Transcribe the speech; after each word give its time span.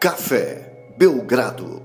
Café 0.00 0.94
Belgrado. 0.96 1.82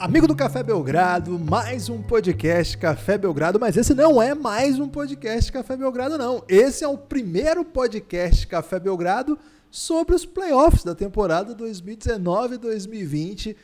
Amigo 0.00 0.26
do 0.26 0.34
Café 0.34 0.64
Belgrado, 0.64 1.38
mais 1.38 1.88
um 1.88 2.02
podcast 2.02 2.76
Café 2.76 3.16
Belgrado, 3.16 3.60
mas 3.60 3.76
esse 3.76 3.94
não 3.94 4.20
é 4.20 4.34
mais 4.34 4.80
um 4.80 4.88
podcast 4.88 5.52
Café 5.52 5.76
Belgrado, 5.76 6.18
não. 6.18 6.42
Esse 6.48 6.82
é 6.82 6.88
o 6.88 6.98
primeiro 6.98 7.64
podcast 7.64 8.44
Café 8.48 8.80
Belgrado 8.80 9.38
sobre 9.70 10.16
os 10.16 10.26
playoffs 10.26 10.82
da 10.82 10.92
temporada 10.92 11.54
2019-2020. 11.54 13.54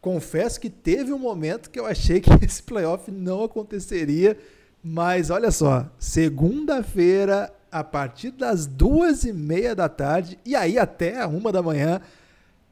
Confesso 0.00 0.60
que 0.60 0.70
teve 0.70 1.12
um 1.12 1.18
momento 1.18 1.70
que 1.70 1.80
eu 1.80 1.86
achei 1.86 2.20
que 2.20 2.30
esse 2.46 2.62
playoff 2.62 3.10
não 3.10 3.42
aconteceria, 3.42 4.38
mas 4.80 5.30
olha 5.30 5.50
só, 5.50 5.90
segunda-feira, 5.98 7.52
a 7.72 7.82
partir 7.82 8.30
das 8.30 8.68
duas 8.68 9.24
e 9.24 9.32
meia 9.32 9.74
da 9.74 9.88
tarde, 9.88 10.38
e 10.44 10.54
aí 10.54 10.78
até 10.78 11.26
uma 11.26 11.50
da 11.50 11.60
manhã, 11.60 12.00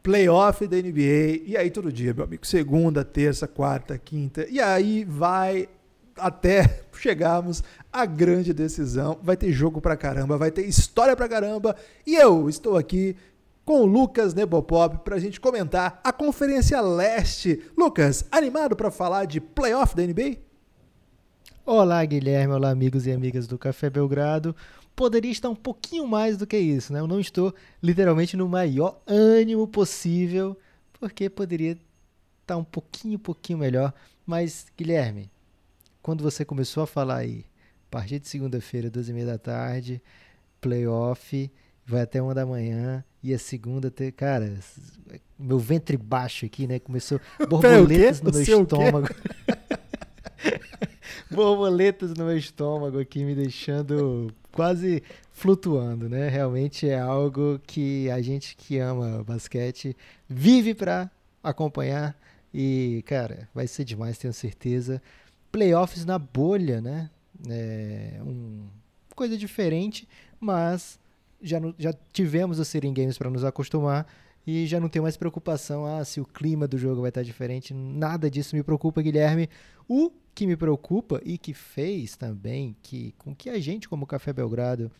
playoff 0.02 0.66
da 0.66 0.76
NBA, 0.76 1.42
e 1.46 1.56
aí 1.56 1.70
todo 1.70 1.92
dia, 1.92 2.12
meu 2.12 2.24
amigo, 2.24 2.46
segunda, 2.46 3.04
terça, 3.04 3.46
quarta, 3.46 3.96
quinta, 3.96 4.46
e 4.50 4.60
aí 4.60 5.04
vai 5.04 5.68
até 6.16 6.82
chegarmos 6.92 7.62
à 7.92 8.04
grande 8.04 8.52
decisão. 8.52 9.18
Vai 9.22 9.36
ter 9.36 9.52
jogo 9.52 9.80
pra 9.80 9.96
caramba, 9.96 10.36
vai 10.36 10.50
ter 10.50 10.66
história 10.66 11.16
pra 11.16 11.28
caramba, 11.28 11.76
e 12.06 12.16
eu 12.16 12.48
estou 12.48 12.76
aqui 12.76 13.16
com 13.64 13.82
o 13.82 13.86
Lucas 13.86 14.34
Nebopop 14.34 14.98
para 15.04 15.14
a 15.14 15.20
gente 15.20 15.40
comentar 15.40 16.00
a 16.02 16.12
Conferência 16.12 16.80
Leste. 16.80 17.62
Lucas, 17.78 18.24
animado 18.30 18.74
para 18.74 18.90
falar 18.90 19.24
de 19.24 19.40
playoff 19.40 19.94
da 19.94 20.02
NBA? 20.02 20.38
Olá, 21.64 22.04
Guilherme. 22.04 22.54
Olá, 22.54 22.70
amigos 22.70 23.06
e 23.06 23.12
amigas 23.12 23.46
do 23.46 23.56
Café 23.56 23.88
Belgrado 23.88 24.54
poderia 24.94 25.30
estar 25.30 25.48
um 25.48 25.54
pouquinho 25.54 26.06
mais 26.06 26.36
do 26.36 26.46
que 26.46 26.56
isso, 26.56 26.92
né? 26.92 27.00
Eu 27.00 27.06
não 27.06 27.20
estou 27.20 27.54
literalmente 27.82 28.36
no 28.36 28.48
maior 28.48 29.00
ânimo 29.06 29.66
possível, 29.66 30.56
porque 30.92 31.28
poderia 31.28 31.78
estar 32.42 32.56
um 32.56 32.64
pouquinho, 32.64 33.18
pouquinho 33.18 33.58
melhor. 33.58 33.92
Mas, 34.26 34.66
Guilherme, 34.76 35.30
quando 36.02 36.22
você 36.22 36.44
começou 36.44 36.82
a 36.82 36.86
falar 36.86 37.18
aí, 37.18 37.44
a 37.88 37.90
partir 37.90 38.18
de 38.18 38.28
segunda-feira, 38.28 38.90
12h30 38.90 39.26
da 39.26 39.38
tarde, 39.38 40.02
playoff, 40.60 41.50
vai 41.86 42.02
até 42.02 42.22
uma 42.22 42.34
da 42.34 42.46
manhã, 42.46 43.04
e 43.22 43.32
a 43.32 43.38
segunda, 43.38 43.90
ter, 43.90 44.12
cara, 44.12 44.58
meu 45.38 45.58
ventre 45.58 45.96
baixo 45.96 46.44
aqui, 46.44 46.66
né? 46.66 46.78
Começou 46.78 47.20
borboletas 47.48 48.20
no 48.20 48.32
meu 48.32 48.42
estômago. 48.42 49.08
borboletas 51.32 52.14
no 52.14 52.24
meu 52.24 52.36
estômago 52.36 52.98
aqui, 52.98 53.24
me 53.24 53.34
deixando 53.34 54.32
quase 54.52 55.02
flutuando, 55.32 56.08
né? 56.08 56.28
Realmente 56.28 56.88
é 56.88 56.98
algo 56.98 57.60
que 57.66 58.10
a 58.10 58.20
gente 58.20 58.54
que 58.56 58.78
ama 58.78 59.24
basquete 59.24 59.96
vive 60.28 60.74
para 60.74 61.10
acompanhar 61.42 62.16
e, 62.52 63.02
cara, 63.06 63.48
vai 63.54 63.66
ser 63.66 63.84
demais, 63.84 64.18
tenho 64.18 64.32
certeza. 64.32 65.02
Playoffs 65.50 66.04
na 66.04 66.18
bolha, 66.18 66.80
né? 66.80 67.10
É 67.48 68.20
um, 68.22 68.66
coisa 69.14 69.36
diferente, 69.36 70.06
mas 70.38 70.98
já, 71.40 71.58
já 71.78 71.94
tivemos 72.12 72.58
o 72.58 72.64
Serin 72.64 72.92
Games 72.92 73.18
para 73.18 73.30
nos 73.30 73.44
acostumar 73.44 74.06
e 74.46 74.66
já 74.66 74.80
não 74.80 74.88
tem 74.88 75.00
mais 75.00 75.16
preocupação 75.16 75.86
ah, 75.86 76.04
se 76.04 76.20
o 76.20 76.24
clima 76.24 76.66
do 76.66 76.76
jogo 76.76 77.02
vai 77.02 77.10
estar 77.10 77.22
diferente. 77.22 77.72
Nada 77.72 78.30
disso 78.30 78.56
me 78.56 78.62
preocupa, 78.62 79.00
Guilherme. 79.00 79.48
O 79.88 80.10
que 80.34 80.46
me 80.46 80.56
preocupa 80.56 81.20
e 81.24 81.38
que 81.38 81.54
fez 81.54 82.16
também 82.16 82.74
que 82.82 83.14
com 83.18 83.34
que 83.34 83.50
a 83.50 83.58
gente, 83.60 83.88
como 83.88 84.06
Café 84.06 84.32
Belgrado, 84.32 84.90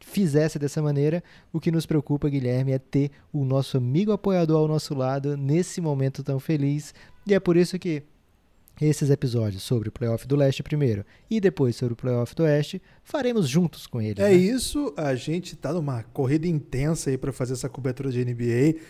fizesse 0.00 0.58
dessa 0.58 0.80
maneira, 0.80 1.22
o 1.52 1.60
que 1.60 1.70
nos 1.70 1.84
preocupa, 1.84 2.28
Guilherme, 2.28 2.72
é 2.72 2.78
ter 2.78 3.10
o 3.32 3.44
nosso 3.44 3.76
amigo 3.76 4.12
apoiador 4.12 4.58
ao 4.58 4.68
nosso 4.68 4.94
lado 4.94 5.36
nesse 5.36 5.80
momento 5.80 6.22
tão 6.22 6.38
feliz. 6.38 6.94
E 7.26 7.34
é 7.34 7.40
por 7.40 7.56
isso 7.56 7.78
que 7.78 8.02
esses 8.80 9.10
episódios 9.10 9.62
sobre 9.62 9.88
o 9.88 9.92
playoff 9.92 10.26
do 10.26 10.36
leste 10.36 10.62
primeiro 10.62 11.04
e 11.28 11.40
depois 11.40 11.76
sobre 11.76 11.94
o 11.94 11.96
playoff 11.96 12.34
do 12.34 12.44
oeste 12.44 12.80
faremos 13.02 13.48
juntos 13.48 13.86
com 13.86 14.00
ele. 14.00 14.20
É 14.20 14.24
né? 14.24 14.32
isso, 14.34 14.92
a 14.96 15.14
gente 15.14 15.54
está 15.54 15.72
numa 15.72 16.02
corrida 16.02 16.46
intensa 16.46 17.10
aí 17.10 17.18
para 17.18 17.32
fazer 17.32 17.54
essa 17.54 17.68
cobertura 17.68 18.10
de 18.10 18.24
NBA. 18.24 18.80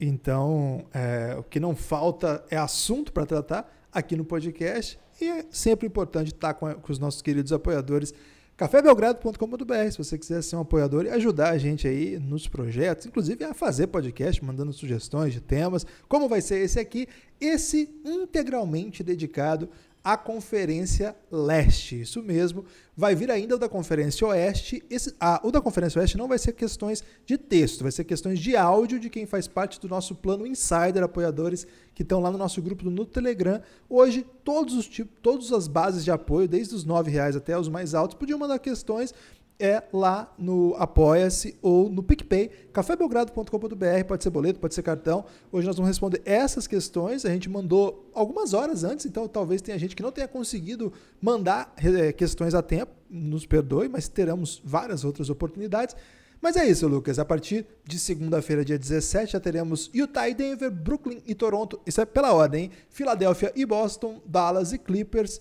Então, 0.00 0.86
é, 0.92 1.36
o 1.38 1.42
que 1.42 1.58
não 1.60 1.74
falta 1.74 2.44
é 2.50 2.56
assunto 2.56 3.12
para 3.12 3.24
tratar 3.24 3.88
aqui 3.92 4.16
no 4.16 4.24
podcast 4.24 4.98
e 5.20 5.28
é 5.28 5.44
sempre 5.50 5.86
importante 5.86 6.28
estar 6.28 6.54
com, 6.54 6.72
com 6.74 6.92
os 6.92 6.98
nossos 6.98 7.22
queridos 7.22 7.52
apoiadores 7.52 8.12
cafébelgrado.com.br, 8.56 9.90
se 9.90 9.98
você 9.98 10.16
quiser 10.16 10.42
ser 10.42 10.56
um 10.56 10.60
apoiador 10.60 11.04
e 11.04 11.10
ajudar 11.10 11.50
a 11.50 11.58
gente 11.58 11.86
aí 11.86 12.18
nos 12.18 12.48
projetos, 12.48 13.04
inclusive 13.04 13.44
a 13.44 13.52
fazer 13.52 13.88
podcast, 13.88 14.42
mandando 14.42 14.72
sugestões 14.72 15.34
de 15.34 15.40
temas, 15.40 15.86
como 16.08 16.28
vai 16.28 16.40
ser 16.40 16.60
esse 16.60 16.80
aqui, 16.80 17.06
esse 17.38 17.90
integralmente 18.04 19.04
dedicado 19.04 19.68
a 20.06 20.16
Conferência 20.16 21.16
Leste. 21.32 22.00
Isso 22.00 22.22
mesmo, 22.22 22.64
vai 22.96 23.16
vir 23.16 23.28
ainda 23.28 23.56
o 23.56 23.58
da 23.58 23.68
Conferência 23.68 24.24
Oeste. 24.24 24.80
Esse, 24.88 25.12
o 25.42 25.50
da 25.50 25.60
Conferência 25.60 26.00
Oeste 26.00 26.16
não 26.16 26.28
vai 26.28 26.38
ser 26.38 26.52
questões 26.52 27.02
de 27.24 27.36
texto, 27.36 27.82
vai 27.82 27.90
ser 27.90 28.04
questões 28.04 28.38
de 28.38 28.54
áudio 28.54 29.00
de 29.00 29.10
quem 29.10 29.26
faz 29.26 29.48
parte 29.48 29.80
do 29.80 29.88
nosso 29.88 30.14
plano 30.14 30.46
Insider, 30.46 31.02
apoiadores 31.02 31.66
que 31.92 32.04
estão 32.04 32.20
lá 32.20 32.30
no 32.30 32.38
nosso 32.38 32.62
grupo 32.62 32.88
no 32.88 33.04
Telegram. 33.04 33.60
Hoje, 33.90 34.24
todos 34.44 34.74
os 34.74 34.86
tipos, 34.86 35.12
todas 35.20 35.50
as 35.50 35.66
bases 35.66 36.04
de 36.04 36.12
apoio, 36.12 36.46
desde 36.46 36.76
os 36.76 36.84
R$ 36.84 37.10
reais 37.10 37.34
até 37.34 37.58
os 37.58 37.68
mais 37.68 37.92
altos, 37.92 38.16
podiam 38.16 38.38
mandar 38.38 38.60
questões 38.60 39.12
é 39.58 39.82
lá 39.92 40.32
no 40.38 40.74
Apoia-se 40.78 41.58
ou 41.62 41.88
no 41.88 42.02
PicPay, 42.02 42.50
cafébelgrado.com.br, 42.72 44.04
pode 44.06 44.22
ser 44.22 44.30
boleto, 44.30 44.60
pode 44.60 44.74
ser 44.74 44.82
cartão. 44.82 45.24
Hoje 45.50 45.66
nós 45.66 45.76
vamos 45.76 45.88
responder 45.88 46.22
essas 46.24 46.66
questões. 46.66 47.24
A 47.24 47.30
gente 47.30 47.48
mandou 47.48 48.10
algumas 48.14 48.54
horas 48.54 48.84
antes, 48.84 49.06
então 49.06 49.26
talvez 49.26 49.62
tenha 49.62 49.78
gente 49.78 49.96
que 49.96 50.02
não 50.02 50.12
tenha 50.12 50.28
conseguido 50.28 50.92
mandar 51.20 51.74
é, 51.76 52.12
questões 52.12 52.54
a 52.54 52.62
tempo, 52.62 52.92
nos 53.08 53.46
perdoe, 53.46 53.88
mas 53.88 54.08
teremos 54.08 54.60
várias 54.64 55.04
outras 55.04 55.30
oportunidades. 55.30 55.96
Mas 56.40 56.56
é 56.56 56.66
isso, 56.66 56.86
Lucas. 56.86 57.18
A 57.18 57.24
partir 57.24 57.66
de 57.84 57.98
segunda-feira, 57.98 58.64
dia 58.64 58.78
17, 58.78 59.32
já 59.32 59.40
teremos 59.40 59.90
Utah 59.92 60.28
e 60.28 60.34
Denver, 60.34 60.70
Brooklyn 60.70 61.22
e 61.26 61.34
Toronto. 61.34 61.80
Isso 61.86 62.00
é 62.00 62.04
pela 62.04 62.32
ordem, 62.32 62.64
hein? 62.64 62.70
Filadélfia 62.90 63.52
e 63.56 63.64
Boston, 63.64 64.20
Dallas 64.26 64.72
e 64.72 64.78
Clippers. 64.78 65.40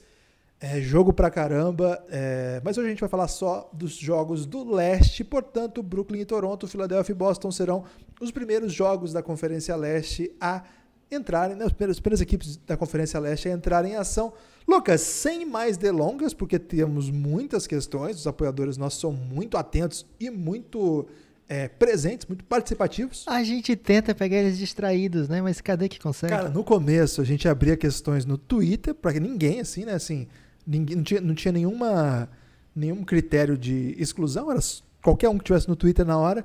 É 0.60 0.80
jogo 0.80 1.12
pra 1.12 1.30
caramba, 1.30 2.04
é... 2.10 2.62
mas 2.64 2.78
hoje 2.78 2.88
a 2.88 2.90
gente 2.90 3.02
vai 3.02 3.10
falar 3.10 3.28
só 3.28 3.70
dos 3.74 3.94
jogos 3.94 4.46
do 4.46 4.64
leste, 4.64 5.24
portanto, 5.24 5.84
Brooklyn 5.84 6.22
e 6.22 6.26
Toronto, 6.26 6.68
Philadelphia 6.68 7.12
e 7.12 7.16
Boston 7.16 7.52
serão 7.52 7.84
os 8.22 8.32
primeiros 8.32 8.72
jogos 8.74 9.12
da 9.12 9.22
Conferência 9.22 9.76
Leste 9.76 10.32
a 10.40 10.64
entrarem, 11.12 11.56
né, 11.56 11.66
as 11.66 11.74
primeiras 11.74 12.22
equipes 12.22 12.58
da 12.66 12.78
Conferência 12.78 13.20
Leste 13.20 13.50
a 13.50 13.52
entrarem 13.52 13.94
em 13.94 13.96
ação. 13.96 14.34
Lucas, 14.68 15.02
sem 15.02 15.46
mais 15.46 15.78
delongas, 15.78 16.34
porque 16.34 16.58
temos 16.58 17.12
muitas 17.12 17.68
questões, 17.68 18.18
os 18.18 18.26
apoiadores 18.26 18.78
nossos 18.78 19.00
são 19.00 19.12
muito 19.12 19.58
atentos 19.58 20.06
e 20.20 20.30
muito 20.30 21.06
é, 21.48 21.68
presentes, 21.68 22.26
muito 22.26 22.44
participativos. 22.46 23.26
A 23.28 23.44
gente 23.44 23.76
tenta 23.76 24.16
pegar 24.16 24.38
eles 24.38 24.58
distraídos, 24.58 25.30
né? 25.30 25.42
Mas 25.42 25.62
cadê 25.62 25.88
que 25.88 26.00
consegue? 26.00 26.34
Cara, 26.34 26.50
no 26.50 26.64
começo 26.64 27.22
a 27.22 27.26
gente 27.26 27.48
abria 27.48 27.78
questões 27.78 28.26
no 28.26 28.38
Twitter, 28.38 28.96
para 28.96 29.14
que 29.14 29.20
ninguém, 29.20 29.60
assim, 29.60 29.86
né, 29.86 29.94
assim 29.94 30.28
Ninguém, 30.66 30.98
não, 30.98 31.04
tinha, 31.04 31.22
não 31.22 31.36
tinha 31.36 31.52
nenhuma, 31.52 32.30
nenhum 32.76 33.04
critério 33.04 33.58
de 33.58 33.96
exclusão, 33.98 34.52
era 34.52 34.60
qualquer 35.04 35.30
um 35.30 35.38
que 35.38 35.44
tivesse 35.44 35.68
no 35.68 35.76
Twitter 35.76 36.06
na 36.06 36.18
hora. 36.18 36.44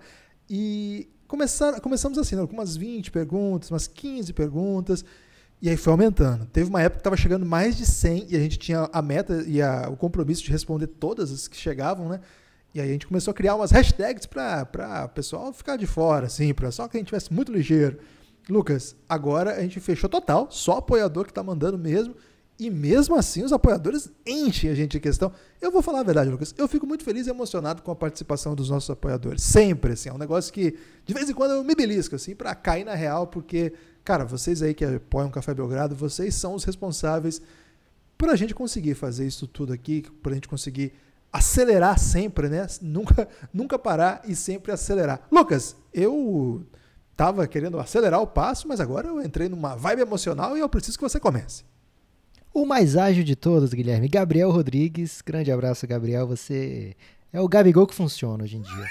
E 0.48 1.08
começamos 1.26 2.18
assim, 2.18 2.36
né, 2.36 2.46
com 2.46 2.52
umas 2.52 2.76
20 2.76 3.10
perguntas, 3.10 3.70
umas 3.70 3.86
15 3.86 4.32
perguntas. 4.32 5.04
E 5.62 5.68
aí 5.68 5.76
foi 5.76 5.92
aumentando. 5.92 6.46
Teve 6.46 6.70
uma 6.70 6.80
época 6.80 6.96
que 6.96 7.00
estava 7.00 7.16
chegando 7.16 7.44
mais 7.44 7.76
de 7.76 7.84
100 7.84 8.26
e 8.30 8.36
a 8.36 8.40
gente 8.40 8.58
tinha 8.58 8.88
a 8.92 9.02
meta 9.02 9.44
e 9.46 9.60
a, 9.60 9.88
o 9.90 9.96
compromisso 9.96 10.42
de 10.42 10.50
responder 10.50 10.86
todas 10.86 11.30
as 11.30 11.46
que 11.46 11.56
chegavam, 11.56 12.08
né? 12.08 12.20
E 12.74 12.80
aí 12.80 12.88
a 12.88 12.92
gente 12.92 13.06
começou 13.06 13.32
a 13.32 13.34
criar 13.34 13.56
umas 13.56 13.70
hashtags 13.70 14.26
para 14.26 15.04
o 15.04 15.08
pessoal 15.08 15.52
ficar 15.52 15.76
de 15.76 15.86
fora, 15.86 16.26
assim, 16.26 16.54
para 16.54 16.70
só 16.70 16.88
que 16.88 16.96
a 16.96 17.00
gente 17.00 17.08
tivesse 17.08 17.32
muito 17.32 17.52
ligeiro. 17.52 17.98
Lucas, 18.48 18.96
agora 19.08 19.56
a 19.56 19.60
gente 19.60 19.80
fechou 19.80 20.08
total, 20.08 20.48
só 20.50 20.78
apoiador 20.78 21.24
que 21.24 21.30
está 21.30 21.42
mandando 21.42 21.76
mesmo. 21.76 22.14
E 22.60 22.68
mesmo 22.68 23.16
assim, 23.16 23.42
os 23.42 23.54
apoiadores 23.54 24.10
enchem 24.26 24.68
a 24.68 24.74
gente 24.74 24.90
de 24.90 25.00
questão. 25.00 25.32
Eu 25.62 25.72
vou 25.72 25.80
falar 25.80 26.00
a 26.00 26.02
verdade, 26.02 26.28
Lucas. 26.28 26.54
Eu 26.58 26.68
fico 26.68 26.86
muito 26.86 27.02
feliz 27.02 27.26
e 27.26 27.30
emocionado 27.30 27.80
com 27.80 27.90
a 27.90 27.96
participação 27.96 28.54
dos 28.54 28.68
nossos 28.68 28.90
apoiadores. 28.90 29.42
Sempre, 29.42 29.94
assim. 29.94 30.10
É 30.10 30.12
um 30.12 30.18
negócio 30.18 30.52
que, 30.52 30.76
de 31.06 31.14
vez 31.14 31.30
em 31.30 31.32
quando, 31.32 31.52
eu 31.52 31.64
me 31.64 31.74
belisco, 31.74 32.16
assim, 32.16 32.34
para 32.34 32.54
cair 32.54 32.84
na 32.84 32.94
real, 32.94 33.26
porque, 33.26 33.72
cara, 34.04 34.26
vocês 34.26 34.60
aí 34.60 34.74
que 34.74 34.84
apoiam 34.84 35.28
o 35.28 35.32
Café 35.32 35.54
Belgrado, 35.54 35.96
vocês 35.96 36.34
são 36.34 36.54
os 36.54 36.62
responsáveis 36.64 37.40
por 38.18 38.28
a 38.28 38.36
gente 38.36 38.54
conseguir 38.54 38.94
fazer 38.94 39.26
isso 39.26 39.46
tudo 39.46 39.72
aqui, 39.72 40.02
por 40.22 40.30
a 40.30 40.34
gente 40.34 40.46
conseguir 40.46 40.92
acelerar 41.32 41.98
sempre, 41.98 42.50
né? 42.50 42.66
Nunca, 42.82 43.26
nunca 43.54 43.78
parar 43.78 44.20
e 44.26 44.36
sempre 44.36 44.70
acelerar. 44.70 45.26
Lucas, 45.32 45.76
eu 45.94 46.62
tava 47.16 47.46
querendo 47.46 47.80
acelerar 47.80 48.20
o 48.20 48.26
passo, 48.26 48.68
mas 48.68 48.80
agora 48.80 49.08
eu 49.08 49.22
entrei 49.22 49.48
numa 49.48 49.74
vibe 49.74 50.02
emocional 50.02 50.58
e 50.58 50.60
eu 50.60 50.68
preciso 50.68 50.98
que 50.98 51.04
você 51.04 51.18
comece. 51.18 51.64
O 52.52 52.66
mais 52.66 52.96
ágil 52.96 53.22
de 53.22 53.36
todos, 53.36 53.72
Guilherme, 53.72 54.08
Gabriel 54.08 54.50
Rodrigues. 54.50 55.22
Grande 55.24 55.52
abraço, 55.52 55.86
Gabriel. 55.86 56.26
Você 56.26 56.96
é 57.32 57.40
o 57.40 57.46
Gabigol 57.46 57.86
que 57.86 57.94
funciona 57.94 58.42
hoje 58.42 58.56
em 58.56 58.60
dia. 58.60 58.86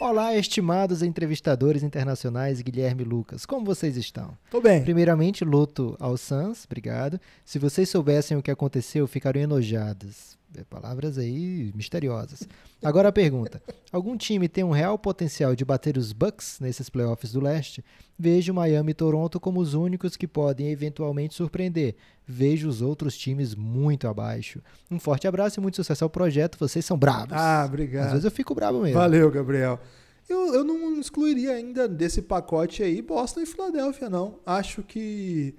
Olá, 0.00 0.36
estimados 0.36 1.00
entrevistadores 1.00 1.84
internacionais 1.84 2.60
Guilherme 2.60 3.02
e 3.02 3.04
Lucas. 3.04 3.46
Como 3.46 3.64
vocês 3.64 3.96
estão? 3.96 4.36
Tô 4.50 4.60
bem. 4.60 4.82
Primeiramente, 4.82 5.44
luto 5.44 5.96
ao 6.00 6.16
Sans, 6.16 6.64
obrigado. 6.64 7.20
Se 7.44 7.56
vocês 7.56 7.88
soubessem 7.88 8.36
o 8.36 8.42
que 8.42 8.50
aconteceu, 8.50 9.06
ficariam 9.06 9.44
enojados. 9.44 10.36
É, 10.56 10.64
palavras 10.64 11.18
aí 11.18 11.72
misteriosas. 11.74 12.46
Agora 12.82 13.08
a 13.08 13.12
pergunta: 13.12 13.62
algum 13.90 14.16
time 14.16 14.48
tem 14.48 14.62
um 14.62 14.70
real 14.70 14.98
potencial 14.98 15.54
de 15.56 15.64
bater 15.64 15.96
os 15.96 16.12
Bucks 16.12 16.58
nesses 16.60 16.88
playoffs 16.88 17.32
do 17.32 17.40
leste? 17.40 17.84
Vejo 18.18 18.54
Miami 18.54 18.92
e 18.92 18.94
Toronto 18.94 19.40
como 19.40 19.60
os 19.60 19.74
únicos 19.74 20.16
que 20.16 20.28
podem 20.28 20.70
eventualmente 20.70 21.34
surpreender. 21.34 21.96
Vejo 22.26 22.68
os 22.68 22.80
outros 22.80 23.16
times 23.18 23.54
muito 23.54 24.06
abaixo. 24.06 24.62
Um 24.90 25.00
forte 25.00 25.26
abraço 25.26 25.58
e 25.58 25.62
muito 25.62 25.76
sucesso 25.76 26.04
ao 26.04 26.10
projeto. 26.10 26.58
Vocês 26.58 26.84
são 26.84 26.96
bravos. 26.96 27.32
Ah, 27.32 27.64
obrigado. 27.66 28.06
Às 28.06 28.12
vezes 28.12 28.24
eu 28.24 28.30
fico 28.30 28.54
bravo 28.54 28.80
mesmo. 28.80 28.98
Valeu, 28.98 29.30
Gabriel. 29.30 29.80
Eu, 30.28 30.54
eu 30.54 30.64
não 30.64 30.98
excluiria 30.98 31.52
ainda 31.52 31.86
desse 31.86 32.22
pacote 32.22 32.82
aí 32.82 33.02
Boston 33.02 33.40
e 33.40 33.46
Filadélfia, 33.46 34.08
não. 34.08 34.38
Acho 34.46 34.82
que, 34.82 35.54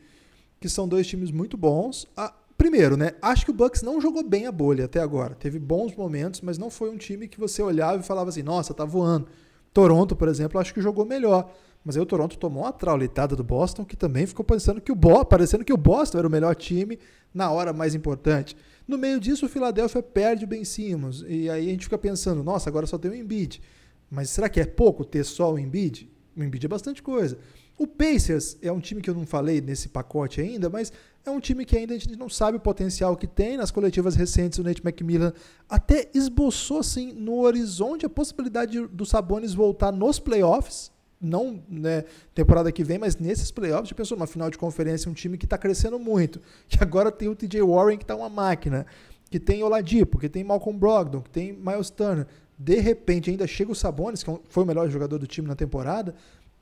que 0.59 0.67
são 0.67 0.87
dois 0.87 1.05
times 1.05 1.29
muito 1.29 1.55
bons. 1.55 2.07
Ah, 2.17 2.33
Primeiro, 2.57 2.95
né? 2.95 3.11
Acho 3.21 3.45
que 3.45 3.51
o 3.51 3.53
Bucks 3.53 3.81
não 3.81 3.99
jogou 3.99 4.23
bem 4.23 4.47
a 4.47 4.51
bolha 4.51 4.85
até 4.85 4.99
agora. 4.99 5.35
Teve 5.35 5.59
bons 5.59 5.95
momentos, 5.95 6.41
mas 6.41 6.57
não 6.57 6.69
foi 6.69 6.89
um 6.89 6.97
time 6.97 7.27
que 7.27 7.39
você 7.39 7.61
olhava 7.61 7.99
e 7.99 8.05
falava 8.05 8.29
assim, 8.29 8.43
nossa, 8.43 8.73
tá 8.73 8.85
voando. 8.85 9.27
Toronto, 9.73 10.15
por 10.15 10.27
exemplo, 10.27 10.59
acho 10.59 10.73
que 10.73 10.81
jogou 10.81 11.05
melhor. 11.05 11.53
Mas 11.83 11.95
aí 11.95 12.01
o 12.01 12.05
Toronto 12.05 12.37
tomou 12.39 12.63
uma 12.63 12.71
traulitada 12.71 13.35
do 13.35 13.43
Boston, 13.43 13.85
que 13.85 13.95
também 13.95 14.25
ficou 14.25 14.43
pensando 14.43 14.81
que 14.81 14.91
o 14.91 14.95
Bo 14.95 15.23
parecendo 15.23 15.63
que 15.63 15.73
o 15.73 15.77
Boston 15.77 16.17
era 16.17 16.27
o 16.27 16.31
melhor 16.31 16.55
time 16.55 16.97
na 17.33 17.51
hora 17.51 17.73
mais 17.73 17.93
importante. 17.93 18.55
No 18.87 18.97
meio 18.97 19.19
disso, 19.19 19.45
o 19.45 19.49
Philadelphia 19.49 20.01
perde 20.01 20.45
o 20.45 20.47
Ben 20.47 20.63
Simmons. 20.63 21.23
E 21.27 21.49
aí 21.49 21.67
a 21.67 21.71
gente 21.71 21.83
fica 21.83 21.97
pensando, 21.97 22.43
nossa, 22.43 22.69
agora 22.69 22.87
só 22.87 22.97
tem 22.97 23.11
o 23.11 23.15
Embiid. 23.15 23.61
Mas 24.09 24.29
será 24.29 24.47
que 24.47 24.59
é 24.59 24.65
pouco 24.65 25.03
ter 25.03 25.23
só 25.23 25.53
o 25.53 25.59
Embiid? 25.59 26.09
O 26.35 26.43
Embiid 26.43 26.65
é 26.65 26.69
bastante 26.69 27.03
coisa. 27.03 27.37
O 27.77 27.85
Pacers 27.85 28.57
é 28.61 28.71
um 28.71 28.79
time 28.79 29.01
que 29.01 29.09
eu 29.09 29.13
não 29.13 29.25
falei 29.25 29.59
nesse 29.59 29.89
pacote 29.89 30.39
ainda, 30.39 30.69
mas 30.69 30.93
é 31.25 31.31
um 31.31 31.39
time 31.39 31.65
que 31.65 31.75
ainda 31.75 31.93
a 31.93 31.97
gente 31.97 32.15
não 32.15 32.29
sabe 32.29 32.57
o 32.57 32.59
potencial 32.59 33.17
que 33.17 33.25
tem. 33.25 33.57
Nas 33.57 33.71
coletivas 33.71 34.15
recentes, 34.15 34.59
o 34.59 34.63
Nate 34.63 34.81
McMillan 34.85 35.33
até 35.67 36.09
esboçou 36.13 36.79
assim 36.79 37.11
no 37.13 37.39
horizonte 37.39 38.05
a 38.05 38.09
possibilidade 38.09 38.87
do 38.87 39.05
Sabonis 39.05 39.53
voltar 39.53 39.91
nos 39.91 40.19
playoffs. 40.19 40.91
Não 41.19 41.63
né, 41.67 42.03
temporada 42.35 42.71
que 42.71 42.83
vem, 42.83 42.99
mas 42.99 43.17
nesses 43.17 43.49
playoffs, 43.49 43.89
já 43.89 43.95
pensou 43.95 44.15
numa 44.15 44.27
final 44.27 44.49
de 44.49 44.57
conferência, 44.57 45.09
um 45.09 45.13
time 45.13 45.37
que 45.37 45.45
está 45.45 45.57
crescendo 45.57 45.97
muito. 45.97 46.39
Que 46.69 46.83
agora 46.83 47.11
tem 47.11 47.27
o 47.27 47.35
TJ 47.35 47.61
Warren, 47.63 47.97
que 47.97 48.03
está 48.03 48.15
uma 48.15 48.29
máquina. 48.29 48.85
Que 49.29 49.39
tem 49.39 49.63
Oladipo, 49.63 50.19
que 50.19 50.29
tem 50.29 50.43
Malcolm 50.43 50.77
Brogdon, 50.77 51.21
que 51.21 51.29
tem 51.31 51.51
Miles 51.53 51.89
Turner. 51.89 52.27
De 52.57 52.75
repente 52.79 53.31
ainda 53.31 53.47
chega 53.47 53.71
o 53.71 53.75
Sabonis, 53.75 54.23
que 54.23 54.29
é 54.29 54.39
foi 54.47 54.63
o 54.63 54.67
melhor 54.67 54.87
jogador 54.89 55.17
do 55.17 55.25
time 55.25 55.47
na 55.47 55.55
temporada 55.55 56.13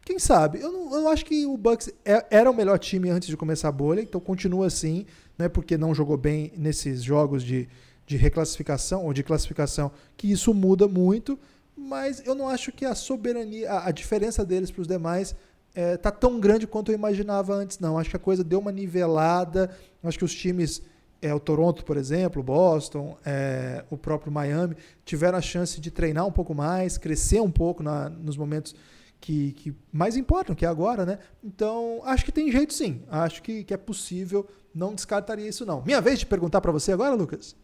quem 0.06 0.20
sabe? 0.20 0.60
Eu, 0.60 0.72
não, 0.72 0.96
eu 0.96 1.08
acho 1.08 1.26
que 1.26 1.46
o 1.46 1.58
Bucks 1.58 1.90
é, 2.04 2.26
era 2.30 2.50
o 2.50 2.56
melhor 2.56 2.78
time 2.78 3.10
antes 3.10 3.30
de 3.30 3.38
começar 3.38 3.70
a 3.70 3.72
bolha, 3.72 4.02
então 4.02 4.20
continua 4.20 4.68
assim, 4.68 5.06
né? 5.38 5.48
Porque 5.48 5.78
não 5.78 5.96
jogou 5.96 6.18
bem 6.18 6.52
nesses 6.58 7.02
jogos 7.02 7.44
de, 7.44 7.70
de 8.06 8.18
reclassificação 8.18 9.06
ou 9.06 9.14
de 9.14 9.24
classificação, 9.24 9.92
que 10.18 10.32
isso 10.32 10.54
muda 10.54 10.88
muito, 10.88 11.40
mas 11.76 12.26
eu 12.26 12.36
não 12.36 12.50
acho 12.50 12.72
que 12.72 12.86
a 12.86 12.94
soberania, 12.94 13.72
a, 13.72 13.88
a 13.88 13.92
diferença 13.92 14.46
deles 14.46 14.70
para 14.70 14.82
os 14.82 14.88
demais 14.88 15.36
é, 15.76 15.98
tá 15.98 16.12
tão 16.12 16.40
grande 16.40 16.68
quanto 16.68 16.92
eu 16.92 16.96
imaginava 16.96 17.54
antes, 17.54 17.80
não. 17.80 17.98
Acho 17.98 18.10
que 18.10 18.16
a 18.16 18.20
coisa 18.20 18.44
deu 18.44 18.60
uma 18.60 18.72
nivelada. 18.72 19.72
Acho 20.04 20.18
que 20.18 20.26
os 20.26 20.34
times, 20.34 20.82
é, 21.22 21.34
o 21.34 21.40
Toronto, 21.40 21.84
por 21.84 21.98
exemplo, 21.98 22.42
o 22.42 22.44
Boston, 22.44 23.18
é, 23.26 23.84
o 23.90 23.98
próprio 23.98 24.32
Miami, 24.32 24.76
tiveram 25.04 25.38
a 25.38 25.42
chance 25.42 25.80
de 25.80 25.90
treinar 25.90 26.28
um 26.28 26.32
pouco 26.32 26.54
mais, 26.54 26.98
crescer 26.98 27.42
um 27.42 27.50
pouco 27.50 27.82
na, 27.82 28.10
nos 28.10 28.38
momentos 28.38 28.76
que, 29.24 29.54
que 29.54 29.74
mais 29.90 30.18
importam, 30.18 30.54
que 30.54 30.66
é 30.66 30.68
agora, 30.68 31.06
né? 31.06 31.18
Então, 31.42 32.02
acho 32.04 32.26
que 32.26 32.32
tem 32.32 32.52
jeito 32.52 32.74
sim. 32.74 33.04
Acho 33.10 33.42
que, 33.42 33.64
que 33.64 33.74
é 33.74 33.78
possível. 33.78 34.46
Não 34.76 34.94
descartaria 34.94 35.48
isso, 35.48 35.66
não. 35.66 35.82
Minha 35.82 36.02
vez 36.02 36.20
de 36.20 36.26
perguntar 36.26 36.60
para 36.60 36.74
você 36.74 36.92
agora, 36.92 37.16
Lucas. 37.16 37.56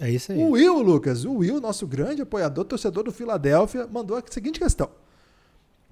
É 0.00 0.10
isso 0.10 0.32
aí. 0.32 0.38
O 0.38 0.52
Will, 0.52 0.80
Lucas, 0.80 1.26
o 1.26 1.34
Will, 1.34 1.60
nosso 1.60 1.86
grande 1.86 2.22
apoiador, 2.22 2.64
torcedor 2.64 3.04
do 3.04 3.12
Filadélfia, 3.12 3.86
mandou 3.86 4.16
a 4.16 4.22
seguinte 4.30 4.58
questão. 4.58 4.88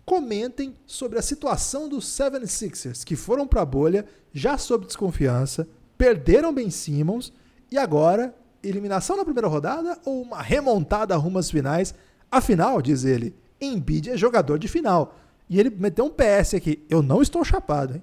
Comentem 0.07 0.75
sobre 0.87 1.19
a 1.19 1.23
situação 1.23 1.87
dos 1.87 2.07
76ers, 2.07 3.05
que 3.05 3.15
foram 3.15 3.47
para 3.47 3.61
a 3.61 3.67
bolha, 3.67 4.07
já 4.33 4.57
sob 4.57 4.87
desconfiança, 4.87 5.69
perderam 5.99 6.55
Ben 6.55 6.71
Simmons 6.71 7.31
e 7.71 7.77
agora 7.77 8.35
eliminação 8.63 9.19
na 9.19 9.25
primeira 9.25 9.49
rodada 9.49 9.99
ou 10.07 10.23
uma 10.23 10.41
remontada 10.41 11.15
rumo 11.15 11.39
às 11.39 11.51
finais? 11.51 11.95
Afinal, 12.31 12.81
diz 12.81 13.05
ele, 13.05 13.35
Embiid 13.73 14.11
é 14.11 14.17
jogador 14.17 14.59
de 14.59 14.69
final. 14.69 15.19
E 15.49 15.59
ele 15.59 15.71
meteu 15.71 16.05
um 16.07 16.11
PS 16.11 16.55
aqui. 16.55 16.85
Eu 16.89 17.03
não 17.03 17.23
estou 17.23 17.45
chapado, 17.45 17.97
hein? 17.97 18.03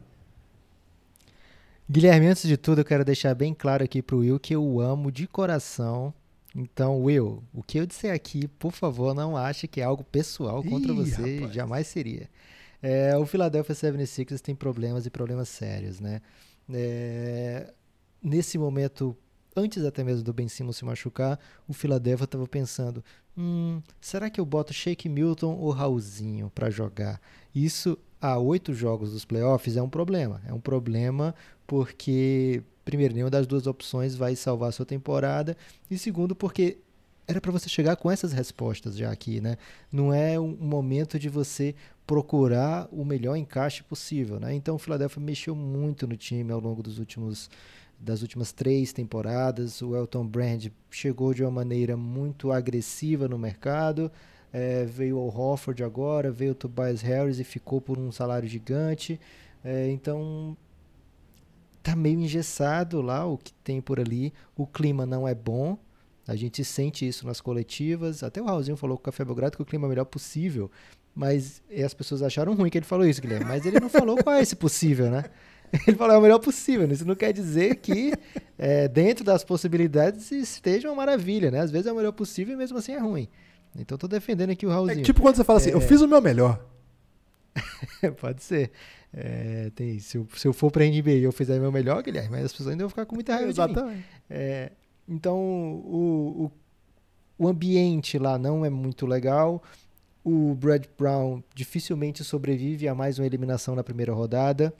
Guilherme, 1.90 2.28
antes 2.28 2.48
de 2.48 2.56
tudo, 2.56 2.82
eu 2.82 2.86
quero 2.86 3.04
deixar 3.04 3.36
bem 3.36 3.54
claro 3.54 3.84
aqui 3.84 4.02
pro 4.02 4.20
Will 4.20 4.40
que 4.40 4.56
eu 4.56 4.64
o 4.64 4.80
amo 4.80 5.12
de 5.12 5.28
coração. 5.28 6.14
Então, 6.56 7.02
Will, 7.02 7.44
o 7.54 7.62
que 7.64 7.78
eu 7.80 7.86
disser 7.86 8.14
aqui, 8.14 8.48
por 8.48 8.72
favor, 8.72 9.14
não 9.14 9.36
ache 9.36 9.68
que 9.68 9.82
é 9.82 9.84
algo 9.84 10.04
pessoal 10.04 10.64
contra 10.64 10.92
Ih, 10.92 10.96
você. 10.96 11.36
Rapaz. 11.36 11.54
Jamais 11.54 11.88
seria. 11.88 12.30
É, 12.82 13.16
o 13.18 13.26
Philadelphia 13.26 13.76
76ers 13.76 14.40
tem 14.40 14.56
problemas 14.56 15.06
e 15.06 15.10
problemas 15.10 15.50
sérios, 15.50 16.00
né? 16.00 16.22
É, 16.74 17.74
nesse 18.22 18.58
momento, 18.58 19.16
antes 19.56 19.84
até 19.84 20.04
mesmo 20.04 20.24
do 20.24 20.34
Ben 20.34 20.48
Simmons 20.48 20.78
se 20.78 20.86
machucar, 20.86 21.40
o 21.68 21.74
Philadelphia 21.74 22.26
estava 22.26 22.48
pensando: 22.48 23.04
hum, 23.38 23.82
será 24.00 24.30
que 24.30 24.40
eu 24.40 24.46
boto 24.46 24.74
Shake 24.74 25.10
Milton 25.10 25.56
ou 25.56 25.72
Raulzinho 25.72 26.52
para 26.54 26.70
jogar? 26.70 27.22
Isso 27.54 27.98
há 28.22 28.38
oito 28.38 28.74
jogos 28.74 29.12
dos 29.12 29.26
playoffs 29.26 29.76
é 29.76 29.82
um 29.82 29.90
problema. 29.90 30.42
É 30.46 30.54
um 30.54 30.60
problema 30.60 31.34
porque, 31.66 32.62
primeiro, 32.86 33.14
nenhuma 33.14 33.32
das 33.32 33.48
duas 33.48 33.66
opções 33.66 34.16
vai 34.16 34.36
salvar 34.36 34.70
a 34.70 34.72
sua 34.72 34.86
temporada, 34.86 35.56
e 35.90 35.98
segundo, 35.98 36.36
porque 36.36 36.78
era 37.28 37.40
para 37.40 37.52
você 37.52 37.70
chegar 37.70 37.96
com 37.96 38.12
essas 38.12 38.34
respostas 38.34 38.98
já 38.98 39.10
aqui, 39.12 39.40
né? 39.40 39.58
Não 39.92 40.14
é 40.14 40.40
um 40.40 40.56
momento 40.60 41.18
de 41.18 41.30
você 41.30 41.74
procurar 42.06 42.90
o 42.92 43.06
melhor 43.06 43.38
encaixe 43.38 43.84
possível, 43.84 44.40
né? 44.40 44.54
Então 44.54 44.76
o 44.76 44.80
Philadelphia 44.80 45.22
mexeu 45.22 45.56
muito 45.56 46.06
no 46.06 46.18
time 46.18 46.52
ao 46.52 46.60
longo 46.60 46.84
dos 46.84 47.00
últimos 47.00 47.50
das 48.02 48.22
últimas 48.22 48.52
três 48.52 48.92
temporadas. 48.92 49.82
O 49.82 49.96
Elton 49.96 50.26
Brand 50.26 50.68
chegou 50.90 51.34
de 51.34 51.44
uma 51.44 51.52
maneira 51.52 51.96
muito 51.96 52.52
agressiva 52.52 53.28
no 53.28 53.38
mercado. 53.38 54.12
É, 54.52 54.84
veio 54.86 55.18
o 55.18 55.28
Hofford 55.30 55.84
agora, 55.84 56.32
veio 56.32 56.52
o 56.52 56.56
Tobias 56.56 57.02
Harris 57.02 57.40
e 57.40 57.44
ficou 57.44 57.80
por 57.80 57.98
um 57.98 58.12
salário 58.12 58.50
gigante. 58.50 59.20
É, 59.64 59.90
então 59.90 60.58
tá 61.84 61.96
meio 61.96 62.20
engessado 62.20 63.02
lá 63.02 63.26
o 63.26 63.38
que 63.38 63.54
tem 63.54 63.80
por 63.80 64.00
ali. 64.00 64.34
O 64.56 64.66
clima 64.66 65.06
não 65.06 65.28
é 65.28 65.36
bom. 65.36 65.78
A 66.28 66.36
gente 66.36 66.64
sente 66.66 67.08
isso 67.08 67.26
nas 67.26 67.40
coletivas. 67.40 68.24
Até 68.24 68.42
o 68.42 68.46
Raulzinho 68.46 68.78
falou 68.78 68.98
com 68.98 69.02
o 69.02 69.06
Café 69.06 69.24
Belgrado 69.24 69.56
que 69.56 69.64
o 69.64 69.66
clima 69.66 69.86
é 69.86 69.88
o 69.88 69.90
melhor 69.90 70.06
possível. 70.06 70.70
Mas 71.14 71.62
as 71.84 71.94
pessoas 71.94 72.22
acharam 72.22 72.54
ruim 72.54 72.70
que 72.70 72.78
ele 72.78 72.86
falou 72.86 73.06
isso, 73.06 73.22
Guilherme. 73.22 73.46
Mas 73.46 73.66
ele 73.66 73.80
não 73.80 73.90
falou 73.90 74.22
qual 74.24 74.36
é 74.36 74.42
esse 74.42 74.56
possível, 74.56 75.10
né? 75.10 75.26
Ele 75.88 75.96
falou, 75.96 76.16
é 76.16 76.18
o 76.18 76.22
melhor 76.22 76.40
possível. 76.40 76.88
Né? 76.88 76.94
Isso 76.94 77.06
não 77.06 77.16
quer 77.16 77.32
dizer 77.32 77.76
que 77.76 78.14
é, 78.58 78.88
dentro 78.88 79.24
das 79.24 79.44
possibilidades 79.44 80.32
esteja 80.32 80.90
uma 80.90 80.96
maravilha, 80.96 81.50
né? 81.50 81.60
Às 81.60 81.72
vezes 81.72 81.88
é 81.88 81.92
o 81.92 81.96
melhor 81.96 82.12
possível 82.12 82.54
e 82.54 82.58
mesmo 82.58 82.78
assim 82.78 82.94
é 82.94 83.00
ruim. 83.00 83.28
Então 83.78 83.96
estou 83.96 84.10
defendendo 84.10 84.50
aqui 84.50 84.66
o 84.66 84.70
Raulzinho. 84.70 85.00
É 85.00 85.04
tipo 85.04 85.22
quando 85.22 85.36
você 85.36 85.44
fala 85.44 85.60
assim, 85.60 85.70
eu 85.70 85.78
é. 85.78 85.82
fiz 85.82 86.02
o 86.02 86.08
meu 86.08 86.22
melhor. 86.22 86.64
Pode 88.20 88.44
ser. 88.44 88.72
É, 89.14 89.72
tem, 89.76 90.00
se, 90.00 90.18
eu, 90.18 90.28
se 90.36 90.48
eu 90.48 90.54
for 90.54 90.72
para 90.72 90.84
a 90.84 90.88
NBA 90.88 91.12
e 91.12 91.24
eu 91.24 91.32
fizer 91.32 91.58
o 91.58 91.62
meu 91.62 91.72
melhor, 91.72 92.02
Guilherme, 92.02 92.30
mas 92.32 92.46
as 92.46 92.52
pessoas 92.52 92.70
ainda 92.70 92.84
vão 92.84 92.90
ficar 92.90 93.06
com 93.06 93.16
muita 93.16 93.34
raiva 93.34 93.50
Exatamente. 93.50 94.06
É, 94.30 94.72
então, 95.08 95.38
o, 95.38 96.52
o, 97.38 97.46
o 97.46 97.48
ambiente 97.48 98.18
lá 98.18 98.38
não 98.38 98.66
é 98.66 98.70
muito 98.70 99.06
legal. 99.06 99.62
O 100.24 100.54
Brad 100.54 100.86
Brown 100.98 101.42
dificilmente 101.56 102.24
sobrevive 102.24 102.88
a 102.88 102.96
mais 102.96 103.20
uma 103.20 103.26
eliminação 103.26 103.76
na 103.76 103.84
primeira 103.84 104.14
rodada 104.14 104.74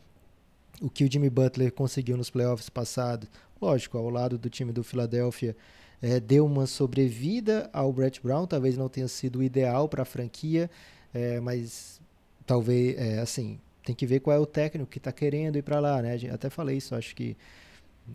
o 0.82 0.90
que 0.90 1.04
o 1.04 1.12
Jimmy 1.12 1.30
Butler 1.30 1.72
conseguiu 1.72 2.18
nos 2.18 2.32
playoffs 2.32 2.70
passados, 2.70 3.30
lógico, 3.62 3.98
ao 3.98 4.10
lado 4.10 4.38
do 4.38 4.50
time 4.50 4.74
do 4.74 4.84
Philadelphia, 4.84 5.56
é, 6.02 6.20
deu 6.20 6.44
uma 6.46 6.66
sobrevida 6.66 7.70
ao 7.72 7.94
Brett 7.94 8.20
Brown, 8.22 8.48
talvez 8.48 8.76
não 8.76 8.90
tenha 8.90 9.08
sido 9.08 9.40
o 9.40 9.44
ideal 9.44 9.88
para 9.88 10.02
a 10.02 10.06
franquia, 10.06 10.70
é, 11.14 11.40
mas 11.40 12.02
talvez, 12.48 12.98
é, 12.98 13.20
assim, 13.20 13.60
tem 13.86 13.94
que 13.94 14.08
ver 14.08 14.20
qual 14.20 14.36
é 14.36 14.40
o 14.40 14.46
técnico 14.46 14.90
que 14.90 14.98
está 14.98 15.12
querendo 15.12 15.58
ir 15.58 15.62
para 15.62 15.80
lá, 15.80 16.02
né? 16.02 16.18
Até 16.32 16.50
falei 16.50 16.78
isso, 16.78 16.96
acho 16.96 17.16
que, 17.16 17.38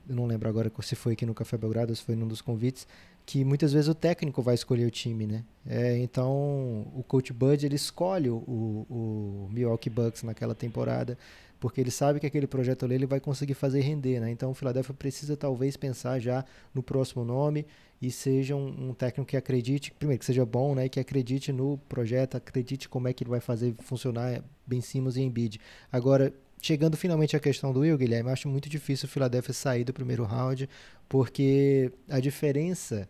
não 0.09 0.27
lembro 0.27 0.49
agora 0.49 0.71
se 0.83 0.97
foi 0.97 1.13
aqui 1.13 1.25
no 1.25 1.35
Café 1.35 1.57
Belgrado 1.57 1.93
ou 1.93 1.97
se 1.97 2.03
foi 2.03 2.17
num 2.17 2.27
dos 2.27 2.41
convites, 2.41 2.89
que 3.25 3.45
muitas 3.45 3.73
vezes 3.73 3.89
o 3.89 3.95
técnico 3.95 4.43
vai 4.43 4.55
escolher 4.55 4.87
o 4.87 4.91
time, 4.91 5.27
né? 5.27 5.45
É, 5.65 5.97
então, 5.99 6.87
o 6.95 7.05
coach 7.07 7.33
Bud 7.33 7.65
ele 7.65 7.77
escolhe 7.77 8.31
o, 8.31 8.37
o 8.37 9.49
Milwaukee 9.53 9.91
Bucks 9.91 10.25
naquela 10.25 10.55
temporada 10.55 11.17
porque 11.59 11.81
ele 11.81 11.91
sabe 11.91 12.21
que 12.21 12.27
aquele 12.27 12.47
projeto 12.47 12.85
ali 12.85 12.95
ele 12.95 13.07
vai 13.07 13.21
conseguir 13.21 13.55
fazer 13.55 13.81
render, 13.81 14.21
né? 14.21 14.31
Então 14.31 14.51
o 14.51 14.55
Philadelphia 14.55 14.95
precisa 14.95 15.37
talvez 15.37 15.77
pensar 15.77 16.19
já 16.19 16.45
no 16.75 16.83
próximo 16.83 17.25
nome 17.25 17.67
e 18.01 18.11
seja 18.11 18.55
um, 18.55 18.91
um, 18.91 18.95
técnico 18.95 19.29
que 19.29 19.37
acredite, 19.37 19.91
primeiro 19.93 20.19
que 20.19 20.27
seja 20.27 20.45
bom, 20.45 20.75
né, 20.75 20.89
que 20.89 21.01
acredite 21.01 21.51
no 21.51 21.79
projeto, 21.89 22.37
acredite 22.37 22.89
como 22.89 23.09
é 23.09 23.13
que 23.13 23.25
ele 23.25 23.31
vai 23.31 23.41
fazer 23.41 23.75
funcionar 23.79 24.45
Ben 24.67 24.83
Simmons 24.83 25.17
e 25.17 25.23
Embiid. 25.23 25.59
Agora, 25.91 26.33
chegando 26.61 26.97
finalmente 26.97 27.35
à 27.37 27.41
questão 27.41 27.73
do 27.73 27.81
Will, 27.81 27.97
Guilherme, 27.97 28.31
acho 28.31 28.49
muito 28.49 28.69
difícil 28.69 29.07
o 29.07 29.11
Philadelphia 29.11 29.55
sair 29.55 29.85
do 29.85 29.95
primeiro 29.95 30.25
round, 30.25 30.69
porque 31.09 31.91
a 32.09 32.21
diferença 32.21 33.09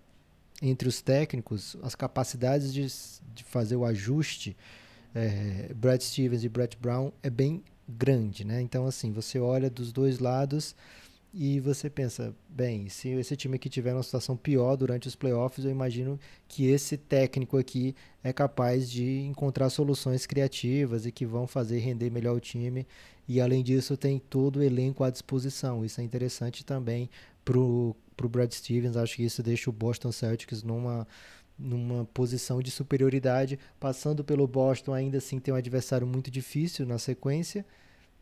entre 0.62 0.88
os 0.88 1.02
técnicos, 1.02 1.76
as 1.82 1.94
capacidades 1.94 2.72
de, 2.72 2.86
de 3.34 3.44
fazer 3.44 3.76
o 3.76 3.84
ajuste, 3.84 4.56
é, 5.14 5.72
Brad 5.74 6.00
Stevens 6.00 6.44
e 6.44 6.48
Brett 6.48 6.76
Brown, 6.80 7.12
é 7.22 7.30
bem 7.30 7.62
grande, 7.88 8.44
né? 8.44 8.60
Então, 8.60 8.86
assim, 8.86 9.12
você 9.12 9.38
olha 9.38 9.70
dos 9.70 9.92
dois 9.92 10.18
lados 10.18 10.74
e 11.32 11.60
você 11.60 11.90
pensa, 11.90 12.34
bem, 12.48 12.88
se 12.88 13.08
esse 13.10 13.36
time 13.36 13.56
aqui 13.56 13.68
tiver 13.68 13.92
uma 13.92 14.02
situação 14.02 14.36
pior 14.36 14.74
durante 14.76 15.06
os 15.06 15.14
playoffs, 15.14 15.64
eu 15.64 15.70
imagino 15.70 16.18
que 16.48 16.66
esse 16.66 16.96
técnico 16.96 17.58
aqui 17.58 17.94
é 18.24 18.32
capaz 18.32 18.90
de 18.90 19.20
encontrar 19.20 19.68
soluções 19.68 20.24
criativas 20.24 21.04
e 21.04 21.12
que 21.12 21.26
vão 21.26 21.46
fazer 21.46 21.78
render 21.78 22.10
melhor 22.10 22.36
o 22.36 22.40
time. 22.40 22.86
E 23.28 23.40
além 23.40 23.62
disso, 23.62 23.96
tem 23.96 24.18
todo 24.18 24.56
o 24.56 24.62
elenco 24.62 25.04
à 25.04 25.10
disposição. 25.10 25.84
Isso 25.84 26.00
é 26.00 26.04
interessante 26.04 26.64
também 26.64 27.10
para 27.44 27.58
o 27.58 27.94
Brad 28.30 28.50
Stevens. 28.52 28.96
Acho 28.96 29.16
que 29.16 29.24
isso 29.24 29.42
deixa 29.42 29.68
o 29.68 29.72
Boston 29.72 30.12
Celtics 30.12 30.62
numa 30.62 31.06
numa 31.58 32.04
posição 32.04 32.60
de 32.60 32.70
superioridade, 32.70 33.58
passando 33.80 34.22
pelo 34.22 34.46
Boston 34.46 34.92
ainda 34.92 35.18
assim 35.18 35.38
tem 35.38 35.52
um 35.52 35.56
adversário 35.56 36.06
muito 36.06 36.30
difícil 36.30 36.84
na 36.84 36.98
sequência, 36.98 37.64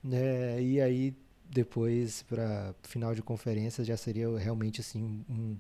né? 0.03 0.63
E 0.63 0.81
aí 0.81 1.15
depois 1.51 2.23
para 2.23 2.75
final 2.83 3.15
de 3.15 3.23
conferência 3.23 3.85
já 3.85 3.97
seria 3.97 4.37
realmente 4.39 4.81
assim 4.81 5.25
um, 5.29 5.57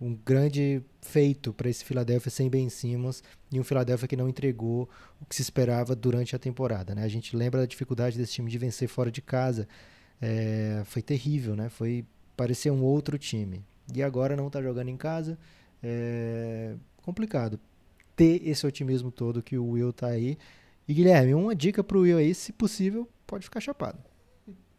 um 0.00 0.14
grande 0.14 0.82
feito 1.02 1.52
para 1.52 1.68
esse 1.68 1.84
Philadelphia 1.84 2.30
sem 2.30 2.48
Ben 2.48 2.68
Simmons 2.68 3.22
e 3.52 3.60
um 3.60 3.64
Philadelphia 3.64 4.08
que 4.08 4.16
não 4.16 4.28
entregou 4.28 4.88
o 5.20 5.26
que 5.26 5.34
se 5.34 5.42
esperava 5.42 5.94
durante 5.94 6.34
a 6.34 6.38
temporada. 6.38 6.94
Né? 6.94 7.02
A 7.04 7.08
gente 7.08 7.36
lembra 7.36 7.60
da 7.60 7.66
dificuldade 7.66 8.16
desse 8.16 8.32
time 8.32 8.50
de 8.50 8.58
vencer 8.58 8.88
fora 8.88 9.10
de 9.10 9.20
casa. 9.20 9.68
É, 10.20 10.82
foi 10.84 11.02
terrível, 11.02 11.54
né? 11.54 11.68
Foi 11.68 12.04
parecer 12.36 12.70
um 12.70 12.82
outro 12.82 13.18
time. 13.18 13.64
E 13.94 14.02
agora 14.02 14.36
não 14.36 14.48
está 14.48 14.60
jogando 14.60 14.88
em 14.88 14.96
casa. 14.96 15.38
É 15.82 16.74
complicado 17.08 17.58
ter 18.14 18.46
esse 18.46 18.66
otimismo 18.66 19.10
todo 19.10 19.42
que 19.42 19.56
o 19.56 19.70
Will 19.70 19.92
tá 19.92 20.08
aí. 20.08 20.36
E 20.86 20.92
Guilherme, 20.92 21.34
uma 21.34 21.54
dica 21.54 21.82
para 21.82 21.96
o 21.96 22.02
Will 22.02 22.18
aí, 22.18 22.34
se 22.34 22.52
possível, 22.52 23.08
pode 23.26 23.44
ficar 23.44 23.60
chapado. 23.60 23.98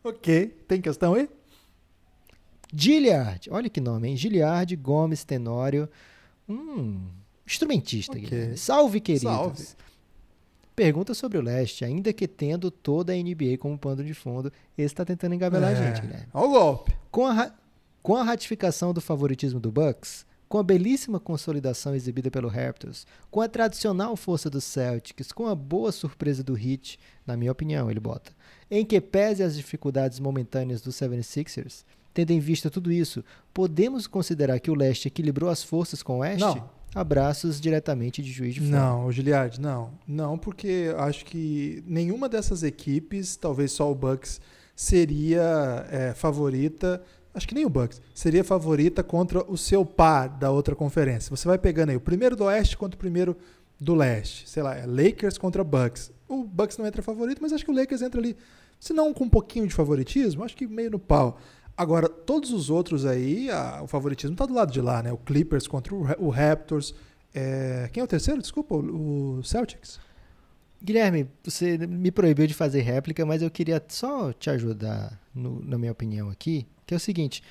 Ok. 0.03 0.47
Tem 0.67 0.79
questão 0.79 1.15
aí? 1.15 1.27
Giliard. 2.71 3.49
Olha 3.49 3.67
que 3.67 3.81
nome, 3.81 4.09
hein? 4.09 4.15
Giliard 4.15 4.75
Gomes 4.75 5.23
Tenório. 5.23 5.89
Hum, 6.47 7.07
instrumentista. 7.47 8.15
Okay. 8.15 8.55
Salve, 8.55 8.99
queridos. 8.99 9.23
Salve. 9.23 9.67
Pergunta 10.75 11.15
sobre 11.15 11.39
o 11.39 11.41
leste. 11.41 11.83
Ainda 11.83 12.13
que 12.13 12.27
tendo 12.27 12.69
toda 12.69 13.11
a 13.11 13.15
NBA 13.15 13.57
como 13.59 13.77
pano 13.77 14.03
de 14.03 14.13
fundo, 14.13 14.51
ele 14.77 14.85
está 14.85 15.03
tentando 15.03 15.33
engabelar 15.33 15.71
é. 15.71 15.73
a 15.73 15.87
gente, 15.87 16.01
Guilherme. 16.01 16.27
Olha 16.31 16.45
o 16.47 16.51
golpe. 16.51 16.95
Com 17.09 17.25
a, 17.25 17.51
com 18.03 18.15
a 18.15 18.23
ratificação 18.23 18.93
do 18.93 19.01
favoritismo 19.01 19.59
do 19.59 19.71
Bucks, 19.71 20.25
com 20.49 20.57
a 20.57 20.63
belíssima 20.63 21.19
consolidação 21.19 21.93
exibida 21.93 22.31
pelo 22.31 22.49
Raptors, 22.49 23.05
com 23.29 23.39
a 23.39 23.47
tradicional 23.47 24.15
força 24.17 24.49
dos 24.49 24.63
Celtics, 24.63 25.31
com 25.31 25.47
a 25.47 25.53
boa 25.53 25.91
surpresa 25.91 26.43
do 26.43 26.57
Heat, 26.57 26.99
na 27.25 27.37
minha 27.37 27.51
opinião, 27.51 27.89
ele 27.89 27.99
bota, 27.99 28.31
em 28.69 28.83
que 28.83 28.99
pese 28.99 29.43
as 29.43 29.55
dificuldades 29.55 30.19
momentâneas 30.19 30.81
dos 30.81 30.95
76ers, 30.95 31.85
tendo 32.15 32.31
em 32.31 32.39
vista 32.39 32.69
tudo 32.71 32.91
isso, 32.91 33.23
podemos 33.53 34.07
considerar 34.07 34.59
que 34.59 34.71
o 34.71 34.75
leste 34.75 35.07
equilibrou 35.07 35.51
as 35.51 35.61
forças 35.61 36.01
com 36.01 36.17
o 36.17 36.19
oeste? 36.19 36.41
Não. 36.41 36.79
Abraços 36.95 37.61
diretamente 37.61 38.23
de 38.23 38.31
Juiz 38.31 38.55
de 38.55 38.61
Fora. 38.61 38.71
Não, 38.71 39.11
Giliard, 39.11 39.61
não. 39.61 39.91
Não, 40.07 40.39
porque 40.39 40.91
acho 40.97 41.23
que 41.23 41.83
nenhuma 41.85 42.27
dessas 42.27 42.63
equipes, 42.63 43.35
talvez 43.35 43.71
só 43.71 43.91
o 43.91 43.93
Bucks, 43.93 44.41
seria 44.75 45.85
é, 45.91 46.13
favorita 46.15 46.99
acho 47.39 47.47
que 47.47 47.55
nem 47.55 47.65
o 47.65 47.69
Bucks, 47.69 48.01
seria 48.13 48.43
favorita 48.43 49.01
contra 49.03 49.43
o 49.49 49.57
seu 49.57 49.83
par 49.83 50.29
da 50.29 50.51
outra 50.51 50.75
conferência. 50.75 51.35
Você 51.35 51.47
vai 51.47 51.57
pegando 51.57 51.89
aí 51.89 51.95
o 51.95 52.01
primeiro 52.01 52.35
do 52.35 52.43
Oeste 52.43 52.77
contra 52.77 52.95
o 52.95 52.99
primeiro 52.99 53.35
do 53.79 53.95
Leste. 53.95 54.47
Sei 54.47 54.61
lá, 54.61 54.75
é 54.75 54.85
Lakers 54.85 55.37
contra 55.37 55.63
Bucks 55.63 56.11
o 56.29 56.43
Bucks 56.43 56.77
não 56.77 56.85
entra 56.85 57.01
favorito, 57.01 57.41
mas 57.41 57.51
acho 57.51 57.65
que 57.65 57.71
o 57.71 57.73
Lakers 57.73 58.03
entra 58.03 58.21
ali, 58.21 58.37
se 58.79 58.93
não 58.93 59.13
com 59.13 59.25
um 59.25 59.29
pouquinho 59.29 59.67
de 59.67 59.73
favoritismo, 59.73 60.43
acho 60.43 60.55
que 60.55 60.67
meio 60.67 60.91
no 60.91 60.99
pau. 60.99 61.39
Agora, 61.75 62.07
todos 62.07 62.53
os 62.53 62.69
outros 62.69 63.05
aí, 63.05 63.49
a, 63.49 63.81
o 63.81 63.87
favoritismo 63.87 64.33
está 64.33 64.45
do 64.45 64.53
lado 64.53 64.71
de 64.71 64.79
lá, 64.79 65.01
né? 65.01 65.11
O 65.11 65.17
Clippers 65.17 65.67
contra 65.67 65.95
o, 65.95 66.05
o 66.19 66.29
Raptors. 66.29 66.93
É, 67.33 67.89
quem 67.91 68.01
é 68.01 68.03
o 68.03 68.07
terceiro? 68.07 68.41
Desculpa, 68.41 68.75
o, 68.75 69.39
o 69.39 69.43
Celtics. 69.43 69.99
Guilherme, 70.81 71.27
você 71.43 71.77
me 71.77 72.11
proibiu 72.11 72.47
de 72.47 72.53
fazer 72.53 72.81
réplica, 72.81 73.25
mas 73.25 73.41
eu 73.41 73.49
queria 73.49 73.83
só 73.87 74.31
te 74.31 74.49
ajudar 74.49 75.19
no, 75.33 75.63
na 75.65 75.77
minha 75.77 75.91
opinião 75.91 76.29
aqui, 76.29 76.67
que 76.89 76.93
é 76.95 76.97
o 76.97 76.99
seguinte: 76.99 77.43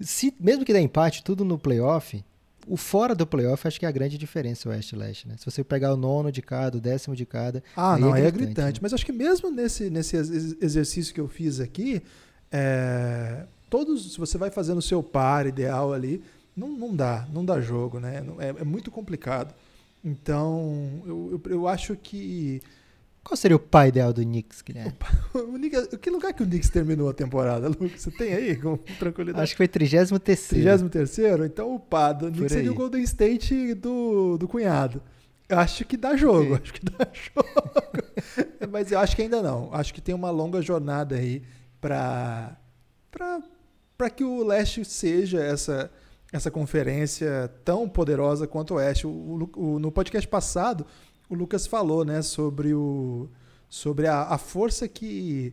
se 0.00 0.34
mesmo 0.40 0.64
que 0.64 0.72
dê 0.72 0.80
empate, 0.80 1.22
tudo 1.22 1.44
no 1.44 1.58
playoff, 1.58 2.24
o 2.66 2.76
fora 2.76 3.14
do 3.14 3.26
playoff 3.26 3.68
acho 3.68 3.78
que 3.78 3.84
é 3.84 3.88
a 3.88 3.92
grande 3.92 4.16
diferença, 4.16 4.68
o 4.68 4.72
West 4.72 4.92
e 4.92 4.96
Leste, 4.96 5.28
né? 5.28 5.34
Se 5.38 5.44
você 5.44 5.62
pegar 5.62 5.92
o 5.92 5.96
nono 5.96 6.32
de 6.32 6.40
cada, 6.40 6.78
o 6.78 6.80
décimo 6.80 7.14
de 7.14 7.26
cada. 7.26 7.62
Ah, 7.76 7.98
não, 7.98 8.16
é 8.16 8.22
gritante. 8.22 8.26
É 8.26 8.30
gritante. 8.30 8.74
Né? 8.74 8.80
Mas 8.82 8.94
acho 8.94 9.04
que 9.04 9.12
mesmo 9.12 9.50
nesse, 9.50 9.90
nesse 9.90 10.16
exercício 10.16 11.14
que 11.14 11.20
eu 11.20 11.28
fiz 11.28 11.60
aqui, 11.60 12.02
é, 12.50 13.44
todos, 13.68 14.14
se 14.14 14.18
você 14.18 14.38
vai 14.38 14.50
fazendo 14.50 14.78
o 14.78 14.82
seu 14.82 15.02
par 15.02 15.46
ideal 15.46 15.92
ali, 15.92 16.22
não, 16.56 16.68
não 16.68 16.96
dá, 16.96 17.28
não 17.32 17.44
dá 17.44 17.60
jogo, 17.60 18.00
né? 18.00 18.24
É, 18.38 18.62
é 18.62 18.64
muito 18.64 18.90
complicado. 18.90 19.54
Então, 20.02 21.02
eu, 21.04 21.40
eu, 21.44 21.52
eu 21.52 21.68
acho 21.68 21.94
que 21.96 22.62
qual 23.26 23.36
seria 23.36 23.56
o 23.56 23.60
pai 23.60 23.88
ideal 23.88 24.12
do 24.12 24.22
Knicks, 24.22 24.62
Guilherme? 24.62 24.94
O, 25.34 25.40
Knicks, 25.58 25.88
que 26.00 26.10
lugar 26.10 26.32
que 26.32 26.44
o 26.44 26.46
Knicks 26.46 26.70
terminou 26.70 27.08
a 27.08 27.12
temporada, 27.12 27.66
Lucas? 27.68 28.00
Você 28.00 28.10
tem 28.12 28.32
aí 28.32 28.56
com 28.56 28.76
tranquilidade? 28.98 29.42
Acho 29.42 29.52
que 29.52 29.56
foi 29.56 29.68
33 29.68 30.10
33 30.10 31.18
Então 31.44 31.74
o 31.74 31.80
pá 31.80 32.12
do 32.12 32.30
Knicks 32.30 32.52
seria 32.52 32.70
o 32.70 32.74
Golden 32.74 33.02
State 33.02 33.74
do, 33.74 34.38
do 34.38 34.46
cunhado. 34.46 35.02
Acho 35.48 35.84
que 35.84 35.96
dá 35.96 36.16
jogo, 36.16 36.54
acho 36.62 36.72
que 36.72 36.84
dá 36.84 37.08
jogo. 37.12 38.70
Mas 38.70 38.92
eu 38.92 38.98
acho 39.00 39.16
que 39.16 39.22
ainda 39.22 39.42
não. 39.42 39.72
Acho 39.72 39.92
que 39.92 40.00
tem 40.00 40.14
uma 40.14 40.30
longa 40.30 40.62
jornada 40.62 41.16
aí 41.16 41.42
para 41.80 42.56
para 43.96 44.10
que 44.10 44.22
o 44.22 44.44
leste 44.44 44.84
seja 44.84 45.42
essa 45.42 45.90
essa 46.32 46.50
conferência 46.50 47.50
tão 47.64 47.88
poderosa 47.88 48.46
quanto 48.46 48.74
o 48.74 48.76
oeste. 48.76 49.06
O, 49.06 49.50
o, 49.56 49.78
no 49.78 49.90
podcast 49.90 50.26
passado, 50.28 50.86
o 51.28 51.34
Lucas 51.34 51.66
falou, 51.66 52.04
né, 52.04 52.22
sobre, 52.22 52.74
o, 52.74 53.28
sobre 53.68 54.06
a, 54.06 54.22
a 54.22 54.38
força 54.38 54.86
que, 54.86 55.52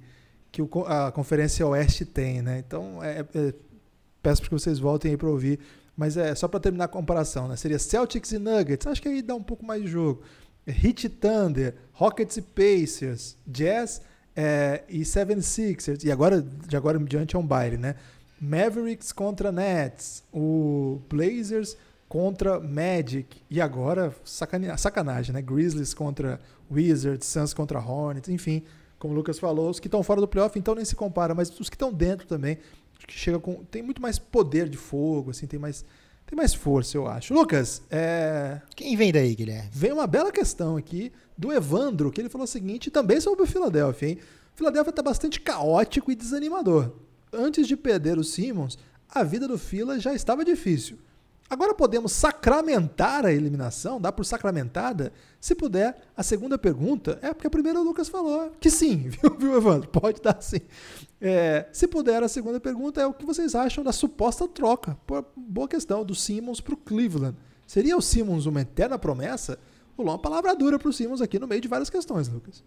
que 0.52 0.62
o, 0.62 0.70
a 0.86 1.12
Conferência 1.12 1.66
Oeste 1.66 2.06
tem, 2.06 2.42
né? 2.42 2.64
Então, 2.66 3.04
é, 3.04 3.20
é, 3.34 3.54
peço 4.22 4.42
para 4.42 4.50
que 4.50 4.56
vocês 4.56 4.80
voltem 4.80 5.12
aí 5.12 5.18
para 5.18 5.30
ouvir, 5.30 5.60
mas 5.96 6.18
é 6.18 6.34
só 6.36 6.48
para 6.48 6.60
terminar 6.60 6.86
a 6.86 6.90
comparação, 6.90 7.48
né? 7.48 7.56
Seria 7.56 7.80
Celtics 7.80 8.32
e 8.32 8.40
Nuggets, 8.40 8.88
acho 8.88 9.02
que 9.02 9.08
aí 9.08 9.22
dá 9.22 9.36
um 9.36 9.44
pouco 9.44 9.66
mais 9.66 9.82
de 9.82 9.88
jogo. 9.88 10.22
Heat 10.66 11.10
Thunder, 11.10 11.76
Rockets 11.92 12.38
e 12.38 12.42
Pacers, 12.42 13.38
Jazz 13.46 14.02
é, 14.36 14.84
e 14.88 15.02
76ers, 15.02 16.04
e 16.04 16.12
agora, 16.12 16.42
de 16.42 16.78
agora 16.78 16.98
em 16.98 17.06
diante 17.06 17.36
é 17.36 17.40
um 17.40 17.46
baile, 17.46 17.78
né? 17.78 17.96
Mavericks 18.40 19.12
contra 19.12 19.52
Nets, 19.52 20.24
o 20.34 21.02
Blazers 21.10 21.78
contra 22.08 22.60
Magic 22.60 23.42
e 23.50 23.60
agora 23.60 24.14
sacanagem, 24.24 25.34
né? 25.34 25.42
Grizzlies 25.42 25.94
contra 25.94 26.40
Wizards, 26.70 27.28
Suns 27.28 27.54
contra 27.54 27.80
Hornets, 27.80 28.30
enfim, 28.30 28.64
como 29.00 29.14
o 29.14 29.18
Lucas 29.18 29.40
falou, 29.40 29.70
os 29.70 29.80
que 29.80 29.88
estão 29.88 30.04
fora 30.04 30.22
do 30.22 30.28
playoff 30.28 30.58
então 30.58 30.76
nem 30.76 30.86
se 30.86 30.96
compara, 30.96 31.34
mas 31.34 31.50
os 31.60 31.70
que 31.70 31.76
estão 31.76 31.92
dentro 31.92 32.28
também, 32.28 32.58
que 33.08 33.14
chega 33.14 33.40
com 33.40 33.64
tem 33.66 33.82
muito 33.82 34.02
mais 34.02 34.18
poder 34.20 34.70
de 34.70 34.78
fogo, 34.78 35.32
assim, 35.32 35.48
tem 35.48 35.60
mais 35.60 35.84
tem 36.26 36.38
mais 36.38 36.54
força, 36.54 36.98
eu 36.98 37.06
acho. 37.08 37.34
Lucas, 37.34 37.82
é... 37.92 38.62
quem 38.76 38.96
vem 38.96 39.12
daí, 39.12 39.36
Guilherme? 39.36 39.70
Vem 39.72 39.92
uma 39.92 40.08
bela 40.08 40.32
questão 40.32 40.78
aqui 40.78 41.12
do 41.38 41.52
Evandro, 41.52 42.12
que 42.12 42.22
ele 42.22 42.30
falou 42.30 42.46
o 42.46 42.48
seguinte, 42.48 42.90
também 42.90 43.20
sobre 43.20 43.44
o 43.44 43.48
Philadelphia, 43.48 44.10
hein? 44.10 44.20
O 44.54 44.58
Philadelphia 44.58 44.90
está 44.92 45.02
bastante 45.02 45.42
caótico 45.42 46.12
e 46.12 46.16
desanimador. 46.16 46.94
Antes 47.32 47.68
de 47.68 47.76
perder 47.76 48.18
o 48.18 48.24
Simmons, 48.24 48.78
a 49.10 49.24
vida 49.24 49.48
do 49.48 49.58
Phila 49.58 50.00
já 50.00 50.14
estava 50.14 50.46
difícil. 50.46 50.98
Agora 51.54 51.72
podemos 51.76 52.12
sacramentar 52.14 53.28
a 53.28 53.32
eliminação, 53.32 54.02
dar 54.02 54.12
por 54.12 54.26
sacramentada? 54.26 55.14
Se 55.40 55.54
puder, 55.54 55.96
a 56.18 56.24
segunda 56.24 56.58
pergunta 56.58 57.20
é 57.22 57.32
porque 57.32 57.46
a 57.46 57.50
primeira 57.52 57.80
o 57.80 57.84
Lucas 57.84 58.10
falou 58.10 58.52
que 58.60 58.72
sim, 58.72 59.10
viu, 59.22 59.38
viu 59.38 59.56
Evandro? 59.56 59.88
Pode 59.88 60.20
dar 60.20 60.42
sim. 60.42 60.62
É, 61.22 61.68
se 61.72 61.88
puder, 61.88 62.24
a 62.24 62.28
segunda 62.28 62.60
pergunta 62.60 63.00
é 63.00 63.06
o 63.06 63.14
que 63.14 63.24
vocês 63.24 63.54
acham 63.54 63.84
da 63.84 63.92
suposta 63.92 64.48
troca, 64.48 64.98
por, 65.06 65.28
boa 65.38 65.68
questão, 65.68 66.04
do 66.04 66.16
Simmons 66.16 66.60
para 66.60 66.74
o 66.74 66.78
Cleveland. 66.78 67.38
Seria 67.68 67.96
o 67.96 68.02
Simmons 68.02 68.48
uma 68.48 68.62
eterna 68.62 68.98
promessa? 68.98 69.60
Rolou 69.96 70.12
uma 70.12 70.20
palavra 70.20 70.56
dura 70.56 70.80
para 70.80 70.90
o 70.90 70.94
Simmons 70.94 71.22
aqui 71.22 71.38
no 71.38 71.48
meio 71.48 71.62
de 71.62 71.68
várias 71.68 71.90
questões, 71.92 72.28
Lucas. 72.30 72.64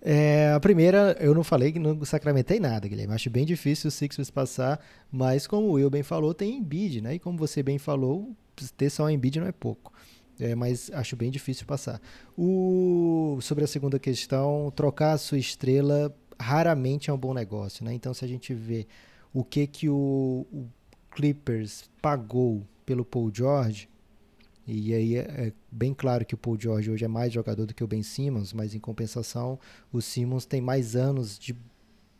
É, 0.00 0.52
a 0.52 0.60
primeira, 0.60 1.16
eu 1.20 1.34
não 1.34 1.42
falei 1.42 1.72
que 1.72 1.78
não 1.78 2.04
sacramentei 2.04 2.60
nada, 2.60 2.86
Guilherme. 2.86 3.14
Acho 3.14 3.30
bem 3.30 3.44
difícil 3.44 3.88
o 3.88 3.90
Sixers 3.90 4.30
passar, 4.30 4.80
mas 5.10 5.46
como 5.46 5.68
o 5.68 5.72
Will 5.72 5.90
bem 5.90 6.02
falou, 6.02 6.32
tem 6.32 6.56
Embiid, 6.56 7.00
né? 7.00 7.14
E 7.14 7.18
como 7.18 7.36
você 7.36 7.62
bem 7.62 7.78
falou, 7.78 8.30
ter 8.76 8.90
só 8.90 9.10
Embiid 9.10 9.40
não 9.40 9.46
é 9.46 9.52
pouco. 9.52 9.92
É, 10.40 10.54
mas 10.54 10.88
acho 10.92 11.16
bem 11.16 11.30
difícil 11.30 11.66
passar. 11.66 12.00
O, 12.36 13.38
sobre 13.42 13.64
a 13.64 13.66
segunda 13.66 13.98
questão, 13.98 14.72
trocar 14.74 15.12
a 15.12 15.18
sua 15.18 15.38
estrela 15.38 16.14
raramente 16.38 17.10
é 17.10 17.12
um 17.12 17.18
bom 17.18 17.34
negócio, 17.34 17.84
né? 17.84 17.92
Então, 17.92 18.14
se 18.14 18.24
a 18.24 18.28
gente 18.28 18.54
vê 18.54 18.86
o 19.34 19.42
que 19.42 19.66
que 19.66 19.88
o, 19.88 20.46
o 20.52 20.68
Clippers 21.10 21.90
pagou 22.00 22.64
pelo 22.86 23.04
Paul 23.04 23.32
George, 23.34 23.88
e 24.70 24.94
aí 24.94 25.16
é, 25.16 25.20
é, 25.20 25.52
bem 25.72 25.94
claro 25.94 26.26
que 26.26 26.34
o 26.34 26.38
Paul 26.38 26.60
George 26.60 26.90
hoje 26.90 27.02
é 27.02 27.08
mais 27.08 27.32
jogador 27.32 27.64
do 27.64 27.72
que 27.72 27.82
o 27.82 27.86
Ben 27.86 28.02
Simmons, 28.02 28.52
mas 28.52 28.74
em 28.74 28.78
compensação, 28.78 29.58
o 29.90 30.02
Simmons 30.02 30.44
tem 30.44 30.60
mais 30.60 30.94
anos 30.94 31.38
de, 31.38 31.56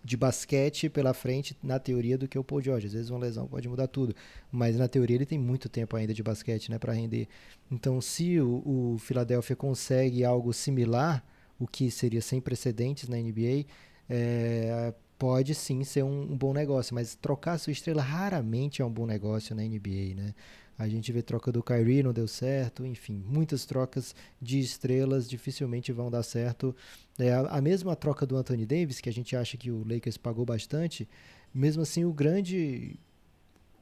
de 0.03 0.17
basquete 0.17 0.89
pela 0.89 1.13
frente 1.13 1.55
na 1.63 1.79
teoria 1.79 2.17
do 2.17 2.27
que 2.27 2.39
o 2.39 2.43
Paul 2.43 2.63
George. 2.63 2.87
Às 2.87 2.95
vezes 2.95 3.11
uma 3.11 3.19
lesão 3.19 3.47
pode 3.47 3.69
mudar 3.69 3.87
tudo, 3.87 4.15
mas 4.51 4.79
na 4.79 4.89
teoria 4.89 5.17
ele 5.17 5.27
tem 5.27 5.39
muito 5.39 5.69
tempo 5.69 5.95
ainda 5.95 6.15
de 6.15 6.23
basquete 6.23 6.71
né, 6.71 6.79
para 6.79 6.95
render. 6.95 7.29
Então, 7.71 8.01
se 8.01 8.41
o, 8.41 8.63
o 8.65 8.99
Philadelphia 8.99 9.55
consegue 9.55 10.25
algo 10.25 10.51
similar, 10.55 11.23
o 11.59 11.67
que 11.67 11.91
seria 11.91 12.23
sem 12.23 12.41
precedentes 12.41 13.11
na 13.11 13.19
NBA, 13.19 13.67
é, 14.09 14.95
pode 15.19 15.55
sim 15.55 15.85
ser 15.85 16.03
um, 16.03 16.33
um, 16.33 16.37
bom 16.37 16.55
negócio, 16.55 16.95
mas 16.95 17.15
trocar 17.15 17.59
sua 17.59 17.73
estrela 17.73 18.01
raramente 18.01 18.81
é 18.81 18.85
um 18.85 18.91
bom 18.91 19.05
negócio 19.05 19.55
na 19.55 19.63
NBA, 19.63 20.15
né? 20.17 20.35
A 20.79 20.89
gente 20.89 21.11
vê 21.11 21.21
troca 21.23 21.51
do 21.51 21.63
Kyrie, 21.63 22.05
não 22.05 22.13
deu 22.13 22.29
certo, 22.29 22.87
enfim, 22.87 23.23
muitas 23.27 23.67
trocas 23.67 24.15
de 24.41 24.61
estrelas 24.61 25.29
dificilmente 25.29 25.91
vão 25.91 26.09
dar 26.09 26.23
certo. 26.23 26.75
É, 27.19 27.33
a, 27.33 27.61
mesma 27.61 27.97
troca 27.97 28.25
do 28.25 28.37
Anthony 28.37 28.65
Davis, 28.65 29.01
que 29.01 29.09
a 29.09 29.13
gente 29.13 29.35
acha 29.35 29.57
que 29.57 29.73
o 29.73 29.85
Lakers 29.87 30.17
pagou 30.17 30.47
bastante, 30.47 31.09
mesmo 31.53 31.83
assim 31.83 32.05
o 32.05 32.13
grande 32.13 32.97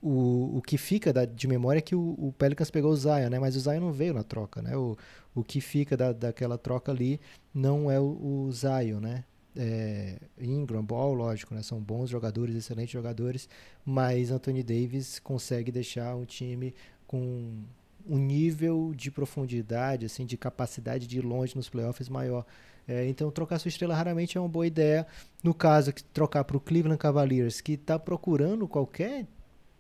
o, 0.03 0.59
o 0.59 0.63
que 0.63 0.79
fica 0.79 1.13
da, 1.13 1.25
de 1.25 1.47
memória 1.49 1.79
é 1.79 1.83
que 1.83 1.95
o, 1.95 2.15
o, 2.19 2.33
Pelicans 2.33 2.71
pegou 2.71 2.93
o 2.93 2.97
Zion, 2.97 3.29
né? 3.29 3.39
Mas 3.39 3.57
o 3.57 3.61
Zion 3.61 3.81
não 3.81 3.93
veio 3.93 4.15
na 4.15 4.23
troca, 4.23 4.63
né? 4.63 4.77
O, 4.77 4.97
o 5.35 5.43
que 5.43 5.61
fica 5.61 5.97
da, 5.97 6.13
daquela 6.13 6.57
troca 6.57 6.93
ali 6.93 7.21
não 7.53 7.91
é 7.91 7.99
o, 8.01 8.47
o 8.47 8.53
Zion, 8.53 9.01
né? 9.01 9.25
É, 9.57 10.19
Ingram, 10.39 10.85
Ball, 10.85 11.15
lógico, 11.15 11.55
né? 11.55 11.63
São 11.63 11.81
bons 11.81 12.11
jogadores, 12.11 12.55
excelentes 12.55 12.93
jogadores, 12.93 13.49
mas 13.85 14.31
Anthony 14.31 14.63
Davis 14.63 15.19
consegue 15.19 15.73
deixar 15.73 16.15
um 16.15 16.25
time 16.25 16.75
com 17.07 17.63
um 18.09 18.19
nível 18.19 18.93
de 18.95 19.11
profundidade, 19.11 20.07
assim, 20.07 20.25
de 20.25 20.37
capacidade 20.37 21.07
de 21.07 21.19
ir 21.19 21.23
longe 21.23 21.57
nos 21.57 21.69
playoffs 21.69 22.09
maior. 22.09 22.45
É, 22.87 23.07
então, 23.09 23.31
trocar 23.31 23.59
sua 23.59 23.69
estrela 23.69 23.95
raramente 23.95 24.39
é 24.39 24.41
uma 24.41 24.49
boa 24.49 24.67
ideia. 24.67 25.07
No 25.43 25.53
caso, 25.53 25.93
trocar 26.13 26.45
para 26.45 26.57
o 26.57 26.61
Cleveland 26.61 26.99
Cavaliers, 26.99 27.61
que 27.61 27.73
está 27.73 27.99
procurando 27.99 28.69
qualquer 28.69 29.27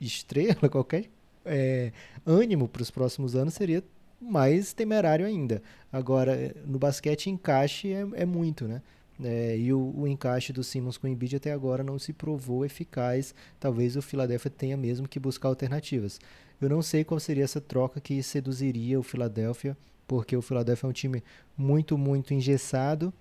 estrela, 0.01 0.69
qualquer 0.71 1.09
é, 1.45 1.93
ânimo 2.25 2.67
para 2.67 2.83
os 2.83 2.91
próximos 2.91 3.37
anos, 3.37 3.55
seria 3.55 3.83
mais 4.21 4.73
temerário 4.73 5.25
ainda. 5.25 5.63
Agora, 5.93 6.55
no 6.65 6.79
basquete, 6.79 7.31
encaixe 7.31 7.93
é, 7.93 8.07
é 8.15 8.27
muito, 8.27 8.67
né? 8.67 8.83
É, 9.23 9.57
e 9.57 9.73
o, 9.73 9.95
o, 9.97 10.07
encaixe 10.07 10.53
do 10.53 10.63
Simmons 10.63 10.99
com 10.99 11.07
o 11.07 11.11
Embiid 11.11 11.37
até 11.37 11.53
agora 11.53 11.83
não 11.83 11.99
se 11.99 12.13
provou 12.13 12.65
eficaz. 12.65 13.35
Talvez 13.59 13.97
o 13.97 14.03
Philadelphia 14.03 14.51
tenha 14.51 14.77
mesmo 14.77 15.09
que 15.09 15.19
buscar 15.19 15.49
alternativas. 15.49 16.21
Eu 16.61 16.69
não 16.69 16.83
sei 16.83 17.05
qual 17.05 17.19
seria 17.21 17.45
essa 17.45 17.61
troca 17.61 18.01
que 18.01 18.23
seduziria 18.23 18.99
o 18.99 19.03
Philadelphia, 19.03 19.77
porque 20.07 20.37
o 20.37 20.43
Philadelphia 20.43 20.87
é 20.87 20.91
um 20.91 20.93
time 20.93 21.23
muito, 21.57 21.97
muito 21.97 22.33
engessado 22.33 23.13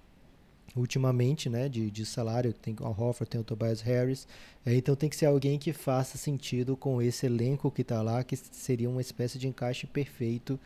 ultimamente, 0.76 1.50
né, 1.50 1.70
de, 1.70 1.90
de 1.90 2.06
salário. 2.06 2.52
Tem 2.52 2.76
o 2.80 2.86
Hofford, 2.86 3.30
tem 3.30 3.40
o 3.40 3.44
Tobias 3.44 3.82
Harris. 3.82 4.28
É, 4.66 4.76
então 4.76 4.96
tem 4.96 5.10
que 5.10 5.16
ser 5.16 5.26
alguém 5.26 5.58
que 5.58 5.72
faça 5.72 6.18
sentido 6.18 6.76
com 6.76 7.02
esse 7.02 7.26
elenco 7.26 7.72
que 7.72 7.82
está 7.82 8.02
lá, 8.02 8.24
que 8.24 8.36
seria 8.36 8.90
uma 8.90 9.02
espécie 9.02 9.38
de 9.38 9.48
encaixe 9.48 9.88
perfeito 9.88 10.60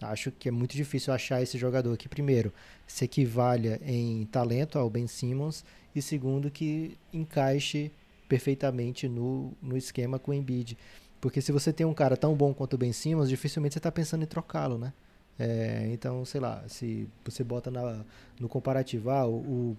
Acho 0.00 0.30
que 0.30 0.48
é 0.48 0.52
muito 0.52 0.74
difícil 0.74 1.12
achar 1.12 1.42
esse 1.42 1.58
jogador 1.58 1.96
que, 1.96 2.08
primeiro, 2.08 2.52
se 2.86 3.04
equivalha 3.04 3.80
em 3.84 4.24
talento 4.26 4.78
ao 4.78 4.88
Ben 4.88 5.06
Simmons 5.06 5.64
e, 5.94 6.00
segundo, 6.00 6.50
que 6.50 6.96
encaixe 7.12 7.90
perfeitamente 8.28 9.08
no, 9.08 9.52
no 9.60 9.76
esquema 9.76 10.18
com 10.18 10.30
o 10.30 10.34
Embiid. 10.34 10.78
Porque 11.20 11.40
se 11.40 11.52
você 11.52 11.72
tem 11.72 11.84
um 11.84 11.92
cara 11.92 12.16
tão 12.16 12.34
bom 12.34 12.54
quanto 12.54 12.74
o 12.74 12.78
Ben 12.78 12.92
Simmons, 12.92 13.28
dificilmente 13.28 13.74
você 13.74 13.78
está 13.78 13.92
pensando 13.92 14.22
em 14.22 14.26
trocá-lo, 14.26 14.78
né? 14.78 14.92
É, 15.38 15.88
então, 15.92 16.24
sei 16.24 16.40
lá, 16.40 16.64
se 16.68 17.08
você 17.24 17.42
bota 17.42 17.70
na, 17.70 18.04
no 18.38 18.48
comparativo, 18.48 19.10
ah, 19.10 19.26
o, 19.26 19.76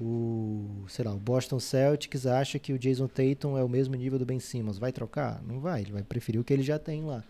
o, 0.00 0.84
sei 0.88 1.04
lá, 1.04 1.12
o 1.12 1.18
Boston 1.18 1.60
Celtics 1.60 2.26
acha 2.26 2.58
que 2.58 2.72
o 2.72 2.78
Jason 2.78 3.08
Tatum 3.08 3.58
é 3.58 3.62
o 3.64 3.68
mesmo 3.68 3.94
nível 3.94 4.18
do 4.18 4.24
Ben 4.24 4.38
Simmons, 4.38 4.78
vai 4.78 4.92
trocar? 4.92 5.42
Não 5.46 5.60
vai, 5.60 5.82
ele 5.82 5.92
vai 5.92 6.02
preferir 6.02 6.40
o 6.40 6.44
que 6.44 6.52
ele 6.52 6.62
já 6.62 6.78
tem 6.78 7.02
lá. 7.02 7.22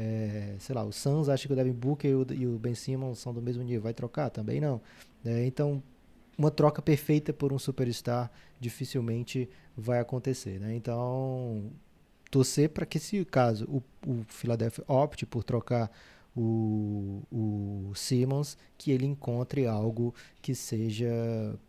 É, 0.00 0.54
sei 0.60 0.76
lá, 0.76 0.84
o 0.84 0.92
Suns 0.92 1.28
acha 1.28 1.48
que 1.48 1.52
o 1.52 1.56
Devin 1.56 1.72
Booker 1.72 2.08
e 2.08 2.14
o, 2.14 2.26
e 2.32 2.46
o, 2.46 2.56
Ben 2.56 2.74
Simmons 2.74 3.18
são 3.18 3.34
do 3.34 3.42
mesmo 3.42 3.64
nível, 3.64 3.82
vai 3.82 3.92
trocar? 3.92 4.30
Também 4.30 4.60
não. 4.60 4.80
É, 5.24 5.44
então, 5.44 5.82
uma 6.38 6.52
troca 6.52 6.80
perfeita 6.80 7.32
por 7.32 7.52
um 7.52 7.58
superstar 7.58 8.30
dificilmente 8.60 9.48
vai 9.76 9.98
acontecer, 9.98 10.60
né? 10.60 10.72
Então, 10.76 11.64
torcer 12.30 12.68
para 12.68 12.86
que, 12.86 13.00
se 13.00 13.24
caso 13.24 13.64
o, 13.64 13.82
o 14.08 14.24
Philadelphia 14.28 14.84
opte 14.86 15.26
por 15.26 15.42
trocar 15.42 15.90
o, 16.36 17.22
o 17.32 17.92
Simmons, 17.96 18.56
que 18.76 18.92
ele 18.92 19.04
encontre 19.04 19.66
algo 19.66 20.14
que 20.40 20.54
seja 20.54 21.08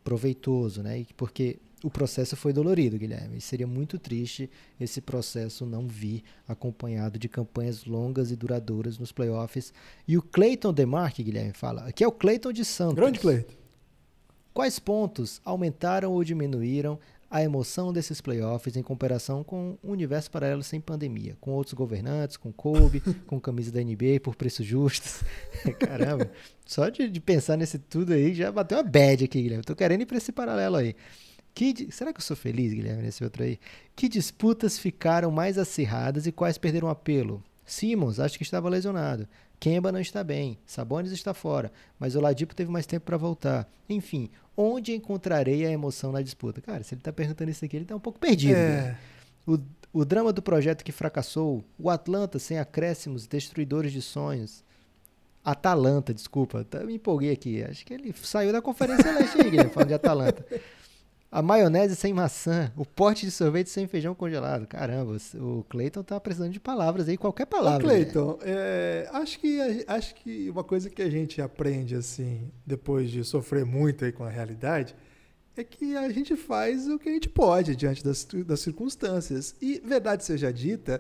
proveitoso, 0.04 0.84
né? 0.84 1.04
Porque 1.18 1.58
o 1.84 1.90
processo 1.90 2.36
foi 2.36 2.52
dolorido, 2.54 2.98
Guilherme. 2.98 3.38
E 3.38 3.42
seria 3.42 3.68
muito 3.68 3.98
triste 3.98 4.50
esse 4.80 5.02
processo 5.02 5.66
não 5.66 5.88
vir 5.88 6.24
acompanhado 6.48 7.18
de 7.18 7.30
campanhas 7.30 7.86
longas 7.86 8.32
e 8.32 8.36
duradouras 8.36 8.98
nos 8.98 9.12
playoffs. 9.12 9.74
E 10.08 10.18
o 10.18 10.22
Clayton 10.22 10.74
Demarque, 10.74 11.24
Guilherme, 11.24 11.54
fala. 11.54 11.84
Aqui 11.86 12.04
é 12.04 12.08
o 12.08 12.12
Clayton 12.12 12.52
de 12.52 12.66
Santos. 12.66 12.96
Grande 12.96 13.20
Clayton. 13.20 13.54
Quais 14.54 14.80
pontos 14.80 15.40
aumentaram 15.46 16.12
ou 16.12 16.24
diminuíram 16.24 17.00
a 17.30 17.44
emoção 17.44 17.94
desses 17.94 18.20
playoffs 18.20 18.76
em 18.76 18.82
comparação 18.82 19.44
com 19.44 19.78
o 19.84 19.90
um 19.90 19.92
universo 19.92 20.32
paralelo 20.32 20.64
sem 20.64 20.82
pandemia, 20.82 21.38
com 21.40 21.52
outros 21.52 21.76
governantes, 21.76 22.38
com 22.38 22.52
Kobe, 22.52 23.02
com 23.28 23.40
camisa 23.40 23.72
da 23.72 23.82
NBA 23.82 24.20
por 24.24 24.36
preços 24.36 24.66
justos. 24.66 25.22
Caramba, 25.80 26.30
só 26.66 26.90
de, 26.90 27.08
de, 27.08 27.20
pensar 27.20 27.56
nesse 27.56 27.78
tudo 27.78 28.14
aí 28.14 28.34
já 28.34 28.52
bateu 28.52 28.80
uma 28.80 28.84
bad 28.84 29.24
aqui, 29.24 29.42
Guilherme. 29.42 29.64
Tô 29.64 29.76
querendo 29.76 30.02
ir 30.02 30.06
para 30.08 30.18
esse 30.18 30.32
paralelo 30.32 30.78
aí. 30.78 30.96
Que, 31.54 31.92
será 31.92 32.14
que 32.14 32.20
eu 32.20 32.24
sou 32.24 32.38
feliz, 32.38 32.74
Guilherme, 32.74 33.04
nesse 33.04 33.24
outro 33.24 33.44
aí? 33.44 33.60
Que 33.96 34.08
disputas 34.08 34.80
ficaram 34.80 35.32
mais 35.32 35.58
acirradas 35.58 36.26
e 36.26 36.32
quais 36.32 36.58
perderam 36.58 36.90
apelo? 36.90 37.44
Simmons, 37.66 38.20
acho 38.20 38.38
que 38.38 38.44
estava 38.44 38.70
lesionado. 38.70 39.28
Kemba 39.60 39.92
não 39.92 40.00
está 40.00 40.24
bem. 40.24 40.58
Sabonis 40.66 41.12
está 41.12 41.34
fora. 41.34 41.72
Mas 42.00 42.16
o 42.16 42.22
Ladipo 42.22 42.56
teve 42.56 42.72
mais 42.72 42.86
tempo 42.86 43.06
para 43.06 43.18
voltar. 43.18 43.70
Enfim, 43.90 44.30
onde 44.56 44.94
encontrarei 44.94 45.66
a 45.66 45.72
emoção 45.72 46.12
na 46.12 46.22
disputa? 46.22 46.62
Cara, 46.62 46.84
se 46.84 46.94
ele 46.94 47.02
está 47.02 47.12
perguntando 47.12 47.52
isso 47.52 47.66
aqui, 47.66 47.76
ele 47.76 47.84
está 47.84 47.96
um 47.96 48.00
pouco 48.00 48.20
perdido. 48.20 48.56
É. 48.56 48.82
Né? 48.82 48.98
O, 49.46 49.60
o 49.92 50.06
drama 50.06 50.32
do 50.32 50.42
projeto 50.42 50.84
que 50.84 50.92
fracassou. 50.92 51.64
O 51.78 51.90
Atlanta 51.90 52.40
sem 52.40 52.58
acréscimos, 52.58 53.28
destruidores 53.28 53.92
de 53.92 54.02
sonhos. 54.02 54.64
Atalanta, 55.44 56.14
desculpa. 56.14 56.64
Tá, 56.64 56.84
me 56.84 56.96
empolguei 56.96 57.32
aqui. 57.32 57.62
Acho 57.64 57.86
que 57.86 57.94
ele 57.94 58.14
saiu 58.22 58.52
da 58.52 58.62
Conferência 58.62 59.12
Leste 59.12 59.42
aí, 59.42 59.50
Guilherme, 59.50 59.72
falando 59.72 59.90
de 59.90 59.94
Atalanta. 59.94 60.46
A 61.32 61.44
maionese 61.44 61.96
sem 61.96 62.12
maçã, 62.12 62.72
o 62.76 62.84
pote 62.84 63.24
de 63.24 63.32
sorvete 63.32 63.70
sem 63.70 63.86
feijão 63.88 64.16
congelado. 64.16 64.66
Caramba, 64.66 65.16
o 65.36 65.64
Cleiton 65.70 66.02
tá 66.02 66.20
precisando 66.20 66.52
de 66.52 66.60
palavras 66.60 67.08
aí, 67.08 67.18
qualquer 67.18 67.46
palavra. 67.46 67.84
Cleiton, 67.84 68.40
é, 68.42 69.08
acho, 69.14 69.40
que, 69.40 69.86
acho 69.88 70.16
que 70.16 70.50
uma 70.50 70.64
coisa 70.64 70.90
que 70.90 71.04
a 71.04 71.10
gente 71.10 71.40
aprende, 71.40 71.94
assim, 71.94 72.52
depois 72.66 73.12
de 73.12 73.24
sofrer 73.24 73.64
muito 73.64 74.06
aí 74.06 74.12
com 74.12 74.24
a 74.24 74.30
realidade, 74.30 74.96
é 75.56 75.64
que 75.64 75.96
a 75.96 76.10
gente 76.10 76.36
faz 76.36 76.88
o 76.88 76.98
que 76.98 77.10
a 77.10 77.12
gente 77.12 77.30
pode 77.30 77.76
diante 77.76 78.04
das, 78.04 78.26
das 78.26 78.62
circunstâncias. 78.62 79.56
E, 79.62 79.80
verdade 79.86 80.26
seja 80.26 80.52
dita, 80.52 81.00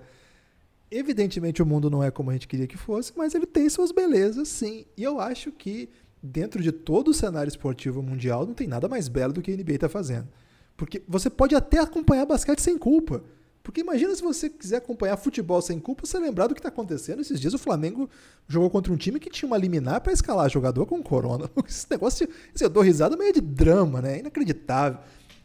evidentemente 0.91 1.61
o 1.63 1.65
mundo 1.65 1.89
não 1.89 2.03
é 2.03 2.11
como 2.11 2.29
a 2.29 2.33
gente 2.33 2.47
queria 2.47 2.67
que 2.67 2.77
fosse, 2.77 3.13
mas 3.15 3.33
ele 3.33 3.47
tem 3.47 3.67
suas 3.67 3.91
belezas, 3.91 4.47
sim. 4.47 4.85
E 4.95 5.03
eu 5.03 5.19
acho 5.19 5.51
que 5.51 5.89
dentro 6.21 6.61
de 6.61 6.71
todo 6.71 7.09
o 7.09 7.13
cenário 7.13 7.49
esportivo 7.49 8.01
mundial, 8.01 8.45
não 8.45 8.53
tem 8.53 8.67
nada 8.67 8.87
mais 8.87 9.07
belo 9.07 9.33
do 9.33 9.41
que 9.41 9.51
a 9.51 9.55
NBA 9.55 9.73
está 9.73 9.89
fazendo. 9.89 10.27
Porque 10.75 11.03
você 11.07 11.29
pode 11.29 11.55
até 11.55 11.79
acompanhar 11.79 12.25
basquete 12.25 12.59
sem 12.59 12.77
culpa. 12.77 13.23
Porque 13.61 13.81
imagina 13.81 14.15
se 14.15 14.21
você 14.21 14.49
quiser 14.49 14.77
acompanhar 14.77 15.17
futebol 15.17 15.61
sem 15.61 15.79
culpa, 15.79 16.05
você 16.05 16.17
lembrar 16.17 16.47
do 16.47 16.53
que 16.55 16.59
está 16.59 16.69
acontecendo. 16.69 17.19
Esses 17.19 17.39
dias 17.39 17.53
o 17.53 17.57
Flamengo 17.57 18.09
jogou 18.47 18.69
contra 18.69 18.91
um 18.91 18.95
time 18.95 19.19
que 19.19 19.29
tinha 19.29 19.47
uma 19.47 19.57
liminar 19.57 20.01
para 20.01 20.13
escalar 20.13 20.49
jogador 20.49 20.85
com 20.85 21.03
corona. 21.03 21.49
Esse 21.67 21.85
negócio, 21.89 22.27
assim, 22.55 22.63
eu 22.63 22.69
dou 22.69 22.81
risada 22.81 23.17
meio 23.17 23.33
de 23.33 23.41
drama, 23.41 24.01
né? 24.01 24.19
Inacreditável. 24.19 24.99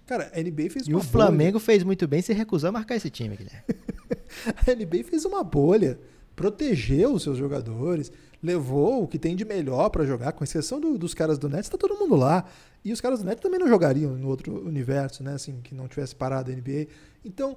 Cara, 0.07 0.31
a 0.35 0.41
NBA 0.41 0.71
fez 0.71 0.87
e 0.87 0.91
uma 0.91 1.01
E 1.01 1.03
o 1.03 1.05
Flamengo 1.05 1.53
bolha. 1.53 1.65
fez 1.65 1.83
muito 1.83 2.07
bem 2.07 2.23
se 2.23 2.33
recusar 2.33 2.69
a 2.69 2.73
marcar 2.73 2.95
esse 2.95 3.11
time, 3.11 3.37
Guilherme. 3.37 3.65
a 4.47 4.75
NBA 4.75 5.05
fez 5.05 5.25
uma 5.25 5.43
bolha 5.43 5.99
protegeu 6.35 7.13
os 7.13 7.23
seus 7.23 7.39
jogadores, 7.39 8.13
levou 8.45 9.03
o 9.03 9.09
que 9.09 9.19
tem 9.19 9.35
de 9.35 9.43
melhor 9.43 9.89
para 9.89 10.05
jogar, 10.05 10.33
com 10.33 10.45
exceção 10.45 10.79
do, 10.79 10.99
dos 10.99 11.15
caras 11.15 11.39
do 11.39 11.49
Nets, 11.49 11.71
tá 11.71 11.79
todo 11.79 11.99
mundo 11.99 12.15
lá. 12.15 12.45
E 12.85 12.93
os 12.93 13.01
caras 13.01 13.21
do 13.21 13.25
Nets 13.25 13.41
também 13.41 13.59
não 13.59 13.67
jogariam 13.67 14.13
no 14.13 14.29
outro 14.29 14.67
universo, 14.67 15.25
né? 15.25 15.33
Assim, 15.33 15.61
que 15.65 15.75
não 15.75 15.89
tivesse 15.89 16.15
parado 16.15 16.53
a 16.53 16.55
NBA. 16.55 16.89
Então, 17.25 17.57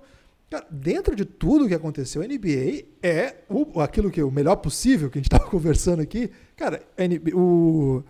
cara, 0.49 0.65
dentro 0.71 1.13
de 1.13 1.25
tudo 1.25 1.67
que 1.67 1.73
aconteceu, 1.73 2.21
a 2.21 2.25
NBA 2.25 2.85
é 3.03 3.35
o, 3.49 3.81
aquilo 3.81 4.09
que 4.09 4.21
é 4.21 4.23
o 4.23 4.31
melhor 4.31 4.55
possível 4.55 5.09
que 5.09 5.17
a 5.17 5.21
gente 5.21 5.27
estava 5.27 5.43
conversando 5.51 6.01
aqui. 6.01 6.31
Cara, 6.55 6.81
a 6.97 7.05
NBA, 7.05 7.35
o, 7.35 8.01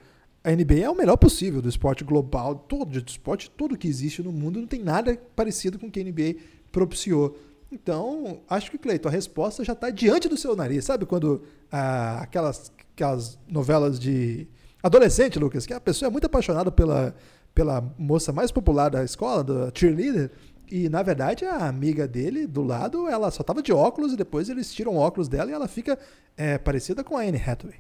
a 0.44 0.52
NBA 0.52 0.82
é 0.82 0.90
o 0.90 0.96
melhor 0.96 1.18
possível 1.18 1.60
do 1.60 1.70
esporte 1.70 2.04
global, 2.04 2.54
todo 2.54 3.02
do 3.02 3.10
esporte, 3.10 3.50
tudo 3.50 3.76
que 3.76 3.88
existe 3.88 4.22
no 4.22 4.32
mundo, 4.32 4.60
não 4.60 4.68
tem 4.68 4.84
nada 4.84 5.20
parecido 5.36 5.80
com 5.80 5.88
o 5.88 5.92
que 5.92 6.00
a 6.00 6.04
NBA 6.04 6.36
propiciou. 6.72 7.36
Então, 7.72 8.42
acho 8.50 8.72
que, 8.72 8.78
Cleiton, 8.78 9.10
a 9.10 9.12
resposta 9.12 9.64
já 9.64 9.74
está 9.74 9.90
diante 9.90 10.30
do 10.30 10.38
seu 10.38 10.56
nariz. 10.56 10.86
Sabe 10.86 11.06
quando 11.06 11.44
ah, 11.72 12.20
aquelas, 12.22 12.72
aquelas 12.94 13.38
novelas 13.48 14.00
de 14.00 14.48
adolescente, 14.82 15.38
Lucas, 15.38 15.66
que 15.66 15.74
a 15.74 15.80
pessoa 15.80 16.08
é 16.08 16.12
muito 16.12 16.26
apaixonada 16.26 16.72
pela, 16.72 17.14
pela 17.54 17.82
moça 17.98 18.32
mais 18.32 18.52
popular 18.52 18.90
da 18.90 19.04
escola, 19.04 19.44
da 19.44 19.72
cheerleader, 19.74 20.32
e 20.70 20.90
na 20.90 21.02
verdade 21.02 21.46
a 21.46 21.68
amiga 21.68 22.08
dele 22.08 22.46
do 22.46 22.62
lado, 22.62 23.08
ela 23.08 23.32
só 23.32 23.42
tava 23.42 23.62
de 23.62 23.72
óculos 23.72 24.14
e 24.14 24.18
depois 24.18 24.50
eles 24.50 24.74
tiram 24.74 24.96
o 24.96 24.98
óculos 24.98 25.28
dela 25.28 25.50
e 25.50 25.54
ela 25.54 25.68
fica 25.68 25.98
é, 26.36 26.58
parecida 26.58 27.04
com 27.04 27.18
a 27.18 27.22
Anne 27.22 27.42
Hathaway. 27.42 27.78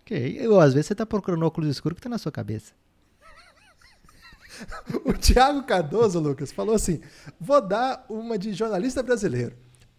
Ok, 0.00 0.36
eu, 0.38 0.60
às 0.60 0.74
vezes 0.74 0.86
você 0.88 0.94
tá 0.94 1.06
procurando 1.06 1.44
óculos 1.44 1.68
escuros 1.70 1.96
que 1.96 2.02
tá 2.02 2.08
na 2.08 2.18
sua 2.18 2.30
cabeça. 2.30 2.72
o 5.04 5.12
Thiago 5.12 5.62
Cardoso, 5.62 6.18
Lucas, 6.18 6.52
falou 6.52 6.74
assim: 6.74 7.00
vou 7.40 7.60
dar 7.60 8.04
uma 8.08 8.38
de 8.38 8.52
jornalista 8.52 9.02
brasileiro. 9.02 9.56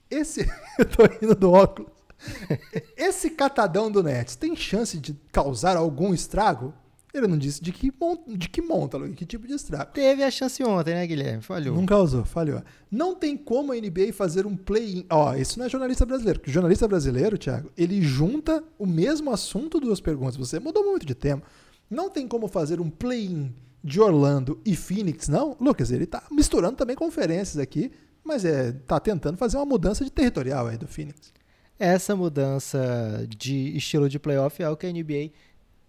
Esse. 0.10 0.50
eu 0.80 0.86
tô 0.86 1.04
rindo 1.06 1.36
do 1.36 1.52
óculos. 1.52 1.92
Esse 2.96 3.30
catadão 3.30 3.92
do 3.92 4.02
Nets 4.02 4.36
tem 4.36 4.56
chance 4.56 4.98
de 4.98 5.14
causar 5.32 5.78
algum 5.78 6.14
estrago? 6.14 6.74
Ele 7.14 7.28
não 7.28 7.38
disse 7.38 7.64
de 7.64 7.72
que, 7.72 7.94
de 8.28 8.50
que 8.50 8.62
monta, 8.62 9.00
que 9.12 9.26
tipo 9.26 9.48
de 9.48 9.54
estrago. 9.54 9.92
Teve 9.94 10.22
a 10.22 10.30
chance 10.30 10.62
ontem, 10.62 10.94
né, 10.94 11.08
Guilherme? 11.08 11.42
Falhou. 11.42 11.74
Não 11.74 11.86
causou, 11.86 12.26
falhou. 12.26 12.62
Não 12.92 13.16
tem 13.16 13.38
como 13.38 13.72
a 13.72 13.76
NBA 13.76 14.12
fazer 14.12 14.46
um 14.46 14.54
play-in. 14.54 15.06
Ó, 15.10 15.34
isso 15.34 15.58
não 15.58 15.66
é 15.66 15.70
jornalista 15.70 16.06
brasileiro. 16.06 16.40
Porque 16.40 16.52
o 16.52 16.54
jornalista 16.54 16.86
brasileiro, 16.90 17.38
Thiago, 17.38 17.72
ele 17.78 18.02
junta 18.02 18.62
o 18.78 18.86
mesmo 18.86 19.32
assunto 19.32 19.80
duas 19.80 20.02
perguntas. 20.02 20.36
Você 20.36 20.60
mudou 20.60 20.84
muito 20.84 21.06
de 21.06 21.16
tema. 21.16 21.42
Não 21.90 22.10
tem 22.10 22.28
como 22.28 22.50
fazer 22.50 22.82
um 22.82 22.90
play-in 22.90 23.54
de 23.86 24.02
Orlando 24.02 24.60
e 24.66 24.76
Phoenix, 24.76 25.28
não. 25.28 25.56
Lucas, 25.62 25.92
ele 25.92 26.08
tá 26.08 26.24
misturando 26.32 26.76
também 26.76 26.96
conferências 26.96 27.60
aqui, 27.60 27.92
mas 28.24 28.44
é, 28.44 28.72
tá 28.72 29.00
tentando 29.00 29.38
fazer 29.38 29.58
uma 29.58 29.66
mudança 29.66 30.04
de 30.04 30.10
territorial 30.10 30.66
aí 30.66 30.76
do 30.76 30.88
Phoenix. 30.88 31.32
Essa 31.78 32.16
mudança 32.16 33.28
de 33.30 33.78
estilo 33.78 34.10
de 34.10 34.18
playoff 34.18 34.64
é 34.64 34.68
o 34.68 34.76
que 34.76 34.88
a 34.88 34.92
NBA 34.92 35.30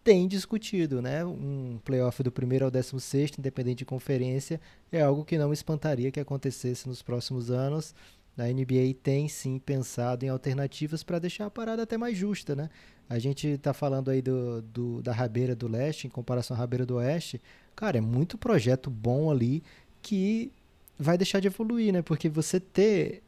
tem 0.05 0.29
discutido, 0.29 1.01
né? 1.01 1.25
Um 1.25 1.81
playoff 1.83 2.23
do 2.23 2.31
primeiro 2.31 2.67
ao 2.67 2.71
décimo 2.71 3.01
sexto, 3.01 3.39
independente 3.39 3.79
de 3.79 3.87
conferência, 3.87 4.61
é 4.93 5.01
algo 5.01 5.25
que 5.25 5.39
não 5.39 5.51
espantaria 5.51 6.11
que 6.11 6.21
acontecesse 6.21 6.87
nos 6.87 7.01
próximos 7.01 7.51
anos. 7.51 7.95
A 8.37 8.45
NBA 8.45 8.95
tem 9.03 9.27
sim 9.27 9.59
pensado 9.59 10.23
em 10.27 10.29
alternativas 10.29 11.03
para 11.03 11.19
deixar 11.19 11.47
a 11.47 11.51
parada 11.51 11.83
até 11.83 11.97
mais 11.97 12.19
justa, 12.19 12.55
né? 12.55 12.69
A 13.09 13.19
gente 13.19 13.47
está 13.47 13.73
falando 13.73 14.11
aí 14.11 14.21
do, 14.21 14.63
do, 14.63 15.03
da 15.03 15.13
rabeira 15.13 15.55
do 15.55 15.69
leste 15.69 16.07
em 16.07 16.11
comparação 16.11 16.57
à 16.57 16.59
rabeira 16.59 16.85
do 16.85 16.97
oeste. 16.97 17.41
Cara, 17.75 17.99
é 17.99 18.01
muito 18.01 18.37
projeto 18.37 18.91
bom 18.91 19.31
ali 19.31 19.63
que 20.03 20.51
vai 20.99 21.17
deixar 21.17 21.41
de 21.41 21.47
evoluir, 21.47 21.93
né? 21.93 22.03
Porque 22.03 22.29
você 22.29 22.59
ter 22.59 23.23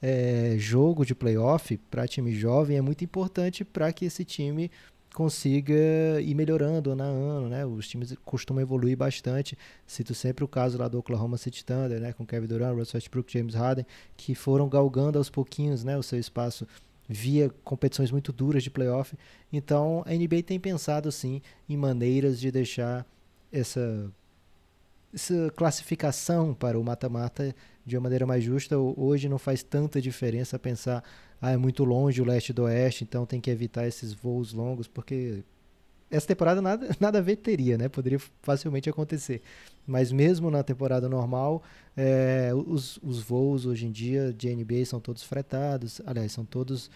é, 0.00 0.54
jogo 0.58 1.04
de 1.04 1.14
playoff 1.14 1.76
para 1.90 2.06
time 2.06 2.32
jovem 2.32 2.76
é 2.76 2.80
muito 2.80 3.02
importante 3.02 3.64
para 3.64 3.92
que 3.92 4.04
esse 4.04 4.24
time 4.24 4.70
consiga 5.14 5.72
ir 6.20 6.34
melhorando 6.34 6.90
ano 6.90 7.02
a 7.02 7.06
ano, 7.06 7.48
né? 7.48 7.64
Os 7.64 7.88
times 7.88 8.14
costumam 8.24 8.60
evoluir 8.60 8.96
bastante. 8.96 9.56
Cito 9.86 10.12
sempre 10.12 10.44
o 10.44 10.48
caso 10.48 10.76
lá 10.76 10.88
do 10.88 10.98
Oklahoma 10.98 11.38
City 11.38 11.64
Thunder, 11.64 12.00
né? 12.00 12.12
Com 12.12 12.26
Kevin 12.26 12.46
Durant, 12.46 12.76
Russell 12.76 12.98
Westbrook, 12.98 13.32
James 13.32 13.54
Harden, 13.54 13.86
que 14.16 14.34
foram 14.34 14.68
galgando 14.68 15.16
aos 15.16 15.30
pouquinhos, 15.30 15.84
né? 15.84 15.96
O 15.96 16.02
seu 16.02 16.18
espaço 16.18 16.66
via 17.08 17.50
competições 17.62 18.10
muito 18.10 18.32
duras 18.32 18.62
de 18.62 18.70
playoff. 18.70 19.16
Então, 19.52 20.02
a 20.06 20.12
NBA 20.12 20.42
tem 20.42 20.58
pensado, 20.58 21.10
sim, 21.12 21.42
em 21.68 21.76
maneiras 21.76 22.40
de 22.40 22.50
deixar 22.50 23.06
essa, 23.52 24.10
essa 25.12 25.52
classificação 25.56 26.54
para 26.54 26.78
o 26.78 26.84
mata-mata 26.84 27.54
de 27.84 27.96
uma 27.96 28.04
maneira 28.04 28.26
mais 28.26 28.42
justa. 28.42 28.78
Hoje 28.78 29.28
não 29.28 29.38
faz 29.38 29.62
tanta 29.62 30.00
diferença 30.00 30.58
pensar 30.58 31.04
ah, 31.40 31.50
é 31.50 31.56
muito 31.58 31.84
longe 31.84 32.22
o 32.22 32.24
leste 32.24 32.54
do 32.54 32.62
oeste, 32.62 33.04
então 33.04 33.26
tem 33.26 33.38
que 33.38 33.50
evitar 33.50 33.86
esses 33.86 34.14
voos 34.14 34.54
longos, 34.54 34.88
porque 34.88 35.44
essa 36.16 36.26
temporada 36.26 36.62
nada, 36.62 36.88
nada 37.00 37.18
a 37.18 37.22
ver 37.22 37.36
teria, 37.36 37.76
né? 37.76 37.88
Poderia 37.88 38.20
facilmente 38.42 38.88
acontecer. 38.88 39.42
Mas 39.86 40.12
mesmo 40.12 40.50
na 40.50 40.62
temporada 40.62 41.08
normal, 41.08 41.62
é, 41.96 42.50
os, 42.54 42.98
os 43.02 43.20
voos 43.20 43.66
hoje 43.66 43.86
em 43.86 43.90
dia 43.90 44.32
de 44.32 44.54
NBA 44.54 44.84
são 44.86 45.00
todos 45.00 45.22
fretados, 45.22 46.00
aliás, 46.06 46.32
são 46.32 46.44
todos 46.44 46.90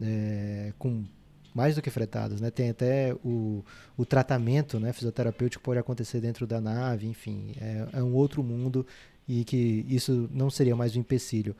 é, 0.00 0.72
com 0.78 1.04
mais 1.52 1.74
do 1.74 1.82
que 1.82 1.90
fretados, 1.90 2.40
né? 2.40 2.50
Tem 2.50 2.70
até 2.70 3.12
o, 3.24 3.64
o 3.96 4.06
tratamento 4.06 4.78
né, 4.78 4.92
fisioterapêutico 4.92 5.62
pode 5.62 5.80
acontecer 5.80 6.20
dentro 6.20 6.46
da 6.46 6.60
nave, 6.60 7.08
enfim, 7.08 7.52
é, 7.60 7.88
é 7.94 8.02
um 8.02 8.14
outro 8.14 8.42
mundo 8.42 8.86
e 9.26 9.44
que 9.44 9.84
isso 9.88 10.28
não 10.32 10.48
seria 10.48 10.76
mais 10.76 10.94
um 10.94 11.00
empecilho. 11.00 11.56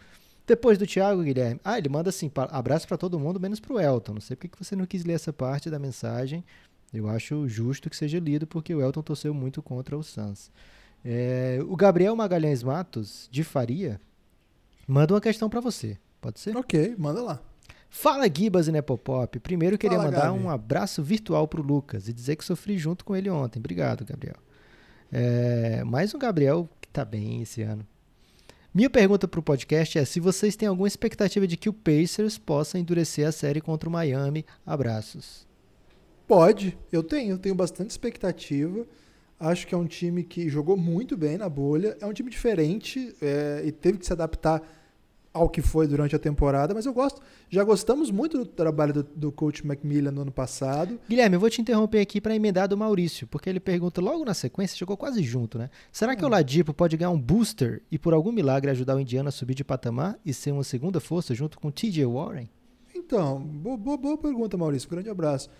Depois 0.47 0.77
do 0.77 0.87
Thiago, 0.87 1.23
Guilherme. 1.23 1.61
Ah, 1.65 1.79
ele 1.79 1.89
manda 1.89 2.11
assim: 2.11 2.31
abraço 2.51 2.87
para 2.89 2.97
todo 2.97 3.21
mundo, 3.21 3.39
menos 3.39 3.61
para 3.61 3.73
o 3.73 3.81
Elton. 3.81 4.15
Não 4.15 4.21
sei 4.21 4.35
porque 4.35 4.49
que 4.49 4.59
você 4.59 4.75
não 4.75 4.85
quis 4.85 5.05
ler 5.05 5.13
essa 5.13 5.33
parte 5.33 5.71
da 5.71 5.79
mensagem. 5.79 6.45
Eu 6.93 7.09
acho 7.09 7.49
justo 7.49 7.89
que 7.89 7.97
seja 7.97 8.19
lido, 8.19 8.47
porque 8.47 8.75
o 8.75 8.81
Elton 8.81 9.03
torceu 9.03 9.33
muito 9.33 9.63
contra 9.63 9.97
o 9.97 10.03
Suns. 10.03 10.51
É, 11.05 11.59
o 11.67 11.77
Gabriel 11.77 12.15
Magalhães 12.17 12.63
Matos, 12.63 13.29
de 13.31 13.45
Faria, 13.45 14.01
manda 14.87 15.15
uma 15.15 15.21
questão 15.21 15.49
para 15.49 15.61
você. 15.61 15.97
Pode 16.21 16.41
ser? 16.41 16.57
Ok, 16.57 16.95
manda 16.99 17.23
lá. 17.23 17.41
Fala 17.89 18.27
Gibas 18.33 18.69
e 18.69 18.73
Nepopop. 18.73 19.39
Primeiro 19.41 19.79
queria 19.79 19.99
Fala, 19.99 20.11
mandar 20.11 20.31
Gabi. 20.31 20.39
um 20.39 20.51
abraço 20.51 21.03
virtual 21.03 21.49
pro 21.49 21.63
Lucas 21.63 22.09
e 22.09 22.13
dizer 22.13 22.37
que 22.37 22.45
sofri 22.45 22.79
junto 22.79 23.05
com 23.05 23.17
ele 23.17 23.31
ontem. 23.31 23.59
Obrigado, 23.59 24.05
Gabriel. 24.05 24.37
É, 25.11 25.83
mais 25.85 26.15
um 26.15 26.19
Gabriel 26.19 26.69
que 26.81 26.89
tá 26.89 27.05
bem 27.05 27.43
esse 27.43 27.63
ano. 27.63 27.85
Minha 28.73 28.89
pergunta 28.89 29.27
para 29.27 29.41
o 29.41 29.43
podcast 29.43 29.99
é 29.99 30.05
se 30.05 30.21
vocês 30.21 30.55
têm 30.55 30.69
alguma 30.69 30.87
expectativa 30.87 31.47
de 31.47 31.57
que 31.57 31.69
o 31.69 31.73
Pacers 31.73 32.39
possa 32.39 32.79
endurecer 32.79 33.27
a 33.27 33.33
série 33.33 33.61
contra 33.61 33.89
o 33.89 33.93
Miami. 33.93 34.47
Abraços. 34.65 35.50
Pode, 36.31 36.79
eu 36.93 37.03
tenho, 37.03 37.33
eu 37.33 37.39
tenho 37.39 37.57
bastante 37.57 37.91
expectativa. 37.91 38.87
Acho 39.41 39.67
que 39.67 39.75
é 39.75 39.77
um 39.77 39.85
time 39.85 40.23
que 40.23 40.49
jogou 40.49 40.77
muito 40.77 41.17
bem 41.17 41.37
na 41.37 41.49
bolha, 41.49 41.97
é 42.01 42.07
um 42.07 42.13
time 42.13 42.31
diferente 42.31 43.13
é, 43.21 43.63
e 43.65 43.73
teve 43.73 43.99
que 43.99 44.07
se 44.07 44.13
adaptar 44.13 44.63
ao 45.35 45.49
que 45.49 45.61
foi 45.61 45.89
durante 45.89 46.15
a 46.15 46.21
temporada, 46.21 46.73
mas 46.73 46.87
eu 46.87 46.93
gosto. 46.93 47.21
Já 47.49 47.65
gostamos 47.65 48.13
muito 48.13 48.39
do 48.39 48.47
trabalho 48.47 48.93
do, 48.93 49.03
do 49.03 49.33
coach 49.33 49.67
Macmillan 49.67 50.13
no 50.13 50.23
ano 50.23 50.31
passado. 50.31 51.01
Guilherme, 51.09 51.35
eu 51.35 51.41
vou 51.41 51.51
te 51.51 51.61
interromper 51.61 51.99
aqui 51.99 52.21
para 52.21 52.33
emendar 52.33 52.69
do 52.69 52.77
Maurício, 52.77 53.27
porque 53.27 53.51
ele 53.51 53.59
pergunta 53.59 54.01
logo 54.01 54.25
na 54.25 54.33
sequência, 54.33 54.79
chegou 54.79 54.97
quase 54.97 55.25
junto, 55.25 55.59
né? 55.59 55.69
Será 55.91 56.15
que 56.15 56.23
o 56.23 56.29
hum. 56.29 56.31
Ladipo 56.31 56.73
pode 56.73 56.97
ganhar 56.97 57.11
um 57.11 57.21
booster 57.21 57.83
e 57.91 57.99
por 57.99 58.15
algum 58.15 58.31
milagre 58.31 58.71
ajudar 58.71 58.95
o 58.95 59.01
Indiana 59.01 59.31
a 59.31 59.33
subir 59.33 59.55
de 59.55 59.65
patamar 59.65 60.17
e 60.25 60.33
ser 60.33 60.53
uma 60.53 60.63
segunda 60.63 61.01
força 61.01 61.35
junto 61.35 61.59
com 61.59 61.67
o 61.67 61.73
TJ 61.73 62.07
Warren? 62.07 62.49
Então, 62.95 63.41
boa, 63.41 63.77
boa, 63.77 63.97
boa 63.97 64.17
pergunta, 64.17 64.57
Maurício. 64.57 64.89
Grande 64.89 65.11
abraço. 65.11 65.51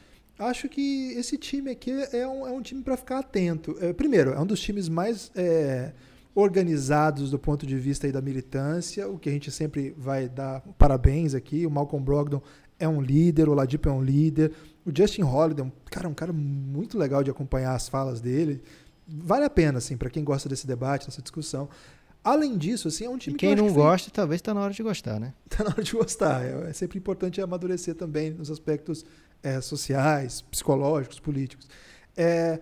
Acho 0.41 0.71
que 0.71 1.13
esse 1.19 1.37
time 1.37 1.71
aqui 1.71 1.91
é 2.13 2.27
um, 2.27 2.47
é 2.47 2.51
um 2.51 2.63
time 2.63 2.83
para 2.83 2.97
ficar 2.97 3.19
atento. 3.19 3.77
É, 3.79 3.93
primeiro, 3.93 4.31
é 4.31 4.41
um 4.41 4.47
dos 4.47 4.59
times 4.59 4.89
mais 4.89 5.31
é, 5.37 5.93
organizados 6.35 7.31
do 7.31 7.39
ponto 7.39 7.67
de 7.67 7.77
vista 7.77 8.11
da 8.11 8.23
militância, 8.23 9.07
o 9.07 9.19
que 9.19 9.29
a 9.29 9.33
gente 9.33 9.51
sempre 9.51 9.95
vai 9.99 10.31
dar 10.31 10.63
parabéns 10.79 11.35
aqui. 11.35 11.67
O 11.67 11.71
Malcolm 11.71 12.03
Brogdon 12.03 12.41
é 12.79 12.89
um 12.89 13.03
líder, 13.03 13.51
o 13.51 13.55
Ladipo 13.55 13.91
é 13.91 13.93
um 13.93 14.03
líder, 14.03 14.51
o 14.87 14.91
Justin 14.97 15.25
Holiday, 15.25 15.63
um 15.63 15.71
cara, 15.91 16.09
um 16.09 16.15
cara 16.15 16.33
muito 16.33 16.97
legal 16.97 17.23
de 17.23 17.31
acompanhar 17.31 17.75
as 17.75 17.87
falas 17.87 18.19
dele. 18.23 18.63
Vale 19.07 19.45
a 19.45 19.51
pena, 19.51 19.77
assim, 19.77 19.95
para 19.95 20.09
quem 20.09 20.25
gosta 20.25 20.49
desse 20.49 20.67
debate, 20.67 21.07
dessa 21.07 21.21
discussão. 21.21 21.69
Além 22.25 22.57
disso, 22.57 22.89
assim, 22.89 23.05
é 23.05 23.11
um 23.11 23.19
time 23.19 23.35
e 23.35 23.39
quem 23.39 23.55
que 23.55 23.61
não 23.61 23.71
gosta, 23.73 24.09
foi... 24.09 24.15
talvez 24.15 24.39
está 24.39 24.55
na 24.55 24.63
hora 24.63 24.73
de 24.73 24.83
gostar, 24.83 25.21
né? 25.21 25.35
Está 25.51 25.65
na 25.65 25.71
hora 25.71 25.83
de 25.83 25.93
gostar. 25.93 26.43
É, 26.45 26.71
é 26.71 26.73
sempre 26.73 26.99
importante 26.99 27.43
amadurecer 27.43 27.95
também 27.95 28.31
nos 28.31 28.51
aspectos 28.51 29.05
é, 29.43 29.61
sociais, 29.61 30.43
psicológicos, 30.43 31.19
políticos. 31.19 31.69
É, 32.17 32.61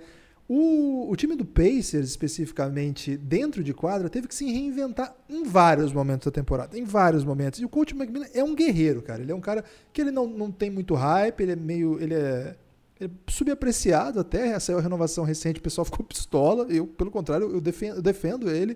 o, 0.49 1.11
o, 1.11 1.15
time 1.15 1.37
do 1.37 1.45
Pacers, 1.45 2.09
especificamente, 2.09 3.19
dentro 3.19 3.63
de 3.63 3.75
quadra, 3.75 4.09
teve 4.09 4.27
que 4.27 4.35
se 4.35 4.47
reinventar 4.51 5.15
em 5.29 5.45
vários 5.45 5.93
momentos 5.93 6.25
da 6.25 6.31
temporada. 6.31 6.79
Em 6.79 6.85
vários 6.85 7.23
momentos. 7.23 7.61
E 7.61 7.67
o 7.67 7.69
coach 7.69 7.95
McMillan 7.95 8.27
é 8.33 8.43
um 8.43 8.55
guerreiro, 8.55 9.03
cara. 9.03 9.21
Ele 9.21 9.31
é 9.31 9.35
um 9.35 9.43
cara 9.43 9.63
que 9.93 10.01
ele 10.01 10.11
não, 10.11 10.27
não 10.27 10.51
tem 10.51 10.71
muito 10.71 10.95
hype, 10.95 11.43
ele 11.43 11.53
é 11.53 11.57
meio. 11.57 12.01
Ele 12.01 12.15
é, 12.15 12.57
ele 12.99 13.11
é 13.11 13.31
subapreciado 13.31 14.21
até. 14.21 14.59
Saiu 14.59 14.79
a 14.79 14.81
renovação 14.81 15.23
recente, 15.23 15.61
o 15.61 15.63
pessoal 15.63 15.85
ficou 15.85 16.05
pistola. 16.07 16.67
Eu, 16.71 16.87
pelo 16.87 17.11
contrário, 17.11 17.51
eu 17.51 17.61
defendo, 17.61 17.97
eu 17.97 18.03
defendo 18.03 18.51
ele. 18.51 18.75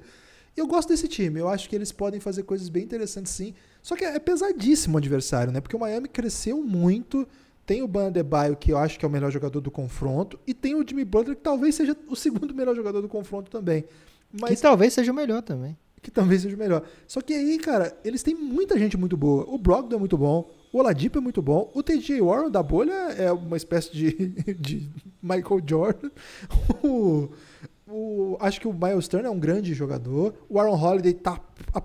E 0.54 0.60
eu 0.60 0.66
gosto 0.66 0.90
desse 0.90 1.08
time. 1.08 1.40
Eu 1.40 1.48
acho 1.48 1.70
que 1.70 1.74
eles 1.74 1.90
podem 1.90 2.20
fazer 2.20 2.42
coisas 2.42 2.68
bem 2.68 2.84
interessantes 2.84 3.32
sim. 3.32 3.54
Só 3.80 3.96
que 3.96 4.04
é 4.04 4.18
pesadíssimo 4.18 4.96
o 4.96 4.98
adversário, 4.98 5.50
né? 5.50 5.60
Porque 5.62 5.74
o 5.74 5.80
Miami 5.80 6.06
cresceu 6.06 6.62
muito. 6.62 7.26
Tem 7.72 7.80
o 7.80 7.88
Bandebaio, 7.88 8.54
que 8.54 8.70
eu 8.70 8.76
acho 8.76 8.98
que 8.98 9.04
é 9.06 9.08
o 9.08 9.10
melhor 9.10 9.30
jogador 9.30 9.58
do 9.62 9.70
confronto, 9.70 10.38
e 10.46 10.52
tem 10.52 10.74
o 10.74 10.86
Jimmy 10.86 11.06
Butler, 11.06 11.34
que 11.34 11.42
talvez 11.42 11.74
seja 11.74 11.96
o 12.06 12.14
segundo 12.14 12.54
melhor 12.54 12.76
jogador 12.76 13.00
do 13.00 13.08
confronto 13.08 13.50
também. 13.50 13.86
Mas... 14.30 14.56
Que 14.56 14.60
talvez 14.60 14.92
seja 14.92 15.10
o 15.10 15.14
melhor 15.14 15.40
também. 15.40 15.74
Que 16.02 16.10
talvez 16.10 16.42
seja 16.42 16.54
o 16.54 16.58
melhor. 16.58 16.82
Só 17.08 17.22
que 17.22 17.32
aí, 17.32 17.56
cara, 17.56 17.98
eles 18.04 18.22
têm 18.22 18.34
muita 18.34 18.78
gente 18.78 18.94
muito 18.98 19.16
boa. 19.16 19.46
O 19.48 19.56
Brogdon 19.56 19.96
é 19.96 19.98
muito 19.98 20.18
bom, 20.18 20.50
o 20.70 20.80
Oladipo 20.80 21.16
é 21.16 21.20
muito 21.22 21.40
bom, 21.40 21.70
o 21.72 21.82
TJ 21.82 22.20
Warren 22.20 22.50
da 22.50 22.62
bolha 22.62 22.92
é 22.92 23.32
uma 23.32 23.56
espécie 23.56 23.90
de, 23.90 24.12
de 24.60 24.90
Michael 25.22 25.62
Jordan. 25.66 26.10
O, 26.84 27.30
o, 27.92 28.36
acho 28.40 28.58
que 28.60 28.66
o 28.66 28.72
Miles 28.72 29.06
Turner 29.06 29.26
é 29.26 29.30
um 29.30 29.38
grande 29.38 29.74
jogador. 29.74 30.34
O 30.48 30.58
Aaron 30.58 30.80
Holiday 30.82 31.12
tá 31.12 31.38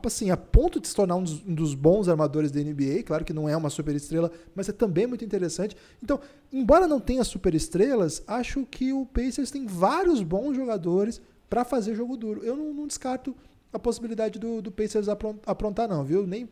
assim, 0.05 0.31
a 0.31 0.37
ponto 0.37 0.79
de 0.79 0.87
se 0.87 0.95
tornar 0.95 1.15
um 1.15 1.23
dos, 1.23 1.45
um 1.45 1.53
dos, 1.53 1.73
bons 1.73 2.07
armadores 2.07 2.49
da 2.49 2.61
NBA. 2.61 3.03
Claro 3.05 3.25
que 3.25 3.33
não 3.33 3.47
é 3.47 3.55
uma 3.55 3.69
super 3.69 3.93
estrela, 3.95 4.31
mas 4.55 4.69
é 4.69 4.71
também 4.71 5.05
muito 5.05 5.25
interessante. 5.25 5.75
Então, 6.01 6.19
embora 6.51 6.87
não 6.87 6.99
tenha 6.99 7.23
super 7.23 7.53
estrelas, 7.53 8.23
acho 8.25 8.65
que 8.65 8.93
o 8.93 9.05
Pacers 9.05 9.51
tem 9.51 9.65
vários 9.65 10.23
bons 10.23 10.55
jogadores 10.55 11.21
para 11.49 11.65
fazer 11.65 11.93
jogo 11.93 12.15
duro. 12.15 12.43
Eu 12.43 12.55
não, 12.55 12.73
não 12.73 12.87
descarto 12.87 13.35
a 13.71 13.77
possibilidade 13.77 14.39
do, 14.39 14.61
do 14.61 14.71
Pacers 14.71 15.07
aprontar, 15.09 15.87
não, 15.87 16.03
viu? 16.03 16.25
Nem 16.25 16.49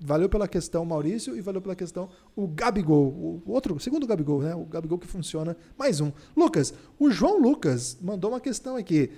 valeu 0.00 0.28
pela 0.28 0.48
questão 0.48 0.84
Maurício 0.84 1.36
e 1.36 1.40
valeu 1.40 1.60
pela 1.60 1.76
questão 1.76 2.08
o 2.34 2.46
Gabigol, 2.46 3.06
o 3.06 3.42
outro, 3.46 3.76
o 3.76 3.80
segundo 3.80 4.06
Gabigol, 4.06 4.42
né? 4.42 4.54
O 4.54 4.64
Gabigol 4.64 4.98
que 4.98 5.06
funciona. 5.06 5.56
Mais 5.78 6.00
um. 6.00 6.12
Lucas, 6.36 6.74
o 6.98 7.10
João 7.10 7.40
Lucas 7.40 7.96
mandou 8.00 8.30
uma 8.30 8.40
questão 8.40 8.76
aqui. 8.76 9.10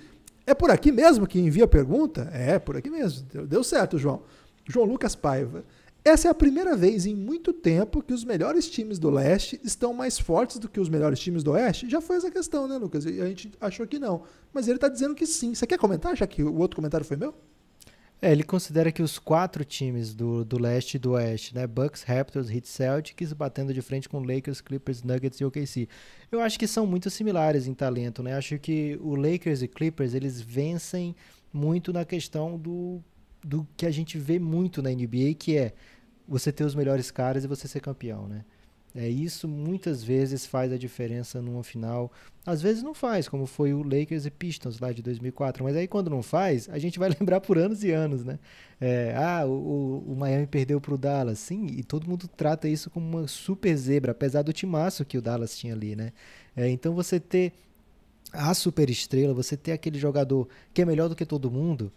É 0.47 0.55
por 0.55 0.71
aqui 0.71 0.93
mesmo 0.93 1.27
que 1.27 1.39
envia 1.39 1.65
a 1.65 1.69
pergunta? 1.69 2.31
É, 2.33 2.59
por 2.59 2.77
aqui 2.77 2.91
mesmo. 2.91 3.27
Deu 3.47 3.65
certo, 3.65 3.99
João. 3.99 4.23
João 4.67 4.87
Lucas 4.87 5.15
Paiva. 5.15 5.65
Essa 6.09 6.29
é 6.29 6.31
a 6.31 6.35
primeira 6.35 6.75
vez 6.75 7.05
em 7.05 7.15
muito 7.15 7.53
tempo 7.53 8.03
que 8.03 8.15
os 8.15 8.25
melhores 8.25 8.67
times 8.71 8.99
do 8.99 9.11
leste 9.11 9.61
estão 9.63 9.93
mais 9.93 10.19
fortes 10.19 10.59
do 10.59 10.67
que 10.67 10.81
os 10.81 10.89
melhores 10.89 11.21
times 11.21 11.43
do 11.43 11.51
oeste. 11.51 11.87
Já 11.87 12.01
foi 12.01 12.17
essa 12.17 12.31
questão, 12.31 12.67
né, 12.67 12.79
Lucas? 12.79 13.05
A 13.05 13.11
gente 13.11 13.53
achou 13.61 13.87
que 13.87 13.99
não. 13.99 14.23
Mas 14.51 14.69
ele 14.69 14.79
está 14.79 14.89
dizendo 14.89 15.15
que 15.15 15.27
sim. 15.27 15.55
Você 15.55 15.67
quer 15.67 15.77
comentar, 15.77 16.17
já 16.17 16.27
que 16.27 16.43
o 16.43 16.57
outro 16.57 16.77
comentário 16.77 17.05
foi 17.05 17.19
meu? 17.19 17.35
É, 18.23 18.33
ele 18.33 18.43
considera 18.43 18.91
que 18.91 19.03
os 19.03 19.19
quatro 19.19 19.67
times 19.67 20.15
do, 20.15 20.47
do 20.47 20.59
leste 20.59 20.95
e 20.95 20.99
do 20.99 21.11
oeste, 21.11 21.55
né, 21.55 21.67
Bucks, 21.67 22.05
Raptors, 22.05 22.49
Heat, 22.49 22.67
Celtics, 22.67 23.35
batendo 23.35 23.75
de 23.75 23.83
frente 23.83 24.09
com 24.09 24.21
Lakers, 24.21 24.63
Clippers, 24.63 25.03
Nuggets 25.03 25.39
e 25.39 25.45
OKC. 25.45 25.89
Eu 26.33 26.41
acho 26.41 26.59
que 26.59 26.67
são 26.67 26.87
muito 26.87 27.11
similares 27.11 27.67
em 27.67 27.75
talento, 27.75 28.23
né? 28.23 28.33
Acho 28.35 28.59
que 28.59 28.99
o 29.03 29.15
Lakers 29.15 29.61
e 29.61 29.69
Clippers, 29.69 30.15
eles 30.15 30.41
vencem 30.41 31.15
muito 31.53 31.93
na 31.93 32.07
questão 32.07 32.57
do, 32.59 33.05
do 33.45 33.69
que 33.77 33.85
a 33.85 33.91
gente 33.91 34.17
vê 34.17 34.39
muito 34.39 34.83
na 34.83 34.89
NBA, 34.89 35.35
que 35.39 35.55
é 35.55 35.75
você 36.29 36.53
ter 36.53 36.65
os 36.65 36.75
melhores 36.75 37.11
caras 37.11 37.45
e 37.45 37.49
você 37.49 37.67
ser 37.67 37.81
campeão, 37.81 38.29
né? 38.29 38.45
É, 38.95 39.07
isso 39.09 39.47
muitas 39.47 40.03
vezes 40.03 40.47
faz 40.47 40.73
a 40.73 40.79
diferença 40.79 41.41
numa 41.43 41.63
final. 41.63 42.11
Às 42.45 42.63
vezes 42.63 42.83
não 42.83 42.95
faz, 42.95 43.29
como 43.29 43.47
foi 43.47 43.73
o 43.75 43.83
Lakers 43.83 44.27
e 44.27 44.31
Pistons 44.31 44.81
lá 44.81 44.93
de 44.93 45.03
2004. 45.03 45.63
Mas 45.63 45.77
aí 45.77 45.87
quando 45.87 46.11
não 46.11 46.23
faz, 46.23 46.69
a 46.71 46.79
gente 46.79 46.99
vai 46.99 47.11
lembrar 47.21 47.41
por 47.41 47.59
anos 47.59 47.85
e 47.85 47.91
anos, 47.91 48.25
né? 48.25 48.39
É, 48.81 49.15
ah, 49.17 49.45
o, 49.47 50.05
o 50.07 50.17
Miami 50.17 50.47
perdeu 50.47 50.81
para 50.81 50.95
o 50.95 50.99
Dallas. 50.99 51.39
Sim, 51.39 51.67
e 51.67 51.83
todo 51.83 52.09
mundo 52.09 52.27
trata 52.29 52.69
isso 52.69 52.91
como 52.91 53.07
uma 53.07 53.29
super 53.29 53.77
zebra, 53.77 54.13
apesar 54.13 54.43
do 54.43 54.53
timaço 54.53 55.05
que 55.05 55.19
o 55.19 55.23
Dallas 55.23 55.57
tinha 55.57 55.75
ali, 55.75 55.95
né? 55.95 56.13
É, 56.57 56.69
então 56.69 56.95
você 56.95 57.21
ter 57.21 57.53
a 58.33 58.53
super 58.55 58.91
estrela, 58.91 59.33
você 59.35 59.57
ter 59.57 59.73
aquele 59.73 59.99
jogador 59.99 60.49
que 60.73 60.83
é 60.83 60.85
melhor 60.85 61.09
do 61.09 61.17
que 61.17 61.25
todo 61.27 61.51
mundo 61.51 61.93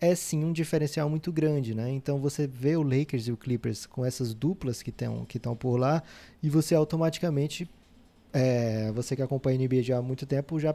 é 0.00 0.14
sim 0.14 0.44
um 0.44 0.52
diferencial 0.52 1.08
muito 1.08 1.32
grande, 1.32 1.74
né? 1.74 1.90
Então 1.90 2.18
você 2.18 2.46
vê 2.46 2.76
o 2.76 2.82
Lakers 2.82 3.28
e 3.28 3.32
o 3.32 3.36
Clippers 3.36 3.86
com 3.86 4.04
essas 4.04 4.34
duplas 4.34 4.82
que 4.82 4.90
estão 4.90 5.24
que 5.24 5.38
por 5.38 5.76
lá 5.76 6.02
e 6.42 6.50
você 6.50 6.74
automaticamente, 6.74 7.68
é, 8.32 8.90
você 8.92 9.16
que 9.16 9.22
acompanha 9.22 9.58
a 9.58 9.62
NBA 9.62 9.82
já 9.82 9.98
há 9.98 10.02
muito 10.02 10.26
tempo, 10.26 10.60
já 10.60 10.74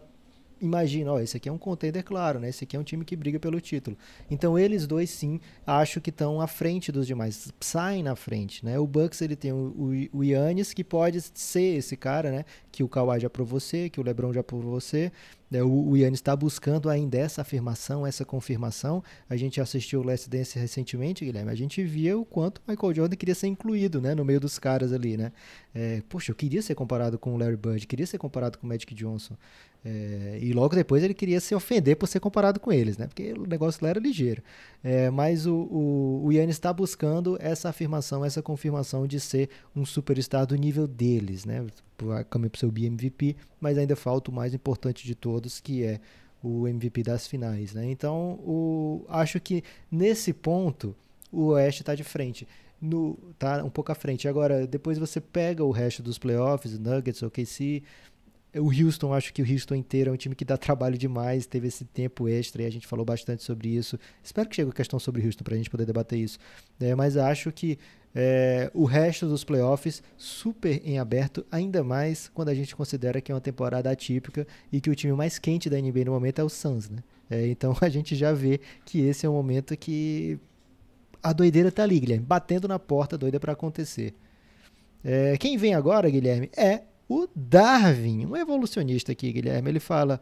imagina, 0.62 1.14
ó, 1.14 1.20
esse 1.20 1.36
aqui 1.38 1.50
é 1.50 1.52
um 1.52 1.58
contender 1.58 2.04
claro, 2.04 2.40
né? 2.40 2.50
Esse 2.50 2.64
aqui 2.64 2.76
é 2.76 2.80
um 2.80 2.84
time 2.84 3.04
que 3.04 3.16
briga 3.16 3.40
pelo 3.40 3.60
título. 3.60 3.98
Então 4.30 4.58
eles 4.58 4.86
dois 4.86 5.10
sim, 5.10 5.40
acho 5.66 6.00
que 6.00 6.12
estão 6.12 6.40
à 6.40 6.48
frente 6.48 6.92
dos 6.92 7.08
demais, 7.08 7.52
saem 7.60 8.04
na 8.04 8.16
frente, 8.16 8.64
né? 8.64 8.78
O 8.80 8.86
Bucks 8.86 9.22
ele 9.22 9.36
tem 9.36 9.52
o, 9.52 10.10
o, 10.14 10.20
o 10.20 10.24
Yannis 10.24 10.74
que 10.74 10.84
pode 10.84 11.20
ser 11.34 11.78
esse 11.78 11.98
cara, 11.98 12.32
né? 12.32 12.46
Que 12.72 12.84
o 12.84 12.88
Kawhi 12.88 13.20
já 13.20 13.30
provou 13.30 13.60
você, 13.60 13.90
que 13.90 14.00
o 14.00 14.04
LeBron 14.04 14.34
já 14.34 14.44
provou 14.44 14.72
você. 14.72 15.12
Né? 15.52 15.62
O, 15.62 15.90
o 15.90 15.98
Yannis 15.98 16.20
está 16.20 16.34
buscando 16.34 16.90
ainda 16.90 17.18
essa 17.18 17.42
afirmação, 17.42 18.08
essa 18.08 18.24
confirmação. 18.24 19.04
A 19.30 19.36
gente 19.36 19.60
assistiu 19.60 20.00
o 20.00 20.04
Last 20.04 20.30
Dance 20.30 20.58
recentemente, 20.58 21.26
Guilherme. 21.26 21.52
A 21.52 21.56
gente 21.56 21.84
via 21.84 22.18
o 22.18 22.24
quanto 22.24 22.62
Michael 22.66 22.96
Jordan 22.96 23.16
queria 23.18 23.36
ser 23.36 23.48
incluído, 23.48 24.00
né? 24.02 24.16
No 24.16 24.24
meio 24.24 24.40
dos 24.40 24.58
caras 24.58 24.94
ali, 24.94 25.18
né? 25.18 25.34
É, 25.76 26.02
poxa, 26.08 26.32
eu 26.32 26.36
queria 26.36 26.62
ser 26.62 26.74
comparado 26.74 27.20
com 27.20 27.36
o 27.36 27.38
Larry 27.38 27.58
Bird, 27.58 27.86
queria 27.86 28.08
ser 28.08 28.18
comparado 28.18 28.58
com 28.58 28.66
o 28.66 28.70
Magic 28.70 28.96
Johnson. 28.96 29.36
É, 29.84 30.38
e 30.40 30.54
logo 30.54 30.76
depois 30.76 31.04
ele 31.04 31.14
queria 31.14 31.40
se 31.40 31.56
ofender 31.56 31.96
por 31.96 32.06
ser 32.06 32.20
comparado 32.20 32.60
com 32.60 32.72
eles, 32.72 32.98
né? 32.98 33.08
Porque 33.08 33.34
o 33.34 33.48
negócio 33.48 33.84
lá 33.84 33.90
era 33.90 34.00
ligeiro. 34.00 34.44
É, 34.84 35.10
mas 35.10 35.48
o, 35.48 35.56
o, 35.56 36.26
o 36.26 36.32
Yannis 36.32 36.56
está 36.56 36.72
buscando 36.72 37.36
essa 37.40 37.70
afirmação, 37.70 38.24
essa 38.24 38.44
confirmação 38.44 39.08
de 39.08 39.20
ser 39.20 39.50
um 39.76 39.84
superstar 39.84 40.46
do 40.46 40.56
nível 40.56 40.88
deles, 40.88 41.46
né? 41.46 41.66
Caminho 42.30 42.50
para 42.50 42.58
o 42.58 42.60
seu 42.60 42.72
BMVP, 42.72 43.36
mas 43.60 43.78
ainda 43.78 43.96
falta 43.96 44.32
o 44.32 44.34
mais 44.34 44.54
importante 44.56 45.06
de 45.06 45.14
todos, 45.14 45.41
que 45.60 45.84
é 45.84 46.00
o 46.44 46.68
MVP 46.68 47.04
das 47.04 47.28
finais, 47.28 47.74
né? 47.74 47.90
Então, 47.90 48.40
o, 48.44 49.06
acho 49.10 49.40
que 49.40 49.64
nesse 49.92 50.34
ponto 50.34 50.96
o 51.32 51.48
Oeste 51.48 51.82
está 51.82 51.96
de 51.96 52.04
frente. 52.04 52.48
No, 52.82 53.16
tá 53.38 53.64
um 53.64 53.70
pouco 53.70 53.92
à 53.92 53.96
frente. 53.96 54.28
Agora, 54.28 54.66
depois 54.66 54.98
você 54.98 55.22
pega 55.22 55.64
o 55.64 55.70
resto 55.70 56.02
dos 56.02 56.18
playoffs, 56.18 56.80
Nuggets, 56.80 57.22
OKC, 57.22 57.84
o 58.56 58.70
Houston, 58.70 59.14
acho 59.14 59.34
que 59.34 59.42
o 59.42 59.50
Houston 59.50 59.76
inteiro 59.76 60.10
é 60.10 60.14
um 60.14 60.18
time 60.18 60.36
que 60.36 60.44
dá 60.44 60.58
trabalho 60.58 60.98
demais, 60.98 61.46
teve 61.46 61.68
esse 61.68 61.86
tempo 61.86 62.28
extra 62.28 62.64
e 62.64 62.66
a 62.66 62.70
gente 62.70 62.86
falou 62.86 63.06
bastante 63.06 63.44
sobre 63.44 63.70
isso. 63.70 63.98
Espero 64.22 64.50
que 64.50 64.56
chegue 64.56 64.70
a 64.70 64.74
questão 64.74 65.00
sobre 65.00 65.22
o 65.22 65.26
Houston 65.26 65.44
para 65.44 65.54
a 65.54 65.58
gente 65.58 65.70
poder 65.70 65.86
debater 65.86 66.20
isso. 66.20 66.38
É, 66.80 66.94
mas 66.94 67.16
acho 67.16 67.52
que 67.52 67.78
é, 68.14 68.70
o 68.74 68.84
resto 68.86 69.28
dos 69.28 69.44
playoffs 69.44 70.04
super 70.18 70.82
em 70.86 71.00
aberto, 71.00 71.46
ainda 71.52 71.84
mais 71.84 72.30
quando 72.34 72.50
a 72.50 72.54
gente 72.54 72.76
considera 72.76 73.22
que 73.22 73.32
é 73.32 73.36
uma 73.36 73.42
temporada 73.42 73.90
atípica 73.90 74.46
e 74.72 74.82
que 74.82 74.90
o 74.90 74.96
time 74.96 75.14
mais 75.14 75.40
quente 75.40 75.70
da 75.70 75.80
NBA 75.80 76.06
no 76.06 76.12
momento 76.12 76.40
é 76.40 76.44
o 76.44 76.50
Suns. 76.50 76.90
Né? 76.90 77.00
É, 77.30 77.48
então 77.48 77.76
a 77.80 77.90
gente 77.90 78.16
já 78.16 78.34
vê 78.34 78.60
que 78.86 79.00
esse 79.00 79.26
é 79.26 79.30
um 79.30 79.34
momento 79.34 79.76
que 79.78 80.38
a 81.24 81.32
doideira 81.34 81.70
está 81.70 81.84
ali, 81.84 82.00
Guilherme, 82.00 82.26
batendo 82.26 82.68
na 82.68 82.80
porta, 82.80 83.18
doida 83.18 83.40
para 83.40 83.54
acontecer. 83.54 84.14
É, 85.04 85.38
quem 85.38 85.58
vem 85.58 85.74
agora, 85.74 86.10
Guilherme, 86.10 86.50
é 86.56 86.82
o 87.08 87.28
Darwin, 87.36 88.26
um 88.26 88.36
evolucionista 88.36 89.12
aqui, 89.12 89.32
Guilherme. 89.32 89.70
Ele 89.70 89.80
fala: 89.80 90.20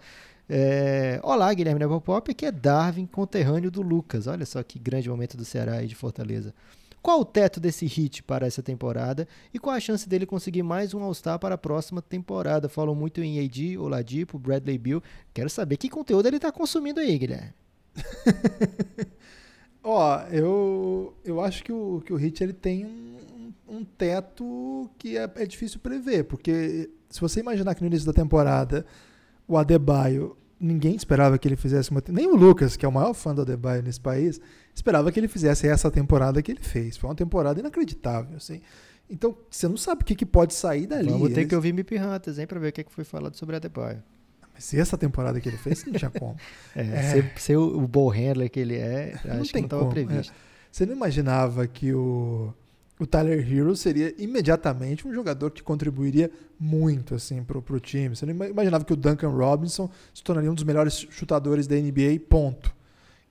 é, 0.50 1.20
Olá, 1.24 1.54
Guilherme 1.54 1.80
Nepopop, 1.80 2.32
aqui 2.32 2.46
é 2.46 2.52
Darwin, 2.52 3.06
conterrâneo 3.06 3.72
do 3.72 3.82
Lucas. 3.82 4.28
Olha 4.28 4.46
só 4.46 4.62
que 4.64 4.80
grande 4.80 5.10
momento 5.10 5.38
do 5.38 5.46
Ceará 5.46 5.84
e 5.84 5.88
de 5.88 5.96
Fortaleza. 5.96 6.54
Qual 7.10 7.22
o 7.22 7.26
teto 7.26 7.60
desse 7.60 7.88
hit 7.88 8.22
para 8.22 8.46
essa 8.46 8.62
temporada 8.62 9.28
e 9.52 9.58
qual 9.58 9.76
a 9.76 9.80
chance 9.80 10.08
dele 10.08 10.28
conseguir 10.28 10.62
mais 10.62 10.94
um 10.94 11.02
All-Star 11.02 11.40
para 11.40 11.56
a 11.56 11.58
próxima 11.58 12.04
temporada? 12.04 12.70
Falam 12.70 12.94
muito 12.94 13.20
em 13.20 13.44
AD, 13.44 13.80
Oladipo, 13.80 14.38
Bradley 14.38 14.78
Bill. 14.78 15.02
Quero 15.34 15.50
saber 15.50 15.78
que 15.78 15.90
conteúdo 15.90 16.28
ele 16.28 16.36
está 16.36 16.52
consumindo 16.52 17.00
aí, 17.00 17.18
Guilherme. 17.18 17.52
Ó, 19.84 20.20
eu, 20.28 21.18
eu 21.26 21.42
acho 21.42 21.64
que 21.64 21.72
o, 21.72 22.00
que 22.06 22.14
o 22.14 22.16
Hit 22.16 22.44
ele 22.44 22.54
tem 22.54 22.86
um, 22.86 23.54
um 23.68 23.84
teto 23.84 24.88
que 25.00 25.18
é, 25.18 25.28
é 25.38 25.48
difícil 25.48 25.80
prever, 25.80 26.26
porque 26.26 26.92
se 27.10 27.20
você 27.20 27.40
imaginar 27.40 27.74
que 27.74 27.82
no 27.82 27.88
início 27.88 28.06
da 28.06 28.14
temporada 28.14 28.86
o 29.48 29.58
Adebayo, 29.58 30.38
ninguém 30.60 30.96
esperava 30.96 31.38
que 31.38 31.48
ele 31.48 31.56
fizesse 31.56 31.90
uma. 31.92 32.04
Nem 32.10 32.28
o 32.28 32.36
Lucas, 32.36 32.76
que 32.76 32.86
é 32.86 32.90
o 32.90 32.92
maior 32.92 33.14
fã 33.14 33.34
do 33.34 33.42
Adebayo 33.42 33.82
nesse 33.82 34.00
país, 34.00 34.42
esperava 34.76 35.12
que 35.12 35.20
ele 35.20 35.28
fizesse 35.28 35.68
essa 35.68 35.90
temporada 35.90 36.42
que 36.42 36.52
ele 36.52 36.62
fez. 36.62 36.98
Foi 36.98 37.10
uma 37.10 37.16
temporada 37.16 37.60
inacreditável, 37.60 38.38
assim. 38.38 38.62
Então, 39.10 39.36
você 39.50 39.68
não 39.68 39.78
sabe 39.78 40.04
o 40.04 40.06
que, 40.06 40.14
que 40.14 40.26
pode 40.26 40.54
sair 40.54 40.86
dali. 40.86 41.10
Vamos 41.10 41.30
ter 41.30 41.42
Eles... 41.42 41.50
que 41.50 41.56
ouvir 41.56 41.74
Mip 41.74 41.98
Hunters, 41.98 42.38
hein, 42.38 42.46
pra 42.46 42.60
ver 42.60 42.70
o 42.70 42.72
que, 42.72 42.84
que 42.84 42.92
foi 42.92 43.04
falado 43.04 43.36
sobre 43.36 43.56
Adebayo. 43.56 44.04
Mas 44.54 44.74
essa 44.74 44.98
temporada 44.98 45.40
que 45.40 45.50
ele 45.50 45.58
fez, 45.58 45.84
não 45.86 45.94
tinha 45.94 46.12
como. 46.12 46.36
é, 46.76 46.82
é... 46.82 47.02
Ser, 47.04 47.34
ser, 47.38 47.58
o, 47.58 47.84
o 47.84 47.88
ball 47.88 48.10
handler 48.10 48.50
que 48.52 48.60
ele 48.60 48.76
é, 48.76 49.18
não 49.26 49.42
acho 49.42 49.52
que 49.52 49.58
não 49.58 49.66
estava 49.66 49.86
previsto. 49.88 50.32
É. 50.32 50.50
Você 50.72 50.86
não 50.86 50.94
imaginava 50.94 51.66
que 51.66 51.94
o 51.94 52.54
o 53.00 53.08
Tyler 53.08 53.40
Hero 53.40 53.76
seria 53.78 54.14
imediatamente 54.18 55.08
um 55.08 55.14
jogador 55.14 55.52
que 55.52 55.64
contribuiria 55.64 56.30
muito 56.60 57.16
assim 57.16 57.42
para 57.42 57.58
o 57.58 57.80
time. 57.80 58.14
Você 58.14 58.26
não 58.26 58.46
imaginava 58.46 58.84
que 58.84 58.92
o 58.92 58.96
Duncan 58.98 59.30
Robinson 59.30 59.90
se 60.14 60.22
tornaria 60.22 60.52
um 60.52 60.54
dos 60.54 60.66
melhores 60.66 61.08
chutadores 61.10 61.66
da 61.66 61.78
NBA, 61.78 62.20
ponto. 62.28 62.76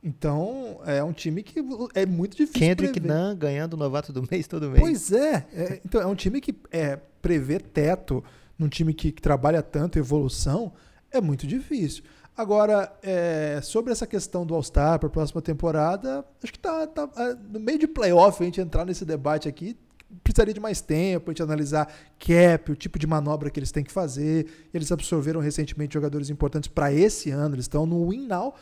Então, 0.02 0.80
é 0.86 1.04
um 1.04 1.12
time 1.12 1.42
que 1.42 1.62
é 1.94 2.06
muito 2.06 2.36
difícil 2.36 2.60
Kendrick 2.60 2.98
prever. 2.98 3.14
Nunn 3.14 3.36
ganhando 3.36 3.74
o 3.74 3.76
novato 3.76 4.10
do 4.10 4.26
mês 4.30 4.48
todo 4.48 4.70
mês. 4.70 4.80
Pois 4.80 5.12
é. 5.12 5.46
é 5.52 5.80
então, 5.84 6.00
é 6.00 6.06
um 6.06 6.14
time 6.14 6.40
que 6.40 6.56
é, 6.70 6.96
prever 7.20 7.60
teto 7.60 8.24
num 8.58 8.68
time 8.68 8.94
que, 8.94 9.12
que 9.12 9.20
trabalha 9.20 9.60
tanto 9.60 9.98
evolução 9.98 10.72
é 11.10 11.20
muito 11.20 11.46
difícil. 11.46 12.04
Agora, 12.38 12.96
é, 13.02 13.58
sobre 13.64 13.90
essa 13.90 14.06
questão 14.06 14.46
do 14.46 14.54
All-Star 14.54 14.96
para 15.00 15.08
a 15.08 15.10
próxima 15.10 15.42
temporada, 15.42 16.24
acho 16.40 16.52
que 16.52 16.58
tá, 16.60 16.86
tá 16.86 17.10
é, 17.16 17.34
no 17.34 17.58
meio 17.58 17.80
de 17.80 17.88
playoff 17.88 18.40
a 18.40 18.46
gente 18.46 18.60
entrar 18.60 18.84
nesse 18.84 19.04
debate 19.04 19.48
aqui. 19.48 19.76
Precisaria 20.22 20.54
de 20.54 20.60
mais 20.60 20.80
tempo, 20.80 21.28
a 21.28 21.32
gente 21.32 21.42
analisar 21.42 21.92
cap, 22.16 22.70
o 22.70 22.76
tipo 22.76 22.96
de 22.96 23.08
manobra 23.08 23.50
que 23.50 23.58
eles 23.58 23.72
têm 23.72 23.82
que 23.82 23.90
fazer. 23.90 24.68
Eles 24.72 24.92
absorveram 24.92 25.40
recentemente 25.40 25.94
jogadores 25.94 26.30
importantes 26.30 26.68
para 26.68 26.92
esse 26.92 27.28
ano, 27.28 27.56
eles 27.56 27.64
estão 27.64 27.84
no 27.84 28.08
win 28.08 28.28
now, 28.28 28.54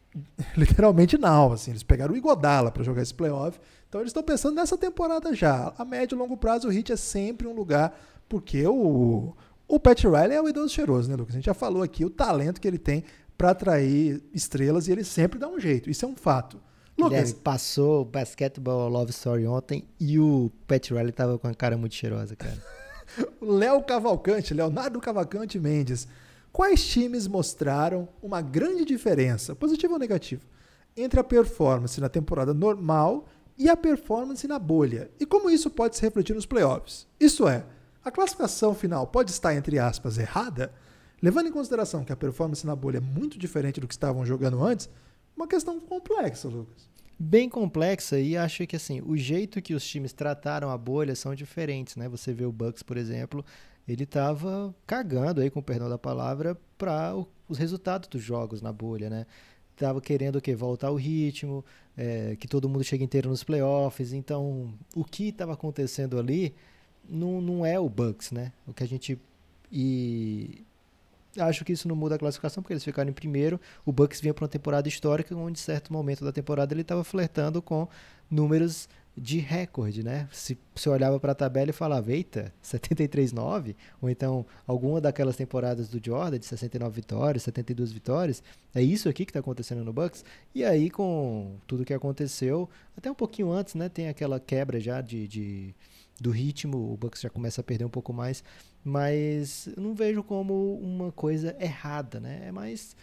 literalmente 0.56 1.18
now. 1.18 1.52
Assim, 1.52 1.72
eles 1.72 1.82
pegaram 1.82 2.14
o 2.14 2.16
Igodala 2.16 2.70
para 2.70 2.82
jogar 2.82 3.02
esse 3.02 3.12
playoff. 3.12 3.60
Então 3.90 4.00
eles 4.00 4.08
estão 4.08 4.22
pensando 4.22 4.54
nessa 4.54 4.78
temporada 4.78 5.34
já. 5.34 5.74
A 5.76 5.84
médio 5.84 6.16
e 6.16 6.18
longo 6.18 6.34
prazo, 6.34 6.66
o 6.66 6.70
Hit 6.70 6.92
é 6.92 6.96
sempre 6.96 7.46
um 7.46 7.52
lugar, 7.52 7.94
porque 8.26 8.66
o 8.66 9.34
o 9.68 9.78
Pat 9.78 10.02
Riley 10.02 10.32
é 10.32 10.42
o 10.42 10.48
idoso 10.48 10.72
cheiroso, 10.72 11.10
né, 11.10 11.14
Lucas? 11.14 11.34
A 11.34 11.38
gente 11.38 11.44
já 11.44 11.54
falou 11.54 11.82
aqui 11.82 12.04
o 12.04 12.10
talento 12.10 12.60
que 12.60 12.66
ele 12.66 12.78
tem 12.78 13.04
para 13.36 13.50
atrair 13.50 14.22
estrelas 14.32 14.88
e 14.88 14.92
ele 14.92 15.04
sempre 15.04 15.38
dá 15.38 15.46
um 15.46 15.60
jeito. 15.60 15.90
Isso 15.90 16.04
é 16.04 16.08
um 16.08 16.16
fato. 16.16 16.58
Lucas. 16.98 17.32
passou 17.32 18.02
o 18.02 18.04
Basketball 18.04 18.88
Love 18.88 19.10
Story 19.10 19.46
ontem 19.46 19.84
e 20.00 20.18
o 20.18 20.50
Pat 20.66 20.90
Riley 20.90 21.12
tava 21.12 21.38
com 21.38 21.46
a 21.46 21.54
cara 21.54 21.76
muito 21.76 21.94
cheirosa, 21.94 22.34
cara. 22.34 22.58
o 23.40 23.46
Léo 23.54 23.80
Cavalcante, 23.84 24.52
Leonardo 24.52 24.98
Cavalcante 25.00 25.60
Mendes. 25.60 26.08
Quais 26.50 26.84
times 26.84 27.28
mostraram 27.28 28.08
uma 28.20 28.40
grande 28.40 28.84
diferença, 28.84 29.54
positiva 29.54 29.92
ou 29.92 29.98
negativa, 29.98 30.42
entre 30.96 31.20
a 31.20 31.24
performance 31.24 32.00
na 32.00 32.08
temporada 32.08 32.52
normal 32.52 33.28
e 33.56 33.68
a 33.68 33.76
performance 33.76 34.48
na 34.48 34.58
bolha? 34.58 35.08
E 35.20 35.26
como 35.26 35.50
isso 35.50 35.70
pode 35.70 35.94
se 35.94 36.02
refletir 36.02 36.34
nos 36.34 36.46
playoffs? 36.46 37.06
Isso 37.20 37.46
é, 37.46 37.64
a 38.04 38.10
classificação 38.10 38.74
final 38.74 39.06
pode 39.06 39.30
estar, 39.30 39.54
entre 39.54 39.78
aspas, 39.78 40.18
errada, 40.18 40.72
levando 41.22 41.48
em 41.48 41.52
consideração 41.52 42.04
que 42.04 42.12
a 42.12 42.16
performance 42.16 42.66
na 42.66 42.76
bolha 42.76 42.98
é 42.98 43.00
muito 43.00 43.38
diferente 43.38 43.80
do 43.80 43.88
que 43.88 43.94
estavam 43.94 44.24
jogando 44.24 44.62
antes, 44.62 44.88
uma 45.36 45.46
questão 45.46 45.78
complexa, 45.80 46.48
Lucas. 46.48 46.88
Bem 47.18 47.48
complexa 47.48 48.18
e 48.18 48.36
acho 48.36 48.64
que 48.66 48.76
assim, 48.76 49.00
o 49.04 49.16
jeito 49.16 49.60
que 49.60 49.74
os 49.74 49.84
times 49.84 50.12
trataram 50.12 50.70
a 50.70 50.78
bolha 50.78 51.16
são 51.16 51.34
diferentes, 51.34 51.96
né? 51.96 52.08
Você 52.08 52.32
vê 52.32 52.44
o 52.44 52.52
Bucks, 52.52 52.82
por 52.82 52.96
exemplo, 52.96 53.44
ele 53.88 54.04
estava 54.04 54.74
cagando 54.86 55.40
aí, 55.40 55.50
com 55.50 55.60
o 55.60 55.62
perdão 55.62 55.88
da 55.88 55.98
palavra, 55.98 56.56
para 56.76 57.16
os 57.48 57.58
resultados 57.58 58.08
dos 58.08 58.22
jogos 58.22 58.60
na 58.60 58.72
bolha, 58.72 59.08
né? 59.10 59.26
Tava 59.74 60.00
querendo 60.00 60.36
o 60.36 60.40
quê? 60.40 60.54
Voltar 60.54 60.90
o 60.90 60.96
ritmo, 60.96 61.64
é, 61.96 62.36
que 62.36 62.46
todo 62.46 62.68
mundo 62.68 62.84
chegue 62.84 63.02
inteiro 63.02 63.30
nos 63.30 63.42
playoffs. 63.42 64.12
Então, 64.12 64.74
o 64.94 65.04
que 65.04 65.28
estava 65.28 65.54
acontecendo 65.54 66.18
ali 66.18 66.54
não, 67.08 67.40
não 67.40 67.64
é 67.66 67.78
o 67.78 67.88
Bucks, 67.88 68.30
né? 68.30 68.52
O 68.66 68.72
que 68.72 68.82
a 68.82 68.88
gente. 68.88 69.18
E 69.70 70.64
acho 71.38 71.64
que 71.64 71.72
isso 71.72 71.88
não 71.88 71.96
muda 71.96 72.14
a 72.14 72.18
classificação, 72.18 72.62
porque 72.62 72.72
eles 72.72 72.84
ficaram 72.84 73.10
em 73.10 73.12
primeiro. 73.12 73.60
O 73.84 73.92
Bucks 73.92 74.20
vinha 74.20 74.34
para 74.34 74.44
uma 74.44 74.48
temporada 74.48 74.88
histórica, 74.88 75.34
onde, 75.34 75.58
em 75.58 75.62
certo 75.62 75.92
momento 75.92 76.24
da 76.24 76.32
temporada, 76.32 76.72
ele 76.74 76.82
estava 76.82 77.04
flertando 77.04 77.62
com 77.62 77.88
números 78.30 78.88
de 79.18 79.38
recorde, 79.38 80.04
né? 80.04 80.28
Se 80.30 80.56
você 80.74 80.88
olhava 80.88 81.18
para 81.18 81.32
a 81.32 81.34
tabela 81.34 81.70
e 81.70 81.72
falava, 81.72 82.12
eita, 82.12 82.52
73-9, 82.62 83.74
ou 84.00 84.08
então 84.08 84.46
alguma 84.66 85.00
daquelas 85.00 85.34
temporadas 85.34 85.88
do 85.88 86.00
Jordan 86.02 86.38
de 86.38 86.46
69 86.46 86.94
vitórias, 86.94 87.42
72 87.42 87.90
vitórias, 87.90 88.42
é 88.74 88.80
isso 88.80 89.08
aqui 89.08 89.24
que 89.24 89.30
está 89.30 89.40
acontecendo 89.40 89.82
no 89.84 89.92
Bucks. 89.92 90.24
E 90.54 90.64
aí, 90.64 90.88
com 90.88 91.56
tudo 91.66 91.84
que 91.84 91.92
aconteceu, 91.92 92.68
até 92.96 93.10
um 93.10 93.14
pouquinho 93.14 93.50
antes, 93.50 93.74
né? 93.74 93.88
Tem 93.88 94.08
aquela 94.08 94.38
quebra 94.38 94.78
já 94.78 95.00
de, 95.00 95.26
de 95.26 95.74
do 96.20 96.30
ritmo, 96.30 96.92
o 96.92 96.96
Bucks 96.96 97.20
já 97.20 97.30
começa 97.30 97.60
a 97.60 97.64
perder 97.64 97.84
um 97.84 97.90
pouco 97.90 98.12
mais, 98.12 98.42
mas 98.84 99.68
não 99.76 99.94
vejo 99.94 100.22
como 100.22 100.74
uma 100.80 101.12
coisa 101.12 101.56
errada, 101.60 102.18
né? 102.18 102.42
É 102.46 102.52
mais 102.52 102.96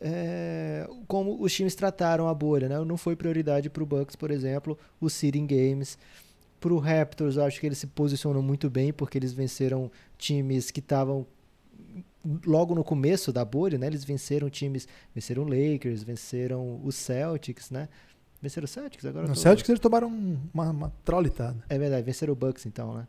é, 0.00 0.88
como 1.06 1.40
os 1.40 1.52
times 1.52 1.74
trataram 1.74 2.28
a 2.28 2.34
bolha, 2.34 2.68
né? 2.68 2.78
Não 2.84 2.96
foi 2.96 3.14
prioridade 3.14 3.70
para 3.70 3.82
o 3.82 3.86
Bucks, 3.86 4.16
por 4.16 4.30
exemplo, 4.30 4.78
o 5.00 5.08
seeding 5.08 5.46
games. 5.46 5.98
Para 6.60 6.72
o 6.72 6.78
Raptors, 6.78 7.36
eu 7.36 7.44
acho 7.44 7.60
que 7.60 7.66
eles 7.66 7.78
se 7.78 7.86
posicionam 7.86 8.42
muito 8.42 8.70
bem 8.70 8.92
porque 8.92 9.18
eles 9.18 9.32
venceram 9.32 9.90
times 10.16 10.70
que 10.70 10.80
estavam 10.80 11.26
logo 12.46 12.74
no 12.74 12.82
começo 12.82 13.32
da 13.32 13.44
bolha, 13.44 13.78
né? 13.78 13.86
Eles 13.86 14.04
venceram 14.04 14.48
times, 14.48 14.88
venceram 15.14 15.42
o 15.42 15.48
Lakers, 15.48 16.02
venceram 16.02 16.80
os 16.82 16.94
Celtics, 16.94 17.70
né? 17.70 17.88
Venceram 18.44 18.66
o 18.66 18.68
Celtics 18.68 19.06
agora? 19.06 19.26
Tô... 19.26 19.34
Celtics 19.34 19.70
eles 19.70 19.80
tomaram 19.80 20.06
uma, 20.52 20.70
uma 20.70 20.92
trolitada. 21.02 21.64
É 21.66 21.78
verdade, 21.78 22.02
venceram 22.02 22.34
o 22.34 22.36
Bucks 22.36 22.66
então, 22.66 22.92
né? 22.92 23.08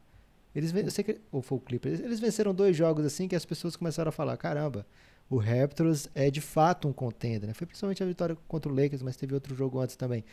Eles 0.56 0.74
eu 0.74 0.90
sei 0.90 1.04
que, 1.04 1.20
ou 1.30 1.42
foi 1.42 1.58
o 1.58 1.62
Clippers, 1.62 2.00
eles 2.00 2.22
venceram 2.22 2.56
dois 2.56 2.78
jogos 2.78 3.06
assim 3.06 3.28
que 3.28 3.36
as 3.36 3.44
pessoas 3.44 3.76
começaram 3.76 4.08
a 4.08 4.12
falar, 4.14 4.38
caramba, 4.38 4.88
o 5.30 5.36
Raptors 5.36 6.08
é 6.16 6.32
de 6.32 6.40
fato 6.40 6.88
um 6.88 6.94
contender, 6.94 7.50
né? 7.50 7.54
Foi 7.54 7.68
principalmente 7.68 8.02
a 8.02 8.06
vitória 8.06 8.38
contra 8.48 8.72
o 8.72 8.74
Lakers, 8.74 9.02
mas 9.02 9.18
teve 9.18 9.34
outro 9.34 9.54
jogo 9.54 9.78
antes 9.82 9.98
também. 9.98 10.24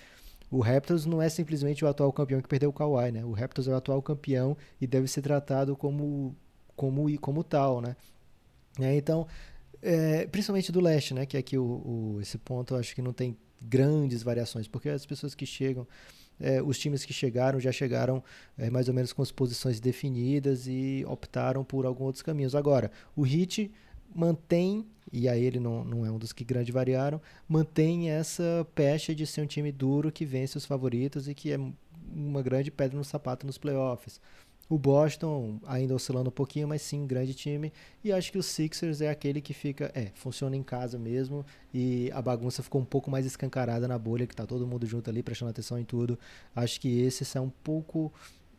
O 0.49 0.61
Raptors 0.61 1.05
não 1.05 1.21
é 1.21 1.29
simplesmente 1.29 1.85
o 1.85 1.89
atual 1.89 2.13
campeão 2.13 2.41
que 2.41 2.49
perdeu 2.49 2.71
o 2.71 2.73
Kawhi, 2.73 3.11
né? 3.11 3.25
O 3.25 3.33
Raptors 3.33 3.67
é 3.67 3.73
o 3.73 3.75
atual 3.75 4.01
campeão 4.01 4.57
e 4.81 4.87
deve 4.87 5.09
ser 5.09 5.23
tratado 5.23 5.75
como 5.75 6.37
como 6.77 7.19
como 7.19 7.43
tal, 7.43 7.81
né? 7.81 7.97
É, 8.79 8.95
então, 8.95 9.27
é, 9.83 10.29
principalmente 10.29 10.71
do 10.71 10.81
leste, 10.81 11.13
né? 11.13 11.27
Que 11.27 11.37
aqui 11.37 11.59
o, 11.59 11.65
o, 11.65 12.19
esse 12.21 12.39
ponto 12.39 12.75
eu 12.75 12.79
acho 12.79 12.95
que 12.95 13.03
não 13.03 13.13
tem 13.13 13.37
grandes 13.69 14.23
variações, 14.23 14.67
porque 14.69 14.89
as 14.89 15.07
pessoas 15.07 15.35
que 15.35 15.47
chegam, 15.47 15.87
é, 16.41 16.63
os 16.63 16.79
times 16.79 17.05
que 17.05 17.13
chegaram 17.13 17.61
já 17.61 17.71
chegaram 17.71 18.23
é, 18.59 18.71
mais 18.71 18.89
ou 18.89 18.95
menos 18.95 19.13
com 19.13 19.23
as 19.23 19.31
posições 19.31 19.81
definidas 19.81 20.67
e 20.67 21.05
optaram 21.07 21.65
por 21.65 21.87
alguns 21.87 22.07
outros 22.07 22.23
caminhos. 22.23 22.55
Agora, 22.55 22.91
o 23.15 23.23
Hit 23.23 23.71
mantém, 24.15 24.87
e 25.13 25.29
aí 25.29 25.43
ele 25.45 25.61
não, 25.61 25.85
não 25.85 26.07
é 26.07 26.11
um 26.11 26.19
dos 26.19 26.33
que 26.33 26.45
grande 26.45 26.73
variaram, 26.73 27.21
mantém 27.49 28.11
essa 28.11 28.67
pecha 28.75 29.15
de 29.15 29.27
ser 29.27 29.43
um 29.43 29.47
time 29.47 29.73
duro 29.73 30.13
que 30.13 30.25
vence 30.25 30.59
os 30.59 30.67
favoritos 30.67 31.29
e 31.29 31.35
que 31.35 31.53
é 31.53 31.61
uma 32.15 32.43
grande 32.43 32.71
pedra 32.71 32.97
no 32.97 33.05
sapato 33.05 33.47
nos 33.47 33.59
playoffs. 33.59 34.21
O 34.69 34.79
Boston 34.79 35.61
ainda 35.67 35.95
oscilando 35.95 36.31
um 36.31 36.33
pouquinho, 36.33 36.67
mas 36.67 36.83
sim, 36.83 37.07
grande 37.07 37.35
time. 37.35 37.73
E 38.03 38.11
acho 38.11 38.33
que 38.33 38.39
o 38.39 38.43
Sixers 38.43 39.01
é 39.01 39.11
aquele 39.11 39.41
que 39.41 39.53
fica, 39.53 39.91
é, 39.95 40.07
funciona 40.15 40.57
em 40.57 40.63
casa 40.63 40.99
mesmo. 40.99 41.45
E 41.75 42.11
a 42.13 42.23
bagunça 42.23 42.63
ficou 42.63 42.81
um 42.81 42.85
pouco 42.85 43.11
mais 43.11 43.27
escancarada 43.27 43.87
na 43.87 43.99
bolha, 43.99 44.27
que 44.27 44.35
tá 44.35 44.47
todo 44.47 44.67
mundo 44.67 44.87
junto 44.87 45.11
ali, 45.11 45.23
prestando 45.23 45.51
atenção 45.51 45.79
em 45.79 45.85
tudo. 45.85 46.19
Acho 46.57 46.81
que 46.81 47.01
esse 47.01 47.37
é 47.37 47.41
um 47.41 47.51
pouco. 47.51 48.13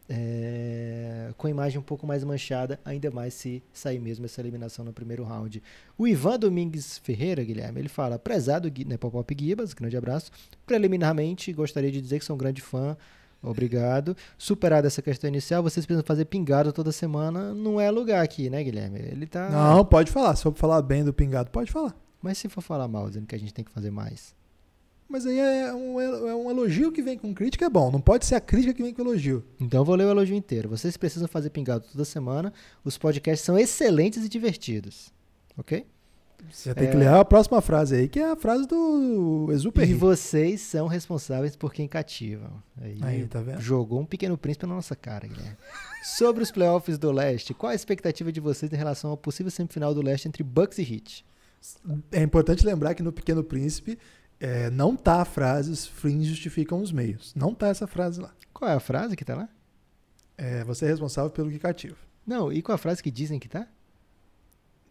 É, 0.09 1.33
com 1.37 1.47
a 1.47 1.49
imagem 1.49 1.79
um 1.79 1.83
pouco 1.83 2.05
mais 2.05 2.25
manchada, 2.25 2.77
ainda 2.83 3.09
mais 3.09 3.33
se 3.33 3.63
sair 3.71 3.99
mesmo 3.99 4.25
essa 4.25 4.41
eliminação 4.41 4.83
no 4.83 4.91
primeiro 4.91 5.23
round. 5.23 5.63
O 5.97 6.05
Ivan 6.05 6.37
Domingues 6.37 6.97
Ferreira, 6.97 7.41
Guilherme, 7.41 7.79
ele 7.79 7.89
fala: 7.89 8.19
prezado 8.19 8.71
né, 8.85 8.97
Pop 8.97 9.35
Gibas, 9.39 9.73
grande 9.73 9.95
abraço. 9.95 10.29
Preliminarmente, 10.65 11.53
gostaria 11.53 11.89
de 11.89 12.01
dizer 12.01 12.19
que 12.19 12.25
sou 12.25 12.35
um 12.35 12.37
grande 12.37 12.61
fã 12.61 12.97
Obrigado. 13.43 14.15
Superada 14.37 14.87
essa 14.87 15.01
questão 15.01 15.27
inicial, 15.27 15.61
vocês 15.61 15.85
precisam 15.85 16.05
fazer 16.05 16.25
pingado 16.25 16.71
toda 16.71 16.93
semana. 16.93 17.53
Não 17.53 17.79
é 17.79 17.91
lugar 17.91 18.23
aqui, 18.23 18.49
né, 18.49 18.63
Guilherme? 18.63 18.99
Ele 18.99 19.27
tá. 19.27 19.49
Não, 19.49 19.83
pode 19.83 20.09
falar. 20.09 20.35
Se 20.35 20.43
for 20.43 20.55
falar 20.55 20.81
bem 20.81 21.03
do 21.03 21.13
pingado, 21.13 21.51
pode 21.51 21.69
falar. 21.69 21.93
Mas 22.21 22.37
se 22.37 22.47
for 22.47 22.61
falar 22.61 22.87
mal, 22.87 23.09
dizendo 23.09 23.27
que 23.27 23.35
a 23.35 23.39
gente 23.39 23.53
tem 23.53 23.65
que 23.65 23.71
fazer 23.71 23.91
mais. 23.91 24.33
Mas 25.09 25.25
aí 25.25 25.37
é 25.37 25.73
um, 25.73 25.99
é 25.99 26.33
um 26.33 26.49
elogio 26.49 26.91
que 26.91 27.01
vem 27.01 27.17
com 27.17 27.33
crítica, 27.33 27.65
é 27.65 27.69
bom. 27.69 27.91
Não 27.91 27.99
pode 27.99 28.25
ser 28.25 28.35
a 28.35 28.41
crítica 28.41 28.73
que 28.73 28.81
vem 28.81 28.93
com 28.93 29.01
elogio. 29.01 29.43
Então 29.59 29.81
eu 29.81 29.85
vou 29.85 29.93
ler 29.93 30.05
o 30.05 30.09
elogio 30.09 30.35
inteiro. 30.35 30.69
Vocês 30.69 30.95
precisam 30.95 31.27
fazer 31.27 31.49
pingado 31.49 31.85
toda 31.91 32.05
semana. 32.05 32.53
Os 32.83 32.97
podcasts 32.97 33.45
são 33.45 33.59
excelentes 33.59 34.25
e 34.25 34.29
divertidos. 34.29 35.13
Ok? 35.57 35.85
Você 36.51 36.73
tem 36.73 36.87
é... 36.87 36.91
que 36.91 36.97
ler 36.97 37.07
a 37.07 37.25
próxima 37.25 37.61
frase 37.61 37.95
aí, 37.95 38.07
que 38.07 38.19
é 38.19 38.31
a 38.31 38.35
frase 38.35 38.67
do 38.67 39.49
Exuperry. 39.51 39.91
E 39.91 39.93
vocês 39.93 40.61
são 40.61 40.87
responsáveis 40.87 41.55
por 41.55 41.73
quem 41.73 41.87
cativam. 41.87 42.61
Aí, 42.81 42.99
aí 43.01 43.27
tá 43.27 43.41
vendo? 43.41 43.61
Jogou 43.61 44.01
um 44.01 44.05
pequeno 44.05 44.37
príncipe 44.37 44.65
na 44.65 44.75
nossa 44.75 44.95
cara, 44.95 45.27
Guilherme. 45.27 45.57
Sobre 46.03 46.43
os 46.43 46.51
playoffs 46.51 46.97
do 46.97 47.11
leste, 47.11 47.53
qual 47.53 47.71
a 47.71 47.75
expectativa 47.75 48.31
de 48.31 48.39
vocês 48.39 48.71
em 48.71 48.75
relação 48.75 49.11
ao 49.11 49.17
possível 49.17 49.51
semifinal 49.51 49.93
do 49.93 50.01
leste 50.01 50.27
entre 50.27 50.43
Bucks 50.43 50.77
e 50.77 50.81
Heat? 50.81 51.25
É 52.11 52.21
importante 52.21 52.65
lembrar 52.65 52.93
que 52.93 53.01
no 53.01 53.13
Pequeno 53.13 53.43
Príncipe 53.43 53.97
é, 54.39 54.69
não 54.69 54.95
tá 54.95 55.21
a 55.21 55.25
frase 55.25 55.71
os 55.71 55.85
fins 55.87 56.25
justificam 56.25 56.81
os 56.81 56.91
meios. 56.91 57.33
Não 57.33 57.53
tá 57.53 57.67
essa 57.67 57.87
frase 57.87 58.19
lá. 58.19 58.33
Qual 58.53 58.69
é 58.69 58.73
a 58.73 58.79
frase 58.79 59.15
que 59.15 59.23
tá 59.23 59.35
lá? 59.35 59.49
É, 60.37 60.63
você 60.65 60.85
é 60.85 60.89
responsável 60.89 61.31
pelo 61.31 61.49
que 61.49 61.59
cativa. 61.59 61.95
Não, 62.25 62.51
e 62.51 62.61
qual 62.61 62.75
a 62.75 62.77
frase 62.77 63.01
que 63.01 63.11
dizem 63.11 63.39
que 63.39 63.47
tá? 63.47 63.67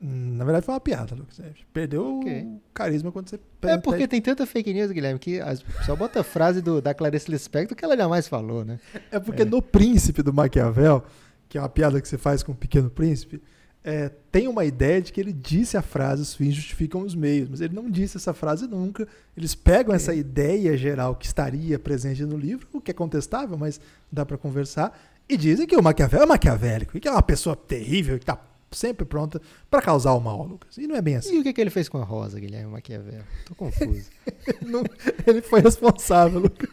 Na 0.04 0.44
verdade 0.44 0.66
foi 0.66 0.74
uma 0.74 0.80
piada, 0.80 1.14
Lucas. 1.14 1.40
Perdeu 1.72 2.18
okay. 2.18 2.42
o 2.42 2.60
carisma 2.74 3.12
quando 3.12 3.30
você... 3.30 3.38
É 3.62 3.78
porque 3.78 4.08
tem 4.08 4.20
tanta 4.20 4.44
fake 4.44 4.74
news, 4.74 4.90
Guilherme, 4.90 5.16
que 5.16 5.38
só 5.86 5.94
bota 5.94 6.20
a 6.20 6.24
frase 6.24 6.60
do, 6.60 6.82
da 6.82 6.92
Clarice 6.92 7.30
Lispector 7.30 7.76
que 7.76 7.84
ela 7.84 7.96
jamais 7.96 8.26
falou, 8.26 8.64
né? 8.64 8.80
É 9.12 9.20
porque 9.20 9.42
é. 9.42 9.44
no 9.44 9.62
Príncipe 9.62 10.20
do 10.20 10.32
Maquiavel, 10.32 11.04
que 11.48 11.56
é 11.56 11.60
uma 11.60 11.68
piada 11.68 12.00
que 12.00 12.08
você 12.08 12.18
faz 12.18 12.42
com 12.42 12.50
o 12.50 12.54
Pequeno 12.54 12.90
Príncipe, 12.90 13.40
é, 13.84 14.10
tem 14.32 14.48
uma 14.48 14.64
ideia 14.64 15.00
de 15.00 15.12
que 15.12 15.20
ele 15.20 15.32
disse 15.32 15.76
a 15.76 15.82
frase 15.82 16.22
os 16.22 16.34
fins 16.34 16.54
justificam 16.54 17.02
os 17.02 17.14
meios, 17.14 17.48
mas 17.48 17.60
ele 17.60 17.74
não 17.74 17.88
disse 17.88 18.16
essa 18.16 18.34
frase 18.34 18.66
nunca. 18.66 19.06
Eles 19.36 19.54
pegam 19.54 19.92
é. 19.92 19.96
essa 19.96 20.12
ideia 20.12 20.76
geral 20.76 21.14
que 21.14 21.26
estaria 21.26 21.78
presente 21.78 22.24
no 22.24 22.36
livro, 22.36 22.66
o 22.72 22.80
que 22.80 22.90
é 22.90 22.94
contestável, 22.94 23.56
mas 23.56 23.80
dá 24.10 24.26
para 24.26 24.36
conversar, 24.36 24.98
e 25.28 25.36
dizem 25.36 25.64
que 25.64 25.76
o 25.76 25.82
Maquiavel 25.82 26.22
é 26.22 26.26
maquiavélico, 26.26 26.96
e 26.96 27.00
que 27.00 27.06
é 27.06 27.10
uma 27.12 27.22
pessoa 27.22 27.54
terrível, 27.54 28.18
que 28.18 28.24
está 28.24 28.36
sempre 28.76 29.04
pronta 29.04 29.40
para 29.70 29.82
causar 29.82 30.12
o 30.12 30.20
mal, 30.20 30.44
Lucas. 30.46 30.76
E 30.76 30.86
não 30.86 30.96
é 30.96 31.02
bem 31.02 31.16
assim. 31.16 31.36
E 31.36 31.40
o 31.40 31.42
que, 31.42 31.52
que 31.52 31.60
ele 31.60 31.70
fez 31.70 31.88
com 31.88 31.98
a 31.98 32.04
Rosa, 32.04 32.38
Guilherme 32.40 32.70
Maquiavel? 32.72 33.22
Tô 33.46 33.54
confuso. 33.54 34.10
Não- 34.62 34.84
ele 35.26 35.42
foi 35.42 35.60
responsável, 35.60 36.40
Lucas. 36.40 36.70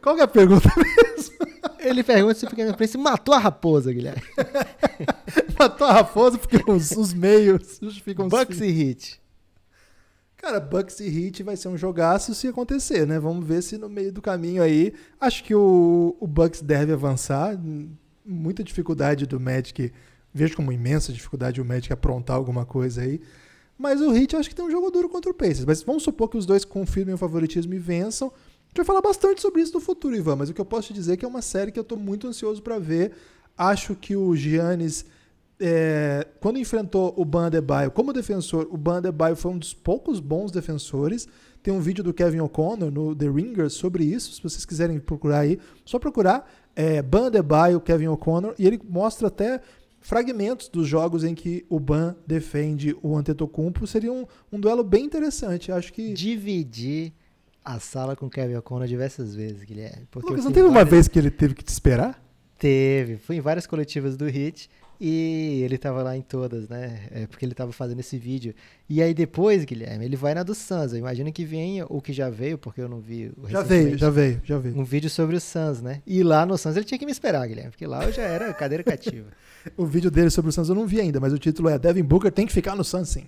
Qual 0.00 0.14
que 0.14 0.20
é 0.20 0.24
a 0.24 0.28
pergunta 0.28 0.68
mesmo? 0.76 1.34
ele 1.80 2.02
pergunta 2.02 2.34
se 2.34 2.46
o 2.46 2.50
Pequeno 2.50 2.76
Príncipe 2.76 3.02
matou 3.02 3.34
a 3.34 3.38
raposa, 3.38 3.92
Guilherme. 3.92 4.22
Matou 5.58 5.86
a 5.86 5.92
raposa 5.92 6.38
porque 6.38 6.58
os, 6.70 6.90
os 6.92 7.12
meios 7.12 7.78
justificam 7.80 8.28
Bucks 8.28 8.60
e 8.60 8.70
Hit. 8.70 9.20
Cara, 10.36 10.60
Bucks 10.60 11.00
e 11.00 11.06
Heat 11.08 11.42
vai 11.42 11.56
ser 11.56 11.68
um 11.68 11.76
jogaço 11.76 12.34
se 12.34 12.46
acontecer, 12.46 13.06
né? 13.06 13.18
Vamos 13.18 13.46
ver 13.46 13.62
se 13.62 13.78
no 13.78 13.88
meio 13.88 14.12
do 14.12 14.20
caminho 14.20 14.62
aí. 14.62 14.92
Acho 15.18 15.42
que 15.42 15.54
o, 15.54 16.14
o 16.20 16.26
Bucks 16.26 16.60
deve 16.60 16.92
avançar. 16.92 17.58
Muita 18.24 18.62
dificuldade 18.62 19.26
do 19.26 19.40
Magic. 19.40 19.90
Vejo 20.34 20.56
como 20.56 20.72
imensa 20.72 21.12
dificuldade 21.12 21.60
o 21.60 21.64
Magic 21.64 21.92
aprontar 21.92 22.36
alguma 22.36 22.66
coisa 22.66 23.02
aí. 23.02 23.20
Mas 23.78 24.00
o 24.00 24.14
Heat 24.14 24.34
acho 24.34 24.48
que 24.48 24.54
tem 24.54 24.64
um 24.64 24.70
jogo 24.70 24.90
duro 24.90 25.08
contra 25.08 25.30
o 25.30 25.34
Pacers. 25.34 25.64
Mas 25.64 25.82
vamos 25.82 26.02
supor 26.02 26.28
que 26.28 26.36
os 26.36 26.44
dois 26.44 26.64
confirmem 26.64 27.14
o 27.14 27.18
favoritismo 27.18 27.72
e 27.72 27.78
vençam. 27.78 28.28
A 28.28 28.68
gente 28.68 28.76
vai 28.76 28.84
falar 28.84 29.00
bastante 29.00 29.40
sobre 29.40 29.62
isso 29.62 29.72
no 29.72 29.80
futuro, 29.80 30.16
Ivan. 30.16 30.36
Mas 30.36 30.50
o 30.50 30.54
que 30.54 30.60
eu 30.60 30.64
posso 30.64 30.88
te 30.88 30.94
dizer 30.94 31.12
é 31.12 31.16
que 31.16 31.24
é 31.24 31.28
uma 31.28 31.42
série 31.42 31.70
que 31.70 31.78
eu 31.78 31.84
tô 31.84 31.96
muito 31.96 32.26
ansioso 32.26 32.60
para 32.60 32.78
ver. 32.78 33.12
Acho 33.56 33.94
que 33.94 34.16
o 34.16 34.34
Giannis 34.34 35.06
é, 35.60 36.26
quando 36.40 36.58
enfrentou 36.58 37.14
o 37.16 37.24
Ban 37.24 37.50
como 37.92 38.12
defensor, 38.12 38.66
o 38.70 38.76
Ban 38.76 39.00
foi 39.36 39.52
um 39.52 39.58
dos 39.58 39.72
poucos 39.72 40.20
bons 40.20 40.50
defensores. 40.50 41.28
Tem 41.62 41.72
um 41.72 41.80
vídeo 41.80 42.04
do 42.04 42.12
Kevin 42.12 42.40
O'Connor 42.40 42.90
no 42.90 43.14
The 43.14 43.28
Ringer 43.28 43.70
sobre 43.70 44.04
isso, 44.04 44.34
se 44.34 44.42
vocês 44.42 44.66
quiserem 44.66 44.98
procurar 44.98 45.40
aí, 45.40 45.58
só 45.84 45.98
procurar 45.98 46.50
é, 46.76 47.00
Ban 47.00 47.30
Kevin 47.82 48.08
O'Connor, 48.08 48.54
e 48.58 48.66
ele 48.66 48.80
mostra 48.86 49.28
até 49.28 49.60
fragmentos 50.04 50.68
dos 50.68 50.86
jogos 50.86 51.24
em 51.24 51.34
que 51.34 51.64
o 51.68 51.80
Ban 51.80 52.14
defende 52.26 52.94
o 53.02 53.16
Antetokounmpo. 53.16 53.86
Seria 53.86 54.12
um, 54.12 54.26
um 54.52 54.60
duelo 54.60 54.84
bem 54.84 55.02
interessante. 55.06 55.72
Acho 55.72 55.90
que 55.92 56.12
Dividir 56.12 57.12
a 57.64 57.80
sala 57.80 58.14
com 58.14 58.26
o 58.26 58.30
Kevin 58.30 58.56
O'Connor 58.56 58.86
diversas 58.86 59.34
vezes, 59.34 59.64
Guilherme. 59.64 60.06
Lucas, 60.14 60.44
não 60.44 60.52
teve 60.52 60.66
uma 60.66 60.74
várias- 60.74 60.90
vez 60.90 61.08
que 61.08 61.18
ele 61.18 61.30
teve 61.30 61.54
que 61.54 61.64
te 61.64 61.68
esperar? 61.68 62.22
Teve. 62.58 63.16
Fui 63.16 63.36
em 63.36 63.40
várias 63.40 63.66
coletivas 63.66 64.14
do 64.16 64.26
Hit 64.26 64.68
e 65.06 65.60
ele 65.62 65.76
tava 65.76 66.02
lá 66.02 66.16
em 66.16 66.22
todas, 66.22 66.66
né? 66.66 67.08
É 67.10 67.26
porque 67.26 67.44
ele 67.44 67.54
tava 67.54 67.72
fazendo 67.72 68.00
esse 68.00 68.16
vídeo. 68.16 68.54
E 68.88 69.02
aí 69.02 69.12
depois, 69.12 69.62
Guilherme, 69.62 70.02
ele 70.02 70.16
vai 70.16 70.32
na 70.32 70.42
do 70.42 70.54
Suns. 70.54 70.94
Eu 70.94 70.98
imagino 70.98 71.30
que 71.30 71.44
venha, 71.44 71.84
ou 71.90 72.00
que 72.00 72.10
já 72.10 72.30
veio, 72.30 72.56
porque 72.56 72.80
eu 72.80 72.88
não 72.88 73.00
vi 73.00 73.30
o 73.36 73.46
Já 73.50 73.60
veio, 73.60 73.98
já 73.98 74.08
veio, 74.08 74.40
já 74.42 74.56
veio. 74.56 74.74
Um 74.78 74.82
vídeo 74.82 75.10
sobre 75.10 75.36
o 75.36 75.40
Suns, 75.40 75.82
né? 75.82 76.00
E 76.06 76.22
lá 76.22 76.46
no 76.46 76.56
Suns 76.56 76.74
ele 76.74 76.86
tinha 76.86 76.98
que 76.98 77.04
me 77.04 77.12
esperar, 77.12 77.46
Guilherme, 77.46 77.70
porque 77.70 77.86
lá 77.86 78.02
eu 78.02 78.12
já 78.12 78.22
era 78.22 78.54
cadeira 78.54 78.82
cativa. 78.82 79.28
O 79.78 79.86
vídeo 79.86 80.10
dele 80.10 80.28
sobre 80.28 80.50
o 80.50 80.52
Suns 80.52 80.68
eu 80.68 80.74
não 80.74 80.86
vi 80.86 81.00
ainda, 81.00 81.18
mas 81.18 81.32
o 81.32 81.38
título 81.38 81.70
é 81.70 81.78
Devin 81.78 82.02
Booker 82.02 82.30
tem 82.30 82.46
que 82.46 82.52
ficar 82.52 82.74
no 82.76 82.84
Suns 82.84 83.08
sim. 83.08 83.24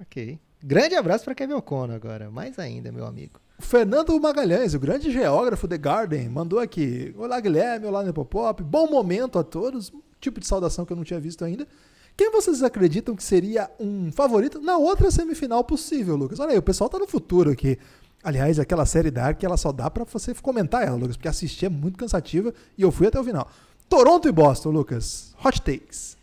ok. 0.00 0.38
Grande 0.62 0.94
abraço 0.94 1.24
para 1.24 1.34
Kevin 1.34 1.54
O'Connor 1.54 1.96
agora, 1.96 2.30
mais 2.30 2.58
ainda, 2.58 2.90
meu 2.92 3.06
amigo. 3.06 3.40
O 3.58 3.62
Fernando 3.62 4.18
Magalhães, 4.20 4.74
o 4.74 4.78
grande 4.78 5.10
geógrafo 5.10 5.66
The 5.68 5.78
Garden, 5.78 6.28
mandou 6.28 6.58
aqui. 6.58 7.14
Olá, 7.16 7.40
Guilherme, 7.40 7.86
olá, 7.86 8.02
Nepopop. 8.02 8.62
Bom 8.62 8.90
momento 8.90 9.38
a 9.38 9.44
todos. 9.44 9.92
Tipo 10.24 10.40
de 10.40 10.46
saudação 10.46 10.86
que 10.86 10.92
eu 10.94 10.96
não 10.96 11.04
tinha 11.04 11.20
visto 11.20 11.44
ainda. 11.44 11.68
Quem 12.16 12.30
vocês 12.30 12.62
acreditam 12.62 13.14
que 13.14 13.22
seria 13.22 13.70
um 13.78 14.10
favorito 14.10 14.58
na 14.58 14.78
outra 14.78 15.10
semifinal 15.10 15.62
possível, 15.62 16.16
Lucas? 16.16 16.40
Olha 16.40 16.52
aí, 16.52 16.58
o 16.58 16.62
pessoal 16.62 16.88
tá 16.88 16.98
no 16.98 17.06
futuro 17.06 17.50
aqui. 17.50 17.78
Aliás, 18.22 18.58
aquela 18.58 18.86
série 18.86 19.10
Dark, 19.10 19.44
ela 19.44 19.58
só 19.58 19.70
dá 19.70 19.90
pra 19.90 20.04
você 20.04 20.32
comentar 20.36 20.82
ela, 20.82 20.96
Lucas, 20.96 21.18
porque 21.18 21.28
assistir 21.28 21.66
é 21.66 21.68
muito 21.68 21.98
cansativa 21.98 22.54
e 22.78 22.80
eu 22.80 22.90
fui 22.90 23.06
até 23.06 23.20
o 23.20 23.24
final. 23.24 23.50
Toronto 23.86 24.26
e 24.26 24.32
Boston, 24.32 24.70
Lucas. 24.70 25.34
Hot 25.44 25.60
takes. 25.60 26.16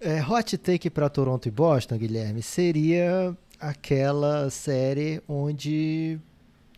É, 0.00 0.20
hot 0.20 0.58
take 0.58 0.90
para 0.90 1.08
Toronto 1.08 1.46
e 1.46 1.52
Boston, 1.52 1.96
Guilherme, 1.96 2.42
seria 2.42 3.36
aquela 3.60 4.50
série 4.50 5.22
onde 5.28 6.18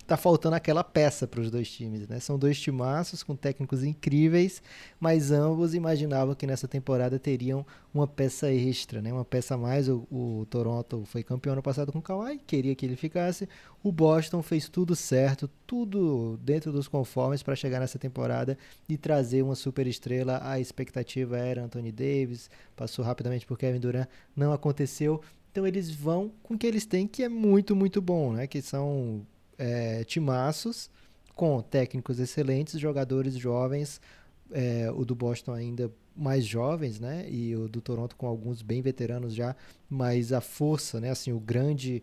tá 0.07 0.17
faltando 0.17 0.55
aquela 0.55 0.85
peça 0.85 1.27
para 1.27 1.41
os 1.41 1.51
dois 1.51 1.69
times, 1.71 2.07
né? 2.07 2.21
São 2.21 2.39
dois 2.39 2.61
timaços 2.61 3.23
com 3.23 3.35
técnicos 3.35 3.83
incríveis, 3.83 4.63
mas 5.01 5.33
ambos 5.33 5.75
imaginavam 5.75 6.35
que 6.35 6.47
nessa 6.47 6.69
temporada 6.69 7.19
teriam 7.19 7.67
uma 7.93 8.07
peça 8.07 8.53
extra, 8.53 9.03
né? 9.03 9.13
Uma 9.13 9.25
peça 9.25 9.55
a 9.55 9.59
mais. 9.59 9.89
O, 9.89 10.07
o 10.11 10.47
Toronto 10.49 11.05
foi 11.07 11.23
campeão 11.23 11.55
ano 11.55 11.63
passado 11.63 11.91
com 11.91 11.99
o 11.99 12.03
Kawhi, 12.03 12.39
queria 12.47 12.75
que 12.75 12.87
ele 12.87 12.95
ficasse. 12.95 13.49
O 13.83 13.91
Boston 13.91 14.43
fez 14.43 14.69
tudo 14.69 14.95
certo, 14.95 15.51
tudo 15.67 16.39
dentro 16.43 16.71
dos 16.71 16.87
conformes 16.87 17.43
para 17.43 17.57
chegar 17.57 17.81
nessa 17.81 17.99
temporada 17.99 18.57
e 18.89 18.97
trazer 18.97 19.43
uma 19.43 19.57
super 19.57 19.87
estrela. 19.89 20.41
A 20.43 20.61
expectativa 20.61 21.37
era 21.37 21.65
Anthony 21.65 21.91
Davis, 21.91 22.49
passou 22.77 23.05
rapidamente 23.05 23.45
por 23.45 23.59
Kevin 23.59 23.81
Durant, 23.81 24.09
não 24.37 24.53
aconteceu. 24.53 25.21
Então 25.51 25.67
eles 25.67 25.91
vão 25.91 26.31
com 26.43 26.55
o 26.55 26.59
que 26.59 26.67
eles 26.67 26.87
têm, 26.87 27.09
que 27.09 27.23
é 27.23 27.29
muito, 27.29 27.75
muito 27.75 28.01
bom, 28.01 28.33
né? 28.33 28.47
Que 28.47 28.63
são 28.63 29.27
é, 29.59 30.05
timaços 30.05 30.91
com 31.35 31.61
técnicos 31.61 32.19
excelentes, 32.19 32.81
jogadores 32.81 33.37
jovens, 33.37 34.01
é, 34.51 34.91
o 34.91 35.05
do 35.05 35.15
Boston 35.15 35.53
ainda 35.53 35.91
mais 36.17 36.47
jovens, 36.47 36.99
né? 36.99 37.29
E 37.29 37.55
o 37.55 37.69
do 37.69 37.81
Toronto 37.81 38.17
com 38.17 38.27
alguns 38.27 38.63
bem 38.63 38.81
veteranos 38.81 39.35
já, 39.35 39.55
mas 39.89 40.33
a 40.33 40.41
força, 40.41 41.01
né? 41.01 41.11
Assim, 41.11 41.33
o 41.33 41.41
grande 41.41 42.03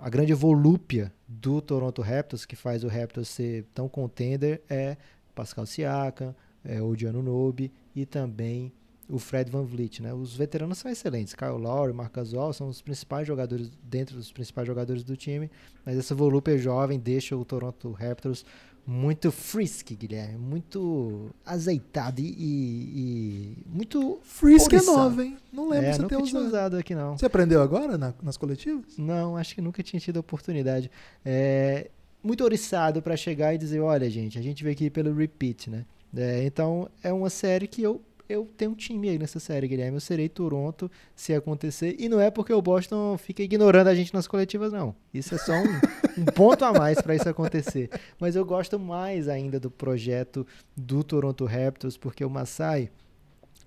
a 0.00 0.10
grande 0.10 0.34
volúpia 0.34 1.10
do 1.26 1.62
Toronto 1.62 2.02
Raptors 2.02 2.44
que 2.44 2.54
faz 2.54 2.84
o 2.84 2.88
Raptors 2.88 3.28
ser 3.28 3.64
tão 3.72 3.88
contender 3.88 4.60
é 4.68 4.98
Pascal 5.34 5.64
Siakam, 5.64 6.34
é 6.64 6.82
o 6.82 6.94
Gianno 6.94 7.22
Nobe 7.22 7.72
e 7.94 8.04
também 8.04 8.72
o 9.08 9.18
Fred 9.18 9.50
Van 9.50 9.64
Vliet, 9.64 10.00
né? 10.02 10.12
Os 10.12 10.34
veteranos 10.36 10.78
são 10.78 10.90
excelentes. 10.90 11.34
Kyle 11.34 11.52
Lowry, 11.58 11.92
Marc 11.92 12.14
Gasol 12.14 12.52
são 12.52 12.68
os 12.68 12.82
principais 12.82 13.26
jogadores 13.26 13.70
dentro 13.82 14.16
dos 14.16 14.30
principais 14.30 14.66
jogadores 14.66 15.02
do 15.02 15.16
time, 15.16 15.50
mas 15.84 15.96
essa 15.96 16.14
volúpia 16.14 16.58
jovem 16.58 16.98
deixa 16.98 17.36
o 17.36 17.44
Toronto 17.44 17.90
Raptors 17.92 18.44
muito 18.86 19.30
frisky, 19.30 19.94
Guilherme, 19.94 20.38
muito 20.38 21.30
azeitado 21.44 22.20
e, 22.22 22.24
e- 22.24 22.94
e 22.96 23.56
muito 23.66 24.18
Frisk 24.22 24.72
é 24.72 24.80
nova, 24.82 25.24
hein? 25.24 25.36
Não 25.52 25.68
lembro 25.68 25.86
é, 25.86 25.90
de 25.90 25.96
você 25.96 26.02
ter 26.06 26.16
tinha 26.16 26.24
usado. 26.40 26.46
usado 26.46 26.76
aqui 26.78 26.94
não. 26.94 27.16
Você 27.18 27.26
aprendeu 27.26 27.60
agora 27.60 27.98
na- 27.98 28.14
nas 28.22 28.36
coletivas? 28.38 28.96
Não, 28.96 29.36
acho 29.36 29.54
que 29.54 29.60
nunca 29.60 29.82
tinha 29.82 30.00
tido 30.00 30.16
a 30.16 30.20
oportunidade. 30.20 30.90
É, 31.24 31.90
muito 32.22 32.42
oriçado 32.44 33.02
para 33.02 33.16
chegar 33.16 33.54
e 33.54 33.58
dizer, 33.58 33.80
olha, 33.80 34.08
gente, 34.10 34.38
a 34.38 34.42
gente 34.42 34.62
veio 34.64 34.74
aqui 34.74 34.88
pelo 34.90 35.14
repeat, 35.14 35.68
né? 35.70 35.84
É, 36.16 36.44
então 36.46 36.88
é 37.02 37.12
uma 37.12 37.28
série 37.28 37.66
que 37.66 37.82
eu 37.82 38.00
eu 38.28 38.46
tenho 38.56 38.72
um 38.72 38.74
time 38.74 39.08
aí 39.08 39.18
nessa 39.18 39.40
série, 39.40 39.66
Guilherme. 39.66 39.96
Eu 39.96 40.00
serei 40.00 40.28
Toronto 40.28 40.90
se 41.14 41.32
acontecer. 41.34 41.96
E 41.98 42.08
não 42.08 42.20
é 42.20 42.30
porque 42.30 42.52
o 42.52 42.60
Boston 42.60 43.16
fica 43.16 43.42
ignorando 43.42 43.88
a 43.88 43.94
gente 43.94 44.12
nas 44.12 44.26
coletivas, 44.26 44.70
não. 44.70 44.94
Isso 45.12 45.34
é 45.34 45.38
só 45.38 45.52
um, 45.52 46.20
um 46.20 46.24
ponto 46.26 46.64
a 46.64 46.72
mais 46.72 47.00
para 47.00 47.14
isso 47.14 47.28
acontecer. 47.28 47.88
Mas 48.20 48.36
eu 48.36 48.44
gosto 48.44 48.78
mais 48.78 49.28
ainda 49.28 49.58
do 49.58 49.70
projeto 49.70 50.46
do 50.76 51.02
Toronto 51.02 51.46
Raptors, 51.46 51.96
porque 51.96 52.24
o 52.24 52.30
Masai, 52.30 52.90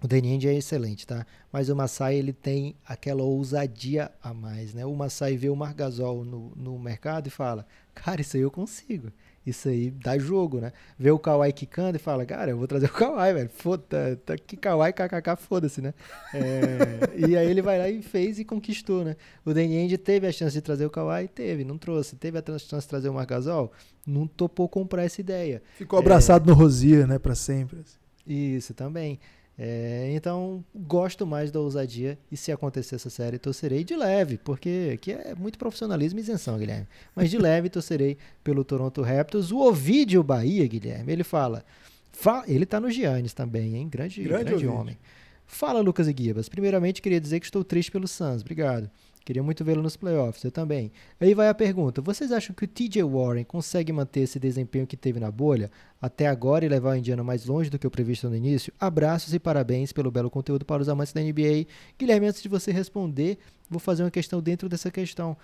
o 0.03 0.07
Danny 0.07 0.31
Ainge 0.31 0.47
é 0.47 0.55
excelente, 0.55 1.05
tá? 1.05 1.25
Mas 1.51 1.69
o 1.69 1.75
Masai 1.75 2.15
ele 2.15 2.33
tem 2.33 2.75
aquela 2.87 3.21
ousadia 3.21 4.11
a 4.21 4.33
mais, 4.33 4.73
né? 4.73 4.83
O 4.83 4.95
Masai 4.95 5.37
vê 5.37 5.47
o 5.47 5.55
Margasol 5.55 6.25
no, 6.25 6.51
no 6.55 6.79
mercado 6.79 7.27
e 7.27 7.29
fala: 7.29 7.67
Cara, 7.93 8.21
isso 8.21 8.35
aí 8.35 8.41
eu 8.41 8.49
consigo. 8.49 9.11
Isso 9.45 9.69
aí 9.69 9.91
dá 9.91 10.17
jogo, 10.17 10.59
né? 10.59 10.71
Vê 10.97 11.09
o 11.11 11.19
Kawhi 11.19 11.53
quicando 11.53 11.97
e 11.97 11.99
fala: 11.99 12.25
Cara, 12.25 12.49
eu 12.49 12.57
vou 12.57 12.67
trazer 12.67 12.87
o 12.87 12.93
Kawhi, 12.93 13.33
velho. 13.33 13.49
Foda, 13.49 14.19
tá 14.25 14.33
aqui 14.33 14.57
Kawhi, 14.57 14.91
kkk, 14.91 15.35
foda-se, 15.37 15.81
né? 15.81 15.93
É, 16.33 17.27
e 17.27 17.37
aí 17.37 17.49
ele 17.49 17.61
vai 17.61 17.77
lá 17.77 17.87
e 17.87 18.01
fez 18.01 18.39
e 18.39 18.45
conquistou, 18.45 19.03
né? 19.03 19.15
O 19.45 19.53
Danny 19.53 19.77
Ainge 19.77 19.99
teve 19.99 20.25
a 20.25 20.31
chance 20.31 20.53
de 20.53 20.61
trazer 20.61 20.85
o 20.85 20.89
Kawhi? 20.89 21.27
Teve, 21.27 21.63
não 21.63 21.77
trouxe. 21.77 22.15
Teve 22.15 22.39
a 22.39 22.43
chance 22.57 22.85
de 22.85 22.87
trazer 22.87 23.09
o 23.09 23.13
Margasol? 23.13 23.71
Não 24.05 24.25
topou 24.25 24.67
comprar 24.67 25.03
essa 25.03 25.21
ideia. 25.21 25.61
Ficou 25.75 25.99
abraçado 25.99 26.47
no 26.47 26.55
Rosier, 26.55 27.05
né? 27.05 27.19
Pra 27.19 27.35
sempre. 27.35 27.81
Isso 28.25 28.73
também. 28.73 29.19
É, 29.63 30.11
então, 30.15 30.65
gosto 30.73 31.23
mais 31.27 31.51
da 31.51 31.59
ousadia 31.59 32.17
e 32.31 32.35
se 32.35 32.51
acontecer 32.51 32.95
essa 32.95 33.11
série, 33.11 33.37
torcerei 33.37 33.83
de 33.83 33.95
leve, 33.95 34.39
porque 34.39 34.89
aqui 34.95 35.11
é 35.11 35.35
muito 35.35 35.59
profissionalismo 35.59 36.17
e 36.17 36.23
isenção, 36.23 36.57
Guilherme. 36.57 36.87
Mas 37.15 37.29
de 37.29 37.37
leve 37.37 37.69
torcerei 37.69 38.17
pelo 38.43 38.63
Toronto 38.63 39.03
Raptors. 39.03 39.51
O 39.51 39.59
Ovidio 39.59 40.23
Bahia, 40.23 40.65
Guilherme, 40.67 41.13
ele 41.13 41.23
fala. 41.23 41.63
fa- 42.11 42.43
ele 42.47 42.65
tá 42.65 42.79
no 42.79 42.89
Giannis 42.89 43.33
também, 43.33 43.75
hein? 43.75 43.87
Grande, 43.87 44.23
Grande 44.23 44.45
grande, 44.45 44.65
homem. 44.67 44.97
Fala, 45.45 45.79
Lucas 45.79 46.07
e 46.07 46.13
Guibas. 46.13 46.49
Primeiramente, 46.49 46.99
queria 47.01 47.21
dizer 47.21 47.39
que 47.39 47.45
estou 47.45 47.63
triste 47.63 47.91
pelo 47.91 48.07
Suns. 48.07 48.41
Obrigado. 48.41 48.89
Queria 49.23 49.43
muito 49.43 49.63
vê-lo 49.63 49.83
nos 49.83 49.95
playoffs, 49.95 50.43
eu 50.43 50.51
também. 50.51 50.91
Aí 51.19 51.35
vai 51.35 51.47
a 51.47 51.53
pergunta: 51.53 52.01
vocês 52.01 52.31
acham 52.31 52.55
que 52.55 52.65
o 52.65 52.67
TJ 52.67 53.03
Warren 53.03 53.43
consegue 53.43 53.93
manter 53.93 54.21
esse 54.21 54.39
desempenho 54.39 54.87
que 54.87 54.97
teve 54.97 55.19
na 55.19 55.29
bolha 55.29 55.69
até 56.01 56.27
agora 56.27 56.65
e 56.65 56.69
levar 56.69 56.91
o 56.91 56.95
Indiana 56.95 57.23
mais 57.23 57.45
longe 57.45 57.69
do 57.69 57.77
que 57.77 57.85
o 57.85 57.91
previsto 57.91 58.27
no 58.27 58.35
início? 58.35 58.73
Abraços 58.79 59.33
e 59.33 59.39
parabéns 59.39 59.91
pelo 59.93 60.09
belo 60.09 60.29
conteúdo 60.29 60.65
para 60.65 60.81
os 60.81 60.89
amantes 60.89 61.13
da 61.13 61.21
NBA. 61.21 61.67
Guilherme, 61.99 62.27
antes 62.27 62.41
de 62.41 62.49
você 62.49 62.71
responder, 62.71 63.37
vou 63.69 63.79
fazer 63.79 64.03
uma 64.03 64.11
questão 64.11 64.41
dentro 64.41 64.67
dessa 64.67 64.89
questão. 64.89 65.37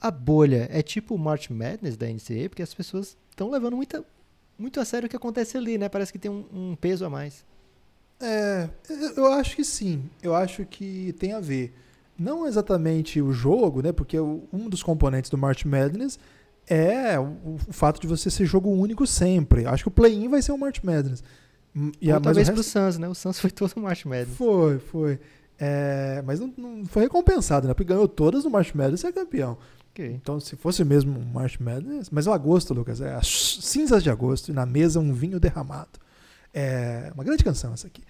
A 0.00 0.12
bolha 0.12 0.68
é 0.70 0.80
tipo 0.80 1.16
o 1.16 1.18
March 1.18 1.50
Madness 1.50 1.96
da 1.96 2.06
NCAA, 2.06 2.48
porque 2.48 2.62
as 2.62 2.72
pessoas 2.72 3.16
estão 3.30 3.50
levando 3.50 3.74
muita, 3.74 4.04
muito 4.56 4.78
a 4.78 4.84
sério 4.84 5.06
o 5.06 5.10
que 5.10 5.16
acontece 5.16 5.56
ali, 5.56 5.76
né? 5.76 5.88
Parece 5.88 6.12
que 6.12 6.20
tem 6.20 6.30
um, 6.30 6.44
um 6.52 6.76
peso 6.76 7.04
a 7.04 7.10
mais. 7.10 7.44
É, 8.20 8.68
eu 9.16 9.32
acho 9.32 9.56
que 9.56 9.64
sim. 9.64 10.08
Eu 10.22 10.36
acho 10.36 10.64
que 10.64 11.12
tem 11.18 11.32
a 11.32 11.40
ver. 11.40 11.74
Não 12.18 12.46
exatamente 12.46 13.22
o 13.22 13.32
jogo, 13.32 13.80
né? 13.80 13.92
Porque 13.92 14.18
um 14.18 14.68
dos 14.68 14.82
componentes 14.82 15.30
do 15.30 15.38
March 15.38 15.64
Madness 15.64 16.18
é 16.66 17.18
o, 17.18 17.56
fato 17.70 18.00
de 18.00 18.06
você 18.06 18.30
ser 18.30 18.44
jogo 18.44 18.70
único 18.70 19.06
sempre. 19.06 19.66
Acho 19.66 19.84
que 19.84 19.88
o 19.88 19.92
play-in 19.92 20.28
vai 20.28 20.42
ser 20.42 20.52
o 20.52 20.58
March 20.58 20.82
Madness. 20.82 21.22
E 22.00 22.10
a, 22.10 22.20
talvez 22.20 22.48
resto... 22.48 22.54
pro 22.54 22.62
Suns, 22.62 22.98
né? 22.98 23.08
O 23.08 23.14
Suns 23.14 23.38
foi 23.38 23.50
todo 23.50 23.72
o 23.76 23.80
March 23.80 24.04
Madness. 24.04 24.36
Foi, 24.36 24.78
foi. 24.78 25.20
É, 25.58 26.22
mas 26.24 26.40
não, 26.40 26.52
não, 26.56 26.86
foi 26.86 27.02
recompensado, 27.02 27.66
né? 27.66 27.74
Porque 27.74 27.92
ganhou 27.92 28.08
todas 28.08 28.44
no 28.44 28.50
March 28.50 28.74
Madness 28.74 29.02
e 29.02 29.06
é 29.06 29.12
campeão. 29.12 29.56
Okay. 29.92 30.12
Então, 30.12 30.38
se 30.38 30.54
fosse 30.56 30.84
mesmo 30.84 31.18
um 31.18 31.24
March 31.24 31.58
Madness. 31.58 32.10
Mas 32.10 32.26
é 32.26 32.30
o 32.30 32.32
agosto, 32.32 32.74
Lucas. 32.74 33.00
É 33.00 33.14
as 33.14 33.58
cinzas 33.62 34.02
de 34.02 34.10
agosto 34.10 34.50
e 34.50 34.52
na 34.52 34.66
mesa 34.66 35.00
um 35.00 35.12
vinho 35.12 35.40
derramado. 35.40 35.98
É 36.52 37.10
uma 37.14 37.24
grande 37.24 37.44
canção 37.44 37.72
essa 37.72 37.86
aqui. 37.86 38.02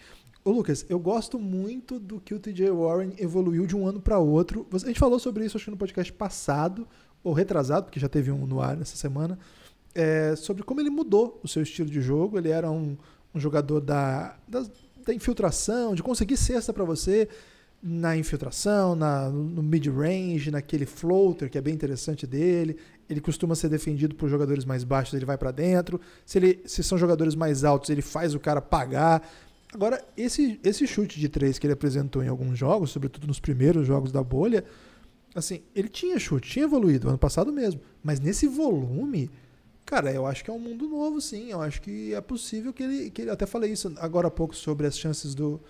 Ô, 0.48 0.50
Lucas, 0.50 0.86
eu 0.88 0.98
gosto 0.98 1.38
muito 1.38 2.00
do 2.00 2.18
que 2.18 2.32
o 2.32 2.38
TJ 2.40 2.70
Warren 2.70 3.12
evoluiu 3.18 3.66
de 3.66 3.76
um 3.76 3.86
ano 3.86 4.00
para 4.00 4.18
outro. 4.18 4.66
A 4.72 4.78
gente 4.78 4.98
falou 4.98 5.18
sobre 5.18 5.44
isso, 5.44 5.58
acho 5.58 5.66
que 5.66 5.70
no 5.70 5.76
podcast 5.76 6.10
passado, 6.10 6.88
ou 7.22 7.34
retrasado, 7.34 7.84
porque 7.84 8.00
já 8.00 8.08
teve 8.08 8.30
um 8.32 8.46
no 8.46 8.58
ar 8.58 8.74
nessa 8.74 8.96
semana, 8.96 9.38
é, 9.94 10.34
sobre 10.36 10.62
como 10.62 10.80
ele 10.80 10.88
mudou 10.88 11.38
o 11.44 11.48
seu 11.48 11.62
estilo 11.62 11.90
de 11.90 12.00
jogo. 12.00 12.38
Ele 12.38 12.48
era 12.48 12.70
um, 12.70 12.96
um 13.34 13.38
jogador 13.38 13.78
da, 13.82 14.38
da, 14.48 14.64
da 15.04 15.12
infiltração, 15.12 15.94
de 15.94 16.02
conseguir 16.02 16.38
cesta 16.38 16.72
para 16.72 16.82
você 16.82 17.28
na 17.82 18.16
infiltração, 18.16 18.94
na, 18.96 19.28
no 19.28 19.62
mid-range, 19.62 20.50
naquele 20.50 20.86
floater 20.86 21.50
que 21.50 21.58
é 21.58 21.60
bem 21.60 21.74
interessante 21.74 22.26
dele. 22.26 22.78
Ele 23.08 23.20
costuma 23.20 23.54
ser 23.54 23.68
defendido 23.68 24.14
por 24.14 24.30
jogadores 24.30 24.64
mais 24.64 24.82
baixos, 24.82 25.12
ele 25.12 25.26
vai 25.26 25.36
para 25.36 25.50
dentro. 25.50 26.00
Se, 26.24 26.38
ele, 26.38 26.62
se 26.64 26.82
são 26.82 26.96
jogadores 26.96 27.34
mais 27.34 27.64
altos, 27.64 27.90
ele 27.90 28.02
faz 28.02 28.34
o 28.34 28.40
cara 28.40 28.62
pagar. 28.62 29.22
Agora, 29.72 30.02
esse, 30.16 30.58
esse 30.64 30.86
chute 30.86 31.20
de 31.20 31.28
três 31.28 31.58
que 31.58 31.66
ele 31.66 31.74
apresentou 31.74 32.22
em 32.22 32.28
alguns 32.28 32.58
jogos, 32.58 32.90
sobretudo 32.90 33.26
nos 33.26 33.38
primeiros 33.38 33.86
jogos 33.86 34.10
da 34.10 34.22
bolha, 34.22 34.64
assim, 35.34 35.62
ele 35.74 35.88
tinha 35.88 36.18
chute, 36.18 36.50
tinha 36.50 36.64
evoluído, 36.64 37.08
ano 37.08 37.18
passado 37.18 37.52
mesmo. 37.52 37.80
Mas 38.02 38.18
nesse 38.18 38.46
volume, 38.46 39.30
cara, 39.84 40.10
eu 40.12 40.26
acho 40.26 40.42
que 40.42 40.50
é 40.50 40.52
um 40.52 40.58
mundo 40.58 40.88
novo, 40.88 41.20
sim. 41.20 41.50
Eu 41.50 41.60
acho 41.60 41.82
que 41.82 42.14
é 42.14 42.20
possível 42.20 42.72
que 42.72 42.82
ele. 42.82 43.10
Que 43.10 43.22
ele 43.22 43.30
até 43.30 43.44
falei 43.44 43.72
isso 43.72 43.92
agora 43.98 44.28
há 44.28 44.30
pouco 44.30 44.56
sobre 44.56 44.86
as 44.86 44.98
chances 44.98 45.34
do, 45.34 45.60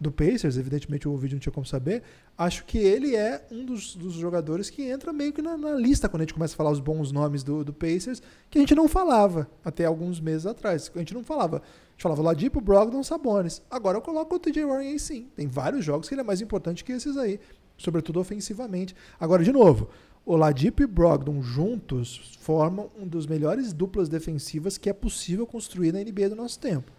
do 0.00 0.12
Pacers, 0.12 0.56
evidentemente 0.56 1.08
o 1.08 1.16
vídeo 1.16 1.34
não 1.34 1.40
tinha 1.40 1.52
como 1.52 1.66
saber. 1.66 2.02
Acho 2.36 2.64
que 2.64 2.78
ele 2.78 3.16
é 3.16 3.44
um 3.50 3.64
dos, 3.64 3.96
dos 3.96 4.14
jogadores 4.14 4.70
que 4.70 4.82
entra 4.82 5.12
meio 5.12 5.32
que 5.32 5.42
na, 5.42 5.56
na, 5.56 5.72
lista 5.72 6.08
quando 6.08 6.20
a 6.20 6.24
gente 6.24 6.34
começa 6.34 6.54
a 6.54 6.56
falar 6.56 6.70
os 6.70 6.78
bons 6.78 7.10
nomes 7.10 7.42
do, 7.42 7.64
do, 7.64 7.72
Pacers, 7.72 8.22
que 8.48 8.58
a 8.58 8.60
gente 8.60 8.74
não 8.74 8.88
falava 8.88 9.50
até 9.64 9.84
alguns 9.84 10.20
meses 10.20 10.46
atrás. 10.46 10.90
A 10.94 10.98
gente 10.98 11.14
não 11.14 11.24
falava. 11.24 11.56
A 11.56 11.90
gente 11.92 12.02
falava 12.02 12.22
Ladipo, 12.22 12.60
Brogdon, 12.60 13.02
Sabonis. 13.02 13.60
Agora 13.68 13.98
eu 13.98 14.02
coloco 14.02 14.36
o 14.36 14.38
TJ 14.38 14.64
Warren 14.64 14.92
aí 14.92 14.98
sim. 15.00 15.26
Tem 15.34 15.48
vários 15.48 15.84
jogos 15.84 16.08
que 16.08 16.14
ele 16.14 16.20
é 16.20 16.24
mais 16.24 16.40
importante 16.40 16.84
que 16.84 16.92
esses 16.92 17.16
aí, 17.16 17.40
sobretudo 17.76 18.20
ofensivamente. 18.20 18.94
Agora, 19.18 19.42
de 19.42 19.50
novo, 19.50 19.88
o 20.24 20.36
Ladipo 20.36 20.82
e 20.82 20.86
Brogdon 20.86 21.42
juntos 21.42 22.36
formam 22.40 22.88
um 22.96 23.06
dos 23.06 23.26
melhores 23.26 23.72
duplas 23.72 24.08
defensivas 24.08 24.78
que 24.78 24.88
é 24.88 24.92
possível 24.92 25.44
construir 25.44 25.90
na 25.90 25.98
NBA 25.98 26.28
do 26.28 26.36
nosso 26.36 26.60
tempo. 26.60 26.92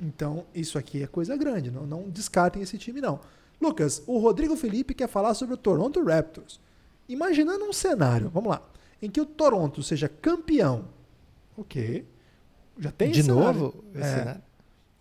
Então, 0.00 0.44
isso 0.54 0.78
aqui 0.78 1.02
é 1.02 1.06
coisa 1.06 1.36
grande. 1.36 1.70
Não, 1.70 1.86
não 1.86 2.10
descartem 2.10 2.62
esse 2.62 2.76
time, 2.78 3.00
não. 3.00 3.20
Lucas, 3.60 4.02
o 4.06 4.18
Rodrigo 4.18 4.56
Felipe 4.56 4.94
quer 4.94 5.08
falar 5.08 5.34
sobre 5.34 5.54
o 5.54 5.56
Toronto 5.56 6.02
Raptors. 6.02 6.60
Imaginando 7.08 7.64
um 7.64 7.72
cenário, 7.72 8.28
vamos 8.28 8.50
lá, 8.50 8.62
em 9.00 9.10
que 9.10 9.20
o 9.20 9.26
Toronto 9.26 9.82
seja 9.82 10.08
campeão. 10.08 10.86
Ok. 11.56 12.06
Já 12.78 12.90
tem 12.90 13.10
De 13.10 13.22
novo? 13.22 13.84
É, 13.94 14.38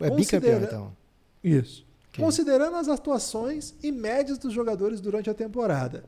é 0.05 0.09
bicampeão, 0.11 0.61
então. 0.61 0.97
Isso. 1.43 1.85
Okay. 2.09 2.23
Considerando 2.23 2.75
as 2.75 2.87
atuações 2.87 3.73
e 3.81 3.91
médias 3.91 4.37
dos 4.37 4.53
jogadores 4.53 4.99
durante 4.99 5.29
a 5.29 5.33
temporada 5.33 6.03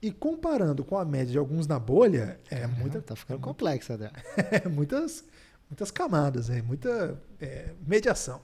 e 0.00 0.12
comparando 0.12 0.84
com 0.84 0.96
a 0.96 1.04
média 1.04 1.32
de 1.32 1.38
alguns 1.38 1.66
na 1.66 1.78
bolha, 1.78 2.38
é 2.50 2.66
muita. 2.66 3.02
Tá 3.02 3.16
ficando 3.16 3.40
complexa, 3.40 3.96
né? 3.96 4.10
É 4.64 4.68
muitas 4.68 5.24
muitas 5.68 5.90
camadas, 5.90 6.50
é, 6.50 6.62
muita 6.62 7.20
é, 7.40 7.74
mediação. 7.86 8.40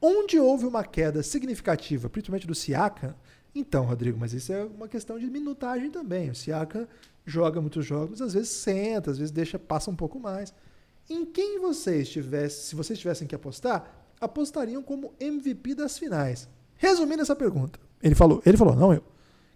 Onde 0.00 0.38
houve 0.38 0.66
uma 0.66 0.84
queda 0.84 1.22
significativa, 1.22 2.08
principalmente 2.08 2.46
do 2.46 2.54
Siakam, 2.54 3.14
então, 3.54 3.86
Rodrigo, 3.86 4.18
mas 4.18 4.34
isso 4.34 4.52
é 4.52 4.64
uma 4.64 4.86
questão 4.86 5.18
de 5.18 5.26
minutagem 5.30 5.90
também. 5.90 6.28
O 6.28 6.34
Siakam 6.34 6.86
joga 7.24 7.60
muitos 7.60 7.86
jogos, 7.86 8.20
às 8.20 8.34
vezes 8.34 8.50
senta, 8.50 9.10
às 9.10 9.18
vezes 9.18 9.32
deixa, 9.32 9.58
passa 9.58 9.90
um 9.90 9.96
pouco 9.96 10.20
mais. 10.20 10.52
Em 11.08 11.24
quem 11.24 11.58
vocês 11.58 12.08
tivessem, 12.08 12.64
se 12.64 12.74
vocês 12.74 12.98
tivessem 12.98 13.26
que 13.26 13.34
apostar, 13.34 14.06
apostariam 14.20 14.82
como 14.82 15.14
MVP 15.18 15.74
das 15.74 15.98
finais? 15.98 16.48
Resumindo 16.76 17.22
essa 17.22 17.34
pergunta, 17.34 17.80
ele 18.02 18.14
falou, 18.14 18.42
ele 18.44 18.56
falou, 18.56 18.76
não 18.76 18.92
eu. 18.92 19.02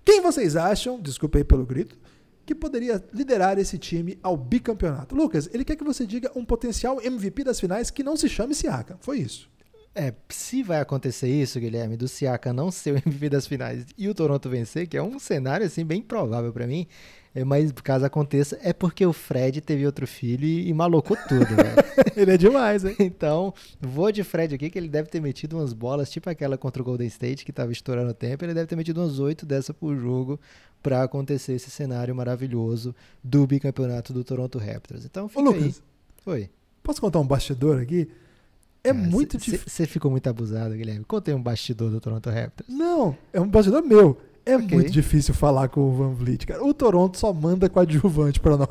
Quem 0.03 0.23
vocês 0.23 0.57
acham, 0.57 0.99
desculpa 0.99 1.37
aí 1.37 1.45
pelo 1.45 1.67
grito, 1.67 1.99
que 2.51 2.55
poderia 2.57 3.01
liderar 3.13 3.61
esse 3.61 3.79
time 3.79 4.19
ao 4.21 4.37
bicampeonato. 4.37 5.15
Lucas, 5.15 5.49
ele 5.53 5.65
quer 5.65 5.77
que 5.77 5.85
você 5.85 6.05
diga 6.05 6.33
um 6.35 6.45
potencial 6.45 7.01
MVP 7.01 7.45
das 7.45 7.61
finais 7.61 7.93
que 7.93 8.03
não 8.03 8.17
se 8.17 8.29
chame 8.29 8.57
Siaka. 8.57 8.99
Foi 9.01 9.19
isso. 9.19 9.49
É, 9.95 10.13
se 10.29 10.61
vai 10.65 10.81
acontecer 10.81 11.29
isso, 11.29 11.61
Guilherme, 11.61 11.97
do 11.97 12.09
Siaka 12.09 12.53
não 12.53 12.73
ser 12.73 12.95
o 12.95 12.97
MVP 12.97 13.29
das 13.29 13.47
finais 13.47 13.87
e 13.97 14.09
o 14.09 14.15
Toronto 14.15 14.51
vencer, 14.51 14.89
que 14.89 14.97
é 14.97 15.03
um 15.03 15.17
cenário 15.21 15.65
assim 15.65 15.85
bem 15.85 16.03
provável 16.03 16.53
para 16.53 16.67
mim, 16.67 16.89
é, 17.35 17.45
mas 17.45 17.71
caso 17.73 18.05
aconteça, 18.05 18.59
é 18.61 18.73
porque 18.73 19.07
o 19.07 19.13
Fred 19.13 19.61
teve 19.61 19.87
outro 19.87 20.07
filho 20.07 20.45
e, 20.45 20.69
e 20.69 20.75
malocou 20.75 21.17
tudo, 21.29 21.47
velho. 21.47 21.77
ele 22.17 22.33
é 22.33 22.37
demais, 22.37 22.85
hein? 22.85 22.97
Então, 22.99 23.55
vou 23.81 24.11
de 24.11 24.25
Fred 24.25 24.55
aqui, 24.55 24.69
que 24.69 24.79
ele 24.79 24.89
deve 24.89 25.09
ter 25.09 25.21
metido 25.21 25.57
umas 25.57 25.73
bolas, 25.73 26.11
tipo 26.11 26.29
aquela 26.29 26.59
contra 26.59 26.83
o 26.83 26.85
Golden 26.85 27.07
State, 27.07 27.45
que 27.45 27.53
tava 27.53 27.71
estourando 27.71 28.11
o 28.11 28.15
tempo, 28.15 28.45
ele 28.45 28.55
deve 28.55 28.67
ter 28.67 28.75
metido 28.75 29.01
umas 29.01 29.21
oito 29.21 29.47
dessa 29.47 29.73
por 29.73 29.97
jogo 29.97 30.41
para 30.83 31.03
acontecer 31.05 31.53
esse 31.53 31.71
cenário 31.71 32.15
maravilhoso 32.15 32.95
do 33.23 33.47
bicampeonato 33.47 34.13
do 34.13 34.25
Toronto 34.25 34.59
Raptors. 34.59 35.05
Então, 35.05 35.29
fica 35.29 35.41
Ô, 35.41 35.45
Lucas, 35.45 35.83
aí. 36.27 36.33
Oi. 36.35 36.51
Posso 36.83 37.01
contar 37.01 37.21
um 37.21 37.27
bastidor 37.27 37.81
aqui? 37.81 38.09
É 38.83 38.91
ah, 38.91 38.95
muito 38.95 39.37
difícil. 39.37 39.69
Você 39.69 39.87
ficou 39.87 40.11
muito 40.11 40.27
abusado, 40.27 40.75
Guilherme. 40.75 41.05
Contei 41.05 41.35
um 41.35 41.43
bastidor 41.43 41.91
do 41.91 42.01
Toronto 42.01 42.29
Raptors. 42.31 42.69
Não, 42.69 43.17
é 43.33 43.41
um 43.41 43.47
bastidor 43.47 43.83
meu. 43.83 44.19
É 44.45 44.57
okay. 44.57 44.69
muito 44.69 44.91
difícil 44.91 45.35
falar 45.35 45.69
com 45.69 45.81
o 45.81 45.93
Van 45.93 46.13
Vliet, 46.13 46.47
cara. 46.47 46.65
O 46.65 46.73
Toronto 46.73 47.19
só 47.19 47.33
manda 47.33 47.69
coadjuvante 47.69 48.41
pra 48.41 48.57
nós. 48.57 48.69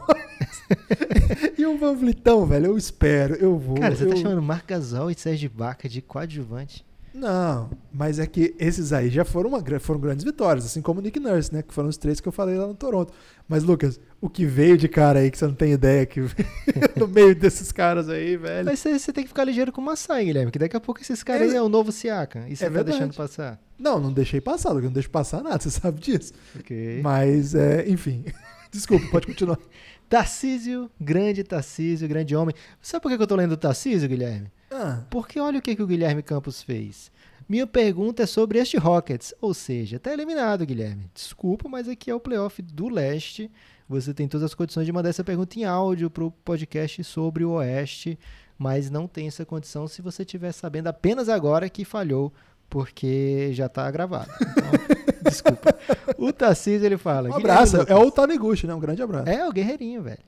e 1.57 1.65
o 1.65 1.77
Van 1.77 1.95
Vlietão, 1.95 2.45
velho, 2.45 2.67
eu 2.67 2.77
espero, 2.77 3.35
eu 3.35 3.57
vou. 3.57 3.75
Cara, 3.75 3.95
você 3.95 4.05
tá 4.05 4.11
eu... 4.11 4.15
tá 4.15 4.21
chamando 4.21 4.41
Marc 4.41 4.67
Gasol 4.67 5.11
e 5.11 5.15
Sérgio 5.15 5.49
Baca 5.49 5.87
de 5.87 6.01
coadjuvante? 6.01 6.85
Não, 7.19 7.69
mas 7.91 8.17
é 8.17 8.25
que 8.25 8.55
esses 8.57 8.93
aí 8.93 9.09
já 9.09 9.25
foram, 9.25 9.49
uma, 9.49 9.79
foram 9.81 9.99
grandes 9.99 10.23
vitórias, 10.23 10.65
assim 10.65 10.81
como 10.81 11.01
o 11.01 11.03
Nick 11.03 11.19
Nurse, 11.19 11.53
né? 11.53 11.61
Que 11.61 11.73
foram 11.73 11.89
os 11.89 11.97
três 11.97 12.21
que 12.21 12.27
eu 12.29 12.31
falei 12.31 12.57
lá 12.57 12.65
no 12.65 12.73
Toronto. 12.73 13.13
Mas, 13.45 13.61
Lucas, 13.61 13.99
o 14.21 14.29
que 14.29 14.45
veio 14.45 14.77
de 14.77 14.87
cara 14.87 15.19
aí 15.19 15.29
que 15.29 15.37
você 15.37 15.45
não 15.45 15.53
tem 15.53 15.73
ideia 15.73 16.05
que 16.05 16.21
no 16.95 17.09
meio 17.09 17.35
desses 17.35 17.73
caras 17.73 18.07
aí, 18.07 18.37
velho. 18.37 18.65
Mas 18.65 18.79
você, 18.79 19.11
tem 19.11 19.25
que 19.25 19.27
ficar 19.27 19.43
ligeiro 19.43 19.69
com 19.69 19.81
o 19.81 19.83
Massai, 19.83 20.23
Guilherme, 20.23 20.49
que 20.49 20.57
daqui 20.57 20.77
a 20.77 20.79
pouco 20.79 21.01
esses 21.01 21.21
caras 21.21 21.49
é, 21.49 21.51
aí 21.51 21.57
é 21.57 21.61
o 21.61 21.67
novo 21.67 21.91
Siaka. 21.91 22.45
E 22.47 22.55
você 22.55 22.63
é 22.63 22.67
tá 22.67 22.73
verdade. 22.73 22.97
deixando 22.97 23.15
passar. 23.17 23.59
Não, 23.77 23.99
não 23.99 24.13
deixei 24.13 24.39
passar, 24.39 24.69
Lucas, 24.69 24.85
não 24.85 24.93
deixo 24.93 25.09
passar 25.09 25.43
nada, 25.43 25.59
você 25.61 25.69
sabe 25.69 25.99
disso. 25.99 26.31
Ok. 26.57 27.01
Mas, 27.03 27.53
é, 27.53 27.85
enfim. 27.89 28.23
Desculpa, 28.71 29.05
pode 29.11 29.27
continuar. 29.27 29.59
Tarcísio, 30.07 30.89
grande 31.01 31.43
Tarcísio, 31.43 32.07
grande 32.07 32.33
homem. 32.33 32.55
Sabe 32.81 33.03
por 33.03 33.11
que 33.11 33.21
eu 33.21 33.27
tô 33.27 33.35
lendo 33.35 33.57
Tarcísio, 33.57 34.07
Guilherme? 34.07 34.49
Ah. 34.71 35.03
Porque 35.09 35.39
olha 35.39 35.59
o 35.59 35.61
que, 35.61 35.75
que 35.75 35.83
o 35.83 35.87
Guilherme 35.87 36.21
Campos 36.21 36.61
fez. 36.61 37.11
Minha 37.47 37.65
pergunta 37.65 38.23
é 38.23 38.25
sobre 38.27 38.59
este 38.59 38.77
Rockets, 38.77 39.33
ou 39.41 39.55
seja, 39.55 39.97
está 39.97 40.13
eliminado, 40.13 40.65
Guilherme. 40.65 41.09
Desculpa, 41.15 41.67
mas 41.67 41.89
aqui 41.89 42.11
é 42.11 42.13
o 42.13 42.19
playoff 42.19 42.61
do 42.61 42.87
leste. 42.89 43.49
Você 43.87 44.13
tem 44.13 44.27
todas 44.27 44.45
as 44.45 44.53
condições 44.53 44.85
de 44.85 44.91
mandar 44.91 45.09
essa 45.09 45.23
pergunta 45.23 45.57
em 45.57 45.65
áudio 45.65 46.11
para 46.11 46.23
o 46.23 46.29
podcast 46.29 47.03
sobre 47.03 47.43
o 47.43 47.53
Oeste, 47.53 48.19
mas 48.55 48.91
não 48.91 49.07
tem 49.07 49.27
essa 49.27 49.43
condição 49.43 49.87
se 49.87 49.99
você 49.99 50.21
estiver 50.21 50.51
sabendo 50.51 50.89
apenas 50.89 51.27
agora 51.27 51.67
que 51.69 51.83
falhou, 51.83 52.31
porque 52.69 53.49
já 53.53 53.65
está 53.65 53.89
gravado. 53.89 54.29
Então, 54.39 55.23
desculpa. 55.25 55.75
O 56.19 56.31
Tarcísio, 56.31 56.85
ele 56.85 56.97
fala... 56.97 57.29
Um 57.29 57.33
abraço, 57.33 57.77
é 57.77 57.95
o 57.95 58.11
Taniguchi, 58.11 58.67
né? 58.67 58.75
Um 58.75 58.79
grande 58.79 59.01
abraço. 59.01 59.27
É, 59.27 59.47
o 59.47 59.51
guerreirinho, 59.51 60.03
velho. 60.03 60.19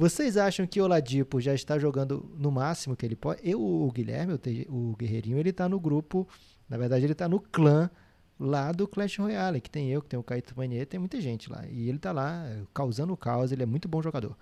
Vocês 0.00 0.38
acham 0.38 0.66
que 0.66 0.80
o 0.80 0.84
Oladipo 0.84 1.42
já 1.42 1.52
está 1.52 1.78
jogando 1.78 2.26
no 2.38 2.50
máximo 2.50 2.96
que 2.96 3.04
ele 3.04 3.14
pode? 3.14 3.42
Eu, 3.44 3.60
o 3.60 3.92
Guilherme, 3.92 4.32
o, 4.66 4.96
Guerreirinho, 4.96 5.36
ele 5.36 5.50
está 5.50 5.68
no 5.68 5.78
grupo, 5.78 6.26
na 6.66 6.78
verdade 6.78 7.04
ele 7.04 7.12
está 7.12 7.28
no 7.28 7.38
clã 7.38 7.90
lá 8.38 8.72
do 8.72 8.88
Clash 8.88 9.18
Royale, 9.18 9.60
que 9.60 9.68
tem 9.68 9.90
eu, 9.90 10.00
que 10.00 10.08
tem 10.08 10.18
o 10.18 10.22
Caíto 10.22 10.54
Manier, 10.56 10.86
tem 10.86 10.98
muita 10.98 11.20
gente 11.20 11.52
lá. 11.52 11.66
E 11.68 11.86
ele 11.86 11.98
está 11.98 12.12
lá 12.12 12.46
causando 12.72 13.14
caos, 13.14 13.52
ele 13.52 13.62
é 13.62 13.66
muito 13.66 13.88
bom 13.88 14.00
jogador. 14.00 14.34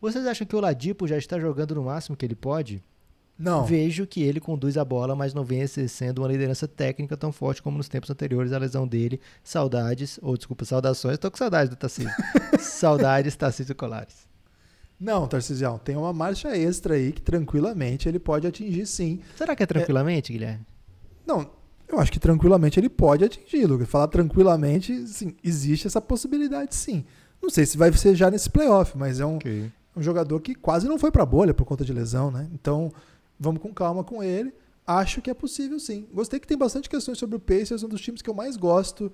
Vocês 0.00 0.26
acham 0.26 0.46
que 0.46 0.54
o 0.54 0.58
Oladipo 0.58 1.06
já 1.06 1.18
está 1.18 1.38
jogando 1.38 1.74
no 1.74 1.84
máximo 1.84 2.16
que 2.16 2.24
ele 2.24 2.34
pode? 2.34 2.82
Não. 3.38 3.66
Vejo 3.66 4.06
que 4.06 4.22
ele 4.22 4.40
conduz 4.40 4.78
a 4.78 4.84
bola, 4.84 5.14
mas 5.14 5.34
não 5.34 5.44
vem 5.44 5.60
exercendo 5.60 6.20
uma 6.20 6.28
liderança 6.28 6.66
técnica 6.66 7.18
tão 7.18 7.30
forte 7.30 7.62
como 7.62 7.76
nos 7.76 7.86
tempos 7.86 8.08
anteriores 8.08 8.50
à 8.50 8.56
lesão 8.56 8.88
dele. 8.88 9.20
Saudades, 9.44 10.18
ou 10.22 10.38
desculpa, 10.38 10.64
saudações. 10.64 11.16
Estou 11.16 11.30
com 11.30 11.36
saudades 11.36 11.68
do 11.68 11.76
Tarcísio. 11.76 12.10
saudades, 12.58 13.36
Tarcísio 13.36 13.74
Colares. 13.74 14.31
Não, 15.02 15.26
Tarcisião, 15.26 15.78
tem 15.78 15.96
uma 15.96 16.12
marcha 16.12 16.56
extra 16.56 16.94
aí 16.94 17.10
que 17.12 17.20
tranquilamente 17.20 18.08
ele 18.08 18.18
pode 18.20 18.46
atingir 18.46 18.86
sim. 18.86 19.20
Será 19.36 19.56
que 19.56 19.62
é 19.62 19.66
tranquilamente, 19.66 20.30
é... 20.30 20.32
Guilherme? 20.34 20.66
Não, 21.26 21.50
Eu 21.88 21.98
acho 22.00 22.10
que 22.12 22.18
tranquilamente 22.20 22.80
ele 22.80 22.88
pode 22.88 23.22
atingir, 23.24 23.66
Lucas. 23.66 23.88
Falar 23.88 24.06
tranquilamente, 24.08 25.06
sim, 25.06 25.34
existe 25.44 25.86
essa 25.86 26.00
possibilidade, 26.00 26.74
sim. 26.74 27.04
Não 27.42 27.50
sei 27.50 27.66
se 27.66 27.76
vai 27.76 27.92
ser 27.92 28.14
já 28.14 28.30
nesse 28.30 28.48
playoff, 28.48 28.96
mas 28.96 29.20
é 29.20 29.26
um, 29.26 29.36
Ok. 29.36 29.70
um 29.96 30.00
jogador 30.02 30.40
que 30.40 30.54
quase 30.54 30.88
não 30.88 30.98
foi 30.98 31.10
pra 31.10 31.26
bolha 31.26 31.52
por 31.52 31.64
conta 31.66 31.84
de 31.84 31.92
lesão, 31.92 32.30
né? 32.30 32.48
Então, 32.54 32.90
vamos 33.38 33.60
com 33.60 33.74
calma 33.74 34.02
com 34.04 34.22
ele. 34.22 34.54
Acho 34.86 35.20
que 35.20 35.28
é 35.30 35.34
possível, 35.34 35.78
sim. 35.78 36.06
Gostei 36.14 36.40
que 36.40 36.46
tem 36.46 36.56
bastante 36.56 36.88
questões 36.88 37.18
sobre 37.18 37.36
o 37.36 37.40
Pacers, 37.40 37.82
um 37.82 37.88
dos 37.88 38.00
times 38.00 38.22
que 38.22 38.30
eu 38.30 38.34
mais 38.34 38.56
gosto. 38.56 39.12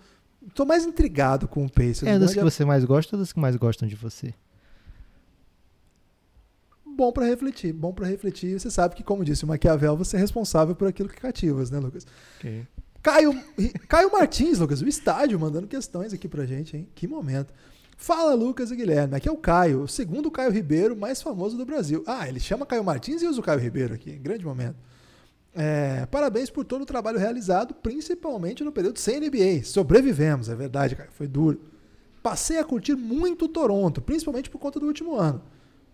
Tô 0.54 0.64
mais 0.64 0.84
intrigado 0.86 1.48
com 1.48 1.64
o 1.64 1.70
Pacers. 1.72 2.04
É 2.04 2.18
das 2.18 2.30
que 2.30 2.36
Grande- 2.36 2.50
você 2.54 2.64
mais 2.64 2.84
gosta 2.84 3.16
ou 3.16 3.20
das 3.20 3.32
que 3.32 3.40
mais 3.40 3.56
gostam 3.56 3.88
de 3.88 3.96
você? 3.96 4.32
Bom 6.98 7.12
pra 7.12 7.24
refletir, 7.24 7.72
bom 7.72 7.92
pra 7.92 8.08
refletir. 8.08 8.58
Você 8.58 8.72
sabe 8.72 8.96
que, 8.96 9.04
como 9.04 9.24
disse 9.24 9.44
o 9.44 9.46
Maquiavel, 9.46 9.96
você 9.96 10.16
é 10.16 10.18
responsável 10.18 10.74
por 10.74 10.88
aquilo 10.88 11.08
que 11.08 11.20
cativas, 11.20 11.70
né, 11.70 11.78
Lucas? 11.78 12.04
Ok. 12.38 12.66
Caio, 13.00 13.40
Caio 13.86 14.10
Martins, 14.10 14.58
Lucas, 14.58 14.82
o 14.82 14.88
estádio 14.88 15.38
mandando 15.38 15.68
questões 15.68 16.12
aqui 16.12 16.26
pra 16.26 16.44
gente, 16.44 16.76
hein? 16.76 16.88
Que 16.96 17.06
momento. 17.06 17.54
Fala, 17.96 18.34
Lucas 18.34 18.72
e 18.72 18.76
Guilherme. 18.76 19.14
Aqui 19.14 19.28
é 19.28 19.30
o 19.30 19.36
Caio, 19.36 19.82
o 19.82 19.86
segundo 19.86 20.28
Caio 20.28 20.50
Ribeiro 20.50 20.96
mais 20.96 21.22
famoso 21.22 21.56
do 21.56 21.64
Brasil. 21.64 22.02
Ah, 22.04 22.28
ele 22.28 22.40
chama 22.40 22.66
Caio 22.66 22.82
Martins 22.82 23.22
e 23.22 23.28
usa 23.28 23.38
o 23.38 23.44
Caio 23.44 23.60
Ribeiro 23.60 23.94
aqui. 23.94 24.16
Grande 24.16 24.44
momento. 24.44 24.78
É, 25.54 26.04
parabéns 26.06 26.50
por 26.50 26.64
todo 26.64 26.82
o 26.82 26.86
trabalho 26.86 27.20
realizado, 27.20 27.74
principalmente 27.74 28.64
no 28.64 28.72
período 28.72 28.98
sem 28.98 29.20
NBA. 29.20 29.62
Sobrevivemos, 29.62 30.48
é 30.48 30.56
verdade, 30.56 30.96
Caio. 30.96 31.10
Foi 31.12 31.28
duro. 31.28 31.60
Passei 32.24 32.58
a 32.58 32.64
curtir 32.64 32.96
muito 32.96 33.46
Toronto, 33.46 34.02
principalmente 34.02 34.50
por 34.50 34.58
conta 34.58 34.80
do 34.80 34.86
último 34.86 35.14
ano. 35.14 35.40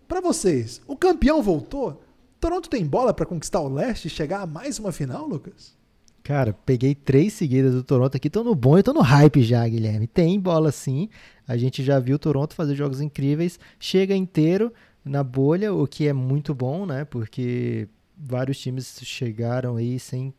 Pra 0.07 0.21
vocês, 0.21 0.81
o 0.87 0.95
campeão 0.95 1.41
voltou? 1.41 2.01
Toronto 2.39 2.69
tem 2.69 2.85
bola 2.85 3.13
pra 3.13 3.25
conquistar 3.25 3.61
o 3.61 3.73
leste 3.73 4.05
e 4.05 4.09
chegar 4.09 4.41
a 4.41 4.45
mais 4.45 4.77
uma 4.77 4.91
final, 4.91 5.27
Lucas? 5.27 5.75
Cara, 6.21 6.53
peguei 6.65 6.95
três 6.95 7.33
seguidas 7.33 7.73
do 7.73 7.83
Toronto 7.83 8.15
aqui, 8.17 8.29
tô 8.29 8.43
no 8.43 8.55
bom 8.55 8.77
e 8.77 8.83
tô 8.83 8.93
no 8.93 9.01
hype 9.01 9.43
já, 9.43 9.67
Guilherme. 9.67 10.07
Tem 10.07 10.39
bola 10.39 10.71
sim. 10.71 11.09
A 11.47 11.55
gente 11.55 11.83
já 11.83 11.99
viu 11.99 12.15
o 12.15 12.19
Toronto 12.19 12.55
fazer 12.55 12.75
jogos 12.75 13.01
incríveis. 13.01 13.59
Chega 13.79 14.15
inteiro 14.15 14.71
na 15.03 15.23
bolha, 15.23 15.73
o 15.73 15.87
que 15.87 16.07
é 16.07 16.13
muito 16.13 16.53
bom, 16.53 16.85
né? 16.85 17.05
Porque 17.05 17.87
vários 18.17 18.59
times 18.59 18.99
chegaram 19.03 19.75
aí 19.75 19.99
sem, 19.99 20.33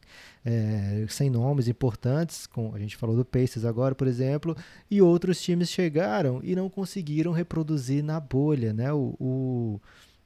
é, 0.45 1.05
sem 1.09 1.31
nomes 1.31 1.69
importantes. 1.69 2.47
Com, 2.47 2.75
a 2.75 2.79
gente 2.79 2.97
falou 2.97 3.17
do 3.17 3.25
Pacers 3.25 3.65
agora, 3.65 3.95
por 3.95 4.07
exemplo. 4.07 4.57
E 4.91 5.01
outros 5.03 5.41
times 5.41 5.71
chegaram 5.71 6.41
e 6.43 6.55
não 6.55 6.69
conseguiram 6.69 7.33
reproduzir 7.33 8.03
na 8.03 8.21
bolha, 8.21 8.73
né? 8.73 8.93
O, 8.93 9.15
o, 9.19 9.81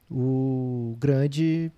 o 0.09 0.97
grande 0.99 1.71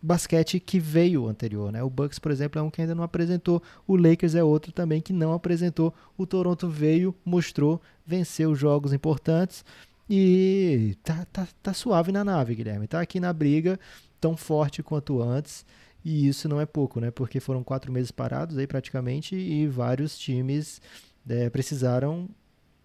basquete 0.00 0.60
que 0.60 0.78
veio 0.78 1.26
anterior, 1.26 1.72
né? 1.72 1.82
O 1.82 1.90
Bucks, 1.90 2.18
por 2.18 2.30
exemplo, 2.30 2.60
é 2.60 2.62
um 2.62 2.70
que 2.70 2.80
ainda 2.80 2.94
não 2.94 3.02
apresentou. 3.02 3.62
O 3.86 3.96
Lakers 3.96 4.34
é 4.34 4.44
outro 4.44 4.72
também 4.72 5.00
que 5.00 5.12
não 5.12 5.32
apresentou. 5.32 5.92
O 6.16 6.26
Toronto 6.26 6.68
veio, 6.68 7.14
mostrou, 7.24 7.80
venceu 8.06 8.54
jogos 8.54 8.92
importantes 8.92 9.64
e 10.08 10.96
tá, 11.02 11.26
tá, 11.32 11.48
tá 11.62 11.74
suave 11.74 12.12
na 12.12 12.24
nave, 12.24 12.54
Guilherme. 12.54 12.86
Tá 12.86 13.00
aqui 13.00 13.18
na 13.18 13.32
briga, 13.32 13.78
tão 14.20 14.36
forte 14.36 14.82
quanto 14.82 15.22
antes. 15.22 15.64
E 16.04 16.28
isso 16.28 16.48
não 16.48 16.60
é 16.60 16.66
pouco, 16.66 17.00
né? 17.00 17.10
Porque 17.10 17.40
foram 17.40 17.64
quatro 17.64 17.90
meses 17.90 18.12
parados 18.12 18.56
aí 18.58 18.66
praticamente 18.66 19.34
e 19.34 19.66
vários 19.66 20.16
times 20.16 20.80
eh, 21.28 21.50
precisaram 21.50 22.28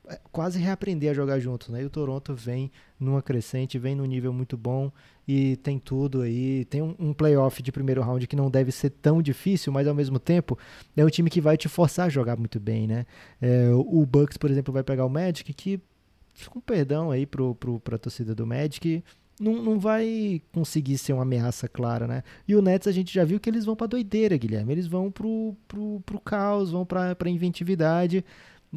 eh, 0.10 0.20
quase 0.32 0.58
reaprender 0.58 1.12
a 1.12 1.14
jogar 1.14 1.40
juntos, 1.40 1.70
né? 1.70 1.84
E 1.84 1.86
o 1.86 1.90
Toronto 1.90 2.34
vem 2.34 2.72
numa 3.00 3.22
crescente, 3.22 3.78
vem 3.78 3.94
num 3.96 4.06
nível 4.06 4.34
muito 4.34 4.58
bom 4.58 4.92
e 5.28 5.56
tem 5.58 5.78
tudo 5.78 6.22
aí. 6.22 6.66
Tem 6.66 6.82
um, 6.82 6.96
um 6.98 7.14
playoff 7.14 7.62
de 7.62 7.72
primeiro 7.72 8.02
round 8.02 8.26
que 8.26 8.36
não 8.36 8.50
deve 8.50 8.72
ser 8.72 8.90
tão 8.90 9.22
difícil, 9.22 9.72
mas 9.72 9.88
ao 9.88 9.94
mesmo 9.94 10.18
tempo 10.18 10.58
é 10.98 11.06
um 11.06 11.10
time 11.10 11.30
que 11.30 11.40
vai 11.40 11.56
te 11.56 11.70
forçar 11.70 12.08
a 12.08 12.10
jogar 12.10 12.36
muito 12.38 12.60
bem, 12.60 12.88
né? 12.88 13.06
É, 13.40 13.70
o 13.72 14.04
Bucks, 14.04 14.38
por 14.38 14.50
exemplo, 14.50 14.74
vai 14.74 14.84
pegar 14.84 15.06
o 15.06 15.10
Magic, 15.10 15.54
que, 15.54 15.80
com 16.50 16.60
perdão 16.60 17.12
aí 17.12 17.28
pro, 17.28 17.54
pro, 17.54 17.80
pra 17.80 18.00
torcida 18.00 18.34
do 18.34 18.48
Magic, 18.48 19.04
não, 19.40 19.62
não 19.62 19.80
vai 19.80 20.42
conseguir 20.52 20.98
ser 20.98 21.14
uma 21.14 21.24
ameaça 21.24 21.68
clara, 21.68 22.08
né? 22.08 22.24
E 22.48 22.56
o 22.56 22.62
Nets 22.62 22.88
a 22.88 22.92
gente 22.92 23.14
já 23.14 23.24
viu 23.24 23.40
que 23.40 23.50
eles 23.50 23.66
vão 23.66 23.76
pra 23.76 23.88
doideira, 23.88 24.38
Guilherme. 24.38 24.72
Eles 24.72 24.88
vão 24.88 25.12
pro, 25.12 25.56
pro, 25.68 26.02
pro 26.06 26.20
caos, 26.20 26.72
vão 26.72 26.86
pra, 26.86 27.16
pra 27.16 27.30
inventividade. 27.30 28.24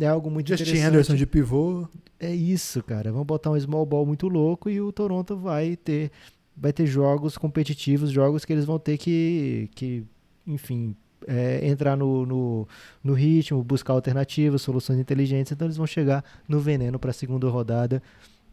É 0.01 0.07
algo 0.07 0.31
muito 0.31 0.49
Justin 0.49 0.65
interessante. 0.65 0.89
Anderson 0.89 1.15
de 1.15 1.27
pivô. 1.27 1.87
É 2.19 2.35
isso, 2.35 2.83
cara. 2.83 3.13
Vão 3.13 3.25
botar 3.25 3.51
um 3.51 3.61
small 3.61 3.87
ball 3.87 4.07
muito 4.07 4.27
louco 4.29 4.69
e 4.69 4.81
o 4.81 4.91
Toronto 4.91 5.37
vai 5.37 5.77
ter 5.77 6.11
vai 6.57 6.73
ter 6.73 6.87
jogos 6.87 7.37
competitivos, 7.37 8.11
jogos 8.11 8.45
que 8.45 8.53
eles 8.53 8.65
vão 8.65 8.79
ter 8.79 8.97
que, 8.97 9.69
que 9.75 10.05
enfim, 10.47 10.95
é, 11.27 11.67
entrar 11.67 11.97
no, 11.97 12.25
no, 12.25 12.69
no 13.03 13.13
ritmo, 13.13 13.63
buscar 13.63 13.93
alternativas, 13.93 14.63
soluções 14.63 14.99
inteligentes. 14.99 15.53
Então 15.53 15.67
eles 15.67 15.77
vão 15.77 15.87
chegar 15.87 16.25
no 16.49 16.61
veneno 16.61 16.99
para 16.99 17.11
a 17.11 17.15
segunda 17.15 17.49
rodada. 17.49 18.03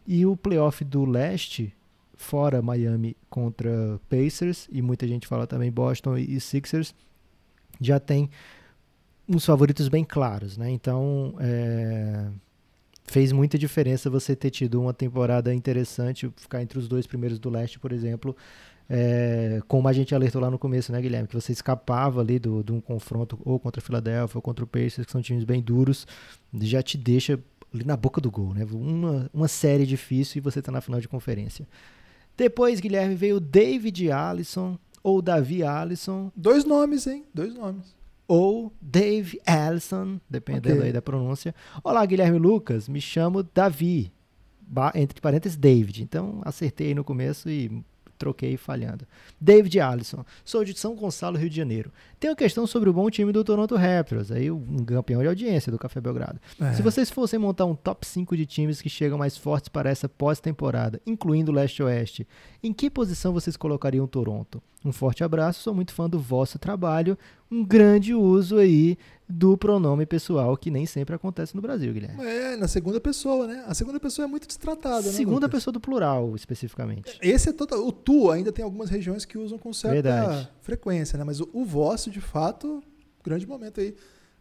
E 0.06 0.26
o 0.26 0.36
playoff 0.36 0.84
do 0.84 1.04
leste, 1.04 1.72
fora 2.22 2.62
Miami 2.62 3.16
contra 3.28 4.00
Pacers, 4.08 4.68
e 4.70 4.80
muita 4.80 5.06
gente 5.06 5.26
fala 5.26 5.46
também 5.46 5.70
Boston 5.70 6.16
e 6.16 6.40
Sixers, 6.40 6.94
já 7.80 7.98
tem 7.98 8.30
uns 9.28 9.44
favoritos 9.44 9.88
bem 9.88 10.04
claros, 10.04 10.56
né? 10.56 10.70
Então, 10.70 11.34
é, 11.40 12.28
fez 13.04 13.32
muita 13.32 13.58
diferença 13.58 14.08
você 14.08 14.34
ter 14.34 14.50
tido 14.50 14.80
uma 14.80 14.94
temporada 14.94 15.52
interessante, 15.52 16.30
ficar 16.36 16.62
entre 16.62 16.78
os 16.78 16.88
dois 16.88 17.06
primeiros 17.06 17.38
do 17.38 17.50
leste, 17.50 17.78
por 17.78 17.92
exemplo, 17.92 18.36
é, 18.88 19.60
como 19.68 19.88
a 19.88 19.92
gente 19.92 20.14
alertou 20.14 20.40
lá 20.40 20.50
no 20.50 20.58
começo, 20.58 20.92
né, 20.92 21.00
Guilherme? 21.00 21.28
Que 21.28 21.34
você 21.34 21.52
escapava 21.52 22.20
ali 22.20 22.38
do, 22.38 22.62
de 22.62 22.72
um 22.72 22.80
confronto 22.80 23.38
ou 23.44 23.58
contra 23.58 23.80
a 23.80 23.84
Philadelphia 23.84 24.38
ou 24.38 24.42
contra 24.42 24.64
o 24.64 24.68
Pacers, 24.68 25.06
que 25.06 25.12
são 25.12 25.22
times 25.22 25.44
bem 25.44 25.62
duros, 25.62 26.06
já 26.60 26.82
te 26.82 26.98
deixa 26.98 27.38
ali 27.72 27.84
na 27.84 27.96
boca 27.96 28.20
do 28.20 28.30
gol, 28.30 28.52
né? 28.54 28.66
Uma, 28.70 29.30
uma 29.32 29.48
série 29.48 29.86
difícil 29.86 30.38
e 30.38 30.42
você 30.42 30.60
tá 30.60 30.70
na 30.70 30.80
final 30.80 31.00
de 31.00 31.08
conferência. 31.08 31.66
Depois, 32.36 32.80
Guilherme, 32.80 33.14
veio 33.14 33.38
David 33.40 34.10
Allison 34.10 34.78
ou 35.02 35.20
Davi 35.20 35.62
Allison 35.62 36.30
Dois 36.36 36.64
nomes, 36.64 37.06
hein? 37.06 37.24
Dois 37.34 37.54
nomes. 37.54 37.94
ou 38.28 38.72
Dave 38.80 39.38
Allison, 39.46 40.18
dependendo 40.30 40.76
Ok. 40.76 40.86
aí 40.86 40.92
da 40.92 41.02
pronúncia. 41.02 41.54
Olá, 41.84 42.04
Guilherme 42.06 42.38
Lucas, 42.38 42.88
me 42.88 43.00
chamo 43.00 43.42
Davi, 43.42 44.10
entre 44.94 45.20
parênteses 45.20 45.56
David. 45.58 46.02
Então 46.02 46.40
acertei 46.44 46.88
aí 46.88 46.94
no 46.94 47.04
começo 47.04 47.50
e 47.50 47.82
troquei 48.22 48.56
falhando. 48.56 49.04
David 49.40 49.80
Allison, 49.80 50.24
sou 50.44 50.64
de 50.64 50.78
São 50.78 50.94
Gonçalo, 50.94 51.36
Rio 51.36 51.50
de 51.50 51.56
Janeiro. 51.56 51.90
Tenho 52.20 52.36
questão 52.36 52.68
sobre 52.68 52.88
o 52.88 52.92
bom 52.92 53.10
time 53.10 53.32
do 53.32 53.42
Toronto 53.42 53.74
Raptors, 53.74 54.30
aí 54.30 54.48
um 54.48 54.84
campeão 54.84 55.22
de 55.22 55.26
audiência 55.26 55.72
do 55.72 55.78
Café 55.78 56.00
Belgrado. 56.00 56.38
É. 56.60 56.72
Se 56.72 56.82
vocês 56.82 57.10
fossem 57.10 57.36
montar 57.36 57.64
um 57.64 57.74
top 57.74 58.06
5 58.06 58.36
de 58.36 58.46
times 58.46 58.80
que 58.80 58.88
chegam 58.88 59.18
mais 59.18 59.36
fortes 59.36 59.68
para 59.68 59.90
essa 59.90 60.08
pós-temporada, 60.08 61.02
incluindo 61.04 61.50
o 61.50 61.54
leste-oeste, 61.54 62.24
em 62.62 62.72
que 62.72 62.88
posição 62.88 63.32
vocês 63.32 63.56
colocariam 63.56 64.04
o 64.04 64.08
Toronto? 64.08 64.62
Um 64.84 64.92
forte 64.92 65.24
abraço, 65.24 65.62
sou 65.62 65.74
muito 65.74 65.92
fã 65.92 66.08
do 66.08 66.18
vosso 66.18 66.58
trabalho. 66.58 67.18
Um 67.50 67.64
grande 67.64 68.14
uso 68.14 68.56
aí 68.58 68.96
do 69.34 69.56
pronome 69.56 70.04
pessoal, 70.04 70.54
que 70.56 70.70
nem 70.70 70.84
sempre 70.84 71.14
acontece 71.14 71.54
no 71.56 71.62
Brasil, 71.62 71.90
Guilherme. 71.92 72.22
É, 72.22 72.54
na 72.56 72.68
segunda 72.68 73.00
pessoa, 73.00 73.46
né? 73.46 73.64
A 73.66 73.72
segunda 73.72 73.98
pessoa 73.98 74.26
é 74.26 74.28
muito 74.28 74.46
destratada, 74.46 75.06
né? 75.06 75.12
Segunda 75.12 75.48
pessoa 75.48 75.72
do 75.72 75.80
plural, 75.80 76.36
especificamente. 76.36 77.18
Esse 77.22 77.48
é 77.48 77.52
total. 77.52 77.86
O 77.86 77.90
tu 77.90 78.30
ainda 78.30 78.52
tem 78.52 78.62
algumas 78.62 78.90
regiões 78.90 79.24
que 79.24 79.38
usam 79.38 79.56
com 79.58 79.72
certa 79.72 79.94
Verdade. 79.94 80.48
frequência, 80.60 81.16
né? 81.16 81.24
Mas 81.24 81.40
o, 81.40 81.48
o 81.52 81.64
vosso, 81.64 82.10
de 82.10 82.20
fato, 82.20 82.82
grande 83.24 83.46
momento 83.46 83.80
aí 83.80 83.94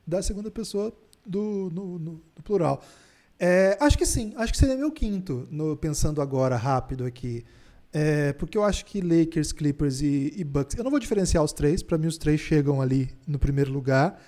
da 0.06 0.22
segunda 0.22 0.52
pessoa 0.52 0.92
do, 1.26 1.70
no, 1.74 1.98
no- 1.98 2.22
no 2.36 2.44
plural. 2.44 2.82
É, 3.40 3.78
acho 3.80 3.98
que 3.98 4.06
sim, 4.06 4.34
acho 4.36 4.52
que 4.52 4.58
seria 4.58 4.76
meu 4.76 4.92
quinto, 4.92 5.48
no- 5.50 5.78
pensando 5.78 6.22
agora 6.22 6.58
rápido 6.58 7.06
aqui. 7.06 7.46
É, 7.94 8.34
porque 8.34 8.58
eu 8.58 8.64
acho 8.64 8.86
que 8.86 9.00
Lakers, 9.02 9.52
Clippers 9.54 10.02
e, 10.02 10.34
e 10.36 10.44
Bucks. 10.44 10.78
Eu 10.78 10.84
não 10.84 10.92
vou 10.92 11.00
diferenciar 11.00 11.44
os 11.44 11.54
três, 11.54 11.82
para 11.82 11.98
mim 11.98 12.08
os 12.08 12.18
três 12.18 12.40
chegam 12.42 12.82
ali 12.82 13.10
no 13.26 13.40
primeiro 13.40 13.72
lugar. 13.72 14.22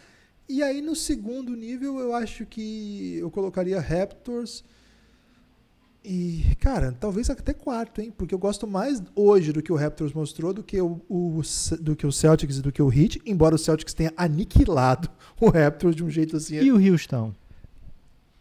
E 0.48 0.62
aí 0.62 0.82
no 0.82 0.96
segundo 0.96 1.56
nível 1.56 2.00
eu 2.00 2.14
acho 2.16 2.46
que 2.46 3.18
eu 3.18 3.32
colocaria 3.32 3.80
Raptors. 3.80 4.64
E, 6.06 6.44
cara, 6.60 6.91
talvez 6.91 7.30
até 7.30 7.54
quarto, 7.54 8.02
hein? 8.02 8.12
Porque 8.16 8.36
eu 8.36 8.39
gosto 8.39 8.68
mais 8.68 9.02
hoje 9.16 9.54
do 9.54 9.64
que 9.64 9.72
o 9.72 9.76
Raptors 9.78 10.12
mostrou 10.12 10.54
do 10.54 10.62
que 10.62 10.82
o, 10.82 11.00
o- 11.08 11.41
do 11.80 11.96
que 11.96 12.06
o 12.06 12.12
Celtics 12.12 12.58
e 12.58 12.62
do 12.62 12.74
que 12.74 12.82
o 12.82 12.91
Heat, 12.91 13.22
embora 13.26 13.56
o 13.56 13.58
Celtics 13.58 13.94
tenha 13.94 14.12
aniquilado 14.18 15.10
o 15.39 15.50
Raptors 15.50 15.96
de 15.96 16.04
um 16.04 16.10
jeito 16.10 16.36
assim. 16.36 16.56
E 16.58 16.72
o 16.74 16.91
Houston? 16.91 17.34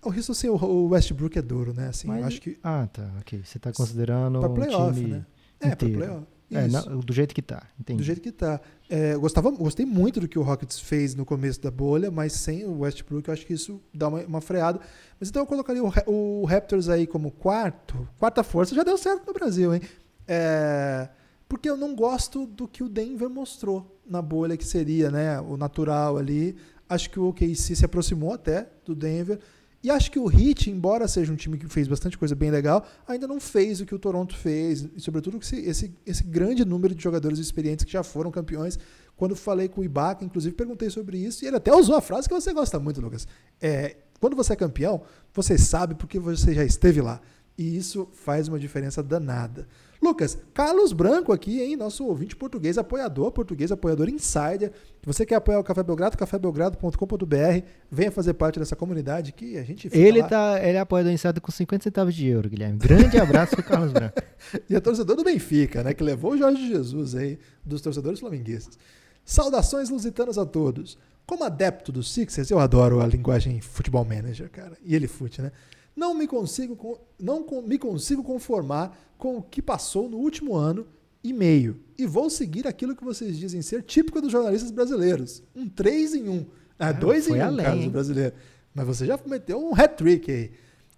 O 0.04 0.08
Houston 0.10 0.34
sem 0.34 0.50
o- 0.50 0.56
o 0.56 0.88
Westbrook 0.88 1.38
é 1.38 1.42
duro, 1.42 1.72
né? 1.72 1.86
Assim, 1.86 2.08
Mas- 2.08 2.24
acho 2.24 2.40
que 2.40 2.58
Ah, 2.64 2.88
tá, 2.92 3.08
ok. 3.20 3.40
Você 3.44 3.58
está 3.58 3.72
considerando 3.72 4.40
pra 4.40 4.48
um 4.50 4.54
playoff, 4.54 4.98
time 4.98 5.10
né? 5.12 5.26
É, 5.60 5.66
pra 5.66 5.72
inteiro. 5.74 5.98
playoff. 5.98 6.26
É, 6.50 6.66
Isso. 6.66 6.90
não, 6.90 6.98
do 6.98 7.12
jeito 7.14 7.32
que 7.34 7.40
tá, 7.40 7.62
entendi. 7.80 7.98
Do 7.98 8.02
jeito 8.04 8.20
que 8.20 8.32
tá. 8.32 8.60
É, 8.94 9.16
gostava, 9.16 9.50
gostei 9.50 9.86
muito 9.86 10.20
do 10.20 10.28
que 10.28 10.38
o 10.38 10.42
Rockets 10.42 10.78
fez 10.78 11.14
no 11.14 11.24
começo 11.24 11.58
da 11.58 11.70
bolha, 11.70 12.10
mas 12.10 12.34
sem 12.34 12.66
o 12.66 12.80
Westbrook 12.80 13.26
eu 13.26 13.32
acho 13.32 13.46
que 13.46 13.54
isso 13.54 13.80
dá 13.94 14.06
uma, 14.06 14.20
uma 14.20 14.40
freada. 14.42 14.78
Mas 15.18 15.30
então 15.30 15.40
eu 15.40 15.46
colocaria 15.46 15.82
o, 15.82 15.90
o 16.06 16.44
Raptors 16.44 16.90
aí 16.90 17.06
como 17.06 17.30
quarto. 17.30 18.06
Quarta 18.18 18.42
força 18.42 18.74
já 18.74 18.82
deu 18.82 18.98
certo 18.98 19.26
no 19.26 19.32
Brasil, 19.32 19.74
hein? 19.74 19.80
É, 20.28 21.08
porque 21.48 21.70
eu 21.70 21.76
não 21.78 21.96
gosto 21.96 22.44
do 22.44 22.68
que 22.68 22.82
o 22.82 22.88
Denver 22.88 23.30
mostrou 23.30 23.98
na 24.06 24.20
bolha 24.20 24.58
que 24.58 24.66
seria, 24.66 25.10
né, 25.10 25.40
o 25.40 25.56
natural 25.56 26.18
ali. 26.18 26.54
Acho 26.86 27.08
que 27.08 27.18
o 27.18 27.28
OKC 27.28 27.74
se 27.74 27.86
aproximou 27.86 28.34
até 28.34 28.68
do 28.84 28.94
Denver. 28.94 29.38
E 29.82 29.90
acho 29.90 30.12
que 30.12 30.18
o 30.18 30.30
Heat, 30.30 30.70
embora 30.70 31.08
seja 31.08 31.32
um 31.32 31.36
time 31.36 31.58
que 31.58 31.66
fez 31.66 31.88
bastante 31.88 32.16
coisa 32.16 32.36
bem 32.36 32.50
legal, 32.52 32.86
ainda 33.06 33.26
não 33.26 33.40
fez 33.40 33.80
o 33.80 33.86
que 33.86 33.94
o 33.94 33.98
Toronto 33.98 34.36
fez. 34.36 34.88
E, 34.94 35.00
sobretudo, 35.00 35.38
esse, 35.38 35.56
esse, 35.56 35.94
esse 36.06 36.22
grande 36.22 36.64
número 36.64 36.94
de 36.94 37.02
jogadores 37.02 37.40
experientes 37.40 37.84
que 37.84 37.90
já 37.90 38.04
foram 38.04 38.30
campeões. 38.30 38.78
Quando 39.16 39.34
falei 39.34 39.68
com 39.68 39.80
o 39.80 39.84
Ibaka, 39.84 40.24
inclusive, 40.24 40.54
perguntei 40.54 40.88
sobre 40.88 41.18
isso. 41.18 41.44
E 41.44 41.48
ele 41.48 41.56
até 41.56 41.74
usou 41.74 41.96
a 41.96 42.00
frase 42.00 42.28
que 42.28 42.34
você 42.34 42.52
gosta 42.52 42.78
muito, 42.78 43.00
Lucas. 43.00 43.26
É, 43.60 43.96
quando 44.20 44.36
você 44.36 44.52
é 44.52 44.56
campeão, 44.56 45.02
você 45.34 45.58
sabe 45.58 45.96
porque 45.96 46.16
você 46.16 46.54
já 46.54 46.64
esteve 46.64 47.00
lá. 47.00 47.20
E 47.58 47.76
isso 47.76 48.08
faz 48.12 48.46
uma 48.46 48.60
diferença 48.60 49.02
danada. 49.02 49.66
Lucas, 50.02 50.36
Carlos 50.52 50.92
Branco 50.92 51.32
aqui, 51.32 51.62
hein? 51.62 51.76
Nosso 51.76 52.04
ouvinte 52.04 52.34
português, 52.34 52.76
apoiador 52.76 53.30
português, 53.30 53.70
apoiador 53.70 54.08
insider. 54.08 54.72
Se 55.00 55.06
você 55.06 55.24
quer 55.24 55.36
apoiar 55.36 55.60
o 55.60 55.64
Café 55.64 55.80
Belgrado, 55.84 56.18
cafébelgrado.com.br. 56.18 57.66
Venha 57.88 58.10
fazer 58.10 58.34
parte 58.34 58.58
dessa 58.58 58.74
comunidade 58.74 59.30
que 59.32 59.56
a 59.56 59.62
gente 59.62 59.88
Ele, 59.92 60.20
lá. 60.20 60.26
tá, 60.28 60.60
ele 60.60 60.76
é 60.76 60.80
apoiador 60.80 61.12
insider 61.12 61.40
com 61.40 61.52
50 61.52 61.84
centavos 61.84 62.14
de 62.16 62.26
euro, 62.26 62.50
Guilherme. 62.50 62.78
Grande 62.78 63.16
abraço 63.16 63.54
pro 63.54 63.64
Carlos 63.64 63.92
Branco. 63.92 64.20
e 64.68 64.74
é 64.74 64.80
torcedor 64.80 65.14
do 65.14 65.22
Benfica, 65.22 65.84
né? 65.84 65.94
Que 65.94 66.02
levou 66.02 66.32
o 66.32 66.36
Jorge 66.36 66.66
Jesus 66.66 67.14
aí, 67.14 67.38
dos 67.64 67.80
torcedores 67.80 68.18
flamenguistas. 68.18 68.76
Saudações 69.24 69.88
lusitanas 69.88 70.36
a 70.36 70.44
todos. 70.44 70.98
Como 71.24 71.44
adepto 71.44 71.92
dos 71.92 72.12
Sixers, 72.12 72.50
eu 72.50 72.58
adoro 72.58 73.00
a 73.00 73.06
linguagem 73.06 73.60
futebol 73.60 74.04
manager, 74.04 74.50
cara. 74.50 74.76
E 74.84 74.96
ele 74.96 75.06
fute, 75.06 75.40
né? 75.40 75.52
Não 75.94 76.14
me 76.14 76.26
consigo, 76.26 76.98
não 77.20 77.46
me 77.62 77.78
consigo 77.78 78.24
conformar 78.24 78.98
com 79.22 79.36
o 79.36 79.42
que 79.42 79.62
passou 79.62 80.08
no 80.08 80.16
último 80.16 80.56
ano 80.56 80.84
e 81.22 81.32
meio. 81.32 81.78
E 81.96 82.04
vou 82.04 82.28
seguir 82.28 82.66
aquilo 82.66 82.96
que 82.96 83.04
vocês 83.04 83.38
dizem 83.38 83.62
ser 83.62 83.84
típico 83.84 84.20
dos 84.20 84.32
jornalistas 84.32 84.72
brasileiros. 84.72 85.44
Um 85.54 85.68
3 85.68 86.14
em 86.16 86.28
1. 86.28 86.46
Ah, 86.76 86.88
ah 86.88 86.92
dois 86.92 87.28
em 87.28 87.40
1, 87.40 87.52
um, 87.52 87.56
Carlos, 87.56 87.86
brasileiro. 87.86 88.34
Mas 88.74 88.84
você 88.84 89.06
já 89.06 89.16
meteu 89.24 89.64
um 89.64 89.72
hat-trick 89.72 90.28
aí. 90.28 90.50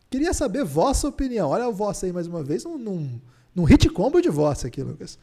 Queria 0.09 0.33
saber 0.33 0.65
vossa 0.65 1.07
opinião. 1.07 1.51
Olha 1.51 1.69
o 1.69 1.73
vossa 1.75 2.07
aí 2.07 2.15
mais 2.15 2.27
uma 2.27 2.43
vez, 2.43 2.65
num, 2.65 2.79
num, 2.79 3.21
num 3.55 3.65
hit 3.65 3.91
combo 3.91 4.23
de 4.23 4.31
vossa 4.31 4.69
aqui, 4.69 4.83
Lucas. 4.83 5.19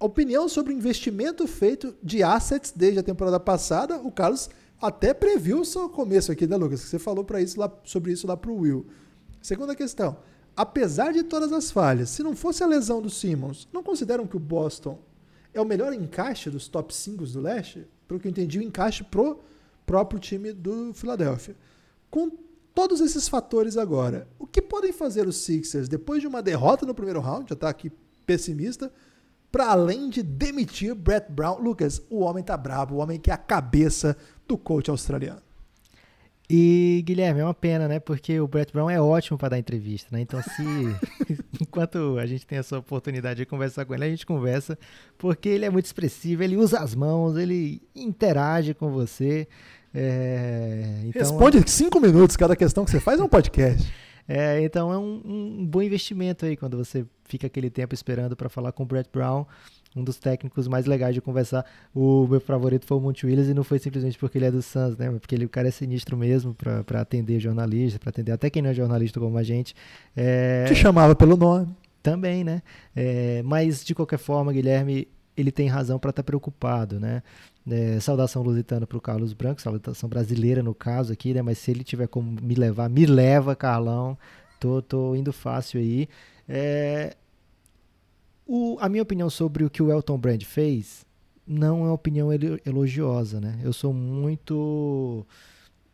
Opinião 0.00 0.48
sobre 0.48 0.72
o 0.72 0.76
investimento 0.78 1.46
feito 1.46 1.94
de 2.02 2.22
assets 2.22 2.72
desde 2.74 3.00
a 3.00 3.02
temporada 3.02 3.38
passada. 3.38 3.98
O 3.98 4.10
Carlos 4.10 4.48
até 4.80 5.12
previu 5.12 5.60
o 5.60 5.64
seu 5.64 5.90
começo 5.90 6.32
aqui, 6.32 6.46
né, 6.46 6.56
Lucas? 6.56 6.80
Você 6.80 6.98
falou 6.98 7.22
para 7.22 7.42
isso 7.42 7.60
lá, 7.60 7.70
sobre 7.84 8.12
isso 8.12 8.26
lá 8.26 8.34
para 8.34 8.50
o 8.50 8.60
Will. 8.60 8.86
Segunda 9.42 9.76
questão. 9.76 10.16
Apesar 10.56 11.12
de 11.12 11.24
todas 11.24 11.52
as 11.52 11.70
falhas, 11.70 12.10
se 12.10 12.22
não 12.22 12.36
fosse 12.36 12.62
a 12.62 12.66
lesão 12.66 13.02
do 13.02 13.10
Simmons, 13.10 13.68
não 13.72 13.82
consideram 13.82 14.26
que 14.26 14.36
o 14.36 14.40
Boston 14.40 14.98
é 15.52 15.60
o 15.60 15.64
melhor 15.64 15.92
encaixe 15.92 16.50
dos 16.50 16.68
top 16.68 16.94
5 16.94 17.24
do 17.26 17.40
leste? 17.40 17.86
Pelo 18.06 18.20
que 18.20 18.28
eu 18.28 18.30
entendi, 18.30 18.58
o 18.58 18.62
encaixe 18.62 19.02
pro 19.02 19.40
próprio 19.84 20.20
time 20.20 20.52
do 20.52 20.92
Philadelphia. 20.94 21.56
Com 22.10 22.30
todos 22.74 23.00
esses 23.00 23.28
fatores 23.28 23.76
agora, 23.76 24.28
o 24.38 24.46
que 24.46 24.62
podem 24.62 24.92
fazer 24.92 25.26
os 25.26 25.36
Sixers 25.38 25.88
depois 25.88 26.20
de 26.20 26.26
uma 26.26 26.42
derrota 26.42 26.86
no 26.86 26.94
primeiro 26.94 27.20
round, 27.20 27.48
já 27.48 27.54
está 27.54 27.68
aqui 27.68 27.90
pessimista, 28.24 28.92
para 29.50 29.66
além 29.66 30.08
de 30.08 30.22
demitir 30.22 30.94
Brett 30.94 31.30
Brown? 31.30 31.60
Lucas, 31.60 32.02
o 32.10 32.20
homem 32.20 32.42
tá 32.42 32.56
brabo, 32.56 32.96
o 32.96 32.98
homem 32.98 33.20
que 33.20 33.30
é 33.30 33.34
a 33.34 33.38
cabeça 33.38 34.16
do 34.48 34.58
coach 34.58 34.90
australiano. 34.90 35.43
E, 36.48 37.02
Guilherme, 37.06 37.40
é 37.40 37.44
uma 37.44 37.54
pena, 37.54 37.88
né? 37.88 37.98
Porque 37.98 38.38
o 38.38 38.46
Brett 38.46 38.70
Brown 38.70 38.90
é 38.90 39.00
ótimo 39.00 39.38
para 39.38 39.50
dar 39.50 39.58
entrevista, 39.58 40.08
né? 40.12 40.20
Então, 40.20 40.42
se 40.42 40.62
enquanto 41.60 42.18
a 42.18 42.26
gente 42.26 42.46
tem 42.46 42.58
essa 42.58 42.78
oportunidade 42.78 43.38
de 43.38 43.46
conversar 43.46 43.86
com 43.86 43.94
ele, 43.94 44.04
a 44.04 44.10
gente 44.10 44.26
conversa, 44.26 44.78
porque 45.16 45.48
ele 45.48 45.64
é 45.64 45.70
muito 45.70 45.86
expressivo, 45.86 46.42
ele 46.42 46.56
usa 46.56 46.80
as 46.80 46.94
mãos, 46.94 47.36
ele 47.38 47.80
interage 47.94 48.74
com 48.74 48.90
você. 48.90 49.48
É... 49.94 51.00
Então, 51.04 51.22
Responde 51.22 51.70
cinco 51.70 51.98
minutos 51.98 52.36
cada 52.36 52.54
questão 52.54 52.84
que 52.84 52.90
você 52.90 53.00
faz 53.00 53.18
é 53.20 53.22
um 53.22 53.28
podcast. 53.28 53.90
É, 54.26 54.62
então 54.62 54.90
é 54.90 54.96
um, 54.96 55.20
um, 55.22 55.66
bom 55.66 55.82
investimento 55.82 56.46
aí 56.46 56.56
quando 56.56 56.78
você 56.78 57.04
fica 57.24 57.46
aquele 57.46 57.68
tempo 57.68 57.94
esperando 57.94 58.34
para 58.34 58.48
falar 58.48 58.72
com 58.72 58.82
o 58.82 58.86
Brett 58.86 59.10
Brown 59.12 59.44
um 59.94 60.02
dos 60.02 60.16
técnicos 60.16 60.66
mais 60.66 60.86
legais 60.86 61.14
de 61.14 61.20
conversar. 61.20 61.64
O 61.94 62.26
meu 62.26 62.40
favorito 62.40 62.86
foi 62.86 62.96
o 62.96 63.00
Monte 63.00 63.26
Williams 63.26 63.48
e 63.48 63.54
não 63.54 63.62
foi 63.62 63.78
simplesmente 63.78 64.18
porque 64.18 64.38
ele 64.38 64.46
é 64.46 64.50
do 64.50 64.60
Suns, 64.60 64.96
né? 64.96 65.10
Porque 65.10 65.34
ele, 65.34 65.44
o 65.44 65.48
cara 65.48 65.68
é 65.68 65.70
sinistro 65.70 66.16
mesmo 66.16 66.54
para 66.54 67.00
atender 67.00 67.38
jornalistas, 67.38 67.98
para 67.98 68.10
atender 68.10 68.32
até 68.32 68.50
quem 68.50 68.62
não 68.62 68.70
é 68.70 68.74
jornalista 68.74 69.20
como 69.20 69.38
a 69.38 69.42
gente. 69.42 69.74
É... 70.16 70.64
Te 70.64 70.74
chamava 70.74 71.14
pelo 71.14 71.36
nome. 71.36 71.74
Também, 72.02 72.44
né? 72.44 72.60
É, 72.94 73.42
mas, 73.44 73.82
de 73.82 73.94
qualquer 73.94 74.18
forma, 74.18 74.52
Guilherme, 74.52 75.08
ele 75.36 75.50
tem 75.50 75.68
razão 75.68 75.98
para 75.98 76.10
estar 76.10 76.22
tá 76.22 76.26
preocupado, 76.26 77.00
né? 77.00 77.22
É, 77.70 77.98
saudação 77.98 78.42
lusitana 78.42 78.86
para 78.86 78.98
o 78.98 79.00
Carlos 79.00 79.32
Branco, 79.32 79.62
saudação 79.62 80.06
brasileira 80.06 80.62
no 80.62 80.74
caso 80.74 81.12
aqui, 81.12 81.32
né? 81.32 81.40
Mas 81.40 81.58
se 81.58 81.70
ele 81.70 81.82
tiver 81.82 82.06
como 82.06 82.38
me 82.42 82.54
levar, 82.54 82.90
me 82.90 83.06
leva, 83.06 83.56
Carlão. 83.56 84.18
Tô, 84.60 84.82
tô 84.82 85.16
indo 85.16 85.32
fácil 85.32 85.80
aí. 85.80 86.08
É, 86.46 87.16
o, 88.46 88.76
a 88.80 88.88
minha 88.88 89.02
opinião 89.02 89.30
sobre 89.30 89.64
o 89.64 89.70
que 89.70 89.82
o 89.82 89.90
Elton 89.90 90.18
Brand 90.18 90.42
fez 90.42 91.04
não 91.46 91.80
é 91.80 91.88
uma 91.88 91.92
opinião 91.92 92.30
elogiosa, 92.64 93.40
né? 93.40 93.58
Eu 93.62 93.72
sou 93.72 93.92
muito. 93.92 95.26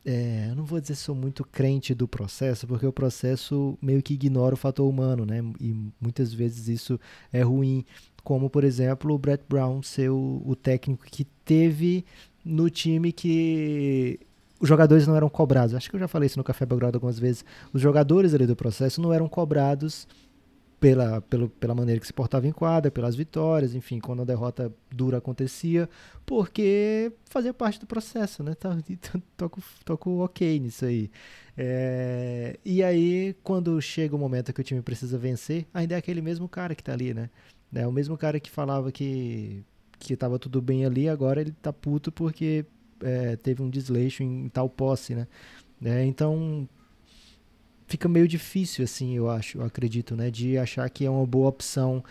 É, 0.04 0.52
não 0.56 0.64
vou 0.64 0.80
dizer 0.80 0.94
sou 0.94 1.14
muito 1.14 1.44
crente 1.44 1.94
do 1.94 2.08
processo, 2.08 2.66
porque 2.66 2.86
o 2.86 2.92
processo 2.92 3.76
meio 3.82 4.02
que 4.02 4.14
ignora 4.14 4.54
o 4.54 4.58
fator 4.58 4.88
humano, 4.88 5.26
né? 5.26 5.38
E 5.60 5.74
muitas 6.00 6.32
vezes 6.32 6.68
isso 6.68 6.98
é 7.32 7.42
ruim. 7.42 7.84
Como, 8.22 8.48
por 8.48 8.64
exemplo, 8.64 9.14
o 9.14 9.18
Brett 9.18 9.44
Brown 9.48 9.82
ser 9.82 10.10
o, 10.10 10.42
o 10.44 10.54
técnico 10.54 11.04
que 11.04 11.24
teve 11.44 12.04
no 12.44 12.70
time 12.70 13.12
que 13.12 14.20
os 14.58 14.68
jogadores 14.68 15.06
não 15.06 15.16
eram 15.16 15.28
cobrados. 15.28 15.74
Acho 15.74 15.90
que 15.90 15.96
eu 15.96 16.00
já 16.00 16.08
falei 16.08 16.26
isso 16.26 16.38
no 16.38 16.44
Café 16.44 16.66
Belgrado 16.66 16.96
algumas 16.96 17.18
vezes. 17.18 17.44
Os 17.72 17.80
jogadores 17.80 18.34
ali 18.34 18.46
do 18.46 18.56
processo 18.56 19.00
não 19.00 19.12
eram 19.12 19.28
cobrados 19.28 20.06
pela, 20.80 21.20
pelo, 21.20 21.50
pela 21.50 21.74
maneira 21.74 22.00
que 22.00 22.06
se 22.06 22.12
portava 22.12 22.48
em 22.48 22.52
quadra, 22.52 22.90
pelas 22.90 23.14
vitórias, 23.14 23.74
enfim, 23.74 24.00
quando 24.00 24.22
a 24.22 24.24
derrota 24.24 24.72
dura 24.90 25.18
acontecia, 25.18 25.88
porque 26.24 27.12
fazia 27.26 27.52
parte 27.52 27.78
do 27.78 27.86
processo, 27.86 28.42
né? 28.42 28.54
Tá, 28.54 28.76
toco, 29.36 29.62
toco 29.84 30.24
ok 30.24 30.58
nisso 30.58 30.86
aí. 30.86 31.10
É, 31.56 32.58
e 32.64 32.82
aí, 32.82 33.36
quando 33.44 33.80
chega 33.82 34.16
o 34.16 34.18
momento 34.18 34.52
que 34.54 34.60
o 34.62 34.64
time 34.64 34.80
precisa 34.80 35.18
vencer, 35.18 35.66
ainda 35.74 35.94
é 35.94 35.98
aquele 35.98 36.22
mesmo 36.22 36.48
cara 36.48 36.74
que 36.74 36.82
tá 36.82 36.94
ali, 36.94 37.12
né? 37.12 37.28
É 37.74 37.86
o 37.86 37.92
mesmo 37.92 38.16
cara 38.16 38.40
que 38.40 38.50
falava 38.50 38.90
que, 38.90 39.62
que 39.98 40.16
tava 40.16 40.38
tudo 40.38 40.62
bem 40.62 40.86
ali, 40.86 41.08
agora 41.08 41.42
ele 41.42 41.52
tá 41.52 41.72
puto 41.72 42.10
porque 42.10 42.64
é, 43.02 43.36
teve 43.36 43.62
um 43.62 43.68
desleixo 43.68 44.22
em 44.22 44.48
tal 44.48 44.68
posse, 44.68 45.14
né? 45.14 45.28
É, 45.84 46.04
então, 46.04 46.68
fica 47.90 48.08
meio 48.08 48.28
difícil, 48.28 48.84
assim, 48.84 49.16
eu 49.16 49.28
acho, 49.28 49.58
eu 49.58 49.64
acredito, 49.64 50.14
né? 50.14 50.30
De 50.30 50.56
achar 50.56 50.88
que 50.88 51.04
é 51.04 51.10
uma 51.10 51.26
boa 51.26 51.48
opção 51.48 52.02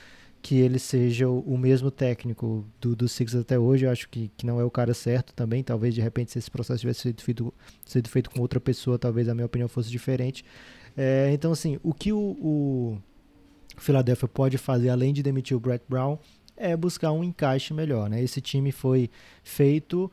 que 0.41 0.55
ele 0.55 0.77
seja 0.77 1.27
o, 1.27 1.57
mesmo 1.57 1.89
técnico 1.89 2.65
do, 2.80 2.95
do 2.95 3.07
Six 3.07 3.36
até 3.36 3.57
hoje. 3.57 3.86
Eu 3.86 3.91
acho 3.91 4.09
que, 4.09 4.30
que 4.38 4.45
não 4.45 4.59
é 4.59 4.63
o 4.63 4.69
cara 4.69 4.93
certo 4.93 5.34
também. 5.34 5.63
Talvez, 5.63 5.95
de 5.95 6.01
repente, 6.01 6.32
se 6.32 6.39
esse 6.39 6.51
processo 6.51 6.82
tivesse 6.82 7.01
sido 7.01 7.21
feito, 7.21 7.53
sido 7.86 8.09
feito 8.09 8.30
com 8.30 8.41
outra 8.41 8.59
pessoa, 8.59 8.99
talvez 8.99 9.30
a 9.30 9.34
minha 9.34 9.45
opinião 9.45 9.69
fosse 9.69 9.89
diferente. 9.89 10.43
É, 10.97 11.32
então, 11.32 11.53
assim, 11.53 11.80
o 11.82 11.93
que 11.93 12.11
o, 12.11 12.19
o 12.19 12.97
Philadelphia 13.77 14.27
pode 14.27 14.57
fazer, 14.57 14.89
além 14.89 15.13
de 15.13 15.23
demitir 15.23 15.55
o 15.55 15.59
Brett 15.59 15.84
Brown, 15.88 16.17
é 16.57 16.75
buscar 16.75 17.13
um 17.13 17.23
encaixe 17.23 17.73
melhor, 17.73 18.09
né? 18.09 18.21
Esse 18.21 18.41
time 18.41 18.71
foi 18.71 19.09
feito 19.43 20.11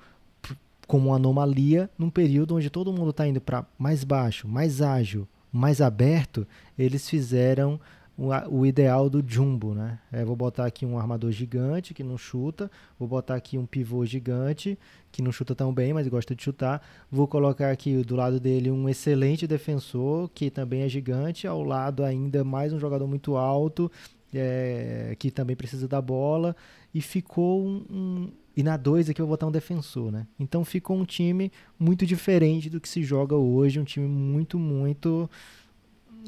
como 0.87 1.09
uma 1.09 1.17
anomalia 1.17 1.91
num 1.99 2.09
período 2.09 2.55
onde 2.55 2.71
todo 2.71 2.93
mundo 2.93 3.11
está 3.11 3.27
indo 3.27 3.41
para 3.41 3.67
mais 3.77 4.05
baixo, 4.05 4.47
mais 4.47 4.81
ágil, 4.81 5.27
mais 5.57 5.81
aberto, 5.81 6.47
eles 6.79 7.09
fizeram 7.09 7.81
o, 8.17 8.65
ideal 8.65 9.11
do 9.11 9.23
jumbo, 9.27 9.75
né? 9.75 9.99
É, 10.11 10.25
vou 10.25 10.35
botar 10.35 10.65
aqui 10.65 10.87
um 10.87 10.99
armador 10.99 11.31
gigante 11.31 11.93
que 11.93 12.03
não 12.03 12.17
chuta, 12.17 12.71
vou 12.99 13.07
botar 13.07 13.35
aqui 13.35 13.59
um 13.59 13.67
pivô 13.67 14.07
gigante 14.07 14.79
que 15.13 15.21
não 15.21 15.31
chuta 15.31 15.55
tão 15.55 15.73
bem, 15.73 15.93
mas 15.93 16.09
gosta 16.09 16.35
de 16.35 16.43
chutar. 16.43 16.81
Vou 17.11 17.29
colocar 17.29 17.71
aqui 17.71 18.03
do 18.03 18.17
lado 18.17 18.41
dele 18.41 18.71
um 18.71 18.89
excelente 18.89 19.47
defensor 19.47 20.31
que 20.35 20.51
também 20.51 20.83
é 20.83 20.89
gigante, 20.89 21.47
ao 21.47 21.63
lado 21.63 22.05
ainda 22.05 22.43
mais 22.43 22.73
um 22.73 22.79
jogador 22.79 23.07
muito 23.07 23.37
alto 23.37 23.91
é, 24.35 25.15
que 25.19 25.31
também 25.31 25.57
precisa 25.57 25.87
da 25.87 26.01
bola 26.01 26.57
e 26.95 27.01
ficou 27.01 27.67
um 27.67 28.31
e 28.57 28.63
na 28.63 28.77
2 28.77 29.11
aqui 29.11 29.21
eu 29.21 29.27
vou 29.27 29.35
botar 29.35 29.47
um 29.47 29.51
defensor, 29.51 30.11
né? 30.11 30.27
Então 30.41 30.65
ficou 30.65 30.97
um 30.97 31.05
time 31.05 31.53
muito 31.79 32.07
diferente 32.07 32.71
do 32.71 32.81
que 32.81 32.89
se 32.89 33.03
joga 33.03 33.37
hoje, 33.37 33.79
um 33.79 33.85
time 33.85 34.09
muito, 34.09 34.59
muito. 34.59 35.29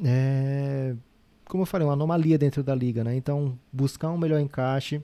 É, 0.03 0.95
como 1.45 1.63
eu 1.63 1.65
falei, 1.65 1.87
uma 1.87 1.93
anomalia 1.93 2.37
dentro 2.37 2.61
da 2.63 2.75
liga, 2.75 3.03
né? 3.03 3.15
Então 3.15 3.57
buscar 3.73 4.11
um 4.11 4.17
melhor 4.17 4.39
encaixe, 4.39 5.01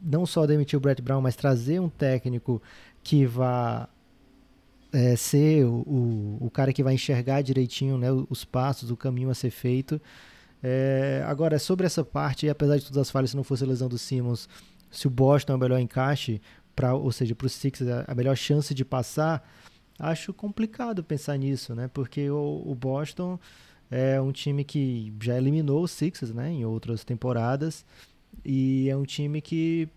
não 0.00 0.24
só 0.24 0.46
demitir 0.46 0.76
o 0.76 0.80
Brett 0.80 1.02
Brown, 1.02 1.20
mas 1.20 1.34
trazer 1.34 1.80
um 1.80 1.88
técnico 1.88 2.62
que 3.02 3.26
vá 3.26 3.88
é, 4.92 5.16
ser 5.16 5.64
o, 5.64 5.80
o, 5.80 6.38
o, 6.46 6.50
cara 6.50 6.72
que 6.72 6.82
vai 6.82 6.94
enxergar 6.94 7.42
direitinho 7.42 7.98
né, 7.98 8.08
os 8.28 8.44
passos, 8.44 8.90
o 8.90 8.96
caminho 8.96 9.30
a 9.30 9.34
ser 9.34 9.50
feito. 9.50 10.00
É, 10.62 11.24
agora, 11.26 11.58
sobre 11.58 11.86
essa 11.86 12.04
parte, 12.04 12.48
apesar 12.48 12.76
de 12.76 12.84
todas 12.84 12.98
as 12.98 13.10
falhas, 13.10 13.30
se 13.30 13.36
não 13.36 13.44
fosse 13.44 13.64
a 13.64 13.66
lesão 13.66 13.88
do 13.88 13.98
Simmons, 13.98 14.48
se 14.90 15.06
o 15.06 15.10
Boston 15.10 15.52
é 15.52 15.56
o 15.56 15.58
melhor 15.58 15.78
encaixe, 15.80 16.40
pra, 16.74 16.94
ou 16.94 17.12
seja, 17.12 17.34
para 17.34 17.46
os 17.46 17.52
Sixers 17.52 17.90
a 18.06 18.14
melhor 18.14 18.36
chance 18.36 18.74
de 18.74 18.84
passar, 18.84 19.48
acho 19.98 20.32
complicado 20.32 21.04
pensar 21.04 21.36
nisso, 21.36 21.74
né? 21.74 21.88
Porque 21.92 22.30
o, 22.30 22.62
o, 22.66 22.74
Boston 22.74 23.38
é 23.90 24.20
um 24.20 24.32
time 24.32 24.64
que 24.64 25.12
já 25.20 25.36
eliminou 25.36 25.82
os 25.82 25.90
Sixers, 25.90 26.32
né? 26.32 26.50
Em 26.50 26.64
outras 26.64 27.04
temporadas 27.04 27.84
e 28.44 28.88
é 28.88 28.96
um 28.96 29.04
time 29.04 29.40
que 29.40 29.88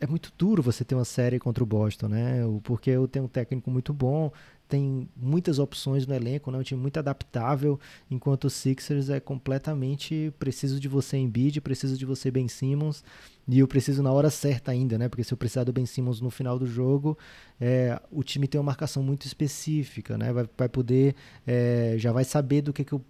é 0.00 0.06
muito 0.06 0.32
duro 0.38 0.62
você 0.62 0.84
ter 0.84 0.94
uma 0.94 1.04
série 1.04 1.38
contra 1.38 1.62
o 1.62 1.66
Boston, 1.66 2.08
né? 2.08 2.40
Porque 2.62 2.90
eu 2.90 3.08
tenho 3.08 3.24
um 3.24 3.28
técnico 3.28 3.70
muito 3.70 3.92
bom, 3.92 4.32
tem 4.68 5.08
muitas 5.16 5.58
opções 5.58 6.06
no 6.06 6.14
elenco, 6.14 6.50
né? 6.50 6.58
um 6.58 6.62
time 6.62 6.80
muito 6.80 6.98
adaptável, 6.98 7.80
enquanto 8.10 8.44
o 8.44 8.50
Sixers 8.50 9.08
é 9.08 9.18
completamente 9.18 10.32
preciso 10.38 10.78
de 10.78 10.86
você 10.86 11.16
em 11.16 11.28
bid, 11.28 11.60
preciso 11.60 11.96
de 11.96 12.04
você 12.04 12.30
Ben 12.30 12.46
Simmons, 12.48 13.02
e 13.48 13.58
eu 13.58 13.66
preciso 13.66 14.02
na 14.02 14.12
hora 14.12 14.28
certa 14.28 14.70
ainda, 14.70 14.98
né? 14.98 15.08
Porque 15.08 15.24
se 15.24 15.32
eu 15.32 15.38
precisar 15.38 15.64
do 15.64 15.72
Ben 15.72 15.86
Simmons 15.86 16.20
no 16.20 16.30
final 16.30 16.58
do 16.58 16.66
jogo, 16.66 17.16
é, 17.58 17.98
o 18.10 18.22
time 18.22 18.46
tem 18.46 18.60
uma 18.60 18.66
marcação 18.66 19.02
muito 19.02 19.26
específica, 19.26 20.18
né? 20.18 20.32
Vai, 20.32 20.46
vai 20.56 20.68
poder, 20.68 21.14
é, 21.46 21.94
já 21.96 22.12
vai 22.12 22.24
saber 22.24 22.60
do 22.60 22.72
que, 22.74 22.84
que 22.84 22.92
eu, 22.92 23.02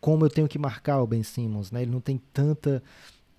como 0.00 0.24
eu 0.24 0.30
tenho 0.30 0.46
que 0.46 0.58
marcar 0.58 1.02
o 1.02 1.06
Ben 1.08 1.24
Simmons, 1.24 1.72
né? 1.72 1.82
Ele 1.82 1.90
não 1.90 2.00
tem 2.00 2.20
tanta 2.32 2.80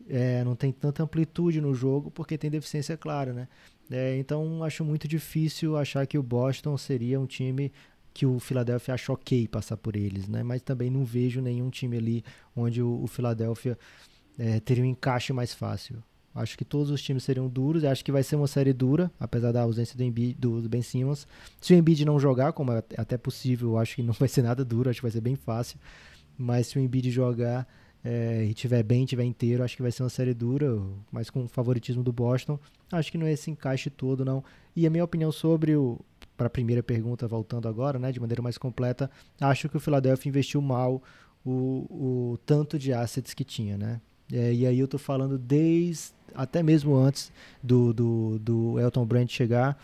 é, 0.09 0.43
não 0.43 0.55
tem 0.55 0.71
tanta 0.73 1.03
amplitude 1.03 1.61
no 1.61 1.73
jogo 1.73 2.11
porque 2.11 2.37
tem 2.37 2.49
deficiência 2.49 2.97
clara, 2.97 3.31
né? 3.31 3.47
É, 3.91 4.17
então 4.17 4.63
acho 4.63 4.85
muito 4.85 5.07
difícil 5.07 5.77
achar 5.77 6.07
que 6.07 6.17
o 6.17 6.23
Boston 6.23 6.77
seria 6.77 7.19
um 7.19 7.25
time 7.25 7.71
que 8.13 8.25
o 8.25 8.39
Philadelphia 8.39 8.93
acha 8.93 9.11
ok 9.11 9.47
passar 9.47 9.77
por 9.77 9.95
eles, 9.95 10.27
né? 10.27 10.43
Mas 10.43 10.61
também 10.61 10.89
não 10.89 11.03
vejo 11.03 11.41
nenhum 11.41 11.69
time 11.69 11.97
ali 11.97 12.23
onde 12.55 12.81
o, 12.81 13.03
o 13.03 13.07
Philadelphia 13.07 13.77
é, 14.37 14.59
teria 14.59 14.83
um 14.83 14.87
encaixe 14.87 15.33
mais 15.33 15.53
fácil. 15.53 16.03
Acho 16.33 16.57
que 16.57 16.63
todos 16.63 16.89
os 16.89 17.01
times 17.01 17.23
seriam 17.23 17.47
duros. 17.49 17.83
Acho 17.83 18.03
que 18.03 18.11
vai 18.11 18.23
ser 18.23 18.37
uma 18.37 18.47
série 18.47 18.71
dura, 18.71 19.11
apesar 19.19 19.51
da 19.51 19.61
ausência 19.61 19.97
do, 19.97 20.03
Embiid, 20.03 20.35
do, 20.39 20.67
Ben 20.69 20.81
Simmons. 20.81 21.27
Se 21.59 21.73
o 21.73 21.77
Embiid 21.77 22.05
não 22.05 22.19
jogar, 22.19 22.53
como 22.53 22.71
é 22.71 22.83
até 22.97 23.17
possível, 23.17 23.77
acho 23.77 23.97
que 23.97 24.03
não 24.03 24.13
vai 24.17 24.29
ser 24.29 24.41
nada 24.41 24.63
duro. 24.63 24.89
Acho 24.89 24.99
que 24.99 25.05
vai 25.05 25.11
ser 25.11 25.21
bem 25.21 25.35
fácil. 25.35 25.77
Mas 26.37 26.67
se 26.67 26.77
o 26.77 26.81
Embiid 26.81 27.11
jogar, 27.11 27.67
é, 28.03 28.45
e 28.45 28.53
tiver 28.53 28.83
bem, 28.83 29.05
tiver 29.05 29.23
inteiro, 29.23 29.63
acho 29.63 29.75
que 29.75 29.81
vai 29.81 29.91
ser 29.91 30.03
uma 30.03 30.09
série 30.09 30.33
dura, 30.33 30.81
mas 31.11 31.29
com 31.29 31.43
o 31.43 31.47
favoritismo 31.47 32.03
do 32.03 32.11
Boston. 32.11 32.59
Acho 32.91 33.11
que 33.11 33.17
não 33.17 33.27
é 33.27 33.33
esse 33.33 33.51
encaixe 33.51 33.89
todo, 33.89 34.25
não. 34.25 34.43
E 34.75 34.87
a 34.87 34.89
minha 34.89 35.03
opinião 35.03 35.31
sobre 35.31 35.75
o. 35.75 35.99
Para 36.35 36.47
a 36.47 36.49
primeira 36.49 36.81
pergunta, 36.81 37.27
voltando 37.27 37.67
agora, 37.67 37.99
né, 37.99 38.11
de 38.11 38.19
maneira 38.19 38.41
mais 38.41 38.57
completa, 38.57 39.11
acho 39.39 39.69
que 39.69 39.77
o 39.77 39.79
Philadelphia 39.79 40.27
investiu 40.27 40.59
mal 40.59 41.03
o, 41.45 42.31
o 42.31 42.39
tanto 42.47 42.79
de 42.79 42.91
assets 42.91 43.35
que 43.35 43.43
tinha, 43.43 43.77
né? 43.77 44.01
É, 44.31 44.51
e 44.51 44.65
aí 44.65 44.79
eu 44.79 44.87
tô 44.87 44.97
falando 44.97 45.37
desde 45.37 46.13
até 46.33 46.63
mesmo 46.63 46.95
antes 46.95 47.31
do, 47.61 47.93
do, 47.93 48.39
do 48.39 48.79
Elton 48.79 49.05
Brand 49.05 49.29
chegar, 49.29 49.77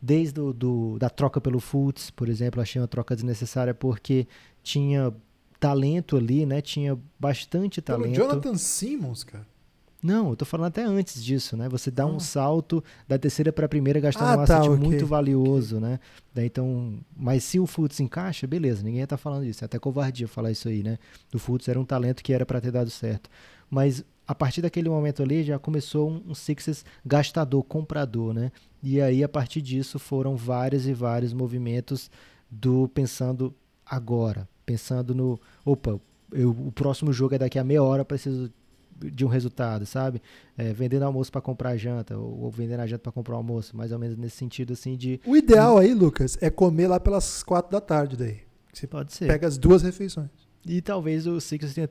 desde 0.00 0.34
do, 0.34 0.52
do, 0.52 0.98
da 0.98 1.10
troca 1.10 1.40
pelo 1.40 1.60
Fultz, 1.60 2.10
por 2.10 2.28
exemplo, 2.28 2.60
achei 2.60 2.80
uma 2.80 2.88
troca 2.88 3.14
desnecessária 3.14 3.74
porque 3.74 4.26
tinha 4.62 5.12
talento 5.60 6.16
ali, 6.16 6.46
né? 6.46 6.62
Tinha 6.62 6.98
bastante 7.18 7.82
talento. 7.82 8.14
Pelo 8.14 8.28
Jonathan 8.30 8.56
Simmons, 8.56 9.22
cara. 9.22 9.46
Não, 10.02 10.30
eu 10.30 10.36
tô 10.36 10.46
falando 10.46 10.68
até 10.68 10.82
antes 10.82 11.22
disso, 11.22 11.58
né? 11.58 11.68
Você 11.68 11.90
dá 11.90 12.04
ah. 12.04 12.06
um 12.06 12.18
salto 12.18 12.82
da 13.06 13.18
terceira 13.18 13.52
para 13.52 13.66
a 13.66 13.68
primeira 13.68 14.00
gastando 14.00 14.28
ah, 14.28 14.42
um 14.42 14.46
tá, 14.46 14.56
asset 14.56 14.70
okay. 14.70 14.82
muito 14.82 15.06
valioso, 15.06 15.76
okay. 15.76 15.88
né? 15.88 16.00
Daí, 16.34 16.46
então, 16.46 16.98
mas 17.14 17.44
se 17.44 17.60
o 17.60 17.66
Fultz 17.66 18.00
encaixa, 18.00 18.46
beleza, 18.46 18.82
ninguém 18.82 19.06
tá 19.06 19.18
falando 19.18 19.44
isso. 19.44 19.62
É 19.62 19.66
até 19.66 19.78
covardia 19.78 20.26
falar 20.26 20.50
isso 20.50 20.68
aí, 20.68 20.82
né? 20.82 20.98
O 21.34 21.38
Fultz 21.38 21.68
era 21.68 21.78
um 21.78 21.84
talento 21.84 22.22
que 22.22 22.32
era 22.32 22.46
para 22.46 22.62
ter 22.62 22.72
dado 22.72 22.88
certo. 22.88 23.28
Mas 23.68 24.02
a 24.26 24.34
partir 24.34 24.62
daquele 24.62 24.88
momento 24.88 25.22
ali 25.22 25.44
já 25.44 25.58
começou 25.58 26.10
um, 26.10 26.22
um 26.28 26.34
Sixers 26.34 26.82
gastador, 27.04 27.62
comprador, 27.64 28.32
né? 28.32 28.50
E 28.82 29.02
aí 29.02 29.22
a 29.22 29.28
partir 29.28 29.60
disso 29.60 29.98
foram 29.98 30.34
vários 30.34 30.86
e 30.86 30.94
vários 30.94 31.34
movimentos 31.34 32.10
do 32.50 32.88
pensando 32.88 33.54
agora, 33.84 34.48
pensando 34.70 35.14
no, 35.14 35.40
opa, 35.64 36.00
eu, 36.32 36.50
o 36.50 36.70
próximo 36.70 37.12
jogo 37.12 37.34
é 37.34 37.38
daqui 37.38 37.58
a 37.58 37.64
meia 37.64 37.82
hora, 37.82 38.04
preciso 38.04 38.52
de 38.96 39.24
um 39.24 39.28
resultado, 39.28 39.84
sabe? 39.84 40.22
É, 40.56 40.72
vendendo 40.72 41.02
almoço 41.04 41.32
para 41.32 41.40
comprar 41.40 41.76
janta, 41.76 42.16
ou, 42.16 42.42
ou 42.42 42.50
vendendo 42.50 42.80
a 42.80 42.86
janta 42.86 43.02
para 43.02 43.12
comprar 43.12 43.34
almoço, 43.34 43.76
mais 43.76 43.90
ou 43.90 43.98
menos 43.98 44.16
nesse 44.16 44.36
sentido 44.36 44.74
assim 44.74 44.96
de. 44.96 45.20
O 45.26 45.36
ideal 45.36 45.78
aí, 45.78 45.92
Lucas, 45.92 46.38
é 46.40 46.50
comer 46.50 46.86
lá 46.86 47.00
pelas 47.00 47.42
quatro 47.42 47.72
da 47.72 47.80
tarde 47.80 48.16
daí. 48.16 48.40
Você 48.72 48.86
Pode 48.86 49.12
ser. 49.12 49.26
Pega 49.26 49.48
as 49.48 49.58
duas 49.58 49.82
refeições. 49.82 50.30
E 50.66 50.82
talvez 50.82 51.26
o 51.26 51.40
Sixers 51.40 51.72
tenha 51.72 51.88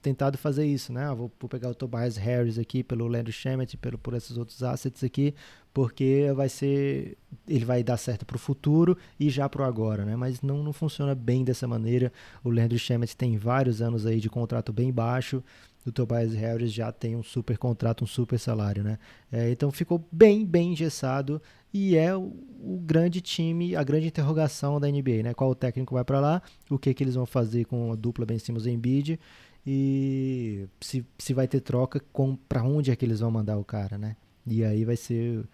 tentado 0.00 0.38
fazer 0.38 0.64
isso, 0.64 0.92
né? 0.92 1.04
Ah, 1.04 1.14
vou, 1.14 1.30
vou, 1.40 1.48
pegar 1.48 1.70
o 1.70 1.74
Tobias 1.74 2.16
Harris 2.16 2.58
aqui 2.58 2.84
pelo 2.84 3.08
Landry 3.08 3.32
Shamet, 3.32 3.76
pelo 3.76 3.98
por 3.98 4.14
esses 4.14 4.36
outros 4.36 4.62
assets 4.62 5.02
aqui, 5.02 5.34
porque 5.72 6.32
vai 6.34 6.48
ser 6.48 7.18
ele 7.48 7.64
vai 7.64 7.82
dar 7.82 7.96
certo 7.96 8.24
para 8.24 8.36
o 8.36 8.38
futuro 8.38 8.96
e 9.18 9.28
já 9.28 9.48
para 9.48 9.62
o 9.62 9.64
agora, 9.64 10.04
né? 10.04 10.14
Mas 10.14 10.40
não, 10.42 10.62
não 10.62 10.72
funciona 10.72 11.12
bem 11.12 11.42
dessa 11.42 11.66
maneira. 11.66 12.12
O 12.44 12.50
Landry 12.50 12.78
Shamet 12.78 13.16
tem 13.16 13.36
vários 13.36 13.82
anos 13.82 14.06
aí 14.06 14.20
de 14.20 14.30
contrato 14.30 14.72
bem 14.72 14.92
baixo. 14.92 15.42
O 15.84 15.90
Tobias 15.90 16.32
Harris 16.34 16.72
já 16.72 16.92
tem 16.92 17.16
um 17.16 17.22
super 17.22 17.58
contrato, 17.58 18.04
um 18.04 18.06
super 18.06 18.38
salário, 18.38 18.84
né? 18.84 18.98
É, 19.30 19.50
então 19.50 19.72
ficou 19.72 20.06
bem, 20.10 20.46
bem 20.46 20.72
engessado 20.72 21.42
e 21.74 21.96
é 21.96 22.14
o, 22.14 22.32
o, 22.62 22.80
grande 22.80 23.20
time, 23.20 23.74
a 23.74 23.82
grande 23.82 24.06
interrogação 24.06 24.78
da 24.78 24.88
NBA, 24.88 25.24
né? 25.24 25.34
Qual 25.34 25.50
o 25.50 25.54
técnico 25.56 25.94
vai 25.94 26.04
para 26.04 26.20
lá, 26.20 26.40
o 26.70 26.78
que, 26.78 26.94
que 26.94 27.02
eles 27.02 27.16
vão 27.16 27.26
fazer 27.26 27.64
com 27.64 27.90
a 27.92 27.96
dupla 27.96 28.24
Ben 28.24 28.38
Simmons 28.38 28.64
e 28.64 28.70
Embiid 28.70 29.20
e 29.66 30.68
se, 30.80 31.04
se 31.18 31.34
vai 31.34 31.48
ter 31.48 31.60
troca, 31.60 32.00
para 32.48 32.62
onde 32.62 32.92
é 32.92 32.96
que 32.96 33.04
eles 33.04 33.18
vão 33.18 33.30
mandar 33.30 33.58
o 33.58 33.64
cara, 33.64 33.98
né? 33.98 34.16
E 34.46 34.62
aí 34.62 34.84
vai 34.84 34.96
ser 34.96 35.44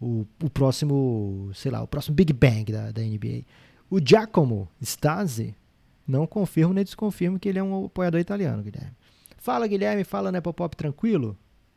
o, 0.00 0.26
o 0.42 0.48
próximo, 0.48 1.50
sei 1.52 1.70
lá, 1.70 1.82
o 1.82 1.86
próximo 1.86 2.16
Big 2.16 2.32
Bang 2.32 2.72
da, 2.72 2.90
da 2.90 3.02
NBA. 3.02 3.42
O 3.90 4.00
Giacomo 4.00 4.68
Stasi 4.80 5.54
não 6.06 6.26
confirmo 6.26 6.72
nem 6.72 6.84
desconfirmo 6.84 7.38
que 7.38 7.50
ele 7.50 7.58
é 7.58 7.62
um 7.62 7.84
apoiador 7.84 8.20
italiano, 8.20 8.62
Guilherme. 8.62 8.92
Fala, 9.36 9.66
Guilherme, 9.66 10.04
fala, 10.04 10.32
né, 10.32 10.40
Pop 10.40 10.74
tranquilo? 10.74 11.36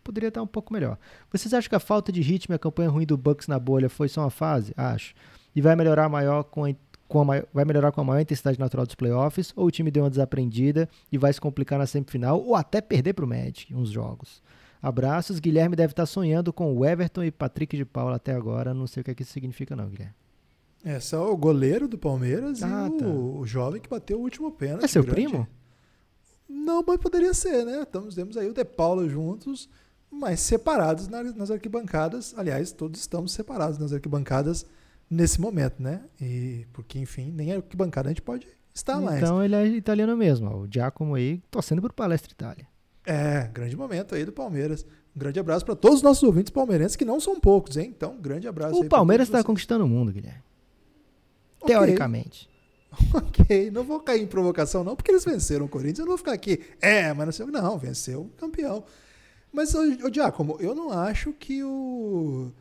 Poderia 0.10 0.30
estar 0.30 0.42
um 0.42 0.48
pouco 0.48 0.74
melhor. 0.74 0.98
Vocês 1.32 1.54
acham 1.54 1.70
que 1.70 1.76
a 1.76 1.80
falta 1.80 2.12
de 2.12 2.22
ritmo 2.22 2.54
e 2.54 2.58
a 2.58 2.60
campanha 2.60 2.90
ruim 2.90 3.06
do 3.06 3.16
Bucks 3.16 3.48
na 3.48 3.60
bolha 3.60 3.88
foi 3.88 4.10
só 4.10 4.22
uma 4.22 4.32
fase? 4.32 4.74
Acho. 4.76 5.14
E 5.56 5.62
vai 5.62 5.76
melhorar 5.76 6.10
maior 6.10 6.44
com 6.44 6.66
a, 6.66 6.74
com 7.08 7.22
a 7.22 7.26
maior, 7.26 7.46
vai 7.54 7.64
melhorar 7.64 7.92
com 7.92 8.02
a 8.02 8.04
maior 8.04 8.20
intensidade 8.20 8.60
natural 8.60 8.88
dos 8.88 8.96
playoffs? 8.96 9.54
Ou 9.56 9.68
o 9.68 9.72
time 9.72 9.92
deu 9.92 10.04
uma 10.04 10.10
desaprendida 10.10 10.90
e 11.12 11.18
vai 11.18 11.32
se 11.32 11.40
complicar 11.40 11.78
na 11.78 11.86
semifinal 11.86 12.42
ou 12.42 12.56
até 12.56 12.82
perder 12.82 13.14
para 13.14 13.24
o 13.24 13.28
Magic 13.28 13.74
uns 13.76 13.90
jogos? 13.90 14.42
Abraços. 14.82 15.40
Guilherme 15.40 15.76
deve 15.76 15.92
estar 15.92 16.08
sonhando 16.08 16.52
com 16.52 16.76
o 16.76 16.84
Everton 16.84 17.24
e 17.24 17.32
Patrick 17.32 17.78
de 17.78 17.86
Paula 17.86 18.16
até 18.16 18.34
agora. 18.34 18.74
Não 18.74 18.88
sei 18.88 19.02
o 19.02 19.04
que, 19.04 19.12
é 19.12 19.14
que 19.14 19.22
isso 19.22 19.34
significa, 19.34 19.76
não, 19.76 19.90
Guilherme. 19.90 20.16
É 20.84 21.00
só 21.00 21.32
o 21.32 21.38
goleiro 21.38 21.88
do 21.88 21.98
Palmeiras 21.98 22.64
ah, 22.64 22.90
e 22.90 22.98
tá. 22.98 23.06
o, 23.06 23.40
o, 23.40 23.46
jovem 23.46 23.82
que 23.82 23.90
bateu 23.90 24.18
o 24.18 24.22
último 24.22 24.50
pênalti. 24.50 24.86
É 24.86 24.88
seu 24.88 25.04
grande. 25.04 25.28
primo? 25.28 25.48
Não, 26.48 26.84
mas 26.88 26.98
poderia 26.98 27.34
ser, 27.34 27.66
né? 27.66 27.82
Estamos, 27.82 28.16
temos 28.16 28.38
aí 28.38 28.50
o 28.50 28.54
De 28.54 28.64
Paula 28.66 29.08
juntos 29.08 29.70
mas 30.12 30.40
separados 30.40 31.08
nas 31.08 31.52
arquibancadas. 31.52 32.34
Aliás, 32.38 32.72
todos 32.72 33.00
estamos 33.00 33.32
separados 33.32 33.78
nas 33.78 33.94
arquibancadas 33.94 34.66
nesse 35.10 35.40
momento, 35.40 35.82
né? 35.82 36.02
E 36.20 36.66
porque, 36.74 37.00
enfim, 37.00 37.32
nem 37.32 37.54
arquibancada 37.54 38.10
a 38.10 38.12
gente 38.12 38.22
pode 38.22 38.48
estar 38.74 38.94
então, 38.94 39.06
mais. 39.06 39.22
Então 39.22 39.44
ele 39.44 39.56
é 39.56 39.66
italiano 39.68 40.16
mesmo, 40.16 40.50
o 40.50 40.68
Giacomo 40.72 41.16
aí 41.16 41.42
torcendo 41.50 41.82
por 41.82 41.94
Palestra 41.94 42.32
Itália. 42.32 42.68
É, 43.06 43.50
grande 43.54 43.76
momento 43.76 44.14
aí 44.14 44.26
do 44.26 44.32
Palmeiras. 44.32 44.86
Um 45.16 45.20
grande 45.20 45.40
abraço 45.40 45.66
para 45.66 45.76
todos 45.76 45.98
os 45.98 46.04
nossos 46.04 46.24
ouvintes 46.24 46.52
palmeirenses, 46.52 46.96
que 46.96 47.04
não 47.06 47.20
são 47.20 47.40
poucos, 47.40 47.76
hein? 47.76 47.92
Então, 47.96 48.14
um 48.14 48.22
grande 48.22 48.48
abraço. 48.48 48.80
O 48.80 48.88
Palmeiras 48.88 49.28
está 49.28 49.44
conquistando 49.44 49.84
o 49.84 49.88
mundo, 49.88 50.12
Guilherme. 50.12 50.44
Okay. 51.62 51.76
Teoricamente. 51.76 52.48
Ok, 53.14 53.70
não 53.70 53.84
vou 53.84 54.00
cair 54.00 54.24
em 54.24 54.26
provocação, 54.26 54.84
não, 54.84 54.96
porque 54.96 55.12
eles 55.12 55.24
venceram 55.24 55.66
o 55.66 55.70
Corinthians. 55.70 56.00
Eu 56.00 56.06
não 56.06 56.12
vou 56.14 56.18
ficar 56.18 56.34
aqui, 56.34 56.60
é, 56.82 57.14
mas 57.14 57.26
não 57.26 57.32
sei. 57.32 57.46
Não, 57.46 57.78
venceu 57.78 58.22
o 58.22 58.30
campeão. 58.30 58.84
Mas, 59.52 59.74
ô 59.74 60.14
Giacomo, 60.14 60.58
eu 60.60 60.76
não 60.76 60.92
acho 60.92 61.34
que 61.34 61.64
o 61.64 62.52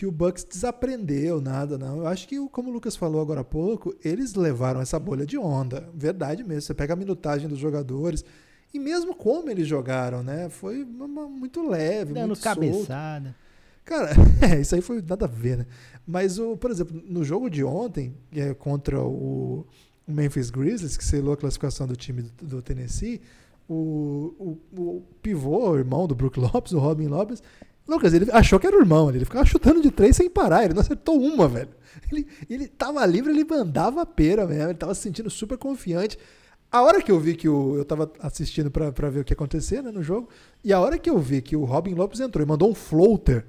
que 0.00 0.06
o 0.06 0.10
Bucks 0.10 0.44
desaprendeu 0.44 1.42
nada, 1.42 1.76
não. 1.76 1.98
Eu 1.98 2.06
acho 2.06 2.26
que, 2.26 2.38
como 2.48 2.70
o 2.70 2.72
Lucas 2.72 2.96
falou 2.96 3.20
agora 3.20 3.42
há 3.42 3.44
pouco, 3.44 3.94
eles 4.02 4.34
levaram 4.34 4.80
essa 4.80 4.98
bolha 4.98 5.26
de 5.26 5.36
onda. 5.36 5.90
Verdade 5.92 6.42
mesmo. 6.42 6.62
Você 6.62 6.72
pega 6.72 6.94
a 6.94 6.96
minutagem 6.96 7.46
dos 7.46 7.58
jogadores. 7.58 8.24
E 8.72 8.78
mesmo 8.78 9.14
como 9.14 9.50
eles 9.50 9.68
jogaram, 9.68 10.22
né? 10.22 10.48
Foi 10.48 10.84
uma, 10.84 11.28
muito 11.28 11.68
leve, 11.68 12.14
Dando 12.14 12.28
muito 12.28 12.40
cabeçada. 12.40 13.24
Solto. 13.24 13.50
Cara, 13.84 14.10
é, 14.56 14.60
isso 14.62 14.74
aí 14.74 14.80
foi 14.80 15.02
nada 15.02 15.26
a 15.26 15.28
ver, 15.28 15.58
né? 15.58 15.66
Mas, 16.06 16.38
o, 16.38 16.56
por 16.56 16.70
exemplo, 16.70 16.98
no 17.06 17.22
jogo 17.22 17.50
de 17.50 17.62
ontem, 17.62 18.14
é, 18.34 18.54
contra 18.54 18.98
o 19.02 19.66
Memphis 20.08 20.48
Grizzlies, 20.48 20.96
que 20.96 21.04
selou 21.04 21.34
a 21.34 21.36
classificação 21.36 21.86
do 21.86 21.94
time 21.94 22.22
do, 22.22 22.46
do 22.46 22.62
Tennessee, 22.62 23.20
o, 23.72 24.58
o, 24.72 24.80
o 24.82 25.02
pivô, 25.22 25.70
o 25.70 25.78
irmão 25.78 26.06
do 26.08 26.14
Brook 26.14 26.40
Lopes, 26.40 26.72
o 26.72 26.78
Robin 26.78 27.06
Lopes, 27.06 27.40
Lucas, 27.86 28.12
ele 28.12 28.30
achou 28.32 28.58
que 28.58 28.66
era 28.66 28.76
o 28.76 28.80
irmão, 28.80 29.10
ele 29.10 29.24
ficava 29.24 29.44
chutando 29.44 29.80
de 29.80 29.90
três 29.90 30.16
sem 30.16 30.28
parar, 30.28 30.64
ele 30.64 30.74
não 30.74 30.80
acertou 30.80 31.20
uma, 31.20 31.48
velho. 31.48 31.70
Ele, 32.10 32.26
ele 32.48 32.68
tava 32.68 33.04
livre, 33.04 33.32
ele 33.32 33.44
mandava 33.44 34.02
a 34.02 34.06
pera 34.06 34.46
mesmo, 34.46 34.64
ele 34.64 34.74
tava 34.74 34.94
se 34.94 35.02
sentindo 35.02 35.28
super 35.28 35.58
confiante. 35.58 36.18
A 36.70 36.82
hora 36.82 37.02
que 37.02 37.10
eu 37.10 37.18
vi 37.18 37.34
que 37.34 37.48
o. 37.48 37.76
Eu 37.76 37.84
tava 37.84 38.12
assistindo 38.20 38.70
pra 38.70 38.90
ver 39.10 39.20
o 39.20 39.24
que 39.24 39.32
ia 39.32 39.34
acontecer 39.34 39.82
né, 39.82 39.90
no 39.90 40.04
jogo. 40.04 40.28
E 40.62 40.72
a 40.72 40.78
hora 40.78 40.96
que 40.98 41.10
eu 41.10 41.18
vi 41.18 41.42
que 41.42 41.56
o 41.56 41.64
Robin 41.64 41.94
Lopes 41.94 42.20
entrou 42.20 42.44
e 42.44 42.48
mandou 42.48 42.70
um 42.70 42.74
floater. 42.74 43.44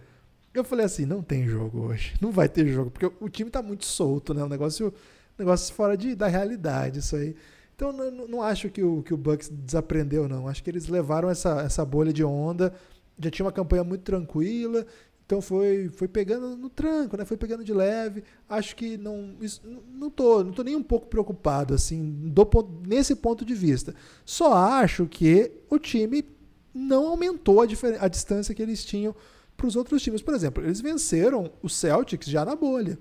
Eu 0.52 0.64
falei 0.64 0.86
assim, 0.86 1.06
não 1.06 1.22
tem 1.22 1.48
jogo 1.48 1.86
hoje. 1.86 2.16
Não 2.20 2.32
vai 2.32 2.50
ter 2.50 2.68
jogo. 2.68 2.90
Porque 2.90 3.12
o 3.20 3.30
time 3.30 3.52
tá 3.52 3.62
muito 3.62 3.86
solto, 3.86 4.34
né? 4.34 4.44
Um 4.44 4.50
negócio, 4.50 4.92
negócio 5.38 5.74
fora 5.74 5.96
de, 5.96 6.16
da 6.16 6.28
realidade, 6.28 6.98
isso 6.98 7.16
aí. 7.16 7.36
Então 7.82 7.92
não, 7.92 8.28
não 8.28 8.42
acho 8.44 8.70
que 8.70 8.84
o, 8.84 9.02
que 9.02 9.12
o 9.12 9.18
Bucks 9.18 9.50
desaprendeu, 9.50 10.30
não. 10.30 10.48
Acho 10.48 10.64
que 10.64 10.70
eles 10.70 10.88
levaram 10.88 11.28
essa, 11.32 11.62
essa 11.62 11.84
bolha 11.84 12.14
de 12.14 12.24
onda. 12.24 12.72
Já 13.20 13.32
tinha 13.32 13.44
uma 13.44 13.52
campanha 13.52 13.84
muito 13.84 14.04
tranquila. 14.04 14.86
Então 15.26 15.42
foi, 15.42 15.90
foi 15.90 16.08
pegando 16.08 16.56
no 16.56 16.70
tranco, 16.70 17.18
né? 17.18 17.26
Foi 17.26 17.38
pegando 17.38 17.64
de 17.64 17.74
leve. 17.74 18.24
Acho 18.48 18.76
que 18.76 18.98
não 18.98 19.36
isso, 19.42 19.64
não 19.96 20.12
tô, 20.12 20.44
não 20.44 20.52
tô 20.52 20.62
nem 20.62 20.76
um 20.76 20.84
pouco 20.84 21.08
preocupado 21.08 21.74
assim, 21.74 22.12
do, 22.26 22.48
nesse 22.86 23.16
ponto 23.16 23.44
de 23.44 23.56
vista. 23.56 23.96
Só 24.24 24.54
acho 24.54 25.08
que 25.08 25.52
o 25.68 25.80
time 25.80 26.24
não 26.72 27.08
aumentou 27.08 27.62
a, 27.62 27.66
a 28.00 28.08
distância 28.08 28.54
que 28.54 28.62
eles 28.62 28.86
tinham 28.86 29.16
para 29.58 29.66
os 29.66 29.76
outros 29.76 30.04
times. 30.04 30.22
Por 30.22 30.36
exemplo, 30.36 30.64
eles 30.64 30.82
venceram 30.82 31.52
o 31.64 31.68
Celtics 31.68 32.28
já 32.28 32.46
na 32.46 32.56
bolha. 32.56 33.00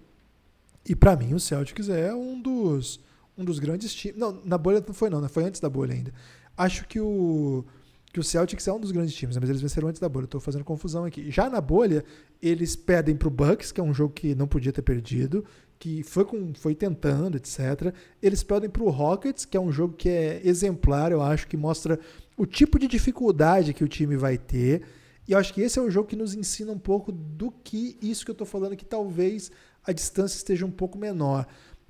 E 0.88 0.96
para 0.96 1.16
mim 1.16 1.34
o 1.34 1.40
Celtics 1.40 1.90
é 1.90 2.14
um 2.14 2.40
dos 2.40 2.98
um 3.40 3.44
dos 3.44 3.58
grandes 3.58 3.92
times. 3.94 4.18
Não, 4.18 4.40
na 4.44 4.58
bolha 4.58 4.82
não 4.86 4.94
foi 4.94 5.10
não, 5.10 5.20
né? 5.20 5.28
Foi 5.28 5.44
antes 5.44 5.60
da 5.60 5.68
bolha 5.68 5.94
ainda. 5.94 6.12
Acho 6.56 6.86
que 6.86 7.00
o 7.00 7.64
que 8.12 8.18
o 8.18 8.24
Celtics 8.24 8.66
é 8.66 8.72
um 8.72 8.80
dos 8.80 8.90
grandes 8.90 9.14
times, 9.14 9.36
né? 9.36 9.40
mas 9.40 9.48
eles 9.48 9.62
venceram 9.62 9.88
antes 9.88 10.00
da 10.00 10.08
bolha. 10.08 10.24
Estou 10.24 10.40
fazendo 10.40 10.64
confusão 10.64 11.04
aqui. 11.04 11.30
Já 11.30 11.48
na 11.48 11.60
bolha, 11.60 12.04
eles 12.42 12.74
perdem 12.74 13.14
para 13.14 13.28
o 13.28 13.30
Bucks, 13.30 13.70
que 13.70 13.80
é 13.80 13.84
um 13.84 13.94
jogo 13.94 14.12
que 14.12 14.34
não 14.34 14.48
podia 14.48 14.72
ter 14.72 14.82
perdido, 14.82 15.44
que 15.78 16.02
foi, 16.02 16.24
com, 16.24 16.52
foi 16.54 16.74
tentando, 16.74 17.36
etc. 17.36 17.94
Eles 18.20 18.42
perdem 18.42 18.68
para 18.68 18.82
o 18.82 18.90
Rockets, 18.90 19.44
que 19.44 19.56
é 19.56 19.60
um 19.60 19.70
jogo 19.70 19.94
que 19.94 20.08
é 20.08 20.40
exemplar, 20.44 21.12
eu 21.12 21.22
acho, 21.22 21.46
que 21.46 21.56
mostra 21.56 22.00
o 22.36 22.44
tipo 22.46 22.78
de 22.78 22.88
dificuldade 22.88 23.72
que 23.72 23.84
o 23.84 23.88
time 23.88 24.16
vai 24.16 24.36
ter. 24.36 24.82
E 25.28 25.32
eu 25.32 25.38
acho 25.38 25.54
que 25.54 25.60
esse 25.60 25.78
é 25.78 25.82
o 25.82 25.90
jogo 25.90 26.08
que 26.08 26.16
nos 26.16 26.34
ensina 26.34 26.72
um 26.72 26.78
pouco 26.78 27.12
do 27.12 27.52
que 27.52 27.96
isso 28.02 28.24
que 28.24 28.30
eu 28.32 28.34
estou 28.34 28.46
falando, 28.46 28.76
que 28.76 28.84
talvez 28.84 29.52
a 29.84 29.92
distância 29.92 30.36
esteja 30.36 30.66
um 30.66 30.70
pouco 30.70 30.98
menor. 30.98 31.46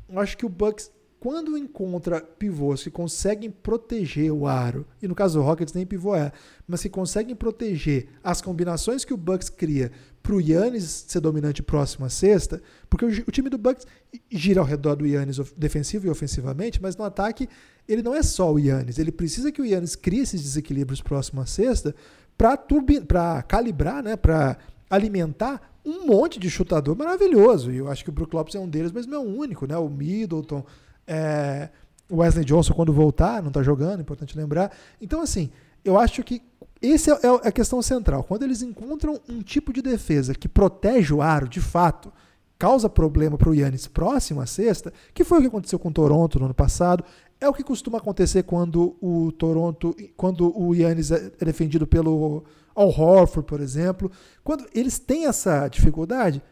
Eu 0.07 0.19
acho 0.21 0.37
que 0.37 0.45
o 0.45 0.51
Bucks 0.51 0.91
quando 1.21 1.59
encontra 1.59 2.19
pivôs 2.19 2.83
que 2.83 2.91
conseguem 2.91 3.51
proteger 3.51 4.33
o 4.33 4.47
aro, 4.47 4.87
e 5.03 5.07
no 5.07 5.15
caso 5.15 5.39
do 5.39 5.45
Rockets 5.45 5.75
nem 5.75 5.85
pivô 5.85 6.17
é, 6.17 6.33
mas 6.67 6.81
que 6.81 6.89
conseguem 6.89 7.37
proteger 7.37 8.09
as 8.25 8.41
combinações 8.41 9.05
que 9.05 9.13
o 9.13 9.19
Bucks 9.19 9.51
cria 9.51 9.93
para 10.23 10.35
o 10.35 10.41
Yannis 10.41 11.05
ser 11.07 11.21
dominante 11.21 11.63
próximo 11.63 12.07
à 12.07 12.09
sexta, 12.09 12.63
porque 12.89 13.05
o, 13.05 13.09
o, 13.09 13.31
time 13.31 13.51
do 13.51 13.59
Bucks 13.59 13.87
gira 14.31 14.61
ao 14.61 14.67
redor 14.67 14.95
do 14.95 15.07
Yannis 15.07 15.37
defensivo 15.55 16.07
e 16.07 16.11
ofensivamente, 16.11 16.81
mas 16.81 16.97
no 16.97 17.05
ataque 17.05 17.47
ele 17.87 18.03
não 18.03 18.15
é 18.15 18.23
só 18.23 18.51
o 18.51 18.59
Yannis, 18.59 18.99
ele 18.99 19.13
precisa 19.13 19.53
que 19.53 19.61
o 19.61 19.67
Yannis 19.67 19.95
crie 19.95 20.21
esses 20.21 20.43
desequilíbrios 20.43 21.03
próximo 21.03 21.43
à 21.43 21.47
sexta 21.47 21.95
para 22.39 23.43
calibrar, 23.43 24.03
né, 24.03 24.17
para 24.17 24.57
alimentar 24.89 25.71
um 25.85 26.07
monte 26.07 26.41
de 26.41 26.49
chutador 26.49 26.97
maravilhoso. 26.97 27.71
E 27.71 27.77
eu 27.77 27.89
acho 27.89 28.05
que 28.05 28.11
o 28.11 28.13
Brook 28.13 28.35
Lopes 28.35 28.55
é 28.55 28.59
um 28.59 28.69
deles, 28.69 28.93
mas 28.93 29.07
não 29.07 29.19
é 29.19 29.21
o 29.21 29.39
único, 29.39 29.67
né? 29.67 29.77
O 29.77 29.89
Middleton, 29.89 30.65
é, 31.07 31.69
Wesley 32.11 32.45
Johnson, 32.45 32.75
quando 32.75 32.93
voltar, 32.93 33.41
não 33.41 33.49
está 33.49 33.63
jogando, 33.63 34.01
importante 34.01 34.37
lembrar. 34.37 34.73
Então, 35.01 35.23
assim, 35.23 35.51
eu 35.85 35.99
acho 35.99 36.23
que 36.23 36.43
essa 36.83 37.13
é, 37.13 37.27
é 37.27 37.49
a 37.49 37.53
questão 37.53 37.81
central. 37.83 38.25
Quando 38.25 38.43
eles 38.43 38.63
encontram 38.63 39.21
um 39.29 39.43
tipo 39.43 39.73
de 39.73 39.83
defesa 39.83 40.35
que 40.35 40.49
protege 40.49 41.13
o 41.13 41.23
aro, 41.23 41.49
de 41.49 41.61
fato, 41.61 42.13
causa 42.59 42.89
problema 42.89 43.39
para 43.39 43.49
o 43.49 43.55
Yannis 43.55 43.87
próximo 43.87 44.41
à 44.41 44.47
sexta, 44.47 44.93
que 45.15 45.25
foi 45.25 45.39
o 45.39 45.41
que 45.43 45.47
aconteceu 45.49 45.79
com 45.79 45.89
o 45.89 45.93
Toronto 45.93 46.39
no 46.39 46.47
ano 46.47 46.55
passado, 46.55 47.05
é 47.41 47.49
o 47.49 47.55
que 47.55 47.65
costuma 47.65 47.99
acontecer 47.99 48.43
quando 48.43 48.97
o 49.01 49.33
Toronto, 49.33 49.97
quando 50.17 50.53
o 50.59 50.75
Yannis 50.75 51.11
é 51.11 51.31
defendido 51.43 51.87
pelo 51.87 52.45
Al 52.75 52.89
Horford, 52.89 53.47
por 53.47 53.61
exemplo. 53.61 54.11
Quando 54.45 54.67
eles 54.75 54.99
têm 54.99 55.27
essa 55.27 55.67
dificuldade, 55.69 56.43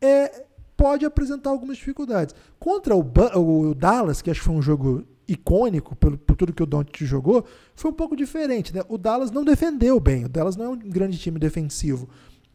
é, 0.00 0.44
pode 0.78 1.04
apresentar 1.04 1.50
algumas 1.50 1.76
dificuldades. 1.76 2.34
Contra 2.58 2.94
o, 2.94 3.00
o 3.00 3.74
Dallas, 3.74 4.22
que 4.22 4.30
acho 4.30 4.38
que 4.40 4.46
foi 4.46 4.54
um 4.54 4.62
jogo 4.62 5.04
icônico 5.26 5.96
por, 5.96 6.16
por 6.16 6.36
tudo 6.36 6.52
que 6.54 6.62
o 6.62 6.66
Doncic 6.66 7.04
jogou, 7.04 7.44
foi 7.74 7.90
um 7.90 7.94
pouco 7.94 8.14
diferente. 8.14 8.72
Né? 8.72 8.80
O 8.88 8.96
Dallas 8.96 9.32
não 9.32 9.44
defendeu 9.44 9.98
bem. 9.98 10.24
O 10.24 10.28
Dallas 10.28 10.56
não 10.56 10.64
é 10.66 10.68
um 10.68 10.78
grande 10.78 11.18
time 11.18 11.38
defensivo. 11.38 12.08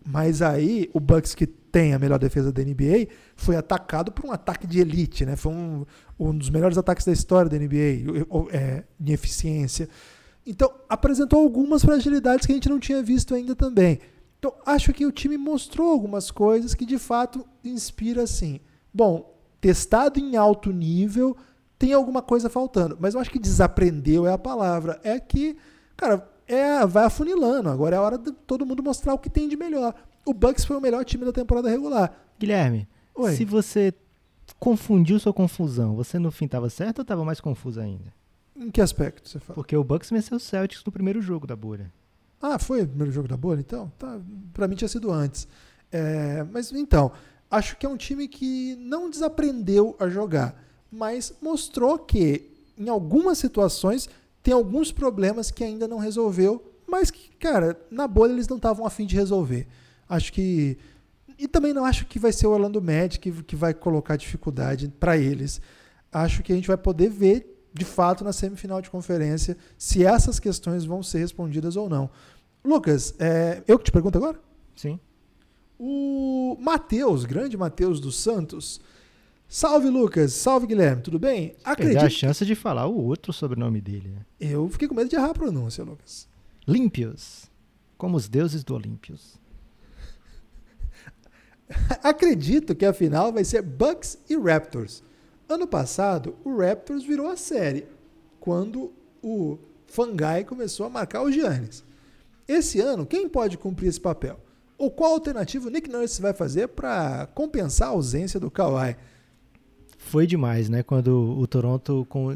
Mas 0.06 0.42
aí 0.42 0.90
o 0.94 1.02
Bucks, 1.02 1.36
que 1.36 1.46
tem 1.46 1.94
a 1.94 2.00
melhor 2.00 2.18
defesa 2.18 2.52
da 2.52 2.64
NBA, 2.64 3.10
foi 3.36 3.58
atacado 3.58 4.12
por 4.12 4.26
um 4.26 4.32
ataque 4.32 4.66
de 4.66 4.80
elite. 4.80 5.26
Né? 5.26 5.36
Foi 5.36 5.52
um, 5.52 5.86
um 6.18 6.36
dos 6.36 6.50
melhores 6.50 6.78
ataques 6.78 7.06
da 7.06 7.12
história 7.12 7.50
da 7.50 7.58
NBA, 7.58 8.16
é, 8.52 8.84
em 9.00 9.12
eficiência. 9.12 9.90
Então, 10.46 10.74
apresentou 10.88 11.40
algumas 11.42 11.84
fragilidades 11.84 12.46
que 12.46 12.54
a 12.54 12.56
gente 12.56 12.70
não 12.70 12.80
tinha 12.80 13.04
visto 13.04 13.36
ainda 13.36 13.54
também. 13.54 14.00
Então, 14.44 14.54
acho 14.66 14.92
que 14.92 15.06
o 15.06 15.12
time 15.12 15.38
mostrou 15.38 15.90
algumas 15.90 16.30
coisas 16.30 16.74
que 16.74 16.86
de 16.86 16.98
fato 16.98 17.48
inspira 17.64 18.24
assim. 18.24 18.60
Bom, 18.94 19.34
testado 19.62 20.20
em 20.20 20.36
alto 20.36 20.70
nível, 20.70 21.38
tem 21.80 21.94
alguma 21.94 22.22
coisa 22.22 22.50
faltando. 22.50 22.98
Mas 23.00 23.14
eu 23.14 23.22
acho 23.22 23.32
que 23.32 23.40
desaprendeu 23.40 24.28
é 24.28 24.34
a 24.34 24.38
palavra. 24.38 25.00
É 25.02 25.18
que, 25.18 25.56
cara, 25.96 26.30
é, 26.46 26.86
vai 26.86 27.06
afunilando. 27.06 27.70
Agora 27.70 27.96
é 27.96 28.00
a 28.00 28.02
hora 28.02 28.18
de 28.18 28.34
todo 28.34 28.66
mundo 28.66 28.84
mostrar 28.84 29.14
o 29.14 29.18
que 29.18 29.30
tem 29.30 29.48
de 29.48 29.56
melhor. 29.56 29.96
O 30.26 30.34
Bucks 30.34 30.66
foi 30.66 30.76
o 30.76 30.82
melhor 30.82 31.06
time 31.06 31.24
da 31.24 31.32
temporada 31.32 31.70
regular. 31.70 32.14
Guilherme, 32.38 32.86
Oi. 33.16 33.38
se 33.38 33.46
você 33.46 33.94
confundiu 34.60 35.18
sua 35.20 35.32
confusão, 35.32 35.96
você 35.96 36.20
no 36.20 36.32
fim 36.32 36.48
estava 36.48 36.70
certo 36.70 37.00
ou 37.00 37.04
estava 37.04 37.24
mais 37.24 37.40
confuso 37.40 37.80
ainda? 37.80 38.14
Em 38.58 38.70
que 38.70 38.82
aspecto 38.82 39.30
você 39.30 39.40
fala? 39.40 39.56
Porque 39.56 39.78
o 39.78 39.86
Bucks 39.86 40.10
venceu 40.10 40.36
o 40.36 40.40
Celtics 40.40 40.84
no 40.84 40.92
primeiro 40.92 41.22
jogo 41.22 41.48
da 41.48 41.56
bolha. 41.56 41.90
Ah, 42.46 42.60
foi 42.60 42.82
o 42.82 42.88
primeiro 42.88 43.10
jogo 43.10 43.26
da 43.26 43.38
bolha, 43.38 43.62
então? 43.62 43.90
Tá, 43.98 44.20
para 44.52 44.68
mim 44.68 44.76
tinha 44.76 44.90
sido 44.90 45.10
antes. 45.10 45.48
É, 45.90 46.44
mas 46.52 46.74
então, 46.74 47.10
acho 47.50 47.78
que 47.78 47.86
é 47.86 47.90
um 47.90 47.96
time 47.96 48.28
que 48.28 48.76
não 48.76 49.10
desaprendeu 49.10 49.96
a 49.98 50.10
jogar, 50.10 50.62
mas 50.92 51.34
mostrou 51.42 51.98
que 51.98 52.52
em 52.78 52.90
algumas 52.90 53.38
situações 53.38 54.10
tem 54.42 54.54
alguns 54.54 54.92
problemas 54.92 55.52
que 55.52 55.64
ainda 55.64 55.88
não 55.88 56.00
resolveu, 56.00 56.62
mas 56.86 57.10
que, 57.10 57.30
cara, 57.38 57.80
na 57.90 58.10
bolha 58.10 58.34
eles 58.34 58.50
não 58.50 58.58
estavam 58.58 58.86
afim 58.86 59.06
de 59.06 59.16
resolver. 59.16 59.66
Acho 60.10 60.34
que. 60.34 60.78
E 61.40 61.48
também 61.48 61.72
não 61.72 61.86
acho 61.86 62.06
que 62.08 62.20
vai 62.20 62.34
ser 62.34 62.46
o 62.48 62.52
Orlando 62.52 62.82
Magic 62.82 63.20
que, 63.20 63.44
que 63.44 63.56
vai 63.56 63.74
colocar 63.74 64.18
dificuldade 64.18 64.90
para 65.00 65.18
eles. 65.18 65.62
Acho 66.12 66.44
que 66.44 66.52
a 66.52 66.56
gente 66.56 66.68
vai 66.68 66.78
poder 66.78 67.10
ver 67.10 67.53
de 67.74 67.86
fato 67.86 68.24
na 68.24 68.32
semifinal 68.32 68.82
de 68.82 68.90
conferência 68.90 69.58
se 69.78 70.06
essas 70.06 70.40
questões 70.40 70.86
vão 70.86 71.02
ser 71.02 71.20
respondidas 71.20 71.76
ou 71.76 71.90
não. 71.90 72.10
Lucas, 72.64 73.16
é, 73.20 73.64
eu 73.68 73.78
que 73.78 73.86
te 73.86 73.92
pergunto 73.92 74.18
agora? 74.18 74.40
Sim. 74.76 75.00
O 75.78 76.56
Matheus, 76.60 77.26
grande 77.26 77.58
Matheus 77.58 78.00
dos 78.00 78.18
Santos. 78.18 78.80
Salve, 79.48 79.90
Lucas. 79.90 80.34
Salve, 80.34 80.66
Guilherme. 80.66 81.02
Tudo 81.02 81.20
bem? 81.20 81.56
Acredito. 81.64 82.04
a 82.04 82.10
chance 82.10 82.46
de 82.46 82.56
falar 82.56 82.88
o 82.88 82.96
outro 82.96 83.34
sobrenome 83.34 83.82
dele. 83.82 84.10
Né? 84.10 84.26
Eu 84.40 84.70
fiquei 84.70 84.88
com 84.88 84.96
medo 84.96 85.10
de 85.10 85.16
errar 85.16 85.32
a 85.32 85.34
pronúncia, 85.34 85.84
Lucas. 85.84 86.28
Límpios. 86.68 87.52
Como 87.98 88.18
os 88.18 88.28
deuses 88.28 88.64
do 88.64 88.74
Olímpios. 88.74 89.40
Acredito 92.02 92.74
que 92.74 92.86
a 92.86 92.94
final 92.94 93.32
vai 93.32 93.44
ser 93.44 93.62
Bucks 93.62 94.18
e 94.30 94.38
Raptors. 94.38 95.04
Ano 95.54 95.68
passado, 95.68 96.36
o 96.44 96.58
Raptors 96.58 97.04
virou 97.04 97.28
a 97.28 97.38
série 97.38 97.86
quando 98.40 98.92
o 99.22 99.60
Fangai 99.86 100.44
começou 100.44 100.84
a 100.84 100.90
marcar 100.90 101.22
o 101.22 101.32
Giannis. 101.32 101.84
Esse 102.48 102.80
ano, 102.80 103.06
quem 103.06 103.30
pode 103.30 103.56
cumprir 103.56 103.88
esse 103.88 104.02
papel? 104.02 104.40
Ou 104.80 104.90
qual 104.90 105.14
alternativa 105.14 105.68
o 105.68 105.70
Nick 105.70 105.88
Nurse 105.88 106.20
vai 106.20 106.34
fazer 106.34 106.70
para 106.70 107.28
compensar 107.36 107.90
a 107.90 107.92
ausência 107.92 108.40
do 108.40 108.50
Kawhi? 108.50 108.96
Foi 110.00 110.26
demais, 110.26 110.70
né? 110.70 110.82
Quando 110.82 111.38
o 111.38 111.46
Toronto 111.46 112.04
com, 112.10 112.36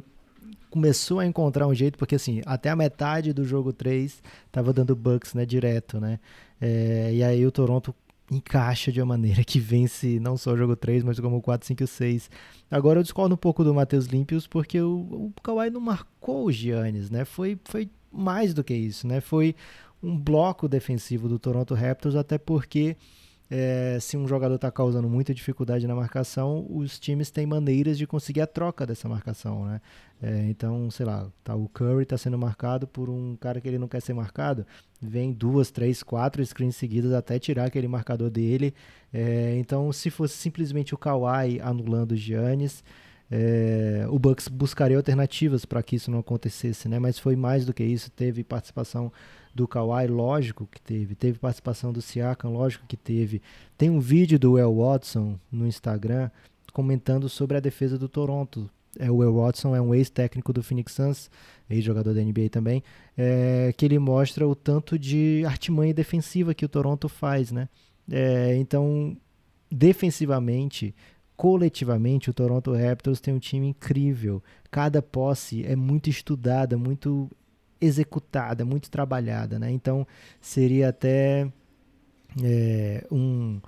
começou 0.69 1.19
a 1.19 1.25
encontrar 1.25 1.65
um 1.65 1.73
jeito, 1.73 1.97
porque 1.97 2.13
assim, 2.13 2.43
até 2.45 2.69
a 2.69 2.75
metade 2.75 3.33
do 3.33 3.43
jogo 3.43 3.73
3 3.73 4.21
estava 4.45 4.71
dando 4.71 4.95
Bucks, 4.95 5.33
né, 5.33 5.43
direto, 5.43 5.99
né? 5.99 6.19
É, 6.61 7.09
e 7.15 7.23
aí 7.23 7.43
o 7.47 7.51
Toronto 7.51 7.95
encaixa 8.29 8.91
de 8.91 9.01
uma 9.01 9.07
maneira 9.07 9.43
que 9.43 9.59
vence 9.59 10.19
não 10.19 10.37
só 10.37 10.51
o 10.51 10.57
jogo 10.57 10.75
3, 10.75 11.03
mas 11.03 11.19
como 11.19 11.37
o 11.37 11.41
4, 11.41 11.67
5 11.67 11.83
e 11.83 11.87
6. 11.87 12.29
Agora 12.69 12.99
eu 12.99 13.03
discordo 13.03 13.35
um 13.35 13.37
pouco 13.37 13.63
do 13.63 13.73
Matheus 13.73 14.05
Limpios, 14.05 14.45
porque 14.45 14.79
o, 14.81 14.99
o 14.99 15.33
Kawhi 15.41 15.69
não 15.69 15.79
marcou 15.79 16.45
o 16.45 16.51
Giannis, 16.51 17.09
né? 17.09 17.23
Foi, 17.23 17.57
foi 17.63 17.89
mais 18.11 18.53
do 18.53 18.63
que 18.63 18.73
isso, 18.73 19.07
né? 19.07 19.21
Foi 19.21 19.55
um 20.03 20.17
bloco 20.17 20.67
defensivo 20.67 21.27
do 21.27 21.39
Toronto 21.39 21.73
Raptors, 21.73 22.15
até 22.15 22.37
porque 22.37 22.95
é, 23.49 23.97
se 24.01 24.17
um 24.17 24.27
jogador 24.27 24.55
está 24.55 24.69
causando 24.69 25.07
muita 25.07 25.33
dificuldade 25.33 25.87
na 25.87 25.95
marcação, 25.95 26.65
os 26.69 26.99
times 26.99 27.31
têm 27.31 27.45
maneiras 27.45 27.97
de 27.97 28.05
conseguir 28.05 28.41
a 28.41 28.47
troca 28.47 28.85
dessa 28.85 29.07
marcação, 29.07 29.65
né? 29.65 29.81
É, 30.21 30.47
então, 30.49 30.89
sei 30.91 31.05
lá, 31.05 31.31
tá, 31.43 31.55
o 31.55 31.69
Curry 31.69 32.03
está 32.03 32.17
sendo 32.17 32.37
marcado 32.37 32.87
por 32.87 33.09
um 33.09 33.37
cara 33.37 33.61
que 33.61 33.67
ele 33.67 33.77
não 33.77 33.87
quer 33.87 34.01
ser 34.01 34.13
marcado, 34.13 34.65
vem 35.01 35.31
duas, 35.31 35.71
três, 35.71 36.03
quatro 36.03 36.45
screens 36.45 36.75
seguidas 36.75 37.13
até 37.13 37.39
tirar 37.39 37.65
aquele 37.65 37.87
marcador 37.87 38.29
dele. 38.29 38.73
É, 39.13 39.55
então, 39.57 39.91
se 39.93 40.09
fosse 40.09 40.35
simplesmente 40.35 40.93
o 40.93 40.97
Kawhi 40.97 41.61
anulando 41.61 42.11
o 42.13 42.15
Giannis, 42.15 42.83
é, 43.29 44.05
o 44.09 44.17
Bucks 44.17 44.47
buscaria 44.47 44.97
alternativas 44.97 45.65
para 45.65 45.83
que 45.83 45.97
isso 45.97 46.09
não 46.09 46.19
acontecesse, 46.19 46.87
né? 46.87 46.97
Mas 46.97 47.19
foi 47.19 47.35
mais 47.35 47.65
do 47.65 47.73
que 47.73 47.83
isso. 47.83 48.09
Teve 48.09 48.43
participação 48.43 49.11
do 49.57 49.67
Kawhi, 49.67 50.07
lógico 50.07 50.67
que 50.67 50.79
teve. 50.79 51.15
Teve 51.15 51.39
participação 51.39 51.91
do 51.91 52.01
Siakam, 52.01 52.51
lógico 52.51 52.85
que 52.87 52.95
teve. 52.95 53.41
Tem 53.77 53.89
um 53.89 53.99
vídeo 53.99 54.37
do 54.37 54.53
Will 54.53 54.75
Watson 54.75 55.37
no 55.51 55.67
Instagram 55.67 56.29
comentando 56.71 57.27
sobre 57.27 57.57
a 57.57 57.59
defesa 57.59 57.97
do 57.97 58.07
Toronto. 58.07 58.69
É, 58.99 59.09
o 59.09 59.17
Will 59.17 59.33
Watson 59.33 59.75
é 59.75 59.81
um 59.81 59.93
ex-técnico 59.93 60.53
do 60.53 60.63
Phoenix 60.63 60.93
Suns, 60.93 61.29
ex-jogador 61.69 62.13
da 62.13 62.21
NBA 62.21 62.49
também, 62.49 62.83
é, 63.17 63.73
que 63.75 63.83
ele 63.85 63.97
mostra 63.99 64.47
o 64.47 64.55
tanto 64.55 64.97
de 64.97 65.43
artimanha 65.45 65.93
defensiva 65.93 66.53
que 66.53 66.65
o 66.65 66.69
Toronto 66.69 67.09
faz, 67.09 67.51
né? 67.51 67.67
É, 68.09 68.55
então, 68.57 69.17
defensivamente, 69.71 70.95
coletivamente, 71.35 72.29
o 72.29 72.33
Toronto 72.33 72.73
Raptors 72.73 73.19
tem 73.19 73.33
um 73.33 73.39
time 73.39 73.67
incrível. 73.67 74.41
Cada 74.69 75.01
posse 75.01 75.65
é 75.65 75.75
muito 75.75 76.09
estudada, 76.09 76.77
muito 76.77 77.29
executada, 77.79 78.65
muito 78.65 78.89
trabalhada, 78.89 79.59
né? 79.59 79.71
Então 79.71 80.05
seria 80.41 80.89
até 80.89 81.51
é, 82.43 83.05
um, 83.11 83.59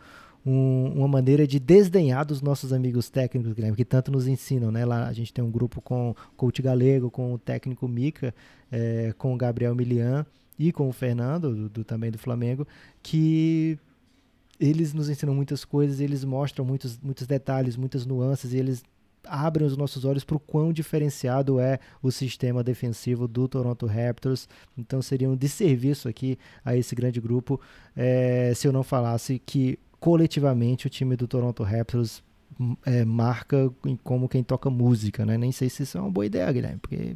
um, 0.45 0.93
uma 0.95 1.07
maneira 1.07 1.45
de 1.47 1.59
desdenhar 1.59 2.25
dos 2.25 2.41
nossos 2.41 2.73
amigos 2.73 3.09
técnicos, 3.09 3.53
Guilherme, 3.53 3.77
que 3.77 3.85
tanto 3.85 4.11
nos 4.11 4.27
ensinam, 4.27 4.71
né? 4.71 4.85
Lá 4.85 5.07
a 5.07 5.13
gente 5.13 5.33
tem 5.33 5.43
um 5.43 5.51
grupo 5.51 5.81
com 5.81 6.11
o 6.11 6.15
coach 6.35 6.61
Galego, 6.61 7.09
com 7.09 7.33
o 7.33 7.37
técnico 7.37 7.87
Mica, 7.87 8.33
é, 8.71 9.13
com 9.17 9.33
o 9.33 9.37
Gabriel 9.37 9.75
Milian 9.75 10.25
e 10.57 10.71
com 10.71 10.89
o 10.89 10.93
Fernando, 10.93 11.55
do, 11.55 11.69
do, 11.69 11.83
também 11.83 12.11
do 12.11 12.17
Flamengo, 12.17 12.67
que 13.01 13.77
eles 14.59 14.93
nos 14.93 15.09
ensinam 15.09 15.33
muitas 15.33 15.63
coisas, 15.63 16.01
eles 16.01 16.25
mostram 16.25 16.65
muitos, 16.65 16.99
muitos 16.99 17.25
detalhes, 17.25 17.77
muitas 17.77 18.05
nuances, 18.05 18.53
e 18.53 18.57
eles 18.57 18.83
abrem 19.25 19.65
os 19.65 19.77
nossos 19.77 20.05
olhos 20.05 20.23
para 20.23 20.37
o 20.37 20.39
quão 20.39 20.71
diferenciado 20.71 21.59
é 21.59 21.79
o 22.01 22.11
sistema 22.11 22.63
defensivo 22.63 23.27
do 23.27 23.47
Toronto 23.47 23.85
Raptors. 23.85 24.47
Então 24.77 25.01
seria 25.01 25.29
um 25.29 25.35
desserviço 25.35 26.07
aqui 26.07 26.37
a 26.63 26.75
esse 26.75 26.95
grande 26.95 27.19
grupo 27.19 27.59
é, 27.95 28.53
se 28.55 28.67
eu 28.67 28.71
não 28.71 28.83
falasse 28.83 29.39
que 29.39 29.77
coletivamente 29.99 30.87
o 30.87 30.89
time 30.89 31.15
do 31.15 31.27
Toronto 31.27 31.63
Raptors 31.63 32.23
é, 32.85 33.05
marca 33.05 33.71
como 34.03 34.27
quem 34.27 34.43
toca 34.43 34.69
música, 34.69 35.25
né? 35.25 35.37
Nem 35.37 35.51
sei 35.51 35.69
se 35.69 35.83
isso 35.83 35.97
é 35.97 36.01
uma 36.01 36.11
boa 36.11 36.25
ideia, 36.25 36.51
Guilherme, 36.51 36.79
porque 36.79 37.15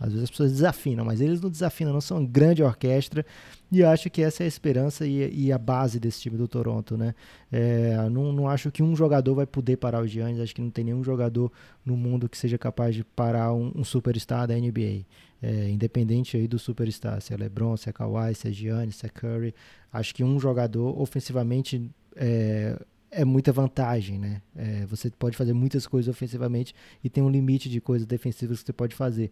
às 0.00 0.10
vezes 0.10 0.24
as 0.24 0.30
pessoas 0.30 0.52
desafinam, 0.52 1.04
mas 1.04 1.20
eles 1.20 1.40
não 1.40 1.50
desafinam, 1.50 1.92
não 1.92 2.00
são 2.00 2.18
uma 2.18 2.28
grande 2.28 2.62
orquestra. 2.62 3.26
E 3.70 3.82
acho 3.82 4.08
que 4.08 4.22
essa 4.22 4.42
é 4.42 4.46
a 4.46 4.48
esperança 4.48 5.06
e, 5.06 5.46
e 5.46 5.52
a 5.52 5.58
base 5.58 5.98
desse 5.98 6.20
time 6.20 6.36
do 6.36 6.46
Toronto, 6.46 6.96
né? 6.96 7.14
É, 7.50 8.08
não, 8.08 8.32
não 8.32 8.48
acho 8.48 8.70
que 8.70 8.82
um 8.82 8.94
jogador 8.94 9.34
vai 9.34 9.46
poder 9.46 9.76
parar 9.76 10.00
o 10.00 10.06
Giannis. 10.06 10.40
Acho 10.40 10.54
que 10.54 10.62
não 10.62 10.70
tem 10.70 10.84
nenhum 10.84 11.02
jogador 11.02 11.50
no 11.84 11.96
mundo 11.96 12.28
que 12.28 12.38
seja 12.38 12.56
capaz 12.56 12.94
de 12.94 13.02
parar 13.02 13.52
um, 13.52 13.72
um 13.74 13.84
superstar 13.84 14.46
da 14.46 14.54
NBA. 14.54 15.04
É, 15.42 15.68
independente 15.68 16.36
aí 16.36 16.48
do 16.48 16.58
superstar, 16.58 17.20
se 17.20 17.32
é 17.32 17.36
LeBron, 17.36 17.76
se 17.76 17.88
é 17.88 17.92
Kawhi, 17.92 18.34
se 18.34 18.48
é 18.48 18.52
Giannis, 18.52 18.96
se 18.96 19.06
é 19.06 19.08
Curry. 19.08 19.54
Acho 19.92 20.14
que 20.14 20.24
um 20.24 20.38
jogador 20.38 21.00
ofensivamente 21.00 21.90
é, 22.16 22.78
é 23.10 23.24
muita 23.24 23.52
vantagem, 23.52 24.18
né? 24.18 24.42
É, 24.54 24.84
você 24.86 25.10
pode 25.10 25.36
fazer 25.36 25.52
muitas 25.52 25.86
coisas 25.86 26.08
ofensivamente 26.12 26.74
e 27.02 27.08
tem 27.08 27.22
um 27.22 27.30
limite 27.30 27.68
de 27.68 27.80
coisas 27.80 28.06
defensivas 28.06 28.60
que 28.60 28.66
você 28.66 28.72
pode 28.72 28.94
fazer. 28.94 29.30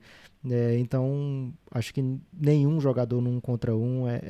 É, 0.49 0.79
então, 0.79 1.53
acho 1.71 1.93
que 1.93 2.03
nenhum 2.33 2.81
jogador 2.81 3.21
num 3.21 3.41
contra 3.41 3.77
um 3.77 4.09
é, 4.09 4.17
é, 4.17 4.21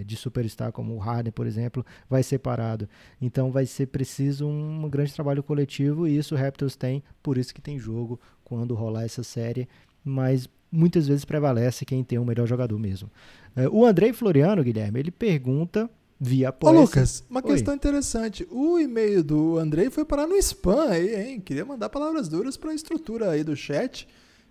é, 0.00 0.04
de 0.04 0.16
superstar, 0.16 0.70
como 0.72 0.94
o 0.94 0.98
Harden, 0.98 1.32
por 1.32 1.46
exemplo, 1.46 1.84
vai 2.08 2.22
ser 2.22 2.38
parado. 2.38 2.88
Então, 3.20 3.50
vai 3.50 3.64
ser 3.64 3.86
preciso 3.86 4.46
um 4.46 4.88
grande 4.88 5.14
trabalho 5.14 5.42
coletivo 5.42 6.06
e 6.06 6.16
isso 6.16 6.34
o 6.34 6.38
Raptors 6.38 6.76
tem, 6.76 7.02
por 7.22 7.38
isso 7.38 7.54
que 7.54 7.62
tem 7.62 7.78
jogo 7.78 8.20
quando 8.44 8.74
rolar 8.74 9.04
essa 9.04 9.22
série. 9.22 9.68
Mas 10.04 10.48
muitas 10.70 11.08
vezes 11.08 11.24
prevalece 11.24 11.84
quem 11.84 12.04
tem 12.04 12.18
o 12.18 12.24
melhor 12.24 12.46
jogador 12.46 12.78
mesmo. 12.78 13.10
É, 13.56 13.68
o 13.68 13.84
Andrei 13.84 14.12
Floriano, 14.12 14.62
Guilherme, 14.62 15.00
ele 15.00 15.10
pergunta 15.10 15.88
via 16.20 16.54
Ô, 16.60 16.70
Lucas, 16.70 17.24
uma 17.30 17.40
Oi. 17.40 17.52
questão 17.52 17.74
interessante. 17.74 18.46
O 18.50 18.78
e-mail 18.78 19.22
do 19.22 19.58
Andrei 19.58 19.90
foi 19.90 20.04
parar 20.04 20.26
no 20.26 20.36
spam 20.36 20.88
aí, 20.88 21.14
hein? 21.14 21.40
Queria 21.40 21.64
mandar 21.64 21.88
palavras 21.88 22.28
duras 22.28 22.56
para 22.56 22.70
a 22.70 22.74
estrutura 22.74 23.30
aí 23.30 23.44
do 23.44 23.56
chat. 23.56 24.08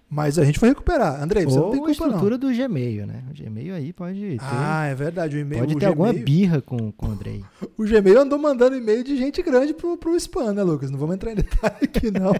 Mas 0.09 0.39
a 0.39 0.45
gente 0.45 0.57
vai 0.57 0.69
recuperar. 0.69 1.21
Andrei, 1.21 1.43
você 1.43 1.59
Ou 1.59 1.65
não 1.65 1.71
tem 1.71 1.79
culpa, 1.79 1.89
a 1.89 1.91
estrutura 1.91 2.37
não. 2.37 2.49
do 2.49 2.55
Gmail, 2.55 3.05
né? 3.05 3.23
O 3.29 3.33
Gmail 3.33 3.75
aí 3.75 3.91
pode 3.91 4.21
ter... 4.21 4.37
Ah, 4.39 4.85
é 4.85 4.95
verdade. 4.95 5.35
O 5.35 5.39
e-mail, 5.39 5.63
pode 5.63 5.73
ter 5.73 5.79
Gmail... 5.79 5.91
alguma 5.91 6.13
birra 6.13 6.61
com, 6.61 6.93
com 6.93 7.07
o 7.07 7.11
Andrei. 7.11 7.43
o 7.77 7.83
Gmail 7.83 8.21
andou 8.21 8.39
mandando 8.39 8.77
e-mail 8.77 9.03
de 9.03 9.17
gente 9.17 9.41
grande 9.41 9.73
pro, 9.73 9.97
pro 9.97 10.15
spam, 10.15 10.53
né, 10.53 10.63
Lucas? 10.63 10.89
Não 10.89 10.97
vamos 10.97 11.15
entrar 11.15 11.33
em 11.33 11.35
detalhe 11.35 11.75
aqui, 11.83 12.09
não. 12.17 12.31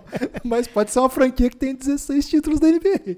Mas 0.45 0.65
pode 0.65 0.91
ser 0.91 0.99
uma 0.99 1.09
franquia 1.09 1.49
que 1.49 1.57
tem 1.57 1.75
16 1.75 2.29
títulos 2.29 2.59
da 2.61 2.69
NBA. 2.69 3.17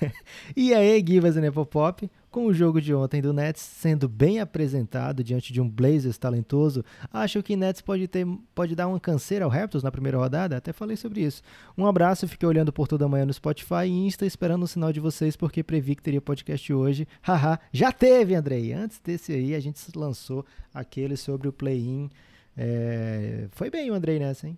e 0.56 0.72
aí, 0.72 1.04
Givas 1.06 1.36
e 1.36 1.40
Nepopop, 1.42 2.10
com 2.30 2.46
o 2.46 2.54
jogo 2.54 2.80
de 2.80 2.94
ontem 2.94 3.20
do 3.20 3.32
Nets 3.32 3.60
sendo 3.60 4.08
bem 4.08 4.40
apresentado 4.40 5.24
diante 5.24 5.52
de 5.52 5.60
um 5.60 5.68
Blazers 5.68 6.16
talentoso, 6.16 6.84
acho 7.12 7.42
que 7.42 7.56
Nets 7.56 7.80
pode, 7.80 8.06
ter, 8.06 8.26
pode 8.54 8.74
dar 8.74 8.86
uma 8.86 9.00
canseira 9.00 9.44
ao 9.44 9.50
Raptors 9.50 9.82
na 9.82 9.90
primeira 9.90 10.16
rodada? 10.16 10.56
Até 10.56 10.72
falei 10.72 10.96
sobre 10.96 11.22
isso. 11.22 11.42
Um 11.76 11.86
abraço, 11.86 12.28
fiquei 12.28 12.48
olhando 12.48 12.72
por 12.72 12.86
toda 12.86 13.08
manhã 13.08 13.26
no 13.26 13.32
Spotify 13.32 13.86
e 13.86 14.06
Insta 14.06 14.24
esperando 14.24 14.62
o 14.62 14.68
sinal 14.68 14.92
de 14.92 15.00
vocês 15.00 15.36
porque 15.36 15.62
previ 15.62 15.96
que 15.96 16.02
teria 16.02 16.20
podcast 16.20 16.72
hoje. 16.72 17.06
Haha, 17.20 17.58
já 17.72 17.90
teve, 17.90 18.34
Andrei. 18.34 18.72
Antes 18.72 19.00
desse 19.02 19.32
aí, 19.32 19.54
a 19.54 19.60
gente 19.60 19.80
lançou 19.96 20.44
aquele 20.72 21.16
sobre 21.16 21.48
o 21.48 21.52
play-in. 21.52 22.08
É... 22.56 23.48
Foi 23.52 23.70
bem 23.70 23.90
o 23.90 23.94
Andrei 23.94 24.18
nessa, 24.18 24.46
hein? 24.46 24.56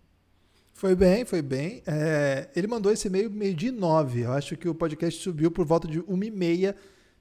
Foi 0.75 0.97
bem, 0.97 1.25
foi 1.25 1.41
bem. 1.43 1.83
É, 1.87 2.49
ele 2.57 2.66
mandou 2.66 2.91
esse 2.91 3.07
e-mail 3.07 3.31
meio 3.31 3.55
de 3.55 3.70
nove. 3.70 4.23
Eu 4.23 4.33
acho 4.33 4.57
que 4.57 4.68
o 4.68 4.75
podcast 4.75 5.23
subiu 5.23 5.51
por 5.51 5.64
volta 5.64 5.87
de 5.87 6.01
uma 6.01 6.25
e 6.25 6.31
meia 6.31 6.75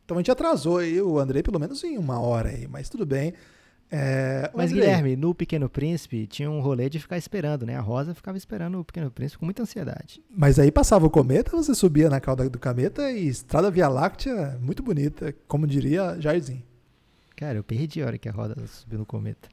então 0.03 0.17
a 0.17 0.19
gente 0.19 0.31
atrasou 0.31 0.77
aí 0.77 1.01
o 1.01 1.19
Andrei 1.19 1.41
pelo 1.41 1.59
menos 1.59 1.83
em 1.83 1.97
uma 1.97 2.19
hora 2.19 2.49
aí, 2.49 2.67
mas 2.67 2.89
tudo 2.89 3.05
bem. 3.05 3.33
É, 3.93 4.49
mas 4.53 4.71
Andrei, 4.71 4.85
Guilherme, 4.85 5.15
no 5.17 5.35
Pequeno 5.35 5.69
Príncipe 5.69 6.25
tinha 6.25 6.49
um 6.49 6.61
rolê 6.61 6.89
de 6.89 6.97
ficar 6.97 7.17
esperando, 7.17 7.65
né? 7.65 7.75
A 7.75 7.81
Rosa 7.81 8.15
ficava 8.15 8.37
esperando 8.37 8.79
o 8.79 8.85
Pequeno 8.85 9.11
Príncipe 9.11 9.39
com 9.39 9.45
muita 9.45 9.63
ansiedade. 9.63 10.23
Mas 10.29 10.57
aí 10.57 10.71
passava 10.71 11.05
o 11.05 11.09
cometa, 11.09 11.51
você 11.51 11.75
subia 11.75 12.09
na 12.09 12.21
cauda 12.21 12.49
do 12.49 12.57
cometa 12.57 13.11
e 13.11 13.27
estrada 13.27 13.69
Via 13.69 13.89
Láctea, 13.89 14.57
muito 14.61 14.81
bonita, 14.81 15.35
como 15.45 15.67
diria 15.67 16.15
Jairzinho. 16.21 16.63
Cara, 17.35 17.57
eu 17.57 17.63
perdi 17.63 18.01
a 18.01 18.05
hora 18.05 18.17
que 18.17 18.29
a 18.29 18.31
Rosa 18.31 18.55
subiu 18.67 18.99
no 18.99 19.05
cometa. 19.05 19.49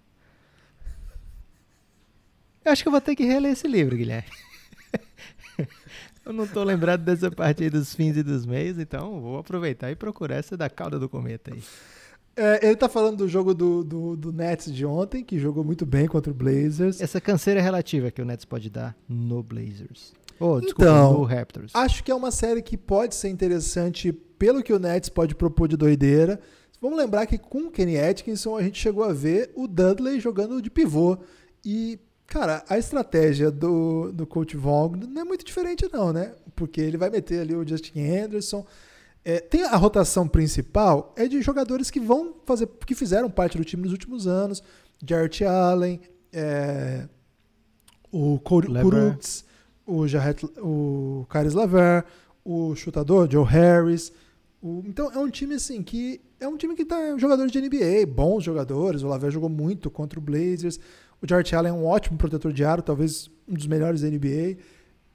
Eu 2.65 2.71
acho 2.71 2.83
que 2.83 2.89
eu 2.89 2.93
vou 2.93 3.01
ter 3.01 3.17
que 3.17 3.25
reler 3.25 3.53
esse 3.53 3.67
livro, 3.67 3.97
Guilherme. 3.97 4.29
Eu 6.29 6.35
não 6.35 6.47
tô 6.47 6.63
lembrado 6.63 7.03
dessa 7.03 7.31
parte 7.31 7.65
aí 7.65 7.71
dos 7.71 7.95
fins 7.95 8.15
e 8.19 8.23
dos 8.23 8.45
meios, 8.45 8.79
então 8.79 9.19
vou 9.19 9.39
aproveitar 9.39 9.91
e 9.91 9.97
procurar 9.97 10.37
essa 10.37 10.59
da 10.59 10.69
cauda 10.69 10.99
do 10.99 11.09
cometa 11.09 11.55
aí. 11.55 11.63
É, 12.37 12.67
ele 12.67 12.77
tá 12.77 12.87
falando 12.87 13.17
do 13.17 13.29
jogo 13.29 13.55
do, 13.55 13.83
do, 13.83 14.15
do, 14.15 14.31
Nets 14.31 14.71
de 14.71 14.85
ontem, 14.85 15.25
que 15.25 15.39
jogou 15.39 15.65
muito 15.65 15.87
bem 15.87 16.07
contra 16.07 16.31
o 16.31 16.35
Blazers. 16.35 17.01
Essa 17.01 17.19
canseira 17.19 17.63
relativa 17.63 18.11
que 18.11 18.21
o 18.21 18.27
Nets 18.27 18.45
pode 18.45 18.69
dar 18.69 18.95
no 19.09 19.43
Blazers. 19.43 20.13
Oh, 20.39 20.61
desculpa, 20.61 20.83
então, 20.83 21.15
no 21.15 21.25
Raptors. 21.25 21.73
Acho 21.75 22.05
que 22.05 22.11
é 22.11 22.15
uma 22.15 22.31
série 22.31 22.61
que 22.61 22.77
pode 22.77 23.15
ser 23.15 23.31
interessante 23.31 24.13
pelo 24.13 24.63
que 24.63 24.73
o 24.73 24.79
Nets 24.79 25.09
pode 25.09 25.35
propor 25.35 25.67
de 25.67 25.79
doideira. 25.79 26.39
Vamos 26.79 26.99
lembrar 26.99 27.27
que 27.27 27.39
com 27.39 27.69
o 27.69 27.71
Kenny 27.71 27.99
Atkinson 27.99 28.55
a 28.55 28.63
gente 28.63 28.79
chegou 28.79 29.03
a 29.03 29.15
ver 29.15 29.51
o 29.57 29.67
Dudley 29.67 30.21
jogando 30.21 30.61
de 30.61 30.71
pivô. 30.71 31.17
E 31.65 31.99
Cara, 32.29 32.63
a 32.69 32.77
estratégia 32.77 33.51
do, 33.51 34.13
do 34.13 34.27
coach 34.27 34.55
Vaughn 34.55 34.93
não 35.09 35.23
é 35.23 35.25
muito 35.25 35.43
diferente 35.43 35.89
não, 35.91 36.13
né? 36.13 36.35
Porque 36.55 36.79
ele 36.79 36.99
vai 36.99 37.09
meter 37.09 37.41
ali 37.41 37.55
o 37.55 37.67
Justin 37.67 38.01
Anderson. 38.01 38.67
É, 39.25 39.41
tem 39.41 39.63
a 39.65 39.77
rotação 39.77 40.29
principal 40.29 41.15
é 41.17 41.27
de 41.27 41.41
jogadores 41.41 41.91
que 41.91 41.99
vão 41.99 42.35
fazer, 42.45 42.69
que 42.87 42.95
fizeram 42.95 43.31
parte 43.31 43.57
do 43.57 43.65
time 43.65 43.83
nos 43.83 43.93
últimos 43.93 44.27
anos. 44.27 44.63
Jarrett 45.03 45.43
Allen, 45.43 46.01
é, 46.31 47.09
o 48.13 48.39
Kuruks, 48.41 49.47
o, 49.87 50.07
Jarrett, 50.07 50.45
o 50.59 51.25
Caris 51.31 51.55
Laver, 51.55 52.05
o 52.45 52.75
chutador 52.77 53.31
Joe 53.31 53.47
Harris. 53.47 54.13
O, 54.61 54.83
então 54.85 55.11
é 55.13 55.19
um 55.19 55.31
time 55.31 55.55
assim 55.55 55.83
que 55.83 56.21
é 56.39 56.47
um 56.47 56.59
time 56.59 56.75
que 56.75 56.85
tá 56.85 57.17
jogadores 57.17 57.51
de 57.51 57.59
NBA, 57.59 58.07
bons 58.07 58.45
jogadores. 58.45 59.03
O 59.03 59.09
Laver 59.09 59.31
jogou 59.31 59.49
muito 59.49 59.91
contra 59.91 60.19
o 60.19 60.23
Blazers. 60.23 60.79
O 61.21 61.27
Jarrett 61.29 61.55
Allen 61.55 61.73
é 61.73 61.75
um 61.75 61.85
ótimo 61.85 62.17
protetor 62.17 62.53
de 62.53 62.65
aro, 62.65 62.83
talvez 62.83 63.31
um 63.47 63.55
dos 63.55 63.67
melhores 63.67 64.03
da 64.03 64.09
NBA, 64.09 64.59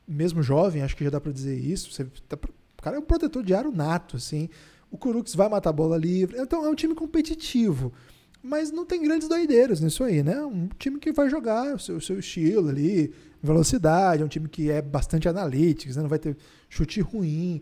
mesmo 0.07 0.43
jovem, 0.43 0.81
acho 0.81 0.95
que 0.95 1.03
já 1.03 1.09
dá 1.09 1.21
para 1.21 1.31
dizer 1.31 1.57
isso. 1.57 1.91
Você 1.91 2.05
tá, 2.27 2.37
o 2.77 2.81
cara 2.81 2.97
é 2.97 2.99
um 2.99 3.03
protetor 3.03 3.43
de 3.43 3.53
aro 3.53 3.71
nato, 3.71 4.17
assim. 4.17 4.49
O 4.91 4.97
Kuruks 4.97 5.33
vai 5.33 5.47
matar 5.49 5.69
a 5.69 5.73
bola 5.73 5.97
livre. 5.97 6.37
Então 6.37 6.65
é 6.65 6.69
um 6.69 6.75
time 6.75 6.93
competitivo. 6.93 7.93
Mas 8.41 8.71
não 8.71 8.85
tem 8.85 9.01
grandes 9.01 9.29
doideiras 9.29 9.79
nisso 9.79 10.03
aí, 10.03 10.21
né? 10.21 10.43
Um 10.43 10.67
time 10.77 10.99
que 10.99 11.13
vai 11.13 11.29
jogar 11.29 11.75
o 11.75 11.79
seu, 11.79 11.95
o 11.95 12.01
seu 12.01 12.19
estilo 12.19 12.67
ali, 12.67 13.13
velocidade, 13.41 14.21
é 14.21 14.25
um 14.25 14.27
time 14.27 14.49
que 14.49 14.69
é 14.69 14.81
bastante 14.81 15.29
analítico, 15.29 15.93
né? 15.95 16.01
não 16.01 16.09
vai 16.09 16.19
ter 16.19 16.35
chute 16.67 16.99
ruim. 16.99 17.61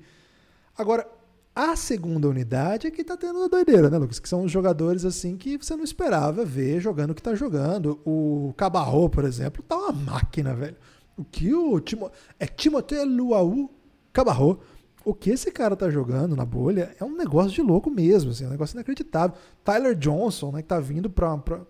Agora, 0.76 1.08
a 1.54 1.76
segunda 1.76 2.30
unidade 2.30 2.88
é 2.88 2.92
que 2.92 3.04
tá 3.04 3.18
tendo 3.18 3.40
uma 3.40 3.50
doideira, 3.50 3.90
né, 3.90 3.98
Lucas? 3.98 4.20
Que 4.20 4.30
são 4.30 4.44
os 4.44 4.52
jogadores 4.52 5.04
assim 5.04 5.36
que 5.36 5.58
você 5.58 5.76
não 5.76 5.84
esperava 5.84 6.46
ver 6.46 6.80
jogando 6.80 7.12
o 7.12 7.16
que 7.16 7.22
tá 7.22 7.36
jogando. 7.36 8.00
O 8.06 8.54
Cabarro, 8.56 9.10
por 9.10 9.26
exemplo, 9.26 9.64
tá 9.64 9.76
uma 9.76 9.92
máquina, 9.92 10.54
velho. 10.54 10.78
O 11.18 11.24
que 11.26 11.54
o 11.54 11.80
Timo, 11.80 12.10
é 12.40 12.48
Timothée 12.48 13.04
Luau 13.04 13.70
Cabarro, 14.14 14.62
o 15.04 15.14
que 15.14 15.32
esse 15.32 15.52
cara 15.52 15.76
tá 15.76 15.90
jogando 15.90 16.36
na 16.36 16.46
bolha 16.46 16.96
é 17.00 17.04
um 17.04 17.16
negócio 17.16 17.52
de 17.52 17.62
louco 17.62 17.90
mesmo, 17.90 18.32
assim, 18.32 18.46
é 18.46 18.48
um 18.48 18.52
negócio 18.52 18.76
inacreditável. 18.76 19.36
Tyler 19.64 19.96
Johnson, 19.96 20.52
né, 20.52 20.62
que 20.62 20.68
tá 20.68 20.80
vindo 20.80 21.10
pra, 21.10 21.38
pra 21.38 21.62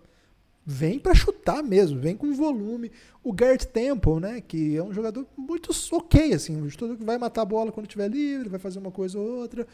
vem 0.64 0.98
para 0.98 1.14
chutar 1.14 1.62
mesmo, 1.62 2.00
vem 2.00 2.16
com 2.16 2.32
volume. 2.32 2.90
O 3.22 3.32
Garrett 3.32 3.66
Temple, 3.66 4.20
né, 4.20 4.40
que 4.40 4.76
é 4.76 4.82
um 4.82 4.92
jogador 4.92 5.26
muito 5.36 5.70
ok, 5.92 6.32
assim, 6.32 6.56
um 6.56 6.68
jogador 6.68 6.96
que 6.96 7.04
vai 7.04 7.18
matar 7.18 7.42
a 7.42 7.46
bola 7.46 7.72
quando 7.72 7.86
estiver 7.86 8.08
livre, 8.08 8.48
vai 8.48 8.60
fazer 8.60 8.78
uma 8.78 8.90
coisa 8.90 9.18
ou 9.18 9.40
outra. 9.40 9.66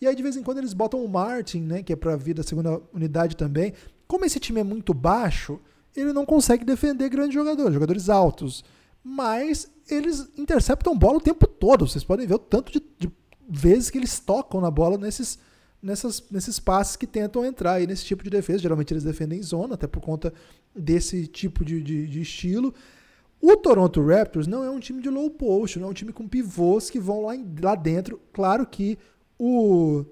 E 0.00 0.06
aí 0.06 0.14
de 0.14 0.22
vez 0.22 0.36
em 0.36 0.42
quando 0.42 0.58
eles 0.58 0.74
botam 0.74 1.02
o 1.04 1.08
Martin, 1.08 1.60
né, 1.60 1.82
que 1.82 1.92
é 1.92 1.96
para 1.96 2.16
vir 2.16 2.34
da 2.34 2.42
segunda 2.42 2.80
unidade 2.92 3.36
também. 3.36 3.72
Como 4.06 4.24
esse 4.24 4.38
time 4.38 4.60
é 4.60 4.64
muito 4.64 4.92
baixo, 4.92 5.58
ele 5.96 6.12
não 6.12 6.26
consegue 6.26 6.64
defender 6.64 7.08
grandes 7.08 7.34
jogadores, 7.34 7.72
jogadores 7.72 8.08
altos. 8.08 8.64
Mas 9.02 9.70
eles 9.88 10.28
interceptam 10.36 10.96
bola 10.96 11.18
o 11.18 11.20
tempo 11.20 11.46
todo. 11.46 11.86
Vocês 11.86 12.04
podem 12.04 12.26
ver 12.26 12.34
o 12.34 12.38
tanto 12.38 12.72
de, 12.72 12.82
de 12.98 13.12
vezes 13.48 13.90
que 13.90 13.98
eles 13.98 14.18
tocam 14.18 14.60
na 14.60 14.70
bola 14.70 14.96
nesses 14.96 15.38
nessas, 15.84 16.24
nesses 16.30 16.58
passes 16.58 16.96
que 16.96 17.06
tentam 17.06 17.44
entrar 17.44 17.74
aí 17.74 17.86
nesse 17.86 18.04
tipo 18.04 18.24
de 18.24 18.30
defesa. 18.30 18.60
Geralmente 18.60 18.92
eles 18.92 19.04
defendem 19.04 19.42
zona, 19.42 19.74
até 19.74 19.86
por 19.86 20.00
conta 20.00 20.32
desse 20.74 21.26
tipo 21.26 21.64
de, 21.64 21.82
de, 21.82 22.06
de 22.06 22.20
estilo. 22.22 22.74
O 23.40 23.56
Toronto 23.56 24.04
Raptors 24.04 24.46
não 24.46 24.64
é 24.64 24.70
um 24.70 24.80
time 24.80 25.02
de 25.02 25.10
low 25.10 25.30
post, 25.30 25.78
não 25.78 25.88
é 25.88 25.90
um 25.90 25.94
time 25.94 26.12
com 26.12 26.26
pivôs 26.26 26.88
que 26.88 26.98
vão 26.98 27.20
lá, 27.26 27.34
lá 27.60 27.74
dentro. 27.74 28.18
Claro 28.32 28.66
que 28.66 28.98
o 29.38 30.04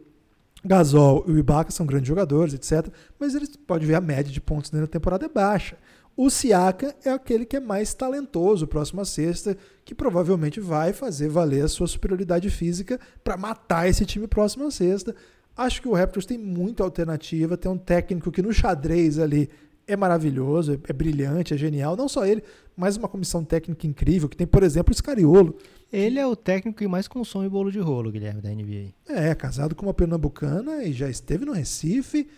Gasol 0.62 1.24
e 1.26 1.32
o 1.32 1.38
Ibaka 1.38 1.70
são 1.70 1.86
grandes 1.86 2.08
jogadores, 2.08 2.52
etc. 2.52 2.92
Mas 3.18 3.34
eles 3.34 3.56
podem 3.56 3.88
ver 3.88 3.94
a 3.94 4.00
média 4.00 4.30
de 4.30 4.40
pontos 4.40 4.70
na 4.70 4.86
temporada 4.86 5.24
é 5.24 5.28
baixa. 5.28 5.78
O 6.14 6.28
Siaka 6.28 6.94
é 7.04 7.10
aquele 7.10 7.46
que 7.46 7.56
é 7.56 7.60
mais 7.60 7.94
talentoso, 7.94 8.66
próximo 8.66 9.00
à 9.00 9.04
sexta, 9.04 9.56
que 9.82 9.94
provavelmente 9.94 10.60
vai 10.60 10.92
fazer 10.92 11.30
valer 11.30 11.64
a 11.64 11.68
sua 11.68 11.86
superioridade 11.86 12.50
física 12.50 13.00
para 13.24 13.38
matar 13.38 13.88
esse 13.88 14.04
time 14.04 14.26
próximo 14.26 14.66
à 14.66 14.70
sexta. 14.70 15.16
Acho 15.56 15.82
que 15.82 15.88
o 15.88 15.92
Raptors 15.92 16.26
tem 16.26 16.38
muita 16.38 16.82
alternativa, 16.82 17.56
tem 17.56 17.70
um 17.70 17.78
técnico 17.78 18.32
que 18.32 18.42
no 18.42 18.52
xadrez 18.52 19.18
ali 19.18 19.50
é 19.86 19.96
maravilhoso, 19.96 20.74
é, 20.74 20.78
é 20.88 20.92
brilhante, 20.92 21.54
é 21.54 21.56
genial. 21.56 21.96
Não 21.96 22.08
só 22.08 22.24
ele, 22.26 22.42
mas 22.76 22.96
uma 22.96 23.08
comissão 23.08 23.44
técnica 23.44 23.86
incrível, 23.86 24.28
que 24.28 24.36
tem, 24.36 24.46
por 24.46 24.62
exemplo, 24.62 24.92
o 24.92 24.96
Scariolo. 24.96 25.56
Ele 25.92 26.18
é 26.18 26.26
o 26.26 26.34
técnico 26.34 26.78
que 26.78 26.88
mais 26.88 27.06
consome 27.06 27.48
bolo 27.48 27.70
de 27.70 27.78
rolo, 27.78 28.10
Guilherme, 28.10 28.40
da 28.40 28.50
NBA. 28.50 28.94
É, 29.06 29.34
casado 29.34 29.74
com 29.74 29.86
uma 29.86 29.94
pernambucana 29.94 30.84
e 30.84 30.92
já 30.92 31.08
esteve 31.08 31.44
no 31.44 31.52
Recife. 31.52 32.28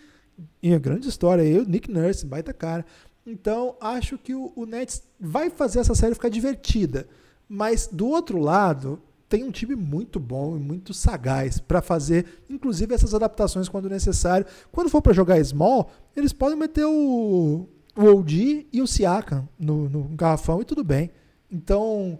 E 0.60 0.74
a 0.74 0.78
grande 0.78 1.08
história 1.08 1.44
aí, 1.44 1.56
o 1.58 1.64
Nick 1.64 1.90
Nurse, 1.90 2.26
baita 2.26 2.52
cara. 2.52 2.84
Então, 3.24 3.76
acho 3.80 4.18
que 4.18 4.34
o, 4.34 4.52
o 4.56 4.66
Nets 4.66 5.02
vai 5.20 5.48
fazer 5.50 5.78
essa 5.78 5.94
série 5.94 6.14
ficar 6.14 6.28
divertida. 6.28 7.06
Mas, 7.48 7.86
do 7.86 8.08
outro 8.08 8.38
lado, 8.38 9.00
tem 9.34 9.42
um 9.42 9.50
time 9.50 9.74
muito 9.74 10.20
bom 10.20 10.56
e 10.56 10.60
muito 10.60 10.94
sagaz 10.94 11.58
para 11.58 11.82
fazer, 11.82 12.24
inclusive, 12.48 12.94
essas 12.94 13.14
adaptações 13.14 13.68
quando 13.68 13.90
necessário. 13.90 14.46
Quando 14.70 14.88
for 14.88 15.02
para 15.02 15.12
jogar 15.12 15.44
small, 15.44 15.90
eles 16.16 16.32
podem 16.32 16.56
meter 16.56 16.84
o, 16.84 17.68
o 17.96 18.04
OG 18.04 18.68
e 18.72 18.80
o 18.80 18.86
Siakam 18.86 19.48
no, 19.58 19.88
no 19.88 20.04
garrafão 20.10 20.62
e 20.62 20.64
tudo 20.64 20.84
bem. 20.84 21.10
Então, 21.50 22.16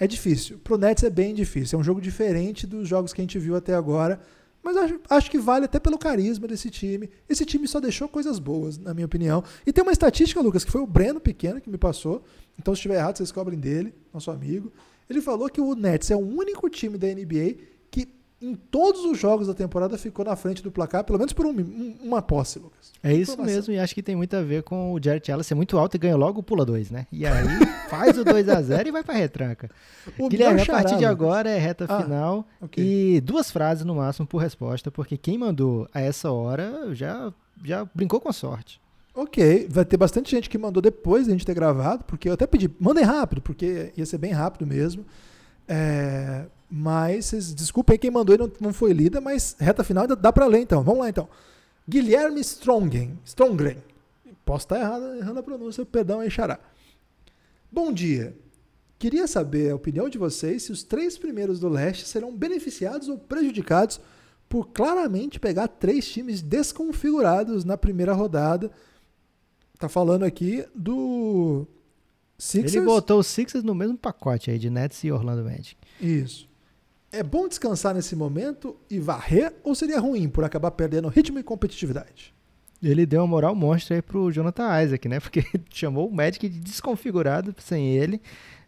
é 0.00 0.06
difícil. 0.06 0.56
Pro 0.64 0.78
Nets 0.78 1.04
é 1.04 1.10
bem 1.10 1.34
difícil. 1.34 1.76
É 1.76 1.80
um 1.80 1.84
jogo 1.84 2.00
diferente 2.00 2.66
dos 2.66 2.88
jogos 2.88 3.12
que 3.12 3.20
a 3.20 3.24
gente 3.24 3.38
viu 3.38 3.56
até 3.56 3.74
agora. 3.74 4.18
Mas 4.62 4.74
acho, 4.78 4.98
acho, 5.10 5.30
que 5.30 5.38
vale 5.38 5.66
até 5.66 5.78
pelo 5.78 5.98
carisma 5.98 6.48
desse 6.48 6.70
time. 6.70 7.10
Esse 7.28 7.44
time 7.44 7.68
só 7.68 7.78
deixou 7.78 8.08
coisas 8.08 8.38
boas, 8.38 8.78
na 8.78 8.94
minha 8.94 9.04
opinião. 9.04 9.44
E 9.66 9.72
tem 9.74 9.82
uma 9.82 9.92
estatística, 9.92 10.40
Lucas, 10.40 10.64
que 10.64 10.72
foi 10.72 10.80
o 10.80 10.86
Breno 10.86 11.20
Pequeno 11.20 11.60
que 11.60 11.68
me 11.68 11.76
passou. 11.76 12.24
Então, 12.58 12.74
se 12.74 12.78
estiver 12.78 12.94
errado, 12.94 13.18
vocês 13.18 13.30
cobrem 13.30 13.58
dele, 13.58 13.94
nosso 14.14 14.30
amigo. 14.30 14.72
Ele 15.08 15.20
falou 15.20 15.48
que 15.48 15.60
o 15.60 15.74
Nets 15.74 16.10
é 16.10 16.16
o 16.16 16.20
único 16.20 16.68
time 16.68 16.96
da 16.98 17.06
NBA 17.06 17.56
que 17.90 18.08
em 18.40 18.54
todos 18.54 19.04
os 19.04 19.18
jogos 19.18 19.46
da 19.46 19.54
temporada 19.54 19.96
ficou 19.96 20.24
na 20.24 20.36
frente 20.36 20.62
do 20.62 20.70
placar, 20.70 21.04
pelo 21.04 21.18
menos 21.18 21.32
por 21.32 21.46
um, 21.46 21.50
um, 21.50 21.96
uma 22.02 22.20
posse, 22.20 22.58
Lucas. 22.58 22.92
É 23.02 23.12
isso 23.12 23.32
Informação. 23.32 23.54
mesmo, 23.54 23.74
e 23.74 23.78
acho 23.78 23.94
que 23.94 24.02
tem 24.02 24.16
muito 24.16 24.34
a 24.34 24.42
ver 24.42 24.62
com 24.62 24.92
o 24.92 25.00
Jared 25.02 25.30
Allen 25.30 25.42
ser 25.42 25.54
muito 25.54 25.78
alto 25.78 25.94
e 25.94 25.98
ganha 25.98 26.16
logo 26.16 26.40
o 26.40 26.42
pula 26.42 26.64
2, 26.64 26.90
né? 26.90 27.06
E 27.10 27.26
aí 27.26 27.46
faz 27.88 28.18
o 28.18 28.24
2 28.24 28.48
a 28.48 28.60
0 28.60 28.88
e 28.88 28.92
vai 28.92 29.02
pra 29.02 29.14
retranca. 29.14 29.70
O 30.18 30.28
Guilherme, 30.28 30.60
a 30.60 30.66
partir 30.66 30.96
de 30.96 31.04
agora 31.04 31.48
é 31.48 31.58
reta 31.58 31.86
ah, 31.88 32.02
final 32.02 32.46
okay. 32.60 33.16
e 33.16 33.20
duas 33.20 33.50
frases 33.50 33.84
no 33.84 33.94
máximo 33.94 34.26
por 34.26 34.38
resposta, 34.38 34.90
porque 34.90 35.16
quem 35.16 35.38
mandou 35.38 35.88
a 35.92 36.00
essa 36.00 36.30
hora 36.30 36.94
já, 36.94 37.32
já 37.64 37.86
brincou 37.94 38.20
com 38.20 38.28
a 38.28 38.32
sorte. 38.32 38.80
Ok, 39.14 39.68
vai 39.70 39.84
ter 39.84 39.96
bastante 39.96 40.32
gente 40.32 40.50
que 40.50 40.58
mandou 40.58 40.82
depois 40.82 41.24
de 41.24 41.30
a 41.30 41.32
gente 41.32 41.46
ter 41.46 41.54
gravado, 41.54 42.02
porque 42.04 42.28
eu 42.28 42.32
até 42.32 42.48
pedi, 42.48 42.68
mandem 42.80 43.04
rápido, 43.04 43.40
porque 43.40 43.92
ia 43.96 44.04
ser 44.04 44.18
bem 44.18 44.32
rápido 44.32 44.66
mesmo. 44.66 45.06
É, 45.68 46.46
mas 46.68 47.26
vocês 47.26 47.54
desculpem 47.54 47.96
quem 47.96 48.10
mandou 48.10 48.34
e 48.34 48.38
não, 48.38 48.50
não 48.60 48.72
foi 48.72 48.92
lida, 48.92 49.20
mas 49.20 49.54
reta 49.58 49.84
final 49.84 50.02
ainda 50.02 50.16
dá 50.16 50.32
para 50.32 50.46
ler 50.46 50.60
então. 50.60 50.82
Vamos 50.82 51.00
lá 51.02 51.08
então. 51.08 51.28
Guilherme 51.88 52.40
Strongen. 52.40 53.16
Strongren. 53.24 53.76
Posso 54.44 54.64
estar 54.64 54.80
errado, 54.80 55.14
errando 55.14 55.38
a 55.38 55.42
pronúncia, 55.42 55.86
perdão 55.86 56.18
aí, 56.18 56.30
Xará. 56.30 56.58
Bom 57.70 57.92
dia. 57.92 58.36
Queria 58.98 59.26
saber 59.28 59.70
a 59.70 59.76
opinião 59.76 60.08
de 60.08 60.18
vocês 60.18 60.64
se 60.64 60.72
os 60.72 60.82
três 60.82 61.16
primeiros 61.16 61.60
do 61.60 61.68
leste 61.68 62.06
serão 62.06 62.34
beneficiados 62.34 63.08
ou 63.08 63.16
prejudicados 63.16 64.00
por 64.48 64.68
claramente 64.68 65.38
pegar 65.38 65.68
três 65.68 66.06
times 66.08 66.42
desconfigurados 66.42 67.64
na 67.64 67.76
primeira 67.76 68.12
rodada 68.12 68.70
Tá 69.78 69.88
falando 69.88 70.24
aqui 70.24 70.64
do 70.74 71.66
Sixers. 72.38 72.74
Ele 72.74 72.84
botou 72.84 73.18
os 73.18 73.26
Sixers 73.26 73.64
no 73.64 73.74
mesmo 73.74 73.96
pacote 73.96 74.50
aí 74.50 74.58
de 74.58 74.70
Nets 74.70 75.02
e 75.04 75.10
Orlando 75.10 75.44
Magic. 75.44 75.76
Isso. 76.00 76.48
É 77.10 77.22
bom 77.22 77.46
descansar 77.48 77.94
nesse 77.94 78.16
momento 78.16 78.76
e 78.90 78.98
varrer 78.98 79.54
ou 79.62 79.74
seria 79.74 80.00
ruim 80.00 80.28
por 80.28 80.44
acabar 80.44 80.70
perdendo 80.72 81.08
ritmo 81.08 81.38
e 81.38 81.42
competitividade? 81.42 82.34
Ele 82.82 83.06
deu 83.06 83.20
uma 83.20 83.26
moral 83.26 83.54
monstra 83.54 83.96
aí 83.96 84.02
pro 84.02 84.30
Jonathan 84.30 84.82
Isaac, 84.82 85.08
né? 85.08 85.18
Porque 85.20 85.44
chamou 85.70 86.08
o 86.08 86.14
Magic 86.14 86.48
de 86.48 86.60
desconfigurado 86.60 87.54
sem 87.58 87.96
ele. 87.96 88.20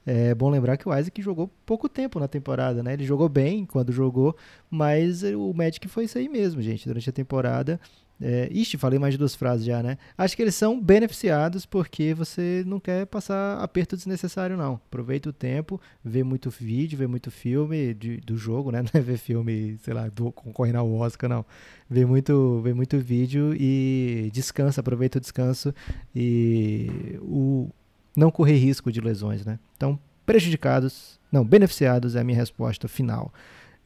É 0.07 0.33
bom 0.35 0.49
lembrar 0.49 0.77
que 0.77 0.89
o 0.89 0.97
Isaac 0.97 1.21
jogou 1.21 1.51
pouco 1.67 1.89
tempo 1.89 2.21
na 2.21 2.29
temporada, 2.29 2.81
né? 2.81 2.93
Ele 2.93 3.05
jogou 3.05 3.29
bem 3.29 3.67
quando 3.67 3.91
jogou, 3.91 4.37
mas 4.71 5.25
o 5.25 5.53
Magic 5.53 5.89
foi 5.89 6.05
isso 6.05 6.17
aí 6.17 6.29
mesmo, 6.29 6.63
gente. 6.63 6.87
Durante 6.87 7.11
a 7.11 7.13
temporada 7.13 7.81
é, 8.21 8.49
ixi, 8.51 8.79
falei 8.79 8.99
mais 8.99 9.13
de 9.13 9.19
duas 9.19 9.35
frases 9.35 9.67
já, 9.67 9.83
né? 9.83 9.99
Acho 10.17 10.35
que 10.35 10.43
eles 10.43 10.55
são 10.55 10.81
beneficiados 10.81 11.67
porque 11.67 12.15
você 12.15 12.65
não 12.67 12.81
quer 12.81 13.07
passar 13.07 13.59
aperto 13.63 13.97
desnecessário, 13.97 14.57
não. 14.57 14.75
Aproveita 14.75 15.29
o 15.29 15.33
tempo, 15.33 15.81
vê 16.03 16.23
muito 16.23 16.49
vídeo, 16.49 16.99
vê 16.99 17.07
muito 17.07 17.31
filme 17.31 17.93
de, 17.93 18.17
do 18.19 18.37
jogo, 18.37 18.71
né? 18.71 18.83
Não 18.87 18.91
é 18.95 19.01
ver 19.01 19.19
filme, 19.19 19.79
sei 19.83 19.93
lá, 19.93 20.09
do, 20.09 20.33
concorrendo 20.33 20.79
ao 20.79 20.91
Oscar, 20.93 21.29
não. 21.29 21.45
Vê 21.91 22.07
muito, 22.07 22.61
vê 22.63 22.73
muito 22.73 22.99
vídeo 22.99 23.55
e 23.55 24.31
descansa, 24.33 24.81
aproveita 24.81 25.19
o 25.19 25.21
descanso 25.21 25.75
e 26.15 27.19
o, 27.21 27.69
não 28.17 28.31
correr 28.31 28.57
risco 28.57 28.91
de 28.91 29.01
lesões, 29.01 29.45
né? 29.45 29.59
Então, 29.77 29.99
prejudicados, 30.25 31.21
não, 31.31 31.45
beneficiados 31.45 32.17
é 32.17 32.21
a 32.21 32.25
minha 32.25 32.39
resposta 32.39 32.89
final. 32.89 33.33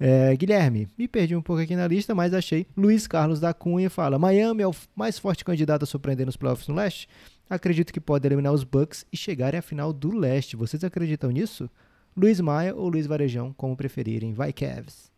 É, 0.02 0.35
Guilherme, 0.35 0.89
me 0.97 1.06
perdi 1.06 1.36
um 1.36 1.43
pouco 1.43 1.60
aqui 1.60 1.77
na 1.77 1.86
lista, 1.86 2.14
mas 2.14 2.32
achei. 2.32 2.66
Luiz 2.74 3.06
Carlos 3.06 3.39
da 3.39 3.52
Cunha 3.52 3.90
fala: 3.90 4.18
Miami 4.18 4.62
é 4.62 4.66
o 4.66 4.74
mais 4.97 5.18
forte 5.18 5.44
candidato 5.44 5.82
a 5.82 5.86
surpreender 5.86 6.24
nos 6.24 6.39
playoffs 6.39 6.66
no 6.66 6.74
leste? 6.74 7.06
Acredito 7.51 7.93
que 7.93 8.01
pode 8.01 8.27
eliminar 8.27 8.55
os 8.55 8.64
Bucks 8.64 9.05
e 9.12 9.16
chegarem 9.16 9.59
à 9.59 9.62
final 9.62 9.93
do 9.93 10.16
leste. 10.16 10.56
Vocês 10.56 10.82
acreditam 10.82 11.31
nisso? 11.31 11.68
Luiz 12.16 12.40
Maia 12.40 12.74
ou 12.74 12.89
Luiz 12.89 13.06
Varejão, 13.06 13.52
como 13.52 13.77
preferirem. 13.77 14.32
Vai, 14.32 14.55
Cavs. 14.55 15.10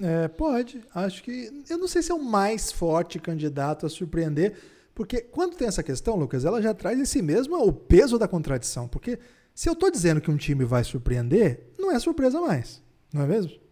É, 0.00 0.28
pode. 0.28 0.80
Acho 0.94 1.22
que. 1.22 1.50
Eu 1.68 1.76
não 1.76 1.86
sei 1.86 2.02
se 2.02 2.10
é 2.10 2.14
o 2.14 2.24
mais 2.24 2.72
forte 2.72 3.18
candidato 3.18 3.84
a 3.84 3.90
surpreender, 3.90 4.56
porque 4.94 5.20
quando 5.20 5.56
tem 5.56 5.68
essa 5.68 5.82
questão, 5.82 6.16
Lucas, 6.16 6.46
ela 6.46 6.62
já 6.62 6.72
traz 6.72 6.98
em 6.98 7.04
si 7.04 7.20
mesma 7.20 7.58
o 7.58 7.70
peso 7.70 8.18
da 8.18 8.26
contradição. 8.26 8.88
Porque 8.88 9.18
se 9.54 9.68
eu 9.68 9.74
estou 9.74 9.90
dizendo 9.90 10.22
que 10.22 10.30
um 10.30 10.38
time 10.38 10.64
vai 10.64 10.82
surpreender, 10.84 11.68
não 11.78 11.92
é 11.92 11.98
surpresa 11.98 12.40
mais. 12.40 12.82
Não 13.12 13.22
é 13.22 13.26
mesmo? 13.26 13.63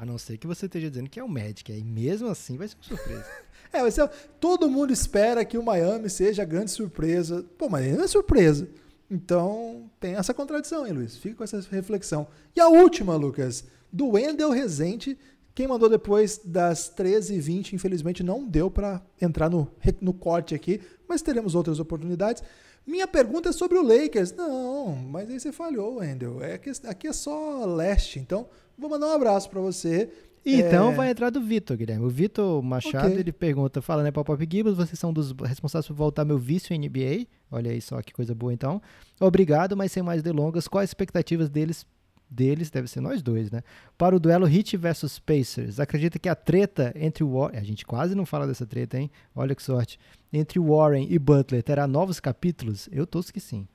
A 0.00 0.06
não 0.06 0.16
ser 0.16 0.38
que 0.38 0.46
você 0.46 0.66
esteja 0.66 0.88
dizendo 0.88 1.10
que 1.10 1.18
é 1.18 1.24
o 1.24 1.28
Magic, 1.28 1.72
aí 1.72 1.82
mesmo 1.82 2.28
assim 2.28 2.56
vai 2.56 2.68
ser 2.68 2.76
uma 2.76 2.84
surpresa. 2.84 3.26
é, 3.72 3.90
ser, 3.90 4.08
todo 4.38 4.70
mundo 4.70 4.92
espera 4.92 5.44
que 5.44 5.58
o 5.58 5.62
Miami 5.62 6.08
seja 6.08 6.42
a 6.42 6.44
grande 6.44 6.70
surpresa. 6.70 7.44
Pô, 7.58 7.68
mas 7.68 7.92
não 7.92 8.04
é 8.04 8.06
surpresa. 8.06 8.68
Então, 9.10 9.90
tem 9.98 10.14
essa 10.14 10.32
contradição 10.32 10.84
aí, 10.84 10.92
Luiz. 10.92 11.16
Fica 11.16 11.34
com 11.34 11.42
essa 11.42 11.60
reflexão. 11.70 12.28
E 12.54 12.60
a 12.60 12.68
última, 12.68 13.16
Lucas, 13.16 13.64
do 13.92 14.10
Wendel 14.10 14.50
Rezende. 14.50 15.18
Quem 15.52 15.66
mandou 15.66 15.88
depois 15.88 16.40
das 16.44 16.94
13h20, 16.96 17.72
infelizmente 17.72 18.22
não 18.22 18.46
deu 18.46 18.70
para 18.70 19.02
entrar 19.20 19.50
no, 19.50 19.68
no 20.00 20.14
corte 20.14 20.54
aqui, 20.54 20.80
mas 21.08 21.22
teremos 21.22 21.56
outras 21.56 21.80
oportunidades. 21.80 22.44
Minha 22.86 23.08
pergunta 23.08 23.48
é 23.48 23.52
sobre 23.52 23.76
o 23.76 23.82
Lakers. 23.82 24.30
Não, 24.30 24.94
mas 24.94 25.28
aí 25.28 25.40
você 25.40 25.50
falhou, 25.50 25.96
Wendel. 25.96 26.40
É 26.40 26.56
que, 26.56 26.70
aqui 26.84 27.08
é 27.08 27.12
só 27.12 27.64
leste, 27.66 28.20
então 28.20 28.46
Vou 28.78 28.88
mandar 28.88 29.08
um 29.08 29.12
abraço 29.12 29.50
para 29.50 29.60
você 29.60 30.08
Então 30.46 30.92
É. 30.92 30.94
vai 30.94 31.10
entrar 31.10 31.28
do 31.30 31.40
Vitor, 31.42 31.76
Guilherme. 31.76 32.06
O 32.06 32.08
Vitor 32.08 32.62
Machado, 32.62 33.08
Ok. 33.08 33.18
ele 33.18 33.32
pergunta, 33.32 33.82
fala, 33.82 34.02
né, 34.02 34.10
Pop-Up 34.10 34.46
Gibbs, 34.50 34.74
vocês 34.74 34.98
são 34.98 35.12
dos 35.12 35.32
responsáveis 35.44 35.86
por 35.88 35.94
voltar 35.94 36.24
meu 36.24 36.38
vício 36.38 36.72
em 36.72 36.78
NBA. 36.78 37.26
Olha 37.50 37.70
aí 37.70 37.82
só 37.82 38.00
que 38.00 38.12
coisa 38.14 38.34
boa, 38.34 38.52
então. 38.54 38.80
Obrigado, 39.20 39.76
mas 39.76 39.92
sem 39.92 40.02
mais 40.02 40.22
delongas, 40.22 40.66
quais 40.68 40.84
as 40.84 40.90
expectativas 40.90 41.50
deles, 41.50 41.84
deles, 42.30 42.70
deve 42.70 42.88
ser 42.88 43.00
nós 43.00 43.20
dois, 43.20 43.50
né, 43.50 43.62
para 43.98 44.14
o 44.16 44.20
duelo 44.20 44.46
Heat 44.48 44.76
versus 44.76 45.18
Pacers? 45.18 45.80
Acredita 45.80 46.18
que 46.18 46.28
a 46.28 46.34
treta 46.34 46.92
entre 46.96 47.24
o 47.24 47.32
Warren, 47.32 47.58
a 47.58 47.64
gente 47.64 47.84
quase 47.84 48.14
não 48.14 48.24
fala 48.24 48.46
dessa 48.46 48.64
treta, 48.64 48.98
hein? 48.98 49.10
Olha 49.34 49.54
que 49.54 49.62
sorte. 49.62 49.98
Entre 50.32 50.58
Warren 50.58 51.06
e 51.10 51.18
Butler 51.18 51.62
terá 51.62 51.86
novos 51.86 52.20
capítulos? 52.20 52.88
Eu 52.92 53.06
torço 53.06 53.32
que 53.34 53.40
sim. 53.40 53.66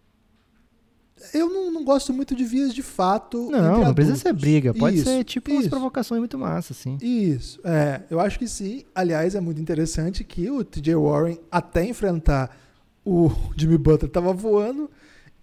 Eu 1.34 1.50
não, 1.50 1.72
não 1.72 1.84
gosto 1.84 2.12
muito 2.12 2.36
de 2.36 2.44
vias 2.44 2.74
de 2.74 2.84
fato. 2.84 3.50
Não, 3.50 3.84
não 3.84 3.94
precisa 3.94 4.18
ser 4.18 4.34
briga, 4.34 4.74
pode 4.74 4.98
Isso, 4.98 5.06
ser 5.06 5.24
tipo 5.24 5.52
umas 5.52 5.62
isso. 5.62 5.70
provocações 5.70 6.20
muito 6.20 6.38
massas, 6.38 6.78
assim. 6.78 6.98
Isso, 7.02 7.60
é, 7.64 8.02
eu 8.10 8.20
acho 8.20 8.38
que 8.38 8.48
sim. 8.48 8.84
Aliás, 8.94 9.36
é 9.36 9.40
muito 9.40 9.62
interessante 9.62 10.24
que 10.24 10.50
o 10.50 10.64
TJ 10.64 10.96
Warren, 10.96 11.38
até 11.52 11.86
enfrentar 11.86 12.58
o 13.06 13.32
Jimmy 13.56 13.78
Butler, 13.78 14.08
estava 14.10 14.34
voando 14.34 14.90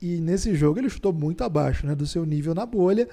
e 0.01 0.17
nesse 0.17 0.55
jogo 0.55 0.79
ele 0.79 0.89
chutou 0.89 1.13
muito 1.13 1.45
abaixo 1.45 1.87
né, 1.87 1.95
do 1.95 2.07
seu 2.07 2.25
nível 2.25 2.55
na 2.55 2.67
bolha. 2.67 3.09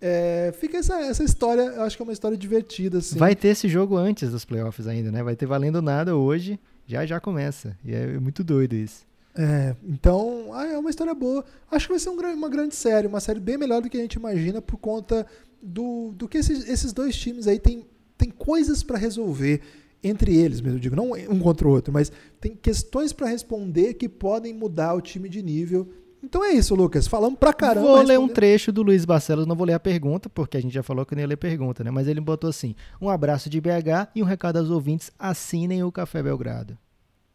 É, 0.00 0.54
fica 0.58 0.78
essa, 0.78 1.00
essa 1.00 1.24
história, 1.24 1.62
eu 1.62 1.82
acho 1.82 1.96
que 1.96 2.02
é 2.02 2.04
uma 2.04 2.12
história 2.12 2.36
divertida. 2.36 2.98
Assim. 2.98 3.18
Vai 3.18 3.34
ter 3.34 3.48
esse 3.48 3.68
jogo 3.68 3.96
antes 3.96 4.30
dos 4.30 4.44
playoffs 4.44 4.86
ainda, 4.86 5.10
né? 5.10 5.22
Vai 5.22 5.34
ter 5.34 5.46
valendo 5.46 5.82
nada 5.82 6.14
hoje, 6.16 6.58
já 6.86 7.04
já 7.04 7.20
começa. 7.20 7.76
E 7.84 7.92
é 7.92 8.18
muito 8.18 8.44
doido 8.44 8.74
isso. 8.74 9.06
É, 9.36 9.76
então, 9.84 10.50
ah, 10.52 10.66
é 10.66 10.78
uma 10.78 10.90
história 10.90 11.14
boa. 11.14 11.44
Acho 11.70 11.86
que 11.86 11.92
vai 11.92 12.00
ser 12.00 12.10
um 12.10 12.34
uma 12.34 12.48
grande 12.48 12.74
série, 12.74 13.06
uma 13.06 13.20
série 13.20 13.40
bem 13.40 13.56
melhor 13.56 13.80
do 13.80 13.88
que 13.88 13.96
a 13.96 14.00
gente 14.00 14.14
imagina 14.14 14.60
por 14.60 14.78
conta 14.78 15.26
do, 15.62 16.12
do 16.12 16.28
que 16.28 16.38
esses, 16.38 16.68
esses 16.68 16.92
dois 16.92 17.16
times 17.16 17.46
aí 17.46 17.58
têm 17.58 17.84
tem 18.18 18.30
coisas 18.30 18.82
para 18.82 18.98
resolver 18.98 19.62
entre 20.02 20.36
eles, 20.36 20.60
mesmo 20.60 20.76
eu 20.76 20.80
digo, 20.80 20.96
não 20.96 21.12
um 21.12 21.38
contra 21.40 21.66
o 21.66 21.70
outro, 21.70 21.92
mas 21.92 22.12
tem 22.40 22.54
questões 22.54 23.12
para 23.12 23.28
responder 23.28 23.94
que 23.94 24.08
podem 24.08 24.52
mudar 24.54 24.94
o 24.94 25.00
time 25.00 25.28
de 25.28 25.42
nível. 25.42 25.88
Então 26.22 26.44
é 26.44 26.50
isso, 26.50 26.74
Lucas. 26.74 27.06
Falamos 27.06 27.38
pra 27.38 27.52
caramba. 27.52 27.86
vou 27.86 28.02
ler 28.02 28.18
um 28.18 28.28
trecho 28.28 28.72
do 28.72 28.82
Luiz 28.82 29.04
Barcelos, 29.04 29.46
não 29.46 29.56
vou 29.56 29.66
ler 29.66 29.74
a 29.74 29.80
pergunta, 29.80 30.28
porque 30.28 30.56
a 30.56 30.60
gente 30.60 30.74
já 30.74 30.82
falou 30.82 31.06
que 31.06 31.14
eu 31.14 31.16
não 31.16 31.22
ia 31.22 31.28
ler 31.28 31.36
pergunta, 31.36 31.82
né? 31.84 31.90
Mas 31.90 32.08
ele 32.08 32.20
botou 32.20 32.50
assim: 32.50 32.74
um 33.00 33.08
abraço 33.08 33.48
de 33.48 33.60
BH 33.60 34.10
e 34.14 34.22
um 34.22 34.26
recado 34.26 34.58
aos 34.58 34.70
ouvintes: 34.70 35.12
assinem 35.18 35.84
o 35.84 35.92
Café 35.92 36.22
Belgrado. 36.22 36.76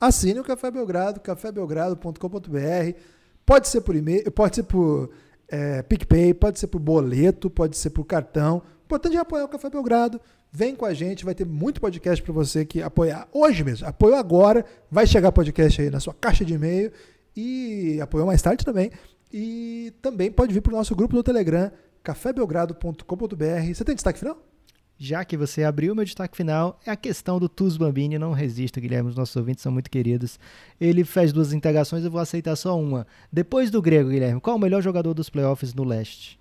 Assine 0.04 0.42
o 0.42 0.44
Café 0.44 0.70
Belgrado, 0.70 1.22
cafébelgrado.com.br. 1.22 3.00
Pode 3.46 3.70
ser 3.70 3.80
por 3.80 3.96
e-mail, 3.96 4.30
pode 4.34 4.58
ser 4.58 4.64
por 4.64 5.10
é, 5.48 5.82
PicPay, 5.82 6.34
pode 6.34 6.60
ser 6.60 6.68
por 6.68 6.80
boleto, 6.80 7.50
pode 7.50 7.78
ser 7.78 7.90
por 7.92 8.04
cartão. 8.04 8.58
O 8.58 8.84
importante 8.84 9.16
é 9.16 9.20
apoiar 9.20 9.46
o 9.46 9.48
Café 9.48 9.70
Belgrado. 9.70 10.20
Vem 10.52 10.76
com 10.76 10.84
a 10.84 10.94
gente, 10.94 11.24
vai 11.24 11.34
ter 11.34 11.46
muito 11.46 11.80
podcast 11.80 12.22
para 12.22 12.34
você 12.34 12.66
que 12.66 12.82
apoiar 12.82 13.30
hoje 13.32 13.64
mesmo. 13.64 13.88
Apoiou 13.88 14.18
agora, 14.18 14.66
vai 14.92 15.08
chegar 15.08 15.32
podcast 15.32 15.82
aí 15.82 15.90
na 15.90 16.02
sua 16.02 16.14
caixa 16.14 16.44
de 16.44 16.54
e-mail 16.54 16.92
e 17.34 18.02
apoiou 18.02 18.28
mais 18.28 18.42
tarde 18.42 18.66
também. 18.66 18.92
E 19.32 19.94
também 20.02 20.30
pode 20.30 20.54
vir 20.54 20.60
para 20.60 20.74
o 20.74 20.76
nosso 20.76 20.94
grupo 20.94 21.16
no 21.16 21.24
Telegram, 21.24 21.72
cafébelgrado.com.br. 22.04 23.74
Você 23.74 23.86
tem 23.86 23.96
destaque 23.96 24.20
final? 24.20 24.53
Já 24.98 25.26
que 25.26 25.36
você 25.36 25.64
abriu, 25.64 25.94
meu 25.96 26.06
destaque 26.06 26.38
final 26.38 26.80
é 26.86 26.92
a 26.92 26.96
questão 26.96 27.40
do 27.40 27.50
Tuz 27.50 27.76
Bambini. 27.76 28.18
Não 28.18 28.32
resisto, 28.32 28.80
Guilherme. 28.80 29.10
Os 29.10 29.16
nossos 29.16 29.36
ouvintes 29.36 29.62
são 29.62 29.72
muito 29.72 29.90
queridos. 29.90 30.40
Ele 30.80 31.04
fez 31.04 31.34
duas 31.34 31.52
integrações, 31.52 32.06
eu 32.06 32.12
vou 32.12 32.22
aceitar 32.22 32.56
só 32.56 32.80
uma. 32.80 33.06
Depois 33.32 33.70
do 33.70 33.82
grego, 33.82 34.10
Guilherme, 34.10 34.40
qual 34.40 34.56
o 34.56 34.60
melhor 34.60 34.82
jogador 34.82 35.14
dos 35.14 35.30
playoffs 35.30 35.74
no 35.74 35.84
leste? 35.84 36.40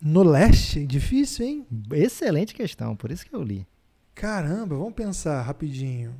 No 0.00 0.22
leste? 0.22 0.84
Difícil, 0.84 1.46
hein? 1.46 1.66
Excelente 1.92 2.54
questão, 2.54 2.96
por 2.96 3.10
isso 3.10 3.24
que 3.24 3.34
eu 3.34 3.42
li. 3.42 3.66
Caramba, 4.14 4.76
vamos 4.76 4.94
pensar 4.94 5.40
rapidinho. 5.42 6.14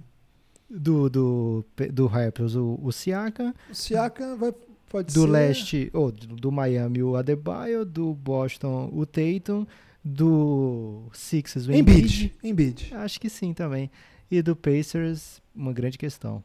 Do, 0.69 1.09
do, 1.11 1.65
do 1.93 2.07
Raptors, 2.07 2.55
o, 2.57 2.79
o 2.83 2.91
Siakam. 2.91 3.55
O 3.71 3.75
Siakam 3.75 4.37
vai, 4.37 4.53
pode 4.89 5.13
Do 5.13 5.23
ser... 5.23 5.29
leste, 5.29 5.91
ou 5.93 6.11
do, 6.11 6.35
do 6.35 6.51
Miami, 6.51 7.03
o 7.03 7.17
Adebayo. 7.17 7.85
Do 7.85 8.15
Boston, 8.15 8.91
o 8.93 9.05
Tatum. 9.05 9.67
Do 10.05 11.09
Sixers, 11.13 11.67
o 11.67 11.73
Embiid. 11.73 12.35
Embiid. 12.43 12.95
Acho 12.95 13.19
que 13.19 13.31
sim 13.31 13.55
também. 13.55 13.91
E 14.31 14.43
do 14.43 14.55
Pacers, 14.55 15.41
uma 15.55 15.73
grande 15.73 15.97
questão. 15.97 16.45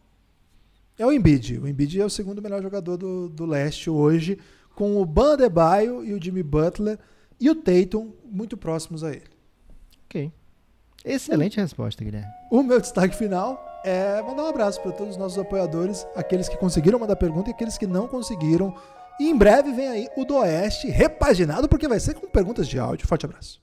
É 0.97 1.05
o 1.05 1.11
Embiid. 1.11 1.59
O 1.59 1.67
Embiid 1.67 1.99
é 1.99 2.05
o 2.05 2.09
segundo 2.09 2.41
melhor 2.41 2.61
jogador 2.61 2.95
do, 2.95 3.27
do 3.27 3.45
leste 3.45 3.89
hoje, 3.89 4.37
com 4.75 5.01
o 5.01 5.05
Ban 5.05 5.33
Adebayo 5.33 6.05
e 6.05 6.13
o 6.13 6.21
Jimmy 6.21 6.43
Butler 6.43 6.97
e 7.39 7.49
o 7.49 7.55
Tatum 7.55 8.11
muito 8.25 8.55
próximos 8.57 9.03
a 9.03 9.11
ele. 9.11 9.23
Ok. 10.05 10.31
Excelente 11.05 11.59
resposta, 11.59 12.03
Guilherme. 12.03 12.31
O 12.51 12.61
meu 12.61 12.81
destaque 12.81 13.15
final 13.15 13.63
é 13.85 14.21
mandar 14.21 14.43
um 14.43 14.47
abraço 14.47 14.81
para 14.81 14.91
todos 14.91 15.13
os 15.13 15.17
nossos 15.17 15.37
apoiadores, 15.37 16.05
aqueles 16.15 16.49
que 16.49 16.57
conseguiram 16.57 16.99
mandar 16.99 17.15
pergunta 17.15 17.49
e 17.49 17.53
aqueles 17.53 17.77
que 17.77 17.87
não 17.87 18.07
conseguiram. 18.07 18.75
E 19.19 19.29
em 19.29 19.37
breve 19.37 19.73
vem 19.73 19.87
aí 19.87 20.07
o 20.15 20.23
do 20.23 20.37
Oeste 20.37 20.87
repaginado, 20.87 21.67
porque 21.67 21.87
vai 21.87 21.99
ser 21.99 22.13
com 22.13 22.27
perguntas 22.27 22.67
de 22.67 22.79
áudio. 22.79 23.07
Forte 23.07 23.25
abraço. 23.25 23.61